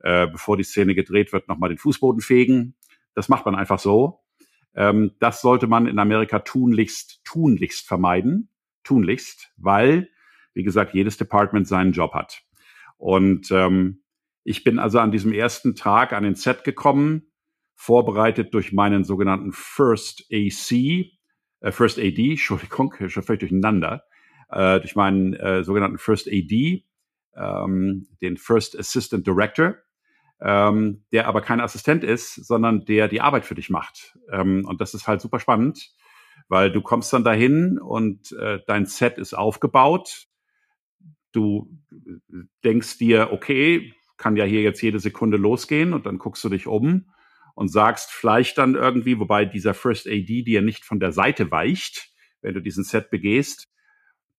äh, 0.00 0.26
bevor 0.26 0.56
die 0.56 0.64
Szene 0.64 0.94
gedreht 0.94 1.32
wird, 1.32 1.48
nochmal 1.48 1.68
den 1.68 1.78
Fußboden 1.78 2.20
fegen. 2.20 2.74
Das 3.14 3.28
macht 3.28 3.46
man 3.46 3.54
einfach 3.54 3.78
so. 3.78 4.20
Ähm, 4.74 5.12
das 5.20 5.40
sollte 5.40 5.66
man 5.66 5.86
in 5.86 5.98
Amerika 5.98 6.40
tunlichst, 6.40 7.24
tunlichst 7.24 7.86
vermeiden. 7.86 8.50
Tunlichst, 8.84 9.52
weil, 9.56 10.10
wie 10.54 10.62
gesagt, 10.62 10.94
jedes 10.94 11.16
Department 11.16 11.66
seinen 11.66 11.92
Job 11.92 12.14
hat. 12.14 12.42
Und 12.98 13.50
ähm, 13.50 14.02
ich 14.44 14.64
bin 14.64 14.78
also 14.78 15.00
an 15.00 15.10
diesem 15.10 15.32
ersten 15.32 15.74
Tag 15.74 16.12
an 16.12 16.22
den 16.22 16.36
Set 16.36 16.62
gekommen, 16.62 17.32
vorbereitet 17.74 18.54
durch 18.54 18.72
meinen 18.72 19.04
sogenannten 19.04 19.52
First 19.52 20.26
AC, 20.32 21.10
äh, 21.60 21.72
First 21.72 21.98
AD, 21.98 22.18
Entschuldigung, 22.30 22.92
schon 23.08 23.22
völlig 23.22 23.40
durcheinander, 23.40 24.04
äh, 24.50 24.80
durch 24.80 24.96
meinen 24.96 25.34
äh, 25.34 25.64
sogenannten 25.64 25.98
First 25.98 26.28
AD, 26.28 26.84
ähm, 27.36 28.08
den 28.22 28.36
First 28.36 28.78
Assistant 28.78 29.26
Director, 29.26 29.76
ähm, 30.40 31.04
der 31.12 31.26
aber 31.26 31.40
kein 31.40 31.60
Assistent 31.60 32.04
ist, 32.04 32.34
sondern 32.34 32.84
der 32.84 33.08
die 33.08 33.20
Arbeit 33.20 33.44
für 33.44 33.54
dich 33.54 33.70
macht. 33.70 34.18
Ähm, 34.30 34.64
und 34.66 34.80
das 34.80 34.94
ist 34.94 35.08
halt 35.08 35.20
super 35.20 35.40
spannend, 35.40 35.92
weil 36.48 36.70
du 36.70 36.82
kommst 36.82 37.12
dann 37.12 37.24
dahin 37.24 37.78
und 37.78 38.32
äh, 38.32 38.60
dein 38.66 38.86
Set 38.86 39.18
ist 39.18 39.34
aufgebaut. 39.34 40.26
Du 41.32 41.70
denkst 42.64 42.98
dir, 42.98 43.32
okay, 43.32 43.94
kann 44.16 44.36
ja 44.36 44.44
hier 44.44 44.62
jetzt 44.62 44.80
jede 44.82 44.98
Sekunde 44.98 45.36
losgehen 45.36 45.92
und 45.92 46.06
dann 46.06 46.18
guckst 46.18 46.42
du 46.44 46.48
dich 46.48 46.66
um 46.66 47.10
und 47.56 47.68
sagst 47.68 48.12
vielleicht 48.12 48.58
dann 48.58 48.74
irgendwie, 48.74 49.18
wobei 49.18 49.46
dieser 49.46 49.72
First 49.72 50.06
AD 50.06 50.42
dir 50.42 50.60
nicht 50.60 50.84
von 50.84 51.00
der 51.00 51.10
Seite 51.10 51.50
weicht, 51.50 52.12
wenn 52.42 52.52
du 52.52 52.60
diesen 52.60 52.84
Set 52.84 53.10
begehst. 53.10 53.66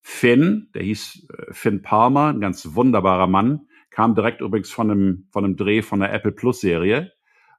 Finn, 0.01 0.69
der 0.75 0.83
hieß 0.83 1.27
äh, 1.29 1.51
Finn 1.53 1.81
Palmer, 1.81 2.27
ein 2.27 2.39
ganz 2.39 2.75
wunderbarer 2.75 3.25
Mann, 3.25 3.67
kam 3.89 4.13
direkt 4.13 4.41
übrigens 4.41 4.69
von 4.69 4.91
einem, 4.91 5.27
von 5.31 5.43
einem 5.43 5.55
Dreh 5.57 5.81
von 5.81 5.99
der 5.99 6.13
Apple 6.13 6.31
Plus 6.31 6.61
Serie. 6.61 7.11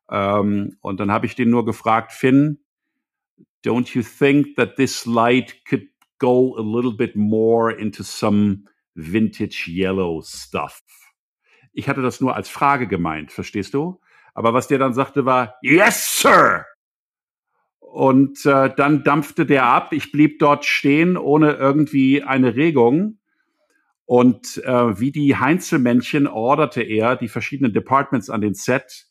Ähm, 0.09 0.76
und 0.80 1.01
dann 1.01 1.10
habe 1.10 1.26
ich 1.26 1.35
den 1.35 1.51
nur 1.51 1.64
gefragt, 1.64 2.12
Finn, 2.12 2.60
don't 3.66 3.97
you 3.97 4.02
think 4.02 4.55
that 4.55 4.76
this 4.76 5.06
light 5.06 5.64
could 5.68 5.89
go 6.20 6.56
a 6.56 6.62
little 6.62 6.97
bit 6.97 7.16
more 7.16 7.72
into 7.72 8.05
some 8.05 8.62
vintage 8.94 9.68
yellow 9.68 10.22
stuff? 10.22 10.80
Ich 11.72 11.89
hatte 11.89 12.02
das 12.02 12.20
nur 12.20 12.36
als 12.36 12.48
Frage 12.48 12.86
gemeint, 12.86 13.32
verstehst 13.32 13.74
du? 13.74 14.01
Aber 14.39 14.55
was 14.55 14.69
der 14.69 14.78
dann 14.78 14.94
sagte 14.94 15.24
war, 15.24 15.56
yes, 15.62 16.20
sir! 16.20 16.65
Und 17.81 18.47
äh, 18.47 18.73
dann 18.73 19.02
dampfte 19.02 19.44
der 19.44 19.65
ab. 19.65 19.93
Ich 19.93 20.12
blieb 20.12 20.39
dort 20.39 20.65
stehen 20.65 21.16
ohne 21.16 21.55
irgendwie 21.55 22.23
eine 22.23 22.55
Regung. 22.55 23.19
Und 24.05 24.62
äh, 24.65 25.01
wie 25.01 25.10
die 25.10 25.35
Heinzelmännchen 25.35 26.28
orderte 26.28 26.85
er 26.85 27.16
die 27.16 27.27
verschiedenen 27.27 27.73
Departments 27.73 28.31
an 28.31 28.40
den 28.40 28.55
Set, 28.55 29.09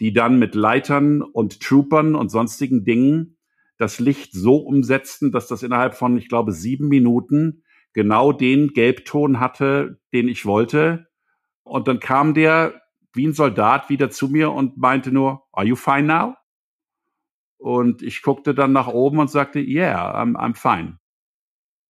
die 0.00 0.12
dann 0.12 0.38
mit 0.38 0.54
Leitern 0.54 1.22
und 1.22 1.60
Troopern 1.62 2.14
und 2.14 2.28
sonstigen 2.28 2.84
Dingen 2.84 3.38
das 3.78 4.00
Licht 4.00 4.34
so 4.34 4.56
umsetzten, 4.56 5.32
dass 5.32 5.46
das 5.46 5.62
innerhalb 5.62 5.94
von, 5.94 6.18
ich 6.18 6.28
glaube, 6.28 6.52
sieben 6.52 6.88
Minuten 6.88 7.62
genau 7.94 8.32
den 8.32 8.74
Gelbton 8.74 9.40
hatte, 9.40 9.98
den 10.12 10.28
ich 10.28 10.44
wollte. 10.44 11.06
Und 11.62 11.88
dann 11.88 12.00
kam 12.00 12.34
der 12.34 12.82
wie 13.12 13.26
ein 13.26 13.32
Soldat 13.32 13.88
wieder 13.88 14.10
zu 14.10 14.28
mir 14.28 14.52
und 14.52 14.76
meinte 14.76 15.12
nur, 15.12 15.46
are 15.52 15.66
you 15.66 15.76
fine 15.76 16.02
now? 16.02 16.34
Und 17.58 18.02
ich 18.02 18.22
guckte 18.22 18.54
dann 18.54 18.72
nach 18.72 18.86
oben 18.88 19.18
und 19.18 19.30
sagte, 19.30 19.58
yeah, 19.58 20.20
I'm, 20.20 20.36
I'm 20.36 20.54
fine. 20.54 20.98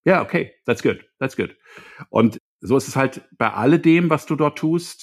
Ja, 0.04 0.14
yeah, 0.14 0.22
okay, 0.22 0.54
that's 0.64 0.82
good, 0.82 1.04
that's 1.18 1.36
good. 1.36 1.56
Und 2.08 2.38
so 2.60 2.76
ist 2.76 2.88
es 2.88 2.96
halt 2.96 3.28
bei 3.36 3.52
alledem, 3.52 4.08
was 4.08 4.26
du 4.26 4.36
dort 4.36 4.58
tust. 4.58 5.02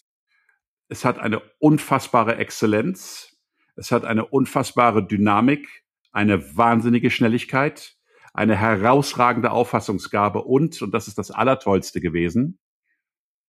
Es 0.87 1.05
hat 1.05 1.19
eine 1.19 1.41
unfassbare 1.59 2.37
Exzellenz. 2.37 3.35
Es 3.75 3.91
hat 3.91 4.05
eine 4.05 4.25
unfassbare 4.25 5.05
Dynamik, 5.05 5.83
eine 6.11 6.57
wahnsinnige 6.57 7.11
Schnelligkeit, 7.11 7.95
eine 8.33 8.55
herausragende 8.55 9.51
Auffassungsgabe 9.51 10.43
und, 10.43 10.81
und 10.81 10.91
das 10.91 11.07
ist 11.07 11.17
das 11.17 11.31
Allertollste 11.31 12.01
gewesen, 12.01 12.59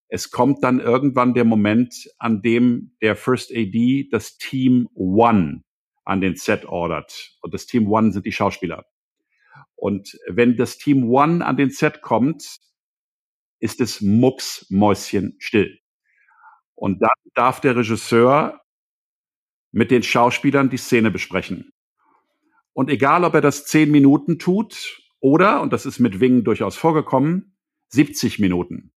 es 0.09 0.31
kommt 0.31 0.63
dann 0.63 0.81
irgendwann 0.81 1.35
der 1.35 1.45
Moment, 1.45 2.09
an 2.19 2.43
dem 2.43 2.97
der 3.03 3.17
First 3.17 3.51
AD 3.51 4.09
das 4.11 4.39
Team 4.39 4.89
One 4.95 5.65
an 6.05 6.21
den 6.21 6.37
Set 6.37 6.65
ordert. 6.65 7.37
Und 7.41 7.55
das 7.55 7.67
Team 7.67 7.91
One 7.91 8.13
sind 8.13 8.25
die 8.25 8.33
Schauspieler. 8.33 8.87
Und 9.75 10.19
wenn 10.29 10.57
das 10.57 10.79
Team 10.79 11.11
One 11.11 11.45
an 11.45 11.57
den 11.57 11.71
Set 11.71 12.03
kommt, 12.03 12.59
ist 13.59 13.81
es 13.81 14.01
mucksmäuschen 14.01 15.37
still. 15.39 15.81
Und 16.75 17.03
dann 17.03 17.11
darf 17.35 17.61
der 17.61 17.77
Regisseur 17.77 18.61
mit 19.73 19.91
den 19.91 20.03
Schauspielern 20.03 20.71
die 20.71 20.77
Szene 20.77 21.11
besprechen. 21.11 21.73
Und 22.73 22.91
egal, 22.91 23.25
ob 23.25 23.35
er 23.35 23.41
das 23.41 23.67
zehn 23.67 23.91
Minuten 23.91 24.39
tut 24.39 25.03
oder, 25.19 25.63
und 25.63 25.73
das 25.73 25.87
ist 25.87 25.99
mit 25.99 26.21
Wingen 26.21 26.45
durchaus 26.45 26.77
vorgekommen, 26.77 27.57
70 27.89 28.39
Minuten 28.39 28.93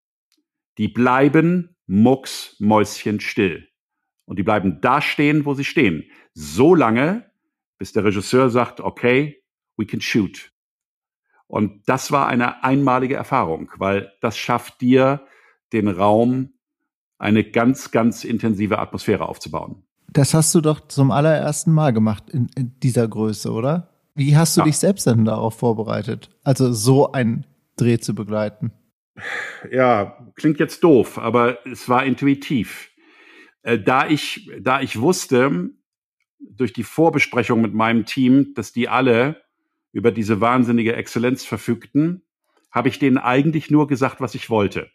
die 0.79 0.87
bleiben 0.87 1.75
mucksmäuschen 1.85 3.19
still. 3.19 3.67
Und 4.25 4.39
die 4.39 4.43
bleiben 4.43 4.79
da 4.81 5.01
stehen, 5.01 5.45
wo 5.45 5.53
sie 5.53 5.65
stehen. 5.65 6.05
So 6.33 6.73
lange, 6.73 7.29
bis 7.77 7.91
der 7.93 8.05
Regisseur 8.05 8.49
sagt, 8.49 8.79
okay, 8.79 9.43
we 9.75 9.85
can 9.85 10.01
shoot. 10.01 10.51
Und 11.47 11.81
das 11.87 12.11
war 12.11 12.27
eine 12.27 12.63
einmalige 12.63 13.15
Erfahrung, 13.15 13.71
weil 13.77 14.11
das 14.21 14.37
schafft 14.37 14.81
dir 14.81 15.25
den 15.73 15.87
Raum, 15.87 16.53
eine 17.17 17.43
ganz, 17.43 17.91
ganz 17.91 18.23
intensive 18.23 18.79
Atmosphäre 18.79 19.27
aufzubauen. 19.27 19.83
Das 20.13 20.33
hast 20.33 20.55
du 20.55 20.61
doch 20.61 20.87
zum 20.87 21.11
allerersten 21.11 21.73
Mal 21.73 21.91
gemacht 21.91 22.29
in, 22.29 22.49
in 22.55 22.79
dieser 22.79 23.07
Größe, 23.07 23.51
oder? 23.51 23.89
Wie 24.15 24.37
hast 24.37 24.55
du 24.55 24.61
ja. 24.61 24.65
dich 24.65 24.77
selbst 24.77 25.07
denn 25.07 25.25
darauf 25.25 25.55
vorbereitet? 25.55 26.29
Also 26.43 26.71
so 26.71 27.11
ein 27.11 27.45
Dreh 27.75 27.99
zu 27.99 28.15
begleiten? 28.15 28.71
Ja, 29.71 30.17
klingt 30.35 30.59
jetzt 30.59 30.83
doof, 30.83 31.17
aber 31.17 31.65
es 31.65 31.87
war 31.89 32.05
intuitiv. 32.05 32.91
Äh, 33.63 33.79
da 33.79 34.07
ich, 34.07 34.49
da 34.59 34.81
ich 34.81 34.99
wusste, 34.99 35.69
durch 36.39 36.73
die 36.73 36.83
Vorbesprechung 36.83 37.61
mit 37.61 37.73
meinem 37.73 38.05
Team, 38.05 38.53
dass 38.55 38.71
die 38.71 38.87
alle 38.89 39.41
über 39.91 40.11
diese 40.11 40.39
wahnsinnige 40.39 40.95
Exzellenz 40.95 41.43
verfügten, 41.45 42.23
habe 42.71 42.89
ich 42.89 42.99
denen 42.99 43.17
eigentlich 43.17 43.71
nur 43.71 43.87
gesagt, 43.87 44.21
was 44.21 44.35
ich 44.35 44.49
wollte. 44.49 44.89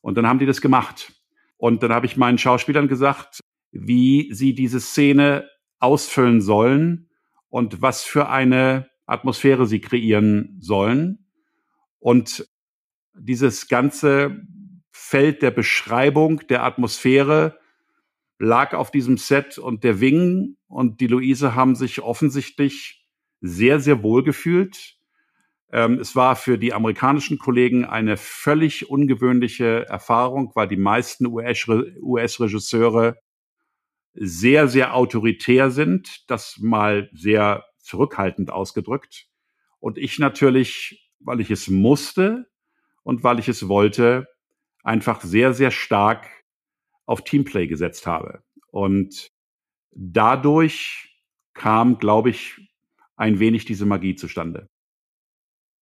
Und 0.00 0.16
dann 0.16 0.26
haben 0.26 0.38
die 0.38 0.46
das 0.46 0.60
gemacht. 0.60 1.12
Und 1.56 1.82
dann 1.82 1.92
habe 1.92 2.06
ich 2.06 2.16
meinen 2.16 2.38
Schauspielern 2.38 2.88
gesagt, 2.88 3.40
wie 3.72 4.32
sie 4.32 4.54
diese 4.54 4.80
Szene 4.80 5.48
ausfüllen 5.80 6.40
sollen 6.40 7.10
und 7.48 7.82
was 7.82 8.04
für 8.04 8.28
eine 8.28 8.88
Atmosphäre 9.06 9.66
sie 9.66 9.80
kreieren 9.80 10.56
sollen. 10.60 11.26
Und 11.98 12.48
dieses 13.20 13.68
ganze 13.68 14.42
Feld 14.90 15.42
der 15.42 15.50
Beschreibung 15.50 16.46
der 16.48 16.64
Atmosphäre 16.64 17.58
lag 18.38 18.74
auf 18.74 18.90
diesem 18.90 19.16
Set 19.16 19.58
und 19.58 19.84
der 19.84 20.00
Wing 20.00 20.56
und 20.68 21.00
die 21.00 21.06
Luise 21.06 21.54
haben 21.54 21.74
sich 21.74 22.00
offensichtlich 22.02 23.06
sehr, 23.40 23.80
sehr 23.80 24.02
wohl 24.02 24.22
gefühlt. 24.22 24.96
Ähm, 25.70 25.98
es 25.98 26.16
war 26.16 26.36
für 26.36 26.58
die 26.58 26.72
amerikanischen 26.72 27.38
Kollegen 27.38 27.84
eine 27.84 28.16
völlig 28.16 28.88
ungewöhnliche 28.88 29.86
Erfahrung, 29.86 30.52
weil 30.54 30.68
die 30.68 30.76
meisten 30.76 31.26
US-Regisseure 31.26 33.18
sehr, 34.14 34.68
sehr 34.68 34.94
autoritär 34.94 35.70
sind, 35.70 36.28
das 36.30 36.58
mal 36.58 37.08
sehr 37.12 37.64
zurückhaltend 37.78 38.50
ausgedrückt. 38.50 39.26
Und 39.78 39.98
ich 39.98 40.18
natürlich, 40.18 41.10
weil 41.20 41.40
ich 41.40 41.50
es 41.50 41.68
musste, 41.68 42.47
und 43.08 43.24
weil 43.24 43.38
ich 43.38 43.48
es 43.48 43.68
wollte, 43.68 44.28
einfach 44.82 45.22
sehr, 45.22 45.54
sehr 45.54 45.70
stark 45.70 46.26
auf 47.06 47.24
Teamplay 47.24 47.66
gesetzt 47.66 48.06
habe. 48.06 48.42
Und 48.70 49.30
dadurch 49.92 51.18
kam, 51.54 51.96
glaube 51.96 52.28
ich, 52.28 52.60
ein 53.16 53.38
wenig 53.38 53.64
diese 53.64 53.86
Magie 53.86 54.14
zustande. 54.14 54.68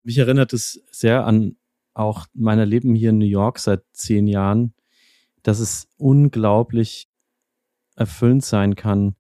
Mich 0.04 0.18
erinnert 0.18 0.52
es 0.52 0.84
sehr 0.92 1.26
an 1.26 1.56
auch 1.94 2.26
mein 2.32 2.60
Leben 2.60 2.94
hier 2.94 3.10
in 3.10 3.18
New 3.18 3.24
York 3.24 3.58
seit 3.58 3.82
zehn 3.90 4.28
Jahren, 4.28 4.72
dass 5.42 5.58
es 5.58 5.88
unglaublich 5.96 7.08
erfüllend 7.96 8.44
sein 8.44 8.76
kann, 8.76 9.16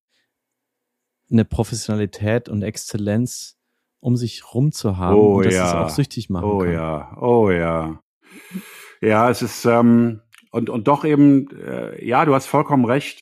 eine 1.28 1.44
Professionalität 1.44 2.48
und 2.48 2.62
Exzellenz 2.62 3.58
um 4.00 4.16
sich 4.16 4.54
rum 4.54 4.72
zu 4.72 4.96
haben 4.96 5.16
Oh 5.16 5.36
und 5.38 5.46
dass 5.46 5.54
ja. 5.54 5.66
es 5.66 5.74
auch 5.74 5.88
süchtig 5.88 6.30
machen 6.30 6.44
Oh 6.50 6.58
kann. 6.58 6.72
ja, 6.72 7.16
oh 7.20 7.50
ja. 7.50 8.00
Ja, 9.00 9.30
es 9.30 9.42
ist, 9.42 9.64
ähm, 9.64 10.22
und, 10.50 10.70
und 10.70 10.88
doch 10.88 11.04
eben, 11.04 11.48
äh, 11.56 12.04
ja, 12.04 12.24
du 12.24 12.34
hast 12.34 12.46
vollkommen 12.46 12.84
recht. 12.84 13.20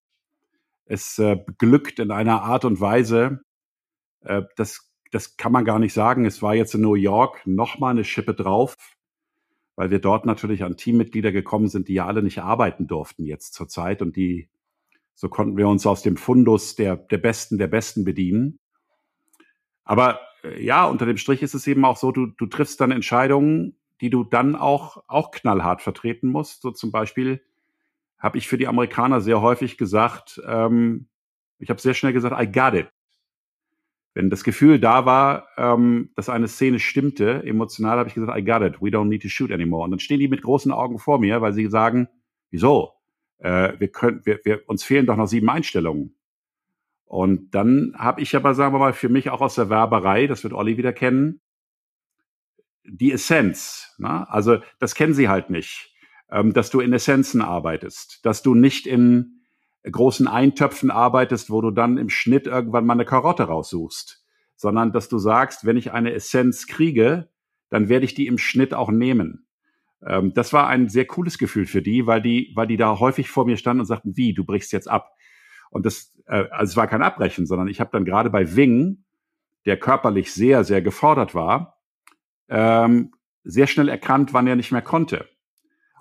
Es 0.86 1.18
äh, 1.18 1.36
beglückt 1.36 1.98
in 1.98 2.10
einer 2.10 2.42
Art 2.42 2.64
und 2.64 2.80
Weise, 2.80 3.40
äh, 4.20 4.42
das, 4.56 4.90
das 5.10 5.36
kann 5.36 5.52
man 5.52 5.64
gar 5.64 5.78
nicht 5.78 5.94
sagen. 5.94 6.26
Es 6.26 6.42
war 6.42 6.54
jetzt 6.54 6.74
in 6.74 6.82
New 6.82 6.94
York 6.94 7.40
noch 7.46 7.78
mal 7.78 7.90
eine 7.90 8.04
Schippe 8.04 8.34
drauf, 8.34 8.76
weil 9.76 9.90
wir 9.90 9.98
dort 9.98 10.26
natürlich 10.26 10.62
an 10.62 10.76
Teammitglieder 10.76 11.32
gekommen 11.32 11.68
sind, 11.68 11.88
die 11.88 11.94
ja 11.94 12.06
alle 12.06 12.22
nicht 12.22 12.40
arbeiten 12.40 12.86
durften 12.86 13.24
jetzt 13.24 13.54
zur 13.54 13.68
Zeit 13.68 14.02
und 14.02 14.16
die, 14.16 14.48
so 15.14 15.28
konnten 15.28 15.56
wir 15.56 15.68
uns 15.68 15.86
aus 15.86 16.02
dem 16.02 16.16
Fundus 16.16 16.74
der, 16.76 16.96
der 16.96 17.18
Besten 17.18 17.58
der 17.58 17.68
Besten 17.68 18.04
bedienen. 18.04 18.58
Aber 19.84 20.20
ja, 20.58 20.86
unter 20.86 21.06
dem 21.06 21.16
Strich 21.16 21.42
ist 21.42 21.54
es 21.54 21.66
eben 21.66 21.84
auch 21.84 21.96
so, 21.96 22.12
du, 22.12 22.26
du 22.26 22.46
triffst 22.46 22.80
dann 22.80 22.90
Entscheidungen, 22.90 23.76
die 24.00 24.10
du 24.10 24.24
dann 24.24 24.56
auch, 24.56 25.02
auch 25.06 25.30
knallhart 25.30 25.82
vertreten 25.82 26.28
musst. 26.28 26.62
So 26.62 26.70
zum 26.70 26.92
Beispiel 26.92 27.42
habe 28.18 28.38
ich 28.38 28.48
für 28.48 28.58
die 28.58 28.66
Amerikaner 28.68 29.20
sehr 29.20 29.40
häufig 29.40 29.78
gesagt, 29.78 30.40
ähm, 30.46 31.08
ich 31.58 31.70
habe 31.70 31.80
sehr 31.80 31.94
schnell 31.94 32.12
gesagt, 32.12 32.40
I 32.40 32.50
got 32.50 32.74
it. 32.74 32.88
Wenn 34.14 34.30
das 34.30 34.44
Gefühl 34.44 34.78
da 34.78 35.06
war, 35.06 35.48
ähm, 35.56 36.10
dass 36.14 36.28
eine 36.28 36.46
Szene 36.48 36.78
stimmte, 36.78 37.42
emotional 37.44 37.98
habe 37.98 38.08
ich 38.08 38.14
gesagt, 38.14 38.38
I 38.38 38.44
got 38.44 38.62
it, 38.62 38.80
we 38.80 38.88
don't 38.88 39.06
need 39.06 39.22
to 39.22 39.28
shoot 39.28 39.50
anymore. 39.50 39.84
Und 39.84 39.90
dann 39.90 40.00
stehen 40.00 40.20
die 40.20 40.28
mit 40.28 40.42
großen 40.42 40.70
Augen 40.70 40.98
vor 40.98 41.18
mir, 41.18 41.40
weil 41.40 41.52
sie 41.52 41.66
sagen, 41.66 42.08
wieso? 42.50 42.92
Äh, 43.38 43.72
wir 43.78 43.88
können, 43.88 44.20
wir, 44.24 44.40
wir, 44.44 44.68
uns 44.68 44.84
fehlen 44.84 45.06
doch 45.06 45.16
noch 45.16 45.26
sieben 45.26 45.50
Einstellungen. 45.50 46.14
Und 47.04 47.54
dann 47.54 47.94
habe 47.96 48.22
ich 48.22 48.34
aber, 48.34 48.54
sagen 48.54 48.74
wir 48.74 48.78
mal, 48.78 48.92
für 48.92 49.08
mich 49.08 49.30
auch 49.30 49.40
aus 49.40 49.54
der 49.54 49.70
Werberei, 49.70 50.26
das 50.26 50.42
wird 50.42 50.52
Olli 50.52 50.76
wieder 50.76 50.92
kennen, 50.92 51.40
die 52.84 53.12
Essenz. 53.12 53.94
Ne? 53.98 54.28
Also 54.30 54.58
das 54.78 54.94
kennen 54.94 55.14
sie 55.14 55.28
halt 55.28 55.50
nicht, 55.50 55.94
ähm, 56.30 56.52
dass 56.52 56.70
du 56.70 56.80
in 56.80 56.92
Essenzen 56.92 57.42
arbeitest, 57.42 58.24
dass 58.24 58.42
du 58.42 58.54
nicht 58.54 58.86
in 58.86 59.42
großen 59.90 60.26
Eintöpfen 60.26 60.90
arbeitest, 60.90 61.50
wo 61.50 61.60
du 61.60 61.70
dann 61.70 61.98
im 61.98 62.08
Schnitt 62.08 62.46
irgendwann 62.46 62.86
mal 62.86 62.94
eine 62.94 63.04
Karotte 63.04 63.44
raussuchst, 63.44 64.24
sondern 64.56 64.92
dass 64.92 65.08
du 65.08 65.18
sagst, 65.18 65.66
wenn 65.66 65.76
ich 65.76 65.92
eine 65.92 66.12
Essenz 66.12 66.66
kriege, 66.66 67.28
dann 67.70 67.88
werde 67.88 68.04
ich 68.04 68.14
die 68.14 68.26
im 68.26 68.38
Schnitt 68.38 68.72
auch 68.72 68.90
nehmen. 68.90 69.46
Ähm, 70.06 70.32
das 70.34 70.52
war 70.52 70.68
ein 70.68 70.88
sehr 70.88 71.06
cooles 71.06 71.38
Gefühl 71.38 71.66
für 71.66 71.82
die, 71.82 72.06
weil 72.06 72.22
die, 72.22 72.52
weil 72.54 72.66
die 72.66 72.76
da 72.76 72.98
häufig 72.98 73.28
vor 73.28 73.46
mir 73.46 73.56
standen 73.56 73.80
und 73.80 73.86
sagten, 73.86 74.16
wie, 74.16 74.32
du 74.32 74.44
brichst 74.44 74.72
jetzt 74.72 74.88
ab. 74.88 75.10
Und 75.70 75.86
das, 75.86 76.13
äh, 76.26 76.44
also 76.50 76.72
es 76.72 76.76
war 76.76 76.86
kein 76.86 77.02
Abbrechen, 77.02 77.46
sondern 77.46 77.68
ich 77.68 77.80
habe 77.80 77.90
dann 77.92 78.04
gerade 78.04 78.30
bei 78.30 78.56
Wing, 78.56 79.04
der 79.66 79.78
körperlich 79.78 80.32
sehr, 80.32 80.64
sehr 80.64 80.82
gefordert 80.82 81.34
war, 81.34 81.78
ähm, 82.48 83.12
sehr 83.44 83.66
schnell 83.66 83.88
erkannt, 83.88 84.32
wann 84.34 84.46
er 84.46 84.56
nicht 84.56 84.72
mehr 84.72 84.82
konnte. 84.82 85.28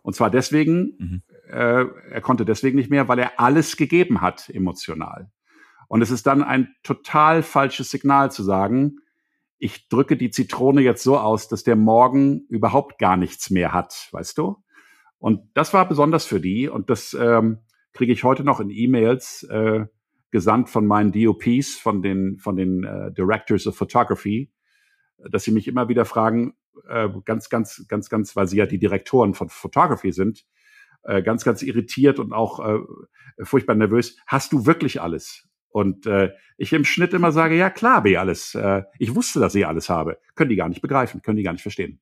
Und 0.02 0.16
zwar 0.16 0.30
deswegen, 0.30 0.96
Mhm. 1.00 1.22
äh, 1.50 1.86
er 2.12 2.22
konnte 2.22 2.46
deswegen 2.46 2.78
nicht 2.78 2.90
mehr, 2.90 3.08
weil 3.08 3.20
er 3.20 3.40
alles 3.40 3.78
gegeben 3.78 4.22
hat 4.22 4.50
emotional. 4.50 5.32
Und 5.88 6.02
es 6.02 6.12
ist 6.12 6.28
dann 6.28 6.44
ein 6.44 6.74
total 6.84 7.44
falsches 7.44 7.92
Signal 7.92 8.32
zu 8.32 8.44
sagen, 8.44 8.98
ich 9.60 9.88
drücke 9.88 10.18
die 10.18 10.32
Zitrone 10.32 10.82
jetzt 10.82 11.04
so 11.04 11.18
aus, 11.18 11.48
dass 11.48 11.64
der 11.64 11.78
morgen 11.78 12.46
überhaupt 12.50 13.00
gar 13.00 13.16
nichts 13.16 13.50
mehr 13.50 13.72
hat, 13.72 14.10
weißt 14.12 14.38
du? 14.38 14.58
Und 15.20 15.50
das 15.54 15.74
war 15.74 15.88
besonders 15.88 16.26
für 16.26 16.42
die 16.42 16.68
und 16.68 16.90
das 16.90 17.14
ähm, 17.14 17.60
kriege 17.94 18.12
ich 18.12 18.26
heute 18.26 18.44
noch 18.44 18.60
in 18.60 18.70
E-Mails 18.70 19.44
äh, 19.44 19.86
gesandt 20.34 20.70
von 20.70 20.88
meinen 20.88 21.12
DOPs, 21.12 21.76
von 21.76 22.02
den 22.02 22.40
von 22.40 22.56
den 22.56 22.84
äh, 22.84 23.12
Directors 23.14 23.68
of 23.68 23.78
Photography, 23.78 24.52
dass 25.30 25.44
sie 25.44 25.52
mich 25.52 25.68
immer 25.68 25.88
wieder 25.90 26.06
fragen, 26.06 26.56
äh, 26.90 27.08
ganz, 27.24 27.50
ganz, 27.50 27.86
ganz, 27.88 28.10
ganz, 28.10 28.36
weil 28.36 28.48
sie 28.48 28.58
ja 28.58 28.66
die 28.66 28.80
Direktoren 28.80 29.36
von 29.36 29.50
Photography 29.50 30.12
sind, 30.12 30.44
äh, 31.04 31.22
ganz, 31.22 31.46
ganz 31.46 31.62
irritiert 31.62 32.18
und 32.18 32.34
auch 32.34 32.60
äh, 32.60 32.80
furchtbar 33.44 33.76
nervös. 33.76 34.18
Hast 34.26 34.52
du 34.54 34.66
wirklich 34.66 35.02
alles? 35.02 35.48
Und 35.70 36.08
äh, 36.08 36.32
ich 36.58 36.74
im 36.74 36.84
Schnitt 36.84 37.14
immer 37.14 37.32
sage, 37.32 37.56
ja 37.56 37.70
klar, 37.70 37.98
habe 37.98 38.10
ich 38.10 38.20
alles. 38.20 38.56
Äh, 38.56 38.82
ich 38.98 39.14
wusste, 39.14 39.40
dass 39.40 39.54
ich 39.54 39.68
alles 39.68 39.88
habe. 39.88 40.18
Können 40.34 40.50
die 40.50 40.56
gar 40.56 40.68
nicht 40.68 40.82
begreifen, 40.82 41.22
können 41.22 41.38
die 41.38 41.44
gar 41.44 41.54
nicht 41.54 41.62
verstehen. 41.62 42.02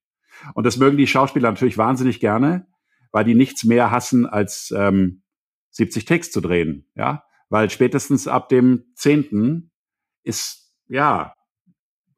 Und 0.53 0.65
das 0.65 0.77
mögen 0.77 0.95
die 0.95 1.07
Schauspieler 1.07 1.49
natürlich 1.51 1.77
wahnsinnig 1.77 2.21
gerne, 2.21 2.65
weil 3.11 3.25
die 3.25 3.35
nichts 3.35 3.65
mehr 3.65 3.91
hassen, 3.91 4.25
als 4.25 4.73
ähm, 4.75 5.21
70 5.71 6.05
Takes 6.05 6.31
zu 6.31 6.39
drehen. 6.39 6.89
Ja, 6.95 7.25
weil 7.51 7.69
spätestens 7.69 8.29
ab 8.29 8.47
dem 8.47 8.85
zehnten 8.95 9.71
ist 10.23 10.73
ja 10.87 11.35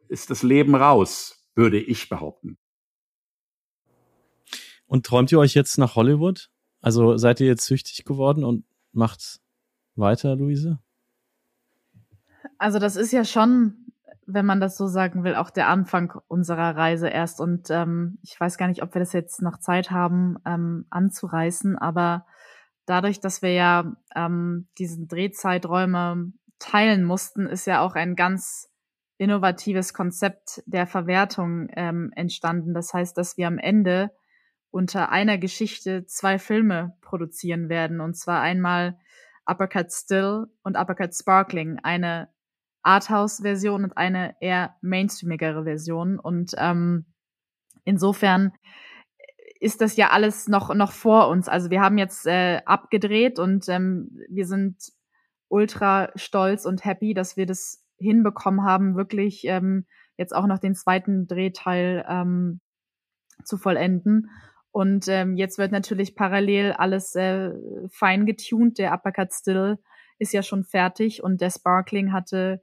ist 0.08 0.30
das 0.30 0.44
Leben 0.44 0.76
raus, 0.76 1.50
würde 1.56 1.80
ich 1.80 2.08
behaupten. 2.08 2.60
Und 4.86 5.08
träumt 5.08 5.32
ihr 5.32 5.40
euch 5.40 5.56
jetzt 5.56 5.80
nach 5.80 5.96
Hollywood? 5.96 6.52
Also 6.82 7.18
seid 7.18 7.40
ihr 7.40 7.48
jetzt 7.48 7.66
süchtig 7.66 8.06
geworden 8.06 8.44
und 8.44 8.64
macht 8.92 9.42
weiter, 9.96 10.36
Luise? 10.36 10.78
Also 12.60 12.78
das 12.78 12.96
ist 12.96 13.12
ja 13.12 13.26
schon, 13.26 13.88
wenn 14.28 14.46
man 14.46 14.62
das 14.62 14.78
so 14.78 14.86
sagen 14.86 15.24
will, 15.24 15.34
auch 15.34 15.50
der 15.50 15.68
Anfang 15.68 16.14
unserer 16.28 16.76
Reise 16.76 17.08
erst. 17.08 17.42
Und 17.42 17.72
ähm, 17.72 18.20
ich 18.22 18.40
weiß 18.40 18.60
gar 18.60 18.68
nicht, 18.68 18.84
ob 18.84 18.94
wir 18.94 19.00
das 19.00 19.14
jetzt 19.14 19.42
noch 19.42 19.58
Zeit 19.58 19.90
haben 19.90 20.38
ähm, 20.46 20.86
anzureißen, 20.92 21.76
aber 21.76 22.28
dadurch, 22.86 23.20
dass 23.20 23.42
wir 23.42 23.54
ja 23.54 23.94
ähm, 24.16 24.68
diesen 24.78 25.08
Drehzeiträume 25.08 26.34
teilen 26.60 27.04
mussten, 27.04 27.46
ist 27.46 27.68
ja 27.68 27.82
auch 27.82 27.96
ein 27.96 28.16
ganz 28.16 28.70
innovatives 29.18 29.94
Konzept 29.94 30.64
der 30.66 30.88
Verwertung 30.88 31.68
ähm, 31.76 32.12
entstanden. 32.16 32.74
Das 32.74 32.94
heißt, 32.94 33.18
dass 33.18 33.38
wir 33.38 33.48
am 33.48 33.58
Ende 33.58 34.12
unter 34.72 35.12
einer 35.12 35.38
Geschichte 35.38 36.06
zwei 36.08 36.40
Filme 36.40 36.98
produzieren 37.02 37.70
werden. 37.70 38.02
Und 38.02 38.16
zwar 38.16 38.42
einmal 38.42 38.98
Uppercut 39.46 39.92
Still 39.92 40.48
und 40.64 40.78
Uppercut 40.78 41.14
Sparkling. 41.16 41.80
Eine 41.84 42.30
Arthouse-Version 42.82 43.84
und 43.84 43.98
eine 43.98 44.36
eher 44.42 44.76
mainstreamigere 44.82 45.64
Version. 45.64 46.20
Und 46.20 46.54
ähm, 46.58 47.06
insofern 47.84 48.52
ist 49.64 49.80
das 49.80 49.96
ja 49.96 50.10
alles 50.10 50.50
noch, 50.50 50.76
noch 50.76 50.92
vor 50.92 51.30
uns. 51.30 51.48
Also 51.48 51.70
wir 51.70 51.80
haben 51.80 51.98
jetzt 51.98 52.28
äh, 52.28 52.62
abgedreht 52.66 53.40
und 53.40 53.70
ähm, 53.70 54.20
wir 54.30 54.46
sind 54.46 54.76
ultra 55.48 56.10
stolz 56.16 56.66
und 56.66 56.84
happy, 56.84 57.14
dass 57.14 57.38
wir 57.38 57.46
das 57.46 57.82
hinbekommen 57.98 58.66
haben, 58.66 58.98
wirklich 58.98 59.46
ähm, 59.46 59.86
jetzt 60.18 60.36
auch 60.36 60.48
noch 60.48 60.60
den 60.60 60.76
zweiten 60.76 61.28
Drehteil 61.28 62.04
ähm, 62.10 62.60
zu 63.46 63.58
vollenden. 63.58 64.30
Und 64.72 65.08
ähm, 65.08 65.38
jetzt 65.38 65.58
wird 65.58 65.72
natürlich 65.72 66.16
parallel 66.16 66.74
alles 66.74 67.16
äh, 67.16 67.52
fein 67.90 68.26
getuned. 68.26 68.80
Der 68.80 68.94
Uppercut 68.94 69.32
Still 69.32 69.78
ist 70.20 70.34
ja 70.34 70.44
schon 70.44 70.66
fertig 70.66 71.24
und 71.24 71.40
der 71.40 71.52
Sparkling 71.52 72.12
hatte, 72.12 72.62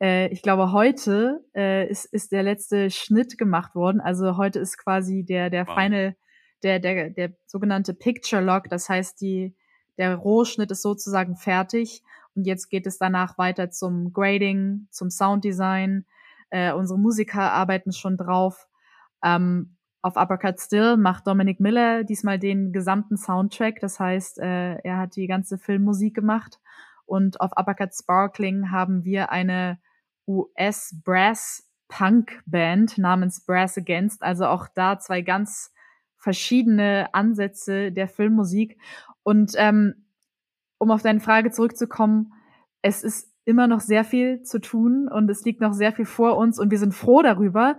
äh, 0.00 0.28
ich 0.28 0.40
glaube, 0.40 0.72
heute 0.72 1.44
äh, 1.54 1.86
ist, 1.86 2.06
ist 2.06 2.32
der 2.32 2.44
letzte 2.44 2.90
Schnitt 2.90 3.36
gemacht 3.36 3.74
worden. 3.74 4.00
Also 4.00 4.38
heute 4.38 4.58
ist 4.58 4.78
quasi 4.78 5.22
der, 5.22 5.50
der 5.50 5.66
Wow. 5.66 5.74
Final, 5.74 6.16
der, 6.62 6.78
der, 6.78 7.10
der 7.10 7.32
sogenannte 7.46 7.94
Picture 7.94 8.42
Lock. 8.42 8.68
Das 8.68 8.88
heißt, 8.88 9.20
die, 9.20 9.54
der 9.98 10.16
Rohschnitt 10.16 10.70
ist 10.70 10.82
sozusagen 10.82 11.36
fertig. 11.36 12.02
Und 12.34 12.46
jetzt 12.46 12.68
geht 12.68 12.86
es 12.86 12.98
danach 12.98 13.38
weiter 13.38 13.70
zum 13.70 14.12
Grading, 14.12 14.86
zum 14.90 15.10
Sounddesign. 15.10 16.04
Äh, 16.50 16.72
unsere 16.72 16.98
Musiker 16.98 17.52
arbeiten 17.52 17.92
schon 17.92 18.16
drauf. 18.16 18.66
Ähm, 19.22 19.76
auf 20.02 20.16
Uppercut 20.16 20.58
Still 20.58 20.96
macht 20.96 21.26
Dominic 21.26 21.60
Miller 21.60 22.04
diesmal 22.04 22.38
den 22.38 22.72
gesamten 22.72 23.18
Soundtrack. 23.18 23.80
Das 23.80 24.00
heißt, 24.00 24.38
äh, 24.38 24.76
er 24.76 24.96
hat 24.96 25.16
die 25.16 25.26
ganze 25.26 25.58
Filmmusik 25.58 26.14
gemacht. 26.14 26.58
Und 27.04 27.38
auf 27.40 27.52
Uppercut 27.56 27.94
Sparkling 27.94 28.70
haben 28.70 29.04
wir 29.04 29.30
eine 29.30 29.78
US-Brass-Punk-Band 30.26 32.96
namens 32.98 33.44
Brass 33.44 33.76
Against. 33.76 34.22
Also 34.22 34.46
auch 34.46 34.68
da 34.74 34.98
zwei 34.98 35.20
ganz 35.20 35.70
verschiedene 36.20 37.12
Ansätze 37.12 37.90
der 37.90 38.08
Filmmusik. 38.08 38.78
Und 39.22 39.52
ähm, 39.56 40.06
um 40.78 40.90
auf 40.90 41.02
deine 41.02 41.20
Frage 41.20 41.50
zurückzukommen, 41.50 42.32
es 42.82 43.02
ist 43.02 43.30
immer 43.44 43.66
noch 43.66 43.80
sehr 43.80 44.04
viel 44.04 44.42
zu 44.42 44.60
tun 44.60 45.08
und 45.08 45.28
es 45.30 45.44
liegt 45.44 45.60
noch 45.60 45.72
sehr 45.72 45.92
viel 45.92 46.04
vor 46.04 46.36
uns 46.36 46.58
und 46.58 46.70
wir 46.70 46.78
sind 46.78 46.94
froh 46.94 47.22
darüber. 47.22 47.76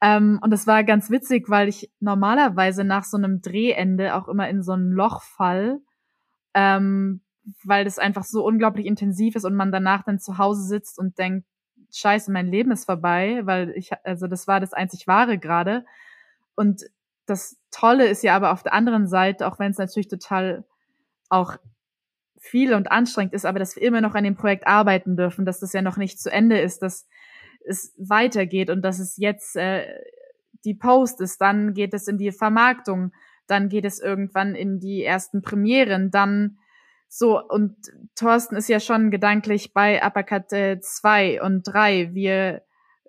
Ähm, 0.00 0.38
und 0.42 0.52
es 0.52 0.66
war 0.66 0.82
ganz 0.82 1.10
witzig, 1.10 1.48
weil 1.48 1.68
ich 1.68 1.90
normalerweise 2.00 2.84
nach 2.84 3.04
so 3.04 3.16
einem 3.16 3.42
Drehende 3.42 4.14
auch 4.14 4.28
immer 4.28 4.48
in 4.48 4.62
so 4.62 4.72
ein 4.72 4.90
Loch 4.90 5.22
fall, 5.22 5.80
ähm, 6.54 7.20
weil 7.62 7.84
das 7.84 7.98
einfach 7.98 8.24
so 8.24 8.44
unglaublich 8.44 8.86
intensiv 8.86 9.36
ist 9.36 9.44
und 9.44 9.54
man 9.54 9.70
danach 9.70 10.02
dann 10.04 10.18
zu 10.18 10.38
Hause 10.38 10.62
sitzt 10.62 10.98
und 10.98 11.18
denkt, 11.18 11.46
scheiße, 11.92 12.32
mein 12.32 12.48
Leben 12.48 12.70
ist 12.70 12.86
vorbei, 12.86 13.42
weil 13.44 13.70
ich, 13.76 13.90
also 14.04 14.26
das 14.26 14.48
war 14.48 14.58
das 14.60 14.72
einzig 14.72 15.06
wahre 15.06 15.38
gerade. 15.38 15.84
Und 16.56 16.82
das 17.26 17.56
Tolle 17.70 18.06
ist 18.06 18.22
ja 18.22 18.36
aber 18.36 18.52
auf 18.52 18.62
der 18.62 18.72
anderen 18.72 19.06
Seite, 19.06 19.46
auch 19.46 19.58
wenn 19.58 19.70
es 19.70 19.78
natürlich 19.78 20.08
total 20.08 20.64
auch 21.28 21.56
viel 22.38 22.74
und 22.74 22.90
anstrengend 22.90 23.32
ist, 23.32 23.46
aber 23.46 23.58
dass 23.58 23.76
wir 23.76 23.82
immer 23.82 24.00
noch 24.00 24.14
an 24.14 24.24
dem 24.24 24.36
Projekt 24.36 24.66
arbeiten 24.66 25.16
dürfen, 25.16 25.46
dass 25.46 25.60
das 25.60 25.72
ja 25.72 25.82
noch 25.82 25.96
nicht 25.96 26.20
zu 26.20 26.30
Ende 26.30 26.60
ist, 26.60 26.82
dass 26.82 27.06
es 27.64 27.94
weitergeht 27.96 28.68
und 28.68 28.82
dass 28.82 28.98
es 28.98 29.16
jetzt 29.16 29.56
äh, 29.56 29.86
die 30.64 30.74
Post 30.74 31.20
ist, 31.20 31.40
dann 31.40 31.72
geht 31.72 31.94
es 31.94 32.06
in 32.08 32.18
die 32.18 32.32
Vermarktung, 32.32 33.12
dann 33.46 33.68
geht 33.68 33.84
es 33.84 33.98
irgendwann 34.00 34.54
in 34.54 34.78
die 34.78 35.02
ersten 35.02 35.42
Premieren, 35.42 36.10
dann 36.10 36.58
so, 37.16 37.40
und 37.40 37.76
Thorsten 38.16 38.56
ist 38.56 38.68
ja 38.68 38.80
schon 38.80 39.12
gedanklich 39.12 39.72
bei 39.72 40.04
Uppercut 40.04 40.50
2 40.50 41.42
und 41.42 41.62
3. 41.62 42.12
Wir 42.12 42.62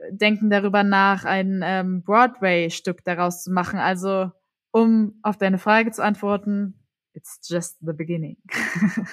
denken 0.10 0.50
darüber 0.50 0.84
nach, 0.84 1.26
ein 1.26 1.62
ähm, 1.64 2.04
Broadway-Stück 2.04 3.04
daraus 3.04 3.44
zu 3.44 3.52
machen. 3.52 3.80
Also, 3.80 4.32
um 4.72 5.20
auf 5.24 5.38
deine 5.38 5.58
Frage 5.58 5.92
zu 5.92 6.04
antworten, 6.04 6.76
it's 7.14 7.40
just 7.44 7.78
the 7.82 7.94
beginning. 7.94 8.38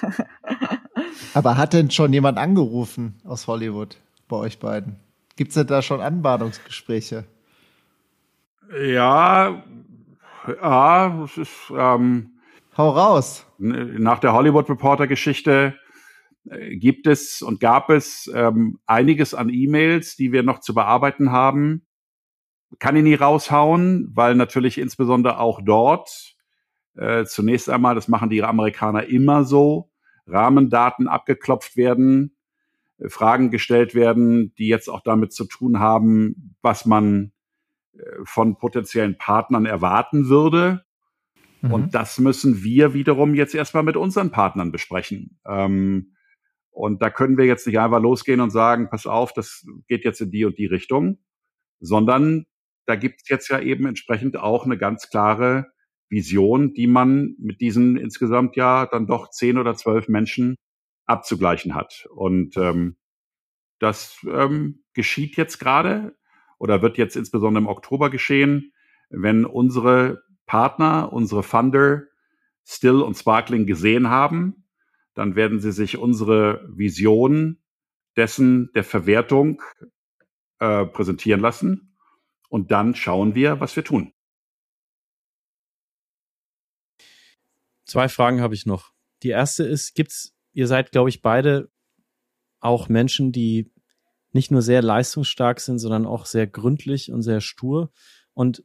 Aber 1.33 1.57
hat 1.57 1.73
denn 1.73 1.89
schon 1.89 2.13
jemand 2.13 2.37
angerufen 2.37 3.19
aus 3.23 3.47
Hollywood 3.47 3.97
bei 4.27 4.37
euch 4.37 4.59
beiden? 4.59 4.97
Gibt 5.35 5.49
es 5.49 5.55
denn 5.55 5.67
da 5.67 5.81
schon 5.81 6.01
Anbahnungsgespräche? 6.01 7.25
Ja, 8.85 9.63
ja, 10.61 11.23
es 11.23 11.37
ist. 11.37 11.51
Ähm, 11.75 12.29
Hau 12.75 12.89
raus. 12.89 13.45
Nach 13.59 14.17
der 14.19 14.33
Hollywood 14.33 14.69
Reporter 14.69 15.05
Geschichte 15.05 15.75
äh, 15.75 15.82
gibt 16.45 17.07
es 17.07 17.41
und 17.41 17.59
gab 17.59 17.89
es 17.89 18.29
ähm, 18.33 18.79
einiges 18.85 19.33
an 19.33 19.49
E-Mails, 19.49 20.15
die 20.15 20.31
wir 20.31 20.43
noch 20.43 20.59
zu 20.59 20.73
bearbeiten 20.73 21.31
haben. 21.31 21.85
Kann 22.79 22.95
ich 22.95 23.03
nie 23.03 23.15
raushauen, 23.15 24.09
weil 24.13 24.35
natürlich 24.35 24.77
insbesondere 24.77 25.39
auch 25.39 25.61
dort 25.63 26.35
äh, 26.95 27.25
zunächst 27.25 27.69
einmal, 27.69 27.95
das 27.95 28.07
machen 28.07 28.29
die 28.29 28.43
Amerikaner 28.43 29.05
immer 29.05 29.43
so, 29.43 29.89
Rahmendaten 30.27 31.07
abgeklopft 31.07 31.75
werden, 31.75 32.35
äh, 32.97 33.09
Fragen 33.09 33.51
gestellt 33.51 33.95
werden, 33.95 34.53
die 34.55 34.67
jetzt 34.67 34.89
auch 34.89 35.01
damit 35.01 35.33
zu 35.33 35.45
tun 35.45 35.79
haben, 35.79 36.55
was 36.61 36.85
man 36.85 37.31
äh, 37.93 38.01
von 38.23 38.57
potenziellen 38.57 39.17
Partnern 39.17 39.65
erwarten 39.65 40.29
würde. 40.29 40.83
Mhm. 41.61 41.73
Und 41.73 41.95
das 41.95 42.19
müssen 42.19 42.63
wir 42.63 42.93
wiederum 42.93 43.33
jetzt 43.33 43.55
erstmal 43.55 43.83
mit 43.83 43.97
unseren 43.97 44.31
Partnern 44.31 44.71
besprechen. 44.71 45.39
Ähm, 45.45 46.13
und 46.73 47.01
da 47.01 47.09
können 47.09 47.37
wir 47.37 47.45
jetzt 47.45 47.67
nicht 47.67 47.79
einfach 47.79 48.01
losgehen 48.01 48.41
und 48.41 48.49
sagen, 48.49 48.89
pass 48.89 49.05
auf, 49.05 49.31
das 49.31 49.65
geht 49.87 50.03
jetzt 50.03 50.21
in 50.21 50.31
die 50.31 50.43
und 50.43 50.57
die 50.57 50.65
Richtung, 50.65 51.19
sondern 51.79 52.45
da 52.85 52.95
gibt 52.95 53.21
es 53.21 53.29
jetzt 53.29 53.47
ja 53.49 53.59
eben 53.59 53.85
entsprechend 53.85 54.37
auch 54.37 54.65
eine 54.65 54.77
ganz 54.77 55.09
klare 55.09 55.67
Vision, 56.09 56.73
die 56.73 56.87
man 56.87 57.35
mit 57.37 57.61
diesen 57.61 57.95
insgesamt 57.95 58.55
ja 58.55 58.87
dann 58.87 59.07
doch 59.07 59.29
zehn 59.29 59.57
oder 59.57 59.75
zwölf 59.75 60.07
Menschen 60.07 60.55
abzugleichen 61.05 61.75
hat. 61.75 62.07
Und 62.13 62.57
ähm, 62.57 62.97
das 63.79 64.17
ähm, 64.27 64.83
geschieht 64.93 65.37
jetzt 65.37 65.59
gerade 65.59 66.15
oder 66.57 66.81
wird 66.81 66.97
jetzt 66.97 67.15
insbesondere 67.15 67.63
im 67.63 67.69
Oktober 67.69 68.09
geschehen, 68.09 68.73
wenn 69.09 69.45
unsere 69.45 70.23
Partner, 70.45 71.13
unsere 71.13 71.43
Funder 71.43 72.03
Still 72.65 73.01
und 73.01 73.15
Sparkling 73.15 73.65
gesehen 73.65 74.09
haben, 74.09 74.62
dann 75.13 75.35
werden 75.35 75.59
sie 75.59 75.71
sich 75.71 75.97
unsere 75.97 76.67
Vision 76.69 77.61
dessen 78.15 78.71
der 78.73 78.83
Verwertung 78.83 79.61
äh, 80.59 80.85
präsentieren 80.85 81.39
lassen 81.39 81.97
und 82.49 82.71
dann 82.71 82.95
schauen 82.95 83.35
wir, 83.35 83.59
was 83.59 83.75
wir 83.75 83.83
tun. 83.83 84.13
Zwei 87.85 88.09
Fragen 88.09 88.41
habe 88.41 88.55
ich 88.55 88.65
noch. 88.65 88.91
Die 89.23 89.29
erste 89.29 89.63
ist, 89.63 89.93
gibt's, 89.95 90.35
ihr 90.53 90.67
seid, 90.67 90.91
glaube 90.91 91.09
ich, 91.09 91.21
beide 91.21 91.69
auch 92.59 92.89
Menschen, 92.89 93.31
die 93.31 93.71
nicht 94.31 94.51
nur 94.51 94.61
sehr 94.61 94.81
leistungsstark 94.81 95.59
sind, 95.59 95.79
sondern 95.79 96.05
auch 96.05 96.25
sehr 96.25 96.47
gründlich 96.47 97.11
und 97.11 97.21
sehr 97.21 97.41
stur. 97.41 97.91
Und 98.33 98.63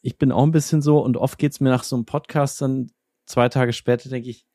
ich 0.00 0.18
bin 0.18 0.32
auch 0.32 0.42
ein 0.42 0.50
bisschen 0.50 0.82
so 0.82 0.98
und 0.98 1.16
oft 1.16 1.38
geht's 1.38 1.60
mir 1.60 1.70
nach 1.70 1.84
so 1.84 1.96
einem 1.96 2.04
Podcast 2.04 2.60
dann 2.60 2.90
zwei 3.26 3.48
Tage 3.48 3.72
später 3.72 4.08
denke 4.08 4.28
ich, 4.28 4.46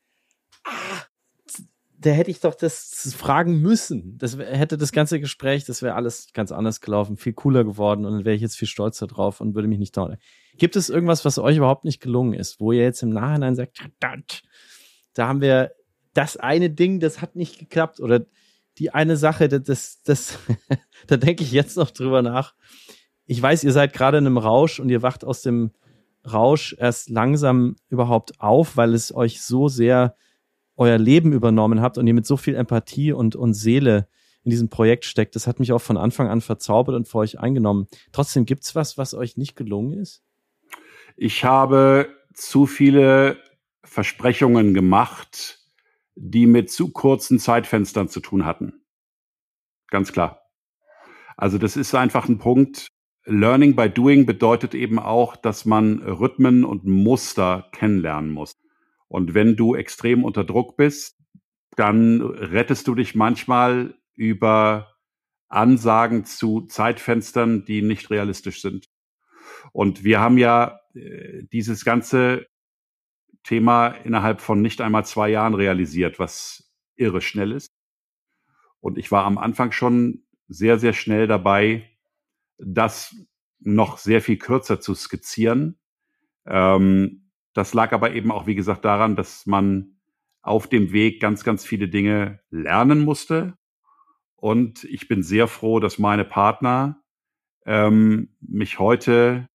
da 2.02 2.10
hätte 2.10 2.30
ich 2.30 2.40
doch 2.40 2.54
das 2.54 3.14
fragen 3.16 3.60
müssen. 3.60 4.16
Das 4.16 4.38
hätte 4.38 4.78
das 4.78 4.90
ganze 4.90 5.20
Gespräch, 5.20 5.66
das 5.66 5.82
wäre 5.82 5.94
alles 5.94 6.28
ganz 6.32 6.50
anders 6.50 6.80
gelaufen, 6.80 7.18
viel 7.18 7.34
cooler 7.34 7.62
geworden 7.62 8.06
und 8.06 8.12
dann 8.12 8.24
wäre 8.24 8.34
ich 8.34 8.40
jetzt 8.40 8.56
viel 8.56 8.68
stolzer 8.68 9.06
drauf 9.06 9.40
und 9.40 9.54
würde 9.54 9.68
mich 9.68 9.78
nicht 9.78 9.96
dauern. 9.96 10.16
Gibt 10.56 10.76
es 10.76 10.88
irgendwas, 10.88 11.26
was 11.26 11.38
euch 11.38 11.58
überhaupt 11.58 11.84
nicht 11.84 12.00
gelungen 12.00 12.32
ist, 12.32 12.58
wo 12.58 12.72
ihr 12.72 12.82
jetzt 12.82 13.02
im 13.02 13.10
Nachhinein 13.10 13.54
sagt, 13.54 13.78
da 14.00 15.28
haben 15.28 15.42
wir 15.42 15.72
das 16.14 16.38
eine 16.38 16.70
Ding, 16.70 17.00
das 17.00 17.20
hat 17.20 17.36
nicht 17.36 17.58
geklappt 17.58 18.00
oder 18.00 18.24
die 18.78 18.94
eine 18.94 19.18
Sache, 19.18 19.48
das, 19.48 20.02
das, 20.02 20.38
da 21.06 21.18
denke 21.18 21.44
ich 21.44 21.52
jetzt 21.52 21.76
noch 21.76 21.90
drüber 21.90 22.22
nach. 22.22 22.54
Ich 23.26 23.40
weiß, 23.40 23.62
ihr 23.62 23.72
seid 23.72 23.92
gerade 23.92 24.18
in 24.18 24.26
einem 24.26 24.38
Rausch 24.38 24.80
und 24.80 24.88
ihr 24.88 25.02
wacht 25.02 25.22
aus 25.22 25.42
dem 25.42 25.72
Rausch 26.30 26.74
erst 26.78 27.10
langsam 27.10 27.76
überhaupt 27.90 28.40
auf, 28.40 28.78
weil 28.78 28.94
es 28.94 29.14
euch 29.14 29.42
so 29.42 29.68
sehr 29.68 30.16
euer 30.80 30.96
Leben 30.96 31.34
übernommen 31.34 31.82
habt 31.82 31.98
und 31.98 32.06
ihr 32.06 32.14
mit 32.14 32.24
so 32.24 32.38
viel 32.38 32.54
Empathie 32.54 33.12
und, 33.12 33.36
und 33.36 33.52
Seele 33.52 34.08
in 34.42 34.50
diesem 34.50 34.70
Projekt 34.70 35.04
steckt. 35.04 35.36
Das 35.36 35.46
hat 35.46 35.60
mich 35.60 35.72
auch 35.72 35.82
von 35.82 35.98
Anfang 35.98 36.28
an 36.28 36.40
verzaubert 36.40 36.96
und 36.96 37.06
vor 37.06 37.20
euch 37.20 37.38
eingenommen. 37.38 37.86
Trotzdem 38.12 38.46
gibt's 38.46 38.74
was, 38.74 38.96
was 38.96 39.12
euch 39.12 39.36
nicht 39.36 39.56
gelungen 39.56 39.92
ist? 39.92 40.22
Ich 41.16 41.44
habe 41.44 42.08
zu 42.32 42.64
viele 42.64 43.36
Versprechungen 43.84 44.72
gemacht, 44.72 45.58
die 46.14 46.46
mit 46.46 46.70
zu 46.70 46.90
kurzen 46.90 47.38
Zeitfenstern 47.38 48.08
zu 48.08 48.20
tun 48.20 48.46
hatten. 48.46 48.72
Ganz 49.88 50.12
klar. 50.12 50.40
Also 51.36 51.58
das 51.58 51.76
ist 51.76 51.94
einfach 51.94 52.26
ein 52.26 52.38
Punkt. 52.38 52.88
Learning 53.26 53.76
by 53.76 53.90
Doing 53.90 54.24
bedeutet 54.24 54.74
eben 54.74 54.98
auch, 54.98 55.36
dass 55.36 55.66
man 55.66 55.98
Rhythmen 55.98 56.64
und 56.64 56.86
Muster 56.86 57.68
kennenlernen 57.72 58.30
muss. 58.30 58.56
Und 59.10 59.34
wenn 59.34 59.56
du 59.56 59.74
extrem 59.74 60.22
unter 60.22 60.44
Druck 60.44 60.76
bist, 60.76 61.18
dann 61.74 62.20
rettest 62.20 62.86
du 62.86 62.94
dich 62.94 63.16
manchmal 63.16 63.98
über 64.14 64.94
Ansagen 65.48 66.24
zu 66.24 66.60
Zeitfenstern, 66.68 67.64
die 67.64 67.82
nicht 67.82 68.10
realistisch 68.10 68.62
sind. 68.62 68.88
Und 69.72 70.04
wir 70.04 70.20
haben 70.20 70.38
ja 70.38 70.78
äh, 70.94 71.42
dieses 71.52 71.84
ganze 71.84 72.46
Thema 73.42 73.88
innerhalb 73.88 74.40
von 74.40 74.62
nicht 74.62 74.80
einmal 74.80 75.04
zwei 75.04 75.28
Jahren 75.28 75.54
realisiert, 75.54 76.20
was 76.20 76.72
irre 76.94 77.20
schnell 77.20 77.50
ist. 77.50 77.72
Und 78.78 78.96
ich 78.96 79.10
war 79.10 79.24
am 79.24 79.38
Anfang 79.38 79.72
schon 79.72 80.22
sehr, 80.46 80.78
sehr 80.78 80.92
schnell 80.92 81.26
dabei, 81.26 81.90
das 82.58 83.16
noch 83.58 83.98
sehr 83.98 84.22
viel 84.22 84.38
kürzer 84.38 84.80
zu 84.80 84.94
skizzieren. 84.94 85.80
Ähm, 86.46 87.29
das 87.52 87.74
lag 87.74 87.92
aber 87.92 88.12
eben 88.12 88.30
auch, 88.30 88.46
wie 88.46 88.54
gesagt, 88.54 88.84
daran, 88.84 89.16
dass 89.16 89.46
man 89.46 89.96
auf 90.42 90.68
dem 90.68 90.92
Weg 90.92 91.20
ganz, 91.20 91.44
ganz 91.44 91.64
viele 91.64 91.88
Dinge 91.88 92.40
lernen 92.50 93.00
musste. 93.00 93.54
Und 94.36 94.84
ich 94.84 95.08
bin 95.08 95.22
sehr 95.22 95.48
froh, 95.48 95.80
dass 95.80 95.98
meine 95.98 96.24
Partner 96.24 97.02
ähm, 97.66 98.30
mich 98.40 98.78
heute 98.78 99.48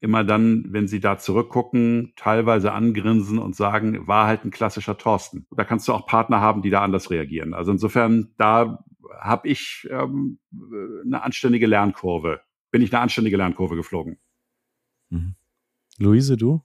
immer 0.00 0.24
dann, 0.24 0.64
wenn 0.68 0.88
sie 0.88 1.00
da 1.00 1.18
zurückgucken, 1.18 2.12
teilweise 2.16 2.72
angrinsen 2.72 3.38
und 3.38 3.54
sagen, 3.54 4.06
war 4.06 4.26
halt 4.26 4.44
ein 4.44 4.50
klassischer 4.50 4.96
Thorsten. 4.96 5.46
Da 5.50 5.64
kannst 5.64 5.88
du 5.88 5.92
auch 5.92 6.06
Partner 6.06 6.40
haben, 6.40 6.62
die 6.62 6.70
da 6.70 6.82
anders 6.82 7.10
reagieren. 7.10 7.52
Also 7.52 7.72
insofern, 7.72 8.32
da 8.38 8.82
habe 9.20 9.48
ich 9.48 9.86
ähm, 9.90 10.38
eine 11.04 11.22
anständige 11.22 11.66
Lernkurve, 11.66 12.40
bin 12.70 12.80
ich 12.82 12.92
eine 12.92 13.02
anständige 13.02 13.36
Lernkurve 13.36 13.76
geflogen. 13.76 14.18
Mhm. 15.10 15.34
Luise, 15.98 16.36
du? 16.38 16.62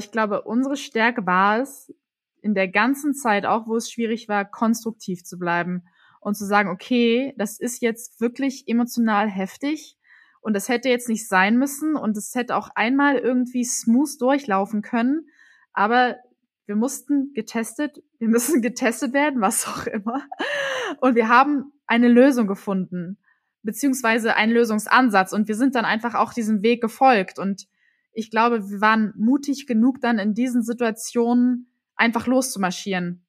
Ich 0.00 0.10
glaube, 0.10 0.42
unsere 0.42 0.76
Stärke 0.76 1.26
war 1.26 1.60
es, 1.60 1.92
in 2.42 2.54
der 2.54 2.68
ganzen 2.68 3.14
Zeit, 3.14 3.44
auch 3.44 3.66
wo 3.66 3.76
es 3.76 3.90
schwierig 3.90 4.26
war, 4.26 4.46
konstruktiv 4.46 5.24
zu 5.24 5.38
bleiben 5.38 5.84
und 6.20 6.36
zu 6.36 6.46
sagen, 6.46 6.70
okay, 6.70 7.34
das 7.36 7.60
ist 7.60 7.82
jetzt 7.82 8.18
wirklich 8.18 8.64
emotional 8.66 9.28
heftig 9.28 9.98
und 10.40 10.54
das 10.54 10.70
hätte 10.70 10.88
jetzt 10.88 11.10
nicht 11.10 11.28
sein 11.28 11.58
müssen 11.58 11.96
und 11.96 12.16
es 12.16 12.34
hätte 12.34 12.56
auch 12.56 12.70
einmal 12.74 13.18
irgendwie 13.18 13.64
smooth 13.64 14.18
durchlaufen 14.18 14.80
können, 14.80 15.28
aber 15.74 16.16
wir 16.64 16.76
mussten 16.76 17.32
getestet, 17.34 18.02
wir 18.18 18.28
müssen 18.28 18.62
getestet 18.62 19.12
werden, 19.12 19.40
was 19.40 19.66
auch 19.66 19.86
immer. 19.86 20.22
Und 21.00 21.14
wir 21.16 21.28
haben 21.28 21.72
eine 21.86 22.08
Lösung 22.08 22.46
gefunden, 22.46 23.18
beziehungsweise 23.62 24.34
einen 24.34 24.52
Lösungsansatz 24.52 25.34
und 25.34 25.46
wir 25.46 25.56
sind 25.56 25.74
dann 25.74 25.84
einfach 25.84 26.14
auch 26.14 26.32
diesem 26.32 26.62
Weg 26.62 26.80
gefolgt 26.80 27.38
und 27.38 27.66
ich 28.12 28.30
glaube, 28.30 28.70
wir 28.70 28.80
waren 28.80 29.12
mutig 29.16 29.66
genug 29.66 30.00
dann 30.00 30.18
in 30.18 30.34
diesen 30.34 30.62
Situationen 30.62 31.72
einfach 31.96 32.26
loszumarschieren 32.26 33.24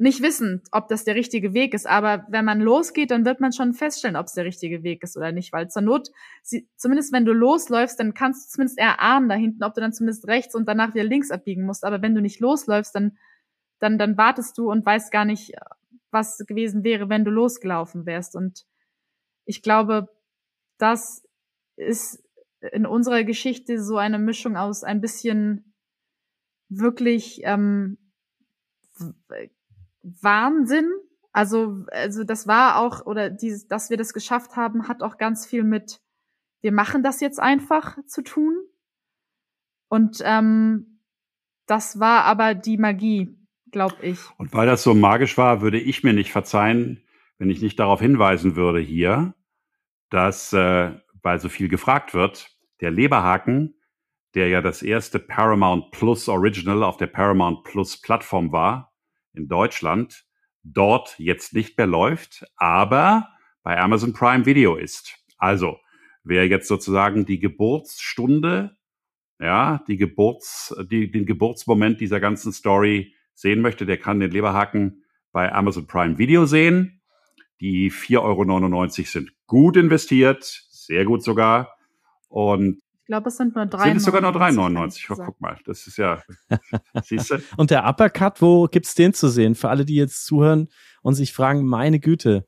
nicht 0.00 0.22
wissend, 0.22 0.66
ob 0.72 0.88
das 0.88 1.04
der 1.04 1.14
richtige 1.14 1.52
Weg 1.52 1.74
ist. 1.74 1.86
Aber 1.86 2.24
wenn 2.30 2.46
man 2.46 2.58
losgeht, 2.58 3.10
dann 3.10 3.26
wird 3.26 3.38
man 3.38 3.52
schon 3.52 3.74
feststellen, 3.74 4.16
ob 4.16 4.26
es 4.26 4.32
der 4.32 4.46
richtige 4.46 4.82
Weg 4.82 5.02
ist 5.02 5.14
oder 5.14 5.30
nicht. 5.30 5.52
Weil 5.52 5.68
zur 5.68 5.82
Not, 5.82 6.08
sie, 6.42 6.66
zumindest 6.74 7.12
wenn 7.12 7.26
du 7.26 7.34
losläufst, 7.34 8.00
dann 8.00 8.14
kannst 8.14 8.46
du 8.46 8.54
zumindest 8.54 8.78
erahnen 8.78 9.28
da 9.28 9.34
hinten, 9.34 9.62
ob 9.62 9.74
du 9.74 9.82
dann 9.82 9.92
zumindest 9.92 10.26
rechts 10.26 10.54
und 10.54 10.66
danach 10.66 10.94
wieder 10.94 11.04
links 11.04 11.30
abbiegen 11.30 11.66
musst. 11.66 11.84
Aber 11.84 12.00
wenn 12.00 12.14
du 12.14 12.22
nicht 12.22 12.40
losläufst, 12.40 12.94
dann, 12.94 13.18
dann, 13.78 13.98
dann 13.98 14.16
wartest 14.16 14.56
du 14.56 14.70
und 14.70 14.86
weißt 14.86 15.12
gar 15.12 15.26
nicht, 15.26 15.52
was 16.10 16.38
gewesen 16.48 16.82
wäre, 16.82 17.10
wenn 17.10 17.26
du 17.26 17.30
losgelaufen 17.30 18.06
wärst. 18.06 18.34
Und 18.34 18.64
ich 19.44 19.60
glaube, 19.60 20.08
das 20.78 21.28
ist 21.76 22.24
in 22.72 22.86
unserer 22.86 23.24
Geschichte 23.24 23.82
so 23.82 23.96
eine 23.96 24.18
Mischung 24.18 24.56
aus 24.56 24.84
ein 24.84 25.00
bisschen 25.00 25.74
wirklich 26.68 27.40
ähm, 27.44 27.98
Wahnsinn. 30.02 30.90
Also, 31.32 31.84
also 31.92 32.24
das 32.24 32.46
war 32.46 32.78
auch, 32.78 33.06
oder 33.06 33.30
dieses, 33.30 33.68
dass 33.68 33.90
wir 33.90 33.96
das 33.96 34.12
geschafft 34.12 34.56
haben, 34.56 34.88
hat 34.88 35.02
auch 35.02 35.16
ganz 35.16 35.46
viel 35.46 35.62
mit, 35.62 36.00
wir 36.60 36.72
machen 36.72 37.02
das 37.02 37.20
jetzt 37.20 37.40
einfach 37.40 37.98
zu 38.06 38.22
tun. 38.22 38.56
Und 39.88 40.20
ähm, 40.24 41.00
das 41.66 42.00
war 42.00 42.24
aber 42.24 42.54
die 42.54 42.78
Magie, 42.78 43.36
glaube 43.70 43.96
ich. 44.02 44.18
Und 44.38 44.52
weil 44.52 44.66
das 44.66 44.82
so 44.82 44.94
magisch 44.94 45.38
war, 45.38 45.62
würde 45.62 45.80
ich 45.80 46.02
mir 46.02 46.12
nicht 46.12 46.32
verzeihen, 46.32 47.02
wenn 47.38 47.50
ich 47.50 47.62
nicht 47.62 47.78
darauf 47.78 48.00
hinweisen 48.00 48.56
würde 48.56 48.80
hier, 48.80 49.34
dass, 50.10 50.52
äh, 50.52 50.92
weil 51.22 51.38
so 51.38 51.48
viel 51.48 51.68
gefragt 51.68 52.14
wird, 52.14 52.50
der 52.80 52.90
Leberhaken, 52.90 53.74
der 54.34 54.48
ja 54.48 54.62
das 54.62 54.82
erste 54.82 55.18
Paramount 55.18 55.90
Plus 55.90 56.28
Original 56.28 56.82
auf 56.82 56.96
der 56.96 57.08
Paramount 57.08 57.64
Plus 57.64 58.00
Plattform 58.00 58.52
war 58.52 58.92
in 59.32 59.48
Deutschland, 59.48 60.24
dort 60.62 61.18
jetzt 61.18 61.54
nicht 61.54 61.76
mehr 61.78 61.86
läuft, 61.86 62.44
aber 62.56 63.28
bei 63.62 63.78
Amazon 63.78 64.12
Prime 64.12 64.46
Video 64.46 64.76
ist. 64.76 65.16
Also, 65.36 65.78
wer 66.22 66.46
jetzt 66.46 66.68
sozusagen 66.68 67.26
die 67.26 67.38
Geburtsstunde, 67.38 68.76
ja, 69.38 69.82
die 69.88 69.96
Geburts, 69.96 70.74
die, 70.90 71.10
den 71.10 71.26
Geburtsmoment 71.26 72.00
dieser 72.00 72.20
ganzen 72.20 72.52
Story 72.52 73.14
sehen 73.34 73.62
möchte, 73.62 73.86
der 73.86 73.98
kann 73.98 74.20
den 74.20 74.30
Leberhaken 74.30 75.04
bei 75.32 75.52
Amazon 75.52 75.86
Prime 75.86 76.18
Video 76.18 76.44
sehen. 76.44 77.00
Die 77.60 77.90
4,99 77.90 78.18
Euro 78.20 78.86
sind 78.88 79.32
gut 79.46 79.76
investiert, 79.76 80.44
sehr 80.90 81.04
gut 81.04 81.22
sogar. 81.22 81.76
Und 82.28 82.82
ich 83.02 83.06
glaube, 83.06 83.28
es 83.28 83.36
sind 83.36 83.54
nur 83.54 83.64
3,99. 83.64 83.84
Sind 83.84 83.96
es 83.98 84.04
sogar 84.04 84.20
nur 84.20 84.32
3,99? 84.32 85.06
Oh, 85.10 85.22
guck 85.24 85.40
mal, 85.40 85.56
das 85.64 85.86
ist 85.86 85.98
ja, 85.98 86.20
siehst 87.04 87.30
du? 87.30 87.38
Und 87.56 87.70
der 87.70 87.88
Uppercut, 87.88 88.42
wo 88.42 88.66
gibt's 88.66 88.96
den 88.96 89.14
zu 89.14 89.28
sehen? 89.28 89.54
Für 89.54 89.68
alle, 89.68 89.84
die 89.84 89.94
jetzt 89.94 90.26
zuhören 90.26 90.68
und 91.02 91.14
sich 91.14 91.32
fragen, 91.32 91.64
meine 91.64 92.00
Güte, 92.00 92.44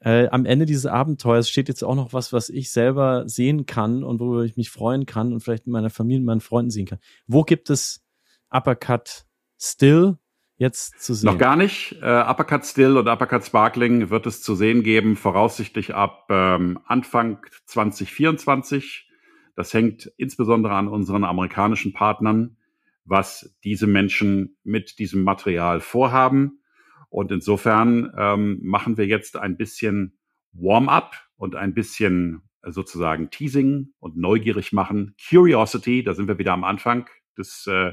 äh, 0.00 0.28
am 0.28 0.44
Ende 0.44 0.66
dieses 0.66 0.84
Abenteuers 0.84 1.48
steht 1.48 1.68
jetzt 1.68 1.82
auch 1.82 1.94
noch 1.94 2.12
was, 2.12 2.32
was 2.32 2.50
ich 2.50 2.70
selber 2.70 3.26
sehen 3.26 3.64
kann 3.64 4.04
und 4.04 4.20
worüber 4.20 4.44
ich 4.44 4.56
mich 4.56 4.70
freuen 4.70 5.06
kann 5.06 5.32
und 5.32 5.40
vielleicht 5.40 5.66
mit 5.66 5.72
meiner 5.72 5.90
Familie, 5.90 6.20
mit 6.20 6.26
meinen 6.26 6.40
Freunden 6.40 6.70
sehen 6.70 6.86
kann. 6.86 6.98
Wo 7.26 7.42
gibt 7.42 7.70
es 7.70 8.04
Uppercut 8.50 9.24
Still 9.58 10.18
jetzt 10.58 11.00
zu 11.00 11.14
sehen? 11.14 11.30
Noch 11.30 11.38
gar 11.38 11.56
nicht. 11.56 11.96
Äh, 12.02 12.20
Uppercut 12.20 12.66
Still 12.66 12.96
und 12.96 13.08
Uppercut 13.08 13.44
Sparkling 13.44 14.10
wird 14.10 14.26
es 14.26 14.42
zu 14.42 14.54
sehen 14.54 14.82
geben, 14.82 15.16
voraussichtlich 15.16 15.94
ab 15.94 16.26
ähm, 16.30 16.78
Anfang 16.84 17.38
2024. 17.66 19.08
Das 19.56 19.72
hängt 19.72 20.12
insbesondere 20.16 20.74
an 20.74 20.88
unseren 20.88 21.24
amerikanischen 21.24 21.92
Partnern, 21.92 22.56
was 23.04 23.56
diese 23.64 23.86
Menschen 23.86 24.56
mit 24.62 24.98
diesem 24.98 25.24
Material 25.24 25.80
vorhaben. 25.80 26.60
Und 27.08 27.32
insofern 27.32 28.12
ähm, 28.18 28.58
machen 28.62 28.98
wir 28.98 29.06
jetzt 29.06 29.36
ein 29.36 29.56
bisschen 29.56 30.18
Warm-up 30.52 31.16
und 31.36 31.56
ein 31.56 31.72
bisschen 31.72 32.42
äh, 32.62 32.70
sozusagen 32.70 33.30
Teasing 33.30 33.92
und 33.98 34.16
neugierig 34.16 34.72
machen. 34.72 35.14
Curiosity, 35.28 36.02
da 36.02 36.14
sind 36.14 36.28
wir 36.28 36.38
wieder 36.38 36.52
am 36.52 36.64
Anfang 36.64 37.08
des, 37.36 37.66
äh, 37.66 37.92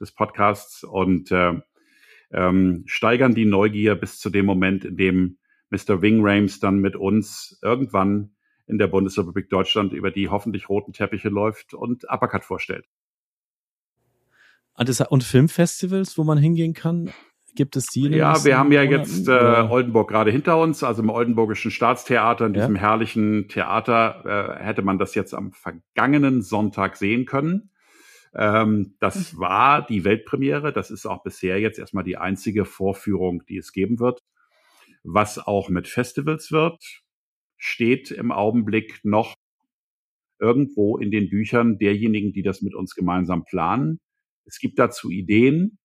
des 0.00 0.12
Podcasts 0.12 0.82
und 0.82 1.30
äh, 1.30 1.60
ähm, 2.32 2.84
steigern 2.86 3.34
die 3.34 3.44
Neugier 3.44 3.94
bis 3.94 4.18
zu 4.18 4.30
dem 4.30 4.46
Moment, 4.46 4.84
in 4.84 4.96
dem 4.96 5.38
Mr. 5.70 6.02
Wing 6.02 6.20
Rames 6.22 6.60
dann 6.60 6.78
mit 6.78 6.96
uns 6.96 7.58
irgendwann 7.62 8.32
in 8.66 8.78
der 8.78 8.88
Bundesrepublik 8.88 9.48
Deutschland 9.48 9.92
über 9.92 10.10
die 10.10 10.28
hoffentlich 10.28 10.68
roten 10.68 10.92
Teppiche 10.92 11.28
läuft 11.28 11.74
und 11.74 12.04
Uppercut 12.10 12.44
vorstellt. 12.44 12.86
Und 15.08 15.24
Filmfestivals, 15.24 16.18
wo 16.18 16.24
man 16.24 16.38
hingehen 16.38 16.74
kann? 16.74 17.10
Gibt 17.54 17.74
es 17.74 17.86
die? 17.86 18.08
Ja, 18.08 18.44
wir 18.44 18.58
haben 18.58 18.70
ja 18.70 18.84
Monaten, 18.84 19.00
jetzt 19.00 19.28
äh, 19.28 19.32
Oldenburg 19.32 20.10
gerade 20.10 20.30
hinter 20.30 20.60
uns, 20.60 20.84
also 20.84 21.02
im 21.02 21.08
Oldenburgischen 21.08 21.70
Staatstheater, 21.70 22.46
in 22.46 22.52
diesem 22.52 22.76
ja. 22.76 22.82
herrlichen 22.82 23.48
Theater, 23.48 24.58
äh, 24.60 24.62
hätte 24.62 24.82
man 24.82 24.98
das 24.98 25.14
jetzt 25.14 25.32
am 25.32 25.52
vergangenen 25.52 26.42
Sonntag 26.42 26.96
sehen 26.96 27.24
können. 27.24 27.70
Ähm, 28.36 28.94
das 29.00 29.32
mhm. 29.32 29.38
war 29.38 29.86
die 29.86 30.04
Weltpremiere. 30.04 30.72
Das 30.72 30.90
ist 30.90 31.06
auch 31.06 31.22
bisher 31.22 31.58
jetzt 31.58 31.78
erstmal 31.78 32.04
die 32.04 32.18
einzige 32.18 32.64
Vorführung, 32.64 33.44
die 33.46 33.56
es 33.56 33.72
geben 33.72 33.98
wird. 33.98 34.22
Was 35.02 35.38
auch 35.38 35.68
mit 35.68 35.88
Festivals 35.88 36.50
wird, 36.50 36.82
steht 37.56 38.10
im 38.10 38.32
Augenblick 38.32 39.00
noch 39.04 39.36
irgendwo 40.38 40.98
in 40.98 41.10
den 41.10 41.30
Büchern 41.30 41.78
derjenigen, 41.78 42.32
die 42.32 42.42
das 42.42 42.60
mit 42.60 42.74
uns 42.74 42.94
gemeinsam 42.94 43.44
planen. 43.44 44.00
Es 44.44 44.58
gibt 44.58 44.78
dazu 44.78 45.10
Ideen. 45.10 45.78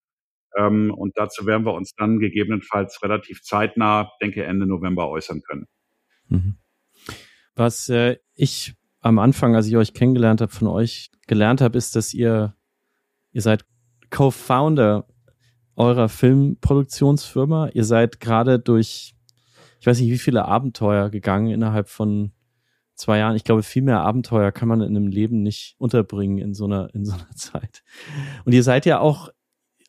Ähm, 0.58 0.94
und 0.94 1.18
dazu 1.18 1.46
werden 1.46 1.66
wir 1.66 1.74
uns 1.74 1.94
dann 1.96 2.20
gegebenenfalls 2.20 3.02
relativ 3.02 3.42
zeitnah, 3.42 4.12
denke 4.22 4.44
Ende 4.44 4.66
November, 4.66 5.10
äußern 5.10 5.42
können. 5.42 5.68
Mhm. 6.28 6.58
Was 7.56 7.88
äh, 7.88 8.18
ich 8.36 8.74
am 9.02 9.20
Anfang, 9.20 9.56
als 9.56 9.68
ich 9.68 9.76
euch 9.78 9.94
kennengelernt 9.94 10.42
habe, 10.42 10.52
von 10.52 10.68
euch 10.68 11.12
gelernt 11.28 11.62
habe, 11.62 11.78
ist, 11.78 11.96
dass 11.96 12.14
ihr, 12.14 12.56
ihr 13.32 13.42
seid 13.42 13.66
Co-Founder 14.10 15.08
eurer 15.76 16.10
Filmproduktionsfirma. 16.10 17.70
Ihr 17.74 17.84
seid 17.84 18.20
gerade 18.20 18.60
durch, 18.60 19.16
ich 19.80 19.88
weiß 19.88 20.00
nicht, 20.00 20.12
wie 20.12 20.18
viele 20.18 20.46
Abenteuer 20.46 21.10
gegangen 21.10 21.48
innerhalb 21.48 21.90
von 21.90 22.32
zwei 22.96 23.18
Jahren. 23.18 23.36
Ich 23.36 23.44
glaube, 23.44 23.64
viel 23.64 23.82
mehr 23.82 24.02
Abenteuer 24.02 24.52
kann 24.52 24.68
man 24.68 24.82
in 24.82 24.96
einem 24.96 25.08
Leben 25.08 25.42
nicht 25.42 25.76
unterbringen 25.80 26.38
in 26.38 26.54
so 26.54 26.66
einer, 26.66 26.94
in 26.94 27.04
so 27.04 27.14
einer 27.14 27.30
Zeit. 27.36 27.84
Und 28.46 28.54
ihr 28.54 28.64
seid 28.64 28.86
ja 28.86 29.00
auch 29.00 29.30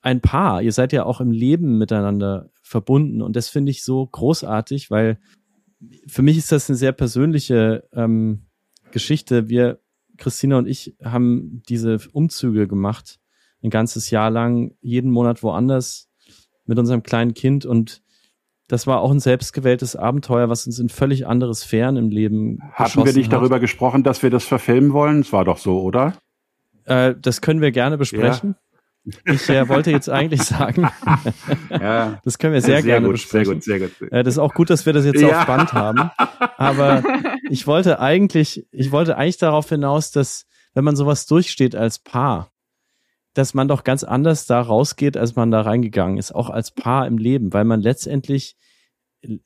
ein 0.00 0.20
Paar. 0.20 0.62
Ihr 0.62 0.72
seid 0.72 0.92
ja 0.92 1.04
auch 1.04 1.20
im 1.20 1.30
Leben 1.30 1.78
miteinander 1.78 2.50
verbunden. 2.62 3.20
Und 3.20 3.36
das 3.36 3.48
finde 3.48 3.70
ich 3.70 3.84
so 3.84 4.06
großartig, 4.06 4.90
weil 4.90 5.18
für 6.06 6.22
mich 6.22 6.38
ist 6.38 6.52
das 6.52 6.70
eine 6.70 6.76
sehr 6.76 6.92
persönliche 6.92 7.88
ähm, 7.92 8.46
Geschichte. 8.92 9.48
Wir, 9.48 9.80
Christina 10.18 10.58
und 10.58 10.66
ich, 10.66 10.96
haben 11.02 11.62
diese 11.68 11.98
Umzüge 12.12 12.68
gemacht, 12.68 13.18
ein 13.62 13.70
ganzes 13.70 14.10
Jahr 14.10 14.30
lang, 14.30 14.74
jeden 14.80 15.10
Monat 15.10 15.42
woanders 15.42 16.08
mit 16.66 16.78
unserem 16.78 17.02
kleinen 17.02 17.34
Kind 17.34 17.66
und 17.66 18.02
das 18.68 18.86
war 18.86 19.00
auch 19.00 19.10
ein 19.10 19.20
selbstgewähltes 19.20 19.96
Abenteuer, 19.96 20.48
was 20.48 20.66
uns 20.66 20.78
in 20.78 20.88
völlig 20.88 21.26
andere 21.26 21.54
Sphären 21.54 21.96
im 21.96 22.08
Leben 22.08 22.58
Hatten 22.72 23.04
wir 23.04 23.12
nicht 23.12 23.26
hat. 23.26 23.34
darüber 23.34 23.60
gesprochen, 23.60 24.02
dass 24.02 24.22
wir 24.22 24.30
das 24.30 24.44
verfilmen 24.44 24.94
wollen? 24.94 25.20
Es 25.20 25.32
war 25.32 25.44
doch 25.44 25.58
so, 25.58 25.82
oder? 25.82 26.14
Äh, 26.84 27.14
das 27.20 27.42
können 27.42 27.60
wir 27.60 27.70
gerne 27.70 27.98
besprechen. 27.98 28.54
Ich 29.24 29.48
äh, 29.48 29.68
wollte 29.68 29.90
jetzt 29.90 30.08
eigentlich 30.08 30.42
sagen, 30.42 30.88
ja. 31.70 32.20
das 32.24 32.38
können 32.38 32.54
wir 32.54 32.60
sehr, 32.62 32.76
sehr 32.76 32.82
gerne 32.82 33.06
gut, 33.06 33.16
besprechen. 33.16 33.60
Sehr 33.60 33.80
gut, 33.80 33.94
sehr 33.94 34.08
gut. 34.08 34.12
Äh, 34.12 34.22
das 34.22 34.34
ist 34.34 34.38
auch 34.38 34.54
gut, 34.54 34.70
dass 34.70 34.86
wir 34.86 34.92
das 34.92 35.04
jetzt 35.04 35.20
ja. 35.20 35.40
auf 35.40 35.46
Band 35.46 35.72
haben. 35.72 36.10
Aber 36.56 37.02
ich 37.52 37.66
wollte 37.66 38.00
eigentlich, 38.00 38.66
ich 38.72 38.92
wollte 38.92 39.18
eigentlich 39.18 39.36
darauf 39.36 39.68
hinaus, 39.68 40.10
dass 40.10 40.46
wenn 40.72 40.84
man 40.84 40.96
sowas 40.96 41.26
durchsteht 41.26 41.76
als 41.76 41.98
Paar, 41.98 42.50
dass 43.34 43.52
man 43.52 43.68
doch 43.68 43.84
ganz 43.84 44.04
anders 44.04 44.46
da 44.46 44.58
rausgeht, 44.58 45.18
als 45.18 45.36
man 45.36 45.50
da 45.50 45.60
reingegangen 45.60 46.16
ist, 46.16 46.34
auch 46.34 46.48
als 46.48 46.70
Paar 46.70 47.06
im 47.06 47.18
Leben, 47.18 47.52
weil 47.52 47.64
man 47.64 47.82
letztendlich 47.82 48.56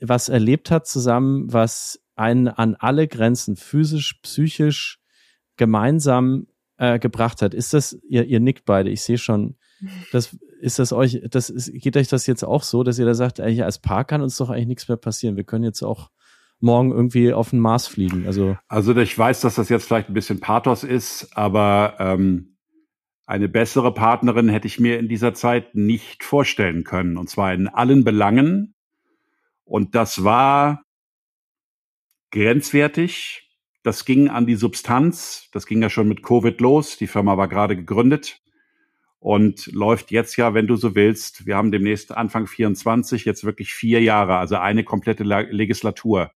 was 0.00 0.28
erlebt 0.28 0.70
hat 0.70 0.86
zusammen, 0.86 1.52
was 1.52 2.00
einen 2.14 2.46
an 2.46 2.76
alle 2.76 3.08
Grenzen 3.08 3.56
physisch, 3.56 4.20
psychisch 4.22 5.00
gemeinsam 5.56 6.46
äh, 6.76 7.00
gebracht 7.00 7.42
hat. 7.42 7.54
Ist 7.54 7.74
das, 7.74 7.98
ihr, 8.08 8.24
ihr 8.24 8.38
nickt 8.38 8.66
beide, 8.66 8.88
ich 8.88 9.02
sehe 9.02 9.18
schon, 9.18 9.56
das 10.12 10.36
ist 10.60 10.78
das 10.78 10.92
euch, 10.92 11.22
das 11.28 11.50
ist, 11.50 11.72
geht 11.72 11.96
euch 11.96 12.06
das 12.06 12.28
jetzt 12.28 12.44
auch 12.44 12.62
so, 12.62 12.84
dass 12.84 13.00
ihr 13.00 13.04
da 13.04 13.14
sagt, 13.14 13.40
eigentlich 13.40 13.64
als 13.64 13.80
Paar 13.80 14.04
kann 14.04 14.22
uns 14.22 14.36
doch 14.36 14.48
eigentlich 14.48 14.68
nichts 14.68 14.88
mehr 14.88 14.96
passieren. 14.96 15.36
Wir 15.36 15.44
können 15.44 15.64
jetzt 15.64 15.82
auch 15.82 16.10
morgen 16.60 16.92
irgendwie 16.92 17.32
auf 17.32 17.50
den 17.50 17.60
Mars 17.60 17.86
fliegen. 17.86 18.26
Also, 18.26 18.56
also 18.68 18.96
ich 18.96 19.16
weiß, 19.16 19.40
dass 19.40 19.56
das 19.56 19.68
jetzt 19.68 19.86
vielleicht 19.86 20.08
ein 20.08 20.14
bisschen 20.14 20.40
Pathos 20.40 20.84
ist, 20.84 21.36
aber 21.36 21.96
ähm, 21.98 22.56
eine 23.26 23.48
bessere 23.48 23.92
Partnerin 23.92 24.48
hätte 24.48 24.66
ich 24.66 24.78
mir 24.78 24.98
in 24.98 25.08
dieser 25.08 25.34
Zeit 25.34 25.74
nicht 25.74 26.22
vorstellen 26.22 26.84
können. 26.84 27.16
Und 27.16 27.28
zwar 27.28 27.52
in 27.52 27.68
allen 27.68 28.04
Belangen. 28.04 28.74
Und 29.64 29.94
das 29.94 30.22
war 30.22 30.84
grenzwertig. 32.30 33.50
Das 33.82 34.04
ging 34.04 34.28
an 34.28 34.46
die 34.46 34.54
Substanz. 34.54 35.48
Das 35.52 35.66
ging 35.66 35.82
ja 35.82 35.90
schon 35.90 36.08
mit 36.08 36.22
Covid 36.22 36.60
los. 36.60 36.96
Die 36.96 37.08
Firma 37.08 37.36
war 37.36 37.48
gerade 37.48 37.76
gegründet 37.76 38.40
und 39.18 39.66
läuft 39.72 40.12
jetzt 40.12 40.36
ja, 40.36 40.54
wenn 40.54 40.68
du 40.68 40.76
so 40.76 40.94
willst. 40.94 41.46
Wir 41.46 41.56
haben 41.56 41.72
demnächst 41.72 42.16
Anfang 42.16 42.46
24 42.46 43.24
jetzt 43.24 43.42
wirklich 43.42 43.74
vier 43.74 44.00
Jahre, 44.00 44.36
also 44.36 44.56
eine 44.56 44.84
komplette 44.84 45.24
Legislatur. 45.24 46.30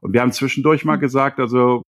Und 0.00 0.12
wir 0.12 0.20
haben 0.20 0.32
zwischendurch 0.32 0.84
mal 0.84 0.94
hm. 0.94 1.00
gesagt, 1.00 1.38
also 1.38 1.82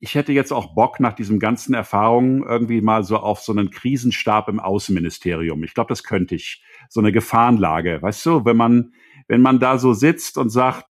ich 0.00 0.14
hätte 0.14 0.32
jetzt 0.32 0.52
auch 0.52 0.74
Bock 0.74 1.00
nach 1.00 1.14
diesen 1.14 1.38
ganzen 1.38 1.72
Erfahrungen 1.72 2.42
irgendwie 2.42 2.82
mal 2.82 3.04
so 3.04 3.16
auf 3.16 3.40
so 3.40 3.52
einen 3.52 3.70
Krisenstab 3.70 4.48
im 4.48 4.60
Außenministerium. 4.60 5.64
Ich 5.64 5.72
glaube, 5.72 5.88
das 5.88 6.02
könnte 6.02 6.34
ich. 6.34 6.62
So 6.90 7.00
eine 7.00 7.12
Gefahrenlage, 7.12 8.02
weißt 8.02 8.26
du, 8.26 8.44
wenn 8.44 8.58
man, 8.58 8.92
wenn 9.28 9.40
man 9.40 9.58
da 9.58 9.78
so 9.78 9.94
sitzt 9.94 10.36
und 10.36 10.50
sagt, 10.50 10.84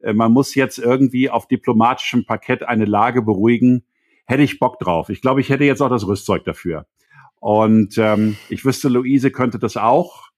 äh, 0.00 0.12
man 0.12 0.32
muss 0.32 0.54
jetzt 0.54 0.78
irgendwie 0.78 1.30
auf 1.30 1.48
diplomatischem 1.48 2.26
Parkett 2.26 2.62
eine 2.62 2.84
Lage 2.84 3.22
beruhigen, 3.22 3.86
hätte 4.26 4.42
ich 4.42 4.58
Bock 4.58 4.78
drauf. 4.78 5.08
Ich 5.08 5.22
glaube, 5.22 5.40
ich 5.40 5.48
hätte 5.48 5.64
jetzt 5.64 5.80
auch 5.80 5.88
das 5.88 6.06
Rüstzeug 6.06 6.44
dafür. 6.44 6.86
Und 7.40 7.96
ähm, 7.96 8.36
ich 8.48 8.64
wüsste, 8.64 8.88
Luise 8.88 9.30
könnte 9.30 9.58
das 9.58 9.76
auch 9.76 10.28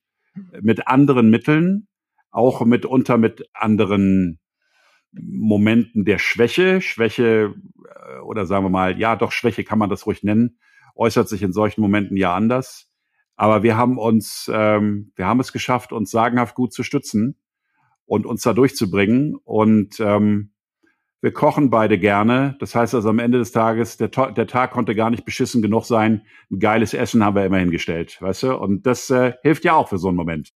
mit 0.60 0.86
anderen 0.86 1.30
Mitteln, 1.30 1.88
auch 2.30 2.64
mitunter 2.64 3.18
mit 3.18 3.48
anderen 3.54 4.38
Momenten 5.12 6.04
der 6.04 6.18
Schwäche. 6.18 6.80
Schwäche 6.80 7.54
äh, 7.84 8.18
oder 8.20 8.46
sagen 8.46 8.64
wir 8.64 8.70
mal, 8.70 8.98
ja, 8.98 9.16
doch 9.16 9.32
Schwäche 9.32 9.64
kann 9.64 9.78
man 9.78 9.90
das 9.90 10.06
ruhig 10.06 10.22
nennen, 10.22 10.58
äußert 10.94 11.28
sich 11.28 11.42
in 11.42 11.52
solchen 11.52 11.80
Momenten 11.80 12.16
ja 12.16 12.34
anders. 12.34 12.90
Aber 13.36 13.62
wir 13.62 13.76
haben 13.76 13.98
uns, 13.98 14.50
ähm, 14.52 15.12
wir 15.14 15.26
haben 15.26 15.40
es 15.40 15.52
geschafft, 15.52 15.92
uns 15.92 16.10
sagenhaft 16.10 16.54
gut 16.56 16.72
zu 16.72 16.82
stützen 16.82 17.38
und 18.04 18.26
uns 18.26 18.42
da 18.42 18.52
durchzubringen. 18.52 19.36
Und 19.36 20.00
ähm, 20.00 20.50
wir 21.20 21.32
kochen 21.32 21.70
beide 21.70 21.98
gerne. 21.98 22.56
Das 22.58 22.74
heißt 22.74 22.94
also 22.94 23.08
am 23.08 23.18
Ende 23.18 23.38
des 23.38 23.52
Tages, 23.52 23.96
der, 23.96 24.08
der 24.08 24.46
Tag 24.46 24.72
konnte 24.72 24.94
gar 24.94 25.10
nicht 25.10 25.24
beschissen 25.24 25.62
genug 25.62 25.84
sein. 25.84 26.26
Ein 26.50 26.58
geiles 26.58 26.94
Essen 26.94 27.24
haben 27.24 27.36
wir 27.36 27.46
immer 27.46 27.58
hingestellt, 27.58 28.20
weißt 28.20 28.42
du? 28.44 28.56
Und 28.56 28.86
das 28.86 29.08
äh, 29.10 29.34
hilft 29.42 29.64
ja 29.64 29.74
auch 29.74 29.88
für 29.88 29.98
so 29.98 30.08
einen 30.08 30.16
Moment. 30.16 30.52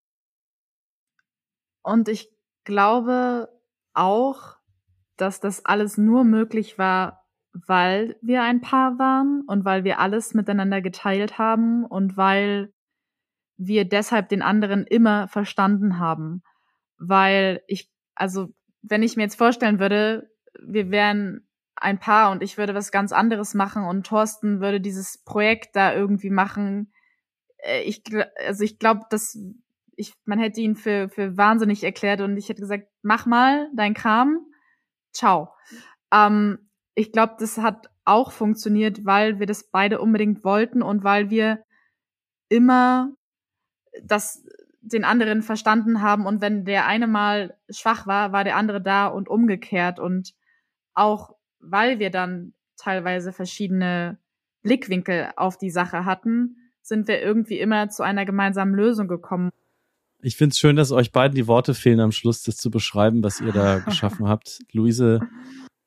Und 1.83 2.09
ich 2.09 2.31
glaube 2.65 3.49
auch, 3.95 4.57
dass 5.17 5.41
das 5.41 5.65
alles 5.65 5.99
nur 5.99 6.25
möglich 6.25 6.79
war, 6.79 7.25
weil 7.53 8.17
wir 8.23 8.43
ein 8.43 8.61
Paar 8.61 8.99
waren 8.99 9.43
und 9.47 9.65
weil 9.65 9.85
wir 9.85 9.99
alles 9.99 10.35
miteinander 10.35 10.81
geteilt 10.81 11.39
haben 11.39 11.85
und 11.85 12.17
weil 12.17 12.73
wir 13.57 13.85
deshalb 13.85 14.29
den 14.29 14.43
anderen 14.43 14.87
immer 14.87 15.29
verstanden 15.29 15.99
haben. 15.99 16.43
Weil 16.99 17.63
ich, 17.67 17.91
also 18.15 18.49
wenn 18.83 19.03
ich 19.03 19.17
mir 19.17 19.23
jetzt 19.25 19.37
vorstellen 19.37 19.79
würde, 19.79 20.31
wir 20.61 20.91
wären 20.91 21.47
ein 21.77 21.99
Paar 21.99 22.31
und 22.31 22.43
ich 22.43 22.59
würde 22.59 22.75
was 22.75 22.93
ganz 22.93 23.13
anderes 23.13 23.55
machen 23.55 23.85
und 23.85 24.07
Thorsten 24.07 24.61
würde 24.61 24.81
dieses 24.81 25.19
Projekt 25.19 25.77
da 25.77 25.95
irgendwie 25.95 26.31
machen. 26.31 26.93
Äh, 27.59 27.83
ich, 27.83 28.03
also 28.47 28.65
ich 28.65 28.79
glaube, 28.79 29.03
dass 29.11 29.39
ich, 30.03 30.15
man 30.25 30.39
hätte 30.39 30.61
ihn 30.61 30.75
für, 30.75 31.09
für 31.09 31.37
wahnsinnig 31.37 31.83
erklärt 31.85 32.21
und 32.21 32.37
ich 32.37 32.49
hätte 32.49 32.61
gesagt, 32.61 32.89
mach 33.03 33.25
mal 33.25 33.71
dein 33.75 33.95
Kram. 33.95 34.47
Ciao. 35.13 35.49
Ähm, 36.13 36.71
ich 36.95 37.13
glaube, 37.13 37.37
das 37.39 37.59
hat 37.59 37.89
auch 38.05 38.33
funktioniert, 38.33 39.05
weil 39.05 39.39
wir 39.39 39.47
das 39.47 39.71
beide 39.71 40.01
unbedingt 40.01 40.45
wollten 40.45 40.83
und 40.83 41.05
weil 41.05 41.31
wir 41.31 41.65
immer 42.49 43.13
das 44.03 44.45
den 44.81 45.05
anderen 45.05 45.43
verstanden 45.43 46.03
haben 46.03 46.27
und 46.27 46.41
wenn 46.41 46.65
der 46.65 46.87
eine 46.87 47.07
mal 47.07 47.57
schwach 47.71 48.07
war, 48.09 48.33
war 48.33 48.43
der 48.43 48.57
andere 48.57 48.83
da 48.83 49.07
und 49.07 49.29
umgekehrt 49.29 50.01
und 50.01 50.35
auch 50.95 51.37
weil 51.61 52.01
wir 52.01 52.11
dann 52.11 52.53
teilweise 52.77 53.33
verschiedene 53.33 54.19
Blickwinkel 54.63 55.31
auf 55.37 55.57
die 55.57 55.71
Sache 55.71 56.05
hatten, 56.05 56.57
sind 56.83 57.07
wir 57.07 57.23
irgendwie 57.23 57.61
immer 57.61 57.91
zu 57.91 58.03
einer 58.03 58.25
gemeinsamen 58.25 58.75
Lösung 58.75 59.07
gekommen. 59.07 59.51
Ich 60.25 60.37
finde 60.37 60.53
es 60.53 60.59
schön, 60.59 60.77
dass 60.77 60.93
euch 60.93 61.11
beiden 61.11 61.35
die 61.35 61.49
Worte 61.49 61.75
fehlen 61.75 61.99
am 61.99 62.13
Schluss, 62.13 62.45
das 62.45 62.57
zu 62.57 62.71
beschreiben, 62.71 63.25
was 63.25 63.41
ihr 63.41 63.53
da 63.53 63.79
geschaffen 63.85 64.29
habt. 64.29 64.61
Luise 64.71 65.19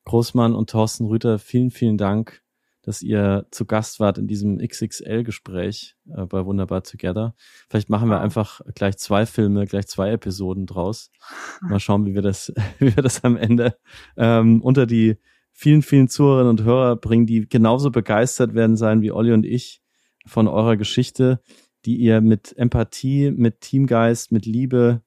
Großmann 0.04 0.54
und 0.54 0.70
Thorsten 0.70 1.06
Rüther, 1.06 1.40
vielen, 1.40 1.72
vielen 1.72 1.98
Dank, 1.98 2.44
dass 2.82 3.02
ihr 3.02 3.48
zu 3.52 3.66
Gast 3.66 4.02
wart 4.02 4.18
in 4.18 4.28
diesem 4.28 4.58
XXL-Gespräch 4.58 5.96
äh, 6.14 6.26
bei 6.26 6.46
Wunderbar 6.46 6.84
Together. 6.84 7.34
Vielleicht 7.70 7.90
machen 7.90 8.10
wir 8.10 8.20
einfach 8.20 8.60
gleich 8.76 8.98
zwei 8.98 9.26
Filme, 9.26 9.68
gleich 9.68 9.88
zwei 9.88 10.12
Episoden 10.12 10.66
draus. 10.66 11.12
Mal 11.62 11.80
schauen, 11.80 12.06
wie 12.06 12.14
wir 12.14 12.22
das, 12.22 12.52
wie 12.80 12.94
wir 12.94 13.04
das 13.04 13.24
am 13.24 13.38
Ende 13.38 13.78
ähm, 14.18 14.62
unter 14.62 14.86
die 14.86 15.16
vielen, 15.54 15.82
vielen 15.82 16.10
Zuhörerinnen 16.10 16.50
und 16.50 16.64
Hörer 16.66 16.98
bringen, 16.98 17.26
die 17.26 17.48
genauso 17.48 17.90
begeistert 17.90 18.54
werden 18.54 18.76
sein 18.76 19.02
wie 19.02 19.14
Olli 19.14 19.32
und 19.32 19.46
ich 19.46 19.82
von 20.26 20.50
eurer 20.50 20.76
Geschichte, 20.76 21.40
die 21.86 21.98
ihr 21.98 22.22
mit 22.22 22.58
Empathie, 22.58 23.32
mit 23.32 23.62
Teamgeist, 23.62 24.32
mit 24.32 24.46
Liebe 24.46 25.02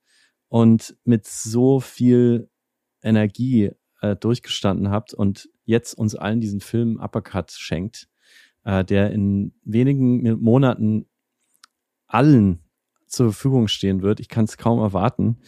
und 0.49 0.97
mit 1.05 1.27
so 1.27 1.81
viel 1.81 2.49
Energie 3.03 3.73
äh, 4.01 4.17
durchgestanden 4.17 4.91
habt 4.91 5.15
und 5.15 5.49
jetzt 5.65 5.95
uns 5.95 6.15
allen 6.15 6.41
diesen 6.41 6.61
Film 6.61 6.99
Uppercut 6.99 7.51
schenkt, 7.53 8.09
äh, 8.65 8.85
der 8.85 9.11
in 9.11 9.55
wenigen 9.65 10.41
Monaten 10.41 11.07
allen 12.07 12.61
zur 13.07 13.33
Verfügung 13.33 13.69
stehen 13.69 14.03
wird. 14.03 14.21
Ich 14.21 14.29
kann 14.29 14.45
es 14.45 14.57
kaum 14.57 14.79
erwarten. 14.81 15.39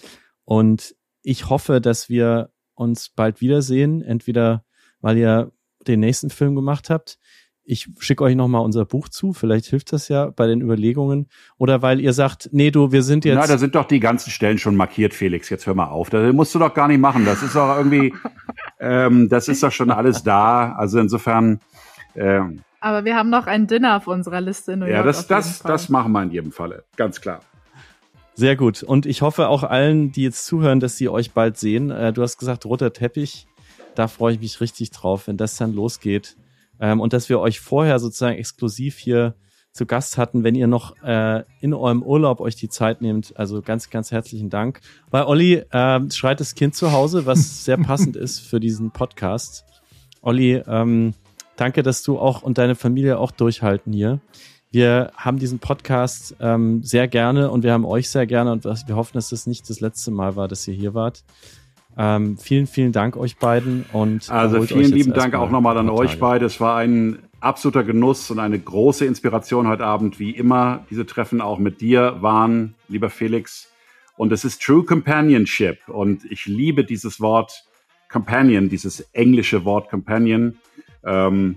Und 0.44 0.94
ich 1.22 1.48
hoffe, 1.48 1.80
dass 1.80 2.08
wir 2.08 2.52
uns 2.74 3.10
bald 3.10 3.40
wiedersehen, 3.40 4.02
entweder 4.02 4.64
weil 5.00 5.16
ihr 5.16 5.52
den 5.86 6.00
nächsten 6.00 6.30
Film 6.30 6.54
gemacht 6.54 6.90
habt. 6.90 7.18
Ich 7.64 7.88
schicke 7.98 8.24
euch 8.24 8.34
nochmal 8.34 8.62
unser 8.62 8.84
Buch 8.84 9.08
zu, 9.08 9.32
vielleicht 9.32 9.66
hilft 9.66 9.92
das 9.92 10.08
ja 10.08 10.30
bei 10.30 10.46
den 10.46 10.60
Überlegungen. 10.60 11.28
Oder 11.58 11.82
weil 11.82 12.00
ihr 12.00 12.12
sagt, 12.12 12.48
nee, 12.52 12.70
du, 12.70 12.90
wir 12.90 13.02
sind 13.02 13.24
jetzt. 13.24 13.36
Na, 13.36 13.46
da 13.46 13.58
sind 13.58 13.74
doch 13.74 13.84
die 13.84 14.00
ganzen 14.00 14.30
Stellen 14.30 14.58
schon 14.58 14.76
markiert, 14.76 15.14
Felix. 15.14 15.50
Jetzt 15.50 15.66
hör 15.66 15.74
mal 15.74 15.88
auf. 15.88 16.10
Das 16.10 16.32
musst 16.32 16.54
du 16.54 16.58
doch 16.58 16.74
gar 16.74 16.88
nicht 16.88 17.00
machen. 17.00 17.24
Das 17.24 17.42
ist 17.42 17.54
doch 17.54 17.76
irgendwie, 17.76 18.14
ähm, 18.80 19.28
das 19.28 19.48
ist 19.48 19.62
doch 19.62 19.72
schon 19.72 19.90
alles 19.90 20.22
da. 20.22 20.72
Also 20.72 20.98
insofern. 20.98 21.60
Ähm, 22.16 22.62
Aber 22.80 23.04
wir 23.04 23.14
haben 23.14 23.30
noch 23.30 23.46
ein 23.46 23.66
Dinner 23.66 23.96
auf 23.96 24.06
unserer 24.06 24.40
Liste 24.40 24.72
in 24.72 24.80
New 24.80 24.86
York. 24.86 24.96
Ja, 24.96 25.02
das, 25.02 25.26
das, 25.26 25.62
das 25.62 25.88
machen 25.90 26.12
wir 26.12 26.22
in 26.22 26.30
jedem 26.30 26.52
Falle. 26.52 26.84
Ganz 26.96 27.20
klar. 27.20 27.40
Sehr 28.34 28.56
gut. 28.56 28.82
Und 28.82 29.04
ich 29.04 29.22
hoffe 29.22 29.48
auch 29.48 29.64
allen, 29.64 30.12
die 30.12 30.22
jetzt 30.22 30.46
zuhören, 30.46 30.80
dass 30.80 30.96
sie 30.96 31.10
euch 31.10 31.32
bald 31.32 31.58
sehen. 31.58 31.90
Äh, 31.90 32.12
du 32.12 32.22
hast 32.22 32.38
gesagt, 32.38 32.64
roter 32.64 32.92
Teppich. 32.92 33.46
Da 33.94 34.08
freue 34.08 34.32
ich 34.32 34.40
mich 34.40 34.60
richtig 34.62 34.92
drauf, 34.92 35.26
wenn 35.26 35.36
das 35.36 35.56
dann 35.56 35.74
losgeht. 35.74 36.36
Ähm, 36.80 37.00
und 37.00 37.12
dass 37.12 37.28
wir 37.28 37.40
euch 37.40 37.60
vorher 37.60 37.98
sozusagen 37.98 38.36
exklusiv 38.36 38.98
hier 38.98 39.34
zu 39.72 39.86
Gast 39.86 40.18
hatten, 40.18 40.42
wenn 40.42 40.54
ihr 40.54 40.66
noch 40.66 40.96
äh, 41.02 41.44
in 41.60 41.74
eurem 41.74 42.02
Urlaub 42.02 42.40
euch 42.40 42.56
die 42.56 42.68
Zeit 42.68 43.02
nehmt. 43.02 43.36
Also 43.36 43.62
ganz, 43.62 43.90
ganz 43.90 44.10
herzlichen 44.10 44.50
Dank. 44.50 44.80
Bei 45.10 45.24
Olli 45.24 45.62
äh, 45.70 46.10
schreit 46.10 46.40
das 46.40 46.54
Kind 46.54 46.74
zu 46.74 46.92
Hause, 46.92 47.26
was 47.26 47.64
sehr 47.64 47.78
passend 47.78 48.16
ist 48.16 48.40
für 48.40 48.58
diesen 48.58 48.90
Podcast. 48.90 49.64
Olli, 50.22 50.62
ähm, 50.66 51.14
danke, 51.56 51.82
dass 51.82 52.02
du 52.02 52.18
auch 52.18 52.42
und 52.42 52.58
deine 52.58 52.74
Familie 52.74 53.18
auch 53.18 53.30
durchhalten 53.30 53.92
hier. 53.92 54.20
Wir 54.72 55.10
haben 55.16 55.38
diesen 55.38 55.58
Podcast 55.58 56.36
ähm, 56.38 56.82
sehr 56.84 57.08
gerne 57.08 57.50
und 57.50 57.64
wir 57.64 57.72
haben 57.72 57.84
euch 57.84 58.08
sehr 58.08 58.26
gerne 58.26 58.52
und 58.52 58.64
wir 58.64 58.96
hoffen, 58.96 59.14
dass 59.14 59.30
das 59.30 59.46
nicht 59.46 59.68
das 59.68 59.80
letzte 59.80 60.12
Mal 60.12 60.36
war, 60.36 60.46
dass 60.46 60.66
ihr 60.68 60.74
hier 60.74 60.94
wart. 60.94 61.24
Ähm, 61.96 62.38
vielen, 62.38 62.66
vielen 62.66 62.92
Dank 62.92 63.16
euch 63.16 63.36
beiden 63.36 63.84
und 63.92 64.30
also 64.30 64.62
vielen 64.62 64.92
lieben 64.92 65.12
Dank 65.12 65.34
auch 65.34 65.50
nochmal 65.50 65.76
an 65.76 65.90
euch 65.90 66.18
beide. 66.18 66.46
Es 66.46 66.60
war 66.60 66.76
ein 66.76 67.18
absoluter 67.40 67.84
Genuss 67.84 68.30
und 68.30 68.38
eine 68.38 68.58
große 68.58 69.04
Inspiration 69.04 69.68
heute 69.68 69.84
Abend, 69.84 70.18
wie 70.18 70.30
immer. 70.30 70.86
Diese 70.90 71.06
Treffen 71.06 71.40
auch 71.40 71.58
mit 71.58 71.80
dir 71.80 72.16
waren, 72.20 72.74
lieber 72.88 73.10
Felix. 73.10 73.70
Und 74.16 74.32
es 74.32 74.44
ist 74.44 74.62
True 74.62 74.84
Companionship 74.84 75.88
und 75.88 76.24
ich 76.30 76.46
liebe 76.46 76.84
dieses 76.84 77.20
Wort 77.20 77.64
Companion, 78.10 78.68
dieses 78.68 79.00
englische 79.12 79.64
Wort 79.64 79.88
Companion. 79.90 80.58
Ähm, 81.04 81.56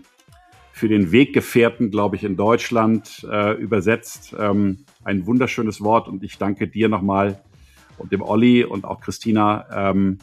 für 0.73 0.88
den 0.88 1.11
Weggefährten, 1.11 1.91
glaube 1.91 2.15
ich, 2.15 2.23
in 2.23 2.35
Deutschland 2.35 3.26
äh, 3.31 3.53
übersetzt. 3.53 4.35
Ähm, 4.38 4.85
ein 5.03 5.27
wunderschönes 5.27 5.81
Wort 5.81 6.07
und 6.07 6.23
ich 6.23 6.39
danke 6.39 6.68
dir 6.68 6.89
nochmal 6.89 7.43
und 7.98 8.11
dem 8.11 8.22
Olli 8.22 8.64
und 8.64 8.86
auch 8.86 9.02
Christina 9.02 9.65
ähm, 9.72 10.18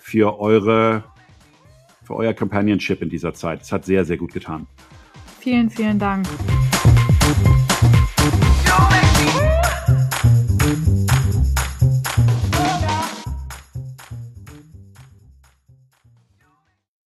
für 0.00 0.38
eure 0.38 1.04
für 2.02 2.16
euer 2.16 2.34
Companionship 2.34 3.02
in 3.02 3.08
dieser 3.08 3.34
Zeit. 3.34 3.62
Es 3.62 3.70
hat 3.70 3.84
sehr, 3.84 4.04
sehr 4.04 4.16
gut 4.16 4.32
getan. 4.32 4.66
Vielen, 5.38 5.70
vielen 5.70 5.98
Dank. 5.98 6.26